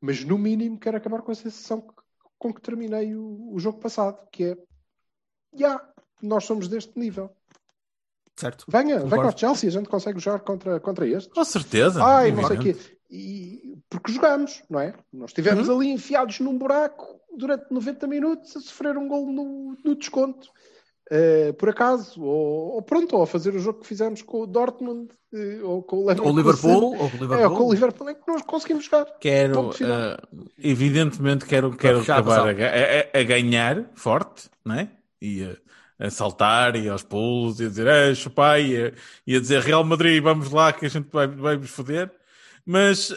mas 0.00 0.24
no 0.24 0.38
mínimo 0.38 0.78
quero 0.78 0.96
acabar 0.96 1.22
com 1.22 1.32
a 1.32 1.34
sensação 1.34 1.80
que- 1.80 1.94
com 2.38 2.52
que 2.54 2.60
terminei 2.60 3.14
o, 3.16 3.52
o 3.52 3.58
jogo 3.58 3.78
passado, 3.80 4.26
que 4.30 4.44
é 4.44 4.56
já, 5.54 5.80
nós 6.22 6.44
somos 6.44 6.68
deste 6.68 6.96
nível. 6.98 7.30
Certo. 8.36 8.64
Venha, 8.68 9.00
venha 9.00 9.24
ao 9.24 9.36
Chelsea, 9.36 9.68
a 9.68 9.72
gente 9.72 9.88
consegue 9.88 10.20
jogar 10.20 10.38
contra, 10.40 10.78
contra 10.78 11.06
este. 11.08 11.28
Com 11.30 11.44
certeza. 11.44 12.04
Ai, 12.04 12.30
não 12.30 12.46
sei 12.46 12.56
o 12.56 12.60
quê. 12.60 12.76
E, 13.10 13.76
porque 13.90 14.12
jogamos, 14.12 14.62
não 14.70 14.78
é? 14.78 14.94
Nós 15.12 15.30
estivemos 15.30 15.68
ali 15.68 15.88
enfiados 15.88 16.38
num 16.38 16.56
buraco 16.56 17.18
durante 17.36 17.66
90 17.72 18.06
minutos 18.06 18.56
a 18.56 18.60
sofrer 18.60 18.96
um 18.96 19.08
gol 19.08 19.26
no, 19.32 19.76
no 19.84 19.96
desconto. 19.96 20.48
Eh, 21.10 21.52
por 21.54 21.70
acaso, 21.70 22.22
ou, 22.22 22.74
ou 22.74 22.82
pronto, 22.82 23.16
ou 23.16 23.22
a 23.22 23.26
fazer 23.26 23.54
o 23.54 23.58
jogo 23.58 23.80
que 23.80 23.86
fizemos 23.86 24.20
com 24.20 24.42
o 24.42 24.46
Dortmund 24.46 25.08
eh, 25.32 25.60
ou 25.62 25.82
com 25.82 25.96
o 25.96 26.00
Ou. 26.04 26.36
Liverpool, 26.36 26.96
ou 26.98 27.10
com 27.10 27.24
o 27.24 27.34
É, 27.34 27.48
ou 27.48 27.56
com 27.56 27.64
o 27.66 27.72
Liverpool. 27.72 27.72
Liverpool 27.72 28.08
é 28.10 28.14
que 28.14 28.28
nós 28.28 28.42
conseguimos 28.42 28.84
jogar. 28.84 29.06
Quero, 29.18 29.70
eh, 29.80 30.16
evidentemente, 30.58 31.46
quero, 31.46 31.74
quero 31.76 32.00
acabar 32.00 32.40
a, 32.48 32.50
a- 32.50 33.20
a- 33.20 33.22
ganhar 33.24 33.90
forte, 33.94 34.50
não 34.64 34.74
é? 34.74 34.90
E 35.20 35.44
a, 35.98 36.06
a 36.06 36.10
saltar 36.10 36.76
e 36.76 36.88
aos 36.88 37.02
pulos 37.02 37.58
e 37.60 37.64
a 37.64 37.68
dizer, 37.68 37.86
é, 37.86 38.14
chupai, 38.14 38.66
e 38.66 38.86
a, 38.86 38.92
e 39.26 39.36
a 39.36 39.40
dizer 39.40 39.62
Real 39.62 39.82
Madrid, 39.84 40.22
vamos 40.22 40.50
lá 40.50 40.72
que 40.72 40.86
a 40.86 40.88
gente 40.90 41.08
vai, 41.10 41.26
vai 41.26 41.56
nos 41.56 41.70
foder. 41.70 42.10
Mas, 42.66 43.10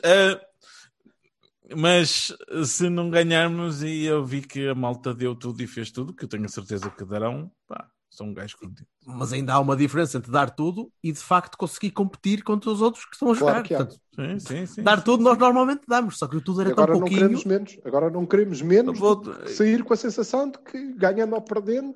mas 1.76 2.34
se 2.65 2.89
não 2.89 3.09
ganharmos, 3.09 3.82
e 3.84 4.03
eu 4.05 4.24
vi 4.26 4.41
que 4.41 4.67
a 4.67 4.76
malta 4.76 5.13
deu 5.13 5.36
tudo 5.36 5.61
e 5.61 5.67
fez 5.67 5.91
tudo, 5.91 6.13
que 6.13 6.26
eu 6.26 6.30
tenho 6.30 6.45
a 6.45 6.49
certeza 6.49 6.89
que 6.89 7.03
darão, 7.05 7.51
pá, 7.67 7.88
sou 8.09 8.28
um 8.28 8.34
gajo 8.34 8.57
contigo. 8.57 8.88
Mas 9.05 9.32
ainda 9.34 9.53
há 9.53 9.59
uma 9.59 9.76
diferença 9.76 10.17
entre 10.17 10.32
dar 10.32 10.49
tudo 10.49 10.91
e 11.03 11.11
de 11.11 11.19
facto 11.19 11.57
conseguir 11.57 11.91
competir 11.91 12.43
contra 12.43 12.69
os 12.69 12.82
outros 12.82 13.05
que 13.05 13.13
estão 13.15 13.32
a 13.32 13.34
jogar. 13.34 13.63
Claro 13.63 13.67
que 13.67 13.74
há. 13.74 13.78
Portanto, 13.86 14.01
Sim, 14.13 14.39
sim, 14.39 14.65
sim. 14.65 14.84
dar 14.84 15.01
tudo 15.01 15.24
nós 15.24 15.38
normalmente 15.38 15.84
damos, 15.88 16.17
só 16.17 16.28
que 16.28 16.36
o 16.36 16.41
tudo 16.41 16.59
era 16.61 16.76
tão 16.76 16.84
Agora 16.84 16.91
não 16.93 16.99
pouquinho. 16.99 17.19
queremos 17.22 17.45
menos. 17.45 17.80
Agora 17.86 18.09
não 18.09 18.26
queremos 18.26 18.61
menos 18.61 18.99
Vou- 18.99 19.24
sair 19.47 19.84
com 19.86 19.93
a 19.93 19.97
sensação 19.97 20.51
de 20.51 20.59
que 20.59 20.93
ganhando 20.93 21.34
ou 21.34 21.41
perdendo. 21.41 21.93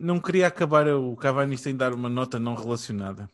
Não 0.00 0.18
queria 0.18 0.46
acabar 0.46 0.88
o 0.88 1.14
Cavani 1.16 1.58
sem 1.58 1.76
dar 1.76 1.92
uma 1.92 2.08
nota 2.08 2.38
não 2.38 2.54
relacionada. 2.54 3.28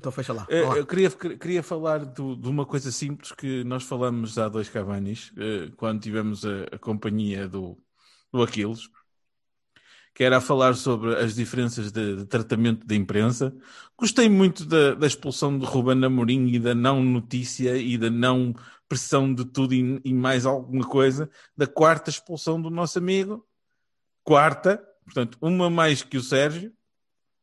Então 0.00 0.10
fecha 0.10 0.32
lá. 0.32 0.46
Eh, 0.48 0.62
lá. 0.62 0.78
Eu 0.78 0.86
queria, 0.86 1.10
queria 1.10 1.62
falar 1.62 2.06
do- 2.06 2.34
de 2.34 2.48
uma 2.48 2.64
coisa 2.64 2.90
simples 2.90 3.32
que 3.32 3.62
nós 3.64 3.82
falamos 3.82 4.38
há 4.38 4.48
dois 4.48 4.66
Cavanis, 4.70 5.30
eh, 5.36 5.70
quando 5.76 6.00
tivemos 6.00 6.42
a, 6.46 6.64
a 6.72 6.78
companhia 6.78 7.46
do, 7.46 7.76
do 8.32 8.42
Aquiles, 8.42 8.88
que 10.14 10.24
era 10.24 10.38
a 10.38 10.40
falar 10.40 10.74
sobre 10.74 11.14
as 11.16 11.34
diferenças 11.34 11.92
de, 11.92 12.16
de 12.16 12.24
tratamento 12.24 12.86
da 12.86 12.94
imprensa. 12.94 13.54
Gostei 13.96 14.28
muito 14.30 14.64
da, 14.64 14.94
da 14.94 15.06
expulsão 15.06 15.58
de 15.58 15.66
Ruben 15.66 16.02
Amorim 16.02 16.48
e 16.48 16.58
da 16.58 16.74
não 16.74 17.02
notícia 17.04 17.76
e 17.76 17.98
da 17.98 18.08
não 18.08 18.54
pressão 18.88 19.32
de 19.32 19.44
tudo 19.44 19.74
e, 19.74 20.00
e 20.02 20.14
mais 20.14 20.46
alguma 20.46 20.88
coisa, 20.88 21.30
da 21.54 21.66
quarta 21.66 22.08
expulsão 22.08 22.60
do 22.60 22.70
nosso 22.70 22.98
amigo. 22.98 23.46
Quarta, 24.24 24.82
portanto, 25.04 25.36
uma 25.42 25.68
mais 25.68 26.02
que 26.02 26.16
o 26.16 26.22
Sérgio. 26.22 26.72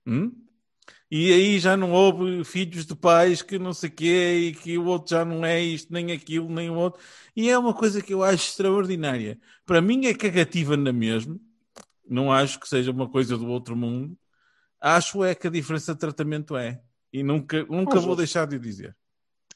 Hum? 0.08 0.47
E 1.10 1.32
aí 1.32 1.60
já 1.60 1.78
não 1.78 1.92
houve 1.92 2.44
filhos 2.44 2.86
de 2.86 2.94
pais 2.96 3.42
que 3.42 3.58
não 3.58 3.74
sei 3.74 3.90
quê 3.90 4.50
e 4.50 4.54
que 4.54 4.78
o 4.78 4.86
outro 4.86 5.12
já 5.12 5.24
não 5.24 5.46
é 5.46 5.62
isto, 5.62 5.92
nem 5.94 6.12
aquilo, 6.12 6.50
nem 6.50 6.70
o 6.70 6.76
outro. 6.76 7.02
E 7.36 7.50
é 7.50 7.58
uma 7.58 7.74
coisa 7.74 8.02
que 8.02 8.14
eu 8.14 8.24
acho 8.24 8.50
extraordinária. 8.50 9.40
Para 9.66 9.82
mim 9.82 10.06
é 10.06 10.14
cagativa 10.14 10.76
na 10.76 10.92
mesma. 10.92 11.40
Não 12.10 12.32
acho 12.32 12.60
que 12.60 12.68
seja 12.68 12.92
uma 12.92 13.10
coisa 13.10 13.38
do 13.38 13.48
outro 13.48 13.76
mundo. 13.76 14.18
Acho 14.82 15.24
é 15.24 15.34
que 15.34 15.48
a 15.48 15.52
diferença 15.52 15.94
de 15.94 16.00
tratamento 16.00 16.58
é. 16.58 16.82
E 17.12 17.24
nunca, 17.24 17.64
nunca 17.66 18.00
Oh, 18.00 18.02
vou 18.02 18.16
deixar 18.16 18.46
de 18.46 18.60
dizer. 18.60 18.96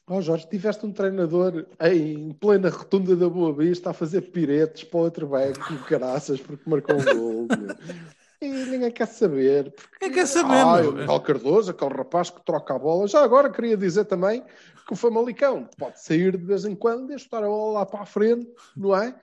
Ó 0.06 0.20
Jorge, 0.20 0.48
tiveste 0.48 0.84
um 0.84 0.92
treinador 0.92 1.66
em 1.80 2.32
plena 2.32 2.68
rotunda 2.70 3.14
da 3.14 3.28
Boa 3.28 3.54
Vista 3.54 3.90
a 3.90 3.94
fazer 3.94 4.22
piretes 4.22 4.84
para 4.84 4.98
o 4.98 5.02
outro 5.02 5.28
back 5.28 5.58
com 5.60 5.76
caraças 5.84 6.40
porque 6.40 6.68
marcou 6.68 6.96
um 6.96 7.04
gol. 7.04 7.48
E 8.42 8.48
ninguém 8.48 8.90
quer 8.90 9.06
saber. 9.06 9.70
Porque... 9.70 9.98
Quem 10.00 10.10
quer 10.10 10.26
saber, 10.26 10.56
Ah, 10.56 10.80
o 10.80 10.92
Miguel 10.92 11.20
Cardoso, 11.20 11.70
aquele 11.70 11.94
rapaz 11.94 12.28
que 12.28 12.44
troca 12.44 12.74
a 12.74 12.78
bola. 12.78 13.06
Já 13.06 13.22
agora 13.22 13.48
queria 13.48 13.76
dizer 13.76 14.04
também 14.06 14.42
que 14.84 14.92
o 14.92 14.96
Famalicão 14.96 15.68
pode 15.78 16.02
sair 16.02 16.36
de 16.36 16.44
vez 16.44 16.64
em 16.64 16.74
quando 16.74 17.12
e 17.12 17.18
chutar 17.18 17.44
a 17.44 17.46
bola 17.46 17.78
lá 17.78 17.86
para 17.86 18.00
a 18.00 18.06
frente, 18.06 18.50
não 18.76 18.96
é? 18.96 19.14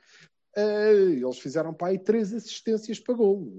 Eh, 0.55 1.20
eles 1.22 1.38
fizeram 1.38 1.74
para 1.74 1.89
aí 1.89 1.99
três 1.99 2.34
assistências 2.34 2.97
para 2.97 3.13
gol. 3.13 3.51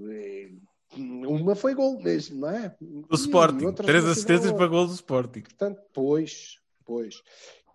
Uma 0.97 1.53
foi 1.53 1.75
gol 1.75 2.01
mesmo, 2.01 2.41
não 2.41 2.49
é? 2.49 2.75
Do 2.81 3.15
Sporting. 3.15 3.71
Três 3.73 4.03
assistências 4.03 4.51
para 4.51 4.65
gol 4.65 4.87
do 4.87 4.93
Sporting. 4.93 5.41
Portanto, 5.41 5.79
pois, 5.93 6.57
pois. 6.83 7.21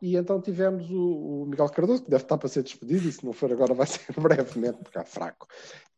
E 0.03 0.17
então 0.17 0.41
tivemos 0.41 0.91
o, 0.91 1.43
o 1.43 1.47
Miguel 1.47 1.69
Cardoso, 1.71 2.03
que 2.03 2.11
deve 2.11 2.25
estar 2.25 2.37
para 2.37 2.49
ser 2.49 2.63
despedido, 2.63 3.09
e 3.09 3.13
se 3.13 3.25
não 3.25 3.33
for 3.33 3.51
agora 3.51 3.73
vai 3.73 3.87
ser 3.87 4.01
brevemente, 4.21 4.79
porque 4.83 4.99
é 4.99 5.05
fraco, 5.05 5.47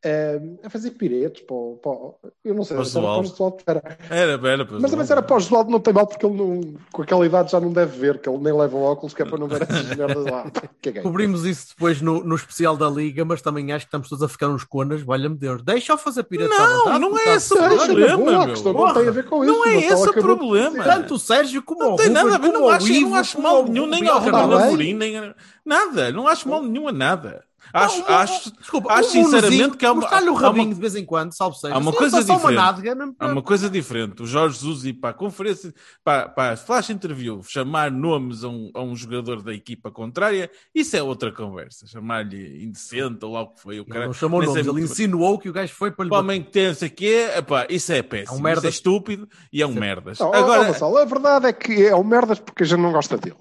eh, 0.05 0.41
a 0.63 0.71
fazer 0.71 0.93
piretes 0.93 1.43
para, 1.43 1.57
o- 1.57 1.77
para 1.83 1.91
o- 1.91 2.15
eu 2.45 2.55
não 2.55 2.63
sei, 2.65 2.77
se 2.85 2.97
era 2.99 3.07
para 3.07 3.21
o 3.45 3.57
era. 3.67 3.99
Era, 4.11 4.49
era. 4.49 4.67
mas 4.79 4.91
também 4.91 5.05
se 5.07 5.13
era 5.13 5.23
para 5.23 5.37
o 5.37 5.41
Josualdo 5.41 5.71
não 5.71 5.81
tem 5.81 5.93
mal, 5.93 6.07
porque 6.07 6.25
ele 6.25 6.37
não, 6.37 6.61
com 6.93 7.03
aquela 7.03 7.27
idade 7.27 7.51
já 7.51 7.59
não 7.61 7.73
deve 7.73 7.99
ver, 7.99 8.19
que 8.21 8.29
ele 8.29 8.39
nem 8.39 8.53
leva 8.53 8.77
óculos, 8.77 9.13
que 9.13 9.23
é 9.23 9.25
para 9.25 9.39
não 9.39 9.49
ver 9.49 9.63
essas 9.63 9.97
merdas 9.97 10.25
lá. 10.25 10.51
Caguei. 10.81 11.03
Cobrimos 11.03 11.45
isso 11.45 11.69
depois 11.71 12.01
no, 12.01 12.23
no 12.23 12.37
especial 12.37 12.77
da 12.77 12.89
Liga, 12.89 13.25
mas 13.25 13.43
também 13.43 13.73
acho 13.73 13.87
que 13.87 13.89
estamos 13.89 14.09
todos 14.09 14.23
a 14.23 14.29
ficar 14.29 14.49
uns 14.49 14.63
conas, 14.65 15.03
valha-me 15.03 15.37
Deus. 15.37 15.63
Deixa-o 15.63 15.99
fazer 15.99 16.23
piretes 16.25 16.57
à 16.57 16.67
Não, 16.67 16.79
vontade, 16.79 16.99
não 17.01 17.19
é 17.19 17.35
esse 17.35 17.53
o 17.53 17.57
problema, 17.57 18.17
boa, 18.17 18.39
meu. 18.47 18.49
questão 18.55 18.73
não 18.73 18.95
tem 18.95 19.09
a 19.09 19.11
ver 19.11 19.25
com 19.25 19.45
isso. 19.45 19.53
não 19.53 19.67
é 19.67 19.77
esse 19.79 20.09
o 20.09 20.13
de 20.15 20.21
problema. 20.21 20.85
Tanto 20.85 21.15
o 21.15 21.19
Sérgio 21.19 21.63
como 21.63 21.81
Não 21.81 21.95
o 21.95 21.97
tem 21.97 22.07
Ruben, 22.09 22.23
nada 22.25 22.35
a 22.37 22.39
ver, 22.39 22.53
não 22.53 22.69
acho, 22.69 22.87
eu 22.89 22.95
Ivo, 22.95 23.11
não 23.11 23.17
acho 23.17 23.37
como 23.37 23.49
mal 23.49 23.65
nenhum, 23.65 23.87
nem 23.87 24.09
ao 24.09 24.21
Cardoso. 24.23 24.63
Amorim, 24.65 24.95
nem 24.95 25.35
nada, 25.65 26.13
não 26.13 26.29
acho 26.29 26.49
mal 26.49 26.63
nenhum 26.63 26.87
a 26.89 26.93
nada. 26.93 27.45
Acho, 27.73 27.99
Não, 28.01 28.09
acho, 28.09 28.53
Desculpa, 28.59 28.93
acho 28.93 29.11
sinceramente 29.11 29.77
que 29.77 29.85
há 29.85 29.93
uma, 29.93 30.01
mostrar-lhe 30.01 30.27
o 30.27 30.31
há 30.31 30.33
uma- 30.33 30.41
rabinho 30.43 30.75
de 30.75 30.81
vez 30.81 30.95
em 30.97 31.05
quando, 31.05 31.33
salve 31.37 31.59
seja. 31.59 31.75
há 31.75 31.79
uma 31.79 31.93
Se 31.93 31.99
coisa 31.99 32.17
ele 32.19 32.27
só 32.27 32.33
uma 32.33 32.39
diferente. 32.41 32.57
nádega, 32.57 32.95
não- 32.95 33.15
há 33.19 33.27
uma 33.27 33.43
coisa 33.43 33.69
diferente. 33.71 34.23
O 34.23 34.27
Jorge 34.27 34.59
Jesus 34.59 34.85
ir 34.85 34.95
para 34.95 35.11
a 35.11 35.13
conferência, 35.13 35.75
para, 36.03 36.29
para 36.29 36.53
a 36.55 36.57
flash 36.57 36.91
interview, 36.91 37.43
chamar 37.43 37.91
nomes 37.91 38.43
a 38.45 38.49
um, 38.49 38.71
a 38.75 38.83
um 38.83 38.97
jogador 38.97 39.43
da 39.43 39.53
equipa 39.53 39.91
contrária, 39.91 40.51
isso 40.75 40.97
é 40.97 41.03
outra 41.03 41.31
conversa. 41.33 41.87
Chamar-lhe 41.87 42.65
indecente 42.65 43.25
ou 43.25 43.33
lá 43.33 43.43
o 43.43 43.49
que 43.49 43.61
foi. 43.61 43.79
O 43.81 43.83
Ele 43.83 43.91
cara, 43.91 44.07
não 44.07 44.13
chamou 44.13 44.43
nomes, 44.43 44.67
ele 44.67 44.81
insinuou 44.83 45.39
que 45.39 45.49
o 45.49 45.53
gajo 45.53 45.75
foi 45.75 45.91
para 45.91 46.05
lhe 46.07 46.11
O 46.11 46.15
homem 46.19 46.43
que 46.43 46.51
tem 46.51 46.69
não 46.69 46.75
sei 46.75 46.89
o 46.89 46.93
quê, 46.93 47.29
epá, 47.37 47.67
isso 47.69 47.93
é 47.93 48.03
péssimo, 48.03 48.37
É 48.37 48.39
um 48.39 48.43
merda. 48.43 48.61
isso 48.61 48.67
é 48.67 48.71
estúpido 48.71 49.29
e 49.53 49.61
é 49.63 49.67
um 49.67 49.75
merdas. 49.75 50.19
Não, 50.19 50.29
ó, 50.29 50.31
ó, 50.31 50.35
Agora, 50.35 50.65
Gonçalo, 50.65 50.97
a 50.99 51.05
verdade 51.05 51.47
é 51.47 51.53
que 51.53 51.87
é 51.87 51.95
o 51.95 52.03
merdas 52.03 52.39
porque 52.41 52.63
a 52.63 52.67
gente 52.67 52.81
não 52.81 52.93
gosta 52.93 53.17
dele. 53.19 53.37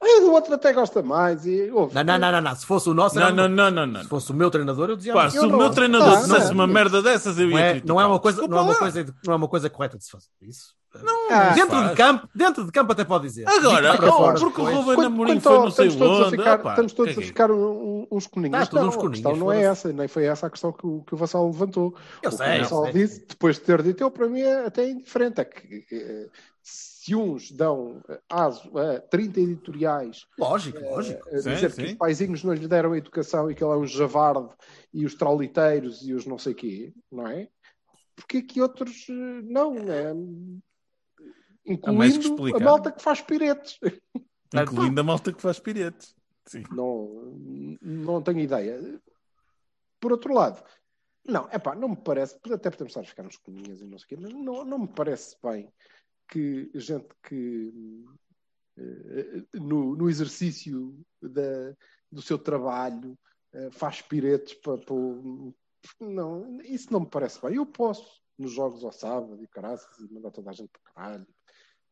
Do 0.00 0.32
outro 0.32 0.54
até 0.54 0.72
gosta 0.72 1.02
mais. 1.02 1.46
E, 1.46 1.70
ouve, 1.70 1.94
Não, 1.94 2.04
não, 2.04 2.18
não, 2.18 2.32
não, 2.32 2.40
não. 2.40 2.54
Se 2.54 2.66
fosse 2.66 2.88
o 2.88 2.94
nosso, 2.94 3.16
não, 3.16 3.22
era- 3.22 3.32
não, 3.34 3.48
não, 3.48 3.70
não, 3.70 3.86
não. 3.86 4.02
se 4.02 4.08
fosse 4.08 4.30
o 4.30 4.34
meu 4.34 4.50
treinador, 4.50 4.90
eu 4.90 4.96
dizia 4.96 5.12
Pá, 5.12 5.24
não. 5.24 5.30
se 5.30 5.36
eu 5.36 5.44
o 5.48 5.56
meu 5.56 5.70
treinador 5.70 6.08
Não, 6.08 6.20
dissesse 6.22 6.52
uma 6.52 6.66
merda 6.66 7.02
dessas, 7.02 7.38
eu 7.38 7.50
ia 7.50 7.82
Não 7.84 8.00
é, 8.00 8.04
é 8.04 8.06
uma 8.06 8.18
coisa, 8.20 8.46
não 8.46 8.58
é 8.58 8.60
uma 8.60 8.74
coisa, 8.76 9.14
não 9.26 9.32
é 9.32 9.36
uma 9.36 9.48
coisa 9.48 9.70
correta 9.70 9.96
de 9.98 10.04
se 10.04 10.10
fazer. 10.10 10.28
Isso. 10.42 10.77
Ah, 11.30 11.50
dentro 11.54 11.70
faz. 11.76 11.90
de 11.90 11.96
campo, 11.96 12.28
dentro 12.34 12.64
de 12.64 12.72
campo 12.72 12.92
até 12.92 13.04
pode 13.04 13.24
dizer. 13.28 13.46
Agora, 13.46 13.92
oh, 13.94 14.34
porque 14.40 14.60
o. 14.60 14.64
Ruben 14.64 14.84
Quanto- 14.94 15.06
Amorim 15.06 15.32
quanto 15.34 15.42
foi 15.42 15.52
não 15.58 15.70
sei 15.70 15.86
estamos 15.88 15.96
todos 16.18 16.26
a 16.26 16.30
ficar, 16.30 16.70
estamos 16.70 16.92
todos 16.94 17.10
a 17.10 17.14
caguei. 17.14 17.28
ficar 17.28 17.50
um- 17.50 18.06
uns 18.10 18.26
coninhos. 18.26 18.58
Tá, 18.58 18.66
todos 18.66 18.82
não, 18.82 18.88
uns 18.88 18.94
a 18.94 18.98
coninhos, 18.98 19.20
questão 19.20 19.36
não 19.36 19.52
é 19.52 19.62
essa, 19.62 19.92
nem 19.92 20.08
foi 20.08 20.24
essa 20.24 20.46
a 20.46 20.50
questão 20.50 20.72
que 20.72 20.86
o, 20.86 21.02
que 21.02 21.14
o 21.14 21.16
Vassal 21.16 21.46
levantou. 21.46 21.94
Eu 22.22 22.30
o 22.30 22.32
que 22.32 22.38
sei, 22.38 22.46
o 22.46 22.54
eu 22.54 22.60
Vassal 22.62 22.92
disse, 22.92 23.26
depois 23.28 23.56
de 23.56 23.62
ter 23.62 23.82
dito, 23.82 24.02
eu 24.02 24.10
para 24.10 24.28
mim 24.28 24.40
é 24.40 24.64
até 24.66 24.88
indiferente. 24.88 25.40
É 25.42 25.44
que 25.44 25.84
eh, 25.92 26.26
se 26.62 27.14
uns 27.14 27.50
dão 27.52 28.00
eh, 28.08 28.18
aso 28.28 28.70
a 28.78 28.98
30 28.98 29.40
editoriais 29.40 30.24
Lógico, 30.38 30.80
lógico. 30.80 31.28
a 31.28 31.38
Sim, 31.38 31.50
dizer 31.52 31.70
sim. 31.70 31.82
que 31.82 31.88
os 31.88 31.94
paizinhos 31.98 32.42
não 32.44 32.54
lhe 32.54 32.66
deram 32.66 32.92
a 32.92 32.98
educação 32.98 33.50
e 33.50 33.54
que 33.54 33.62
ele 33.62 33.72
é 33.72 33.76
um 33.76 33.86
javarde 33.86 34.48
e 34.92 35.04
os 35.04 35.14
trauliteiros 35.14 36.00
e 36.02 36.14
os 36.14 36.24
não 36.24 36.38
sei 36.38 36.54
quê, 36.54 36.92
não 37.12 37.26
é? 37.26 37.48
Porque 38.16 38.42
que 38.42 38.60
outros 38.60 39.06
eh, 39.10 39.42
não, 39.44 39.74
é? 39.76 40.12
Incluindo 41.68 42.46
a 42.56 42.60
malta 42.60 42.92
que 42.92 43.02
faz 43.02 43.20
piretes. 43.20 43.78
Incluindo 44.54 45.00
a 45.00 45.04
malta 45.04 45.32
que 45.32 45.42
faz 45.42 45.58
piretes. 45.60 46.14
Sim. 46.46 46.62
Não, 46.72 47.36
não 47.82 48.22
tenho 48.22 48.40
ideia. 48.40 49.00
Por 50.00 50.12
outro 50.12 50.32
lado, 50.32 50.62
não, 51.26 51.46
é 51.50 51.58
pá, 51.58 51.74
não 51.74 51.90
me 51.90 51.96
parece, 51.96 52.36
até 52.50 52.70
podemos 52.70 52.90
estar 52.92 53.00
a 53.00 53.04
ficar 53.04 53.26
uns 53.26 53.36
cominhas 53.36 53.80
e 53.80 53.84
não 53.86 53.98
sei 53.98 54.04
o 54.04 54.08
quê, 54.08 54.16
mas 54.18 54.32
não, 54.32 54.64
não 54.64 54.78
me 54.78 54.88
parece 54.88 55.36
bem 55.42 55.70
que 56.26 56.70
gente 56.74 57.08
que 57.22 57.72
eh, 58.78 59.42
no, 59.54 59.94
no 59.96 60.08
exercício 60.08 60.98
da, 61.20 61.74
do 62.10 62.22
seu 62.22 62.38
trabalho 62.38 63.18
eh, 63.52 63.70
faz 63.72 64.00
piretes 64.00 64.54
para, 64.54 64.78
para 64.78 64.94
o- 64.94 65.54
não, 66.00 66.60
isso 66.62 66.92
não 66.92 67.00
me 67.00 67.08
parece 67.10 67.40
bem. 67.42 67.54
Eu 67.56 67.66
posso, 67.66 68.20
nos 68.38 68.52
jogos 68.52 68.82
ao 68.84 68.92
sábado 68.92 69.42
e 69.42 69.48
caraças, 69.48 69.98
e 69.98 70.12
mandar 70.12 70.30
toda 70.30 70.50
a 70.50 70.52
gente 70.52 70.70
para 70.70 70.92
caralho. 70.94 71.26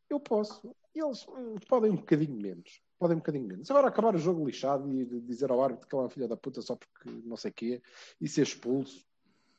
Eu 0.09 0.21
posso. 0.21 0.75
Eles 0.95 1.27
hum, 1.29 1.57
podem 1.69 1.91
um 1.91 1.97
bocadinho 1.97 2.41
menos. 2.41 2.81
Podem 2.99 3.17
um 3.17 3.21
bocadinho 3.21 3.47
menos. 3.47 3.71
Agora 3.71 3.89
acabar 3.89 4.15
o 4.15 4.19
jogo 4.19 4.47
lixado 4.47 4.91
e 4.93 5.05
dizer 5.21 5.51
ao 5.51 5.63
árbitro 5.63 5.87
que 5.89 5.95
é 5.95 5.99
uma 5.99 6.09
filha 6.09 6.29
da 6.29 6.37
puta 6.37 6.63
só 6.63 6.77
porque 6.77 7.11
não 7.25 7.37
sei 7.37 7.51
o 7.51 7.55
quê 7.55 7.83
e 8.21 8.29
ser 8.29 8.43
expulso. 8.43 9.05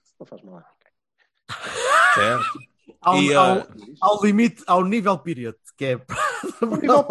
Isso 0.03 0.15
não 0.19 0.25
faz 0.25 0.41
mal 0.41 0.57
a 0.57 0.59
ninguém. 0.61 0.77
Certo. 2.15 2.59
Ao, 3.01 3.21
E, 3.21 3.33
ao- 3.35 3.57
ah, 3.59 3.67
ao 4.01 4.23
limite, 4.23 4.63
ao 4.65 4.83
nível 4.83 5.17
pirete, 5.19 5.59
que 5.77 5.85
é 5.85 5.97
para 6.59 6.77
nível 6.81 7.03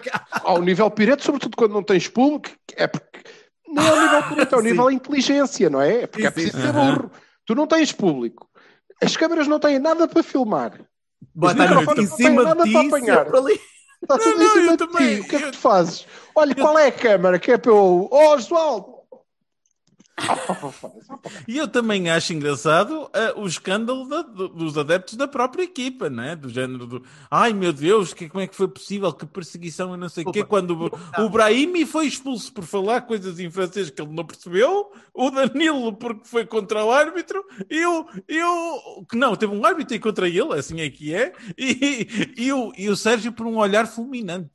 cá. 0.00 0.26
Ao 0.44 0.60
nível 0.60 0.90
pirete, 0.90 1.24
sobretudo 1.24 1.56
quando 1.56 1.72
não 1.72 1.82
tens 1.82 2.06
público, 2.06 2.50
é 2.76 2.86
porque 2.86 3.22
não 3.66 3.82
é 3.82 3.92
o 3.92 4.02
nível 4.02 4.28
pirete, 4.28 4.54
é 4.54 4.58
o 4.58 4.60
nível 4.60 4.90
inteligência, 4.90 5.70
não 5.70 5.80
é? 5.80 6.02
É 6.02 6.06
porque 6.06 6.26
é 6.26 6.30
Sim, 6.30 6.40
sim, 6.40 6.50
preciso 6.50 6.56
sim. 6.58 6.66
ser 6.66 6.72
burro. 6.72 7.10
Tu 7.46 7.54
não 7.54 7.66
tens 7.66 7.92
público. 7.92 8.48
As 9.02 9.16
câmaras 9.16 9.48
não 9.48 9.58
têm 9.58 9.78
nada 9.78 10.06
para 10.06 10.22
filmar. 10.22 10.78
Microfones 11.34 12.12
em 12.12 12.16
cima 12.16 12.54
de 12.54 12.62
ti, 12.64 12.90
sempre 12.90 13.38
ali. 13.38 13.60
Está 14.02 14.18
tudo 14.18 14.36
Não, 14.36 14.44
em 14.44 14.48
cima 14.50 14.72
eu 14.72 14.76
de 14.76 14.86
também- 14.86 15.14
ti. 15.16 15.20
O 15.20 15.28
que 15.28 15.36
é 15.36 15.38
que 15.42 15.50
tu 15.52 15.58
fazes? 15.58 16.06
Olha, 16.34 16.54
qual 16.54 16.78
é 16.78 16.88
a 16.88 16.92
câmara 16.92 17.38
que 17.38 17.52
é 17.52 17.58
para 17.58 17.70
eu. 17.70 18.08
Oh, 18.10 18.34
Oswaldo! 18.34 19.01
E 21.48 21.56
eu 21.56 21.66
também 21.68 22.10
acho 22.10 22.32
engraçado 22.32 23.10
ah, 23.12 23.34
o 23.36 23.46
escândalo 23.46 24.08
da- 24.08 24.22
do- 24.22 24.48
dos 24.48 24.76
adeptos 24.78 25.14
da 25.16 25.26
própria 25.26 25.62
equipa, 25.64 26.08
né? 26.10 26.36
Do 26.36 26.48
género 26.48 26.86
do 26.86 27.02
ai 27.30 27.52
meu 27.52 27.72
Deus, 27.72 28.12
que, 28.12 28.28
como 28.28 28.42
é 28.42 28.46
que 28.46 28.54
foi 28.54 28.68
possível? 28.68 29.12
Que 29.12 29.26
perseguição 29.26 29.94
e 29.94 29.98
não 29.98 30.08
sei 30.08 30.24
o 30.24 30.32
quê. 30.32 30.44
Quando 30.44 30.90
o, 31.18 31.22
o 31.24 31.28
Brahimi 31.30 31.86
foi 31.86 32.06
expulso 32.06 32.52
por 32.52 32.64
falar 32.64 33.02
coisas 33.02 33.38
em 33.40 33.50
francês 33.50 33.90
que 33.90 34.00
ele 34.02 34.12
não 34.12 34.24
percebeu, 34.24 34.92
o 35.14 35.30
Danilo 35.30 35.92
porque 35.94 36.28
foi 36.28 36.44
contra 36.46 36.84
o 36.84 36.90
árbitro, 36.90 37.44
e 37.70 37.84
o, 37.84 38.06
e 38.28 38.42
o 38.42 39.04
que 39.08 39.16
não, 39.16 39.34
teve 39.36 39.54
um 39.54 39.64
árbitro 39.64 39.94
aí 39.94 40.00
contra 40.00 40.28
ele, 40.28 40.54
assim 40.54 40.80
é 40.80 40.90
que 40.90 41.14
é, 41.14 41.32
e, 41.58 42.06
e, 42.36 42.52
o, 42.52 42.72
e 42.76 42.88
o 42.88 42.96
Sérgio 42.96 43.32
por 43.32 43.46
um 43.46 43.56
olhar 43.56 43.86
fulminante. 43.86 44.50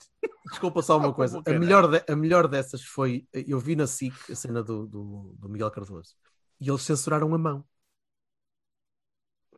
Desculpa 0.50 0.82
só 0.82 0.98
uma 0.98 1.10
Ah, 1.10 1.14
coisa. 1.14 1.42
A 1.46 1.54
melhor, 1.54 1.88
de- 1.90 2.12
a 2.12 2.16
melhor 2.16 2.48
dessas 2.48 2.82
foi. 2.84 3.28
Eu 3.34 3.60
vi 3.60 3.76
na 3.76 3.86
SIC 3.86 4.14
a 4.32 4.36
cena 4.36 4.64
do, 4.64 4.88
do, 4.88 5.36
do 5.38 5.50
Miguel 5.50 5.70
Cardoso 5.72 6.16
e 6.60 6.70
eles 6.70 6.82
censuraram 6.82 7.34
a 7.36 7.38
mão. 7.38 7.66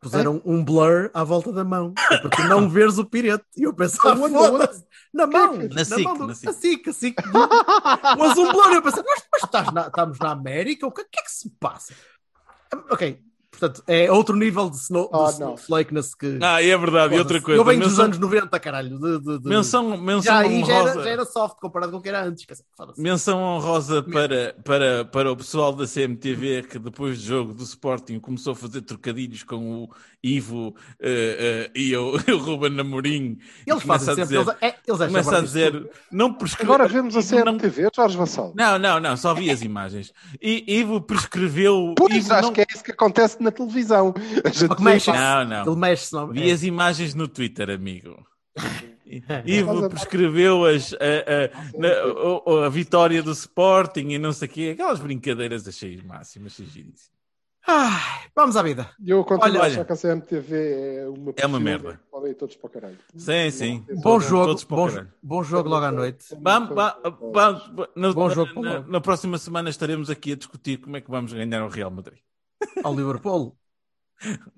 Puseram 0.01 0.41
um 0.45 0.63
blur 0.63 1.11
à 1.13 1.25
volta 1.25 1.51
da 1.51 1.65
mão 1.65 1.93
é 2.09 2.17
para 2.19 2.29
tu 2.29 2.41
não 2.43 2.67
veres 2.69 2.97
o 2.97 3.05
pirete. 3.05 3.43
E 3.57 3.63
eu 3.63 3.73
pensava, 3.73 4.17
Aonde, 4.17 4.33
foda-se, 4.33 4.85
na 5.13 5.27
mão, 5.27 5.55
é 5.61 5.67
Na 5.67 5.83
SIC, 5.83 6.03
mão 6.05 6.17
do- 6.17 6.27
na 6.27 6.35
SIC. 6.35 6.87
na 6.87 6.93
SIC. 6.93 7.15
Mas 8.17 8.37
um 8.37 8.49
blur, 8.51 8.71
eu 8.73 8.81
pensei, 8.81 9.03
mas, 9.05 9.27
mas 9.31 9.43
estás 9.43 9.73
na- 9.73 9.87
estamos 9.87 10.17
na 10.19 10.31
América? 10.31 10.87
O 10.87 10.91
que, 10.91 11.01
o 11.01 11.05
que 11.09 11.19
é 11.19 11.23
que 11.23 11.31
se 11.31 11.49
passa? 11.59 11.93
Ok, 12.89 13.21
Portanto, 13.59 13.83
é 13.87 14.11
outro 14.11 14.35
nível 14.35 14.69
de, 14.69 14.77
snow, 14.77 15.09
Ah, 15.13 15.17
de 15.17 15.39
não. 15.39 15.53
snowflakeness 15.55 16.15
que. 16.15 16.39
Ah, 16.41 16.63
é 16.63 16.77
verdade. 16.77 17.15
E 17.15 17.19
outra 17.19 17.41
coisa. 17.41 17.59
Eu 17.59 17.65
venho 17.65 17.79
dos 17.79 17.89
menção, 17.89 18.05
anos 18.05 18.17
90, 18.17 18.59
caralho. 18.59 18.97
De, 18.99 19.19
de, 19.19 19.39
de... 19.39 19.49
menção, 19.49 19.97
menção 19.97 20.21
já 20.33 20.39
aí 20.39 20.63
já 20.63 20.73
honrosa. 20.73 20.89
era, 20.91 21.03
já 21.03 21.09
era 21.09 21.25
soft 21.25 21.57
comparado 21.59 21.91
com 21.91 21.97
o 21.97 22.01
que 22.01 22.09
era 22.09 22.23
antes. 22.23 22.45
Menção 22.97 23.39
honrosa 23.41 24.01
para, 24.03 24.55
para, 24.63 25.05
para 25.05 25.31
o 25.31 25.35
pessoal 25.35 25.73
da 25.73 25.85
CMTV 25.85 26.63
que 26.63 26.79
depois 26.79 27.19
do 27.19 27.23
jogo 27.25 27.53
do 27.53 27.63
Sporting 27.63 28.19
começou 28.19 28.53
a 28.53 28.55
fazer 28.55 28.81
trocadilhos 28.81 29.43
com 29.43 29.83
o 29.83 29.89
Ivo 30.23 30.75
eh, 30.99 31.69
eh, 31.73 31.79
e 31.79 31.95
o, 31.95 32.15
o 32.35 32.37
Ruben 32.37 32.71
Namorim. 32.71 33.37
Eles 33.65 33.81
começa 33.83 34.05
fazem 34.07 34.23
a 34.23 34.27
sempre. 34.27 34.43
dizer, 34.43 34.57
Eles, 34.61 34.61
é, 34.61 34.79
eles 34.87 35.01
acham 35.01 35.07
começa 35.07 35.31
a 35.31 35.35
tudo. 35.35 35.45
dizer 35.45 35.89
não 36.11 36.33
prescreve. 36.33 36.71
Agora 36.73 36.87
vemos 36.89 37.15
a 37.15 37.19
Ivo 37.19 37.35
não- 37.45 37.57
CMTV, 37.57 37.89
Jorge 37.95 38.17
Vassal. 38.17 38.53
Não, 38.55 38.77
não, 38.77 38.99
não, 38.99 39.15
só 39.17 39.33
vi 39.33 39.49
as 39.49 39.61
imagens. 39.61 40.13
E 40.41 40.63
Ivo 40.79 41.01
prescreveu. 41.01 41.93
Pois, 41.97 42.13
Ivo 42.13 42.33
acho 42.33 42.43
não... 42.47 42.53
que 42.53 42.61
é 42.61 42.65
isso 42.69 42.83
que 42.83 42.91
acontece 42.91 43.41
na 43.41 43.48
televisão. 43.51 44.13
A 44.43 44.49
gente 44.49 44.67
Só 44.67 44.75
que 44.75 44.83
mexe. 44.83 45.11
Não, 45.11 45.45
não. 45.45 45.65
Ele 45.67 45.75
mexe, 45.75 46.13
não. 46.13 46.27
Vi 46.27 46.49
é. 46.49 46.53
as 46.53 46.63
imagens 46.63 47.13
no 47.13 47.27
Twitter, 47.27 47.69
amigo. 47.69 48.25
Ivo 49.45 49.89
prescreveu 49.89 50.65
as, 50.65 50.93
a, 50.93 50.97
a, 50.97 51.79
na- 51.79 52.63
a- 52.63 52.65
a 52.67 52.69
vitória 52.69 53.23
do 53.23 53.31
Sporting 53.31 54.09
e 54.09 54.19
não 54.19 54.31
sei 54.31 54.47
o 54.47 54.51
quê. 54.51 54.69
Aquelas 54.73 54.99
brincadeiras 54.99 55.67
achei 55.67 55.99
máximas. 56.03 56.57
Ai, 57.67 58.27
vamos 58.35 58.55
à 58.55 58.63
vida. 58.63 58.89
Eu 59.05 59.23
continuo 59.23 59.59
Olha, 59.59 59.63
a 59.63 59.67
achar 59.67 59.85
que 59.85 59.93
a 59.93 59.95
CMTV 59.95 60.55
é 61.01 61.07
uma 61.07 61.33
É 61.35 61.45
uma 61.45 61.59
merda. 61.59 61.99
Podem 62.09 62.31
ir 62.31 62.35
todos 62.35 62.55
para 62.55 62.67
o 62.67 62.69
caralho. 62.69 62.97
Sim, 63.15 63.51
sim. 63.51 63.85
Bom 64.01 64.19
jogo, 64.19 64.55
bom, 64.67 64.87
bom 65.21 65.43
jogo 65.43 65.69
logo 65.69 65.85
à 65.85 65.91
noite. 65.91 66.25
Vamos, 66.41 66.69
va- 66.73 66.97
vamos, 67.31 67.71
na, 67.95 68.11
Bom 68.13 68.29
jogo 68.29 68.61
na, 68.61 68.79
na 68.81 69.01
próxima 69.01 69.37
semana 69.37 69.69
estaremos 69.69 70.09
aqui 70.09 70.31
a 70.33 70.35
discutir 70.35 70.77
como 70.77 70.97
é 70.97 71.01
que 71.01 71.11
vamos 71.11 71.33
ganhar 71.33 71.63
o 71.63 71.67
Real 71.69 71.91
Madrid. 71.91 72.19
Ao 72.83 72.95
Liverpool. 72.95 73.55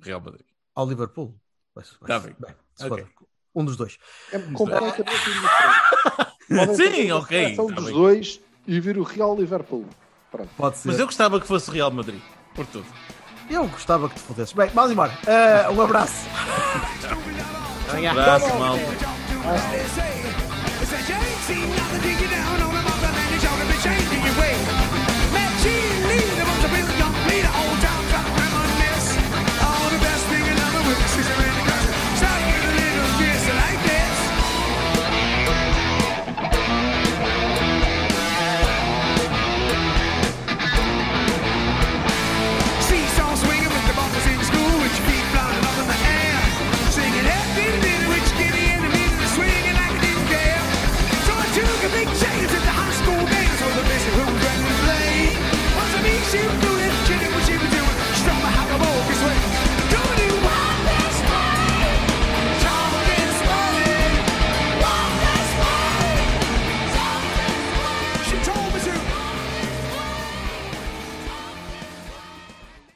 Real 0.02 0.22
Madrid. 0.22 0.46
Ao 0.76 0.88
Liverpool. 0.88 1.36
Pois, 1.74 1.90
pois. 2.00 2.08
Tá 2.08 2.20
bem. 2.20 2.36
se 2.76 2.86
Ok. 2.86 3.06
for. 3.16 3.28
Um 3.54 3.66
dos 3.66 3.76
dois. 3.76 3.98
É 4.32 4.40
completamente 4.40 5.04
diferente. 5.04 6.76
Sim, 6.76 7.12
ok, 7.12 7.44
seleção 7.44 7.68
tá 7.68 7.76
dos 7.76 7.86
bem. 7.86 7.94
dois 7.94 8.42
e 8.68 8.80
vir 8.80 8.98
o 8.98 9.04
Real 9.04 9.36
Liverpool. 9.36 9.86
Pronto. 10.30 10.50
Pode 10.56 10.78
ser. 10.78 10.88
Mas 10.90 11.00
eu 11.00 11.06
gostava 11.06 11.40
que 11.40 11.48
fosse 11.48 11.70
Real 11.72 11.92
Madrid. 11.92 12.22
Por 12.56 12.66
tudo. 12.68 12.86
Eu 13.50 13.68
gostava 13.68 14.08
que 14.08 14.16
te 14.16 14.22
fodesses. 14.22 14.54
Bem, 14.54 14.70
vamos 14.70 14.92
embora. 14.92 15.18
Eh, 15.28 15.70
um 15.70 15.82
abraço. 15.82 16.26
Amanhã. 17.90 18.12
Abraço, 18.12 18.48
malta. 18.58 18.82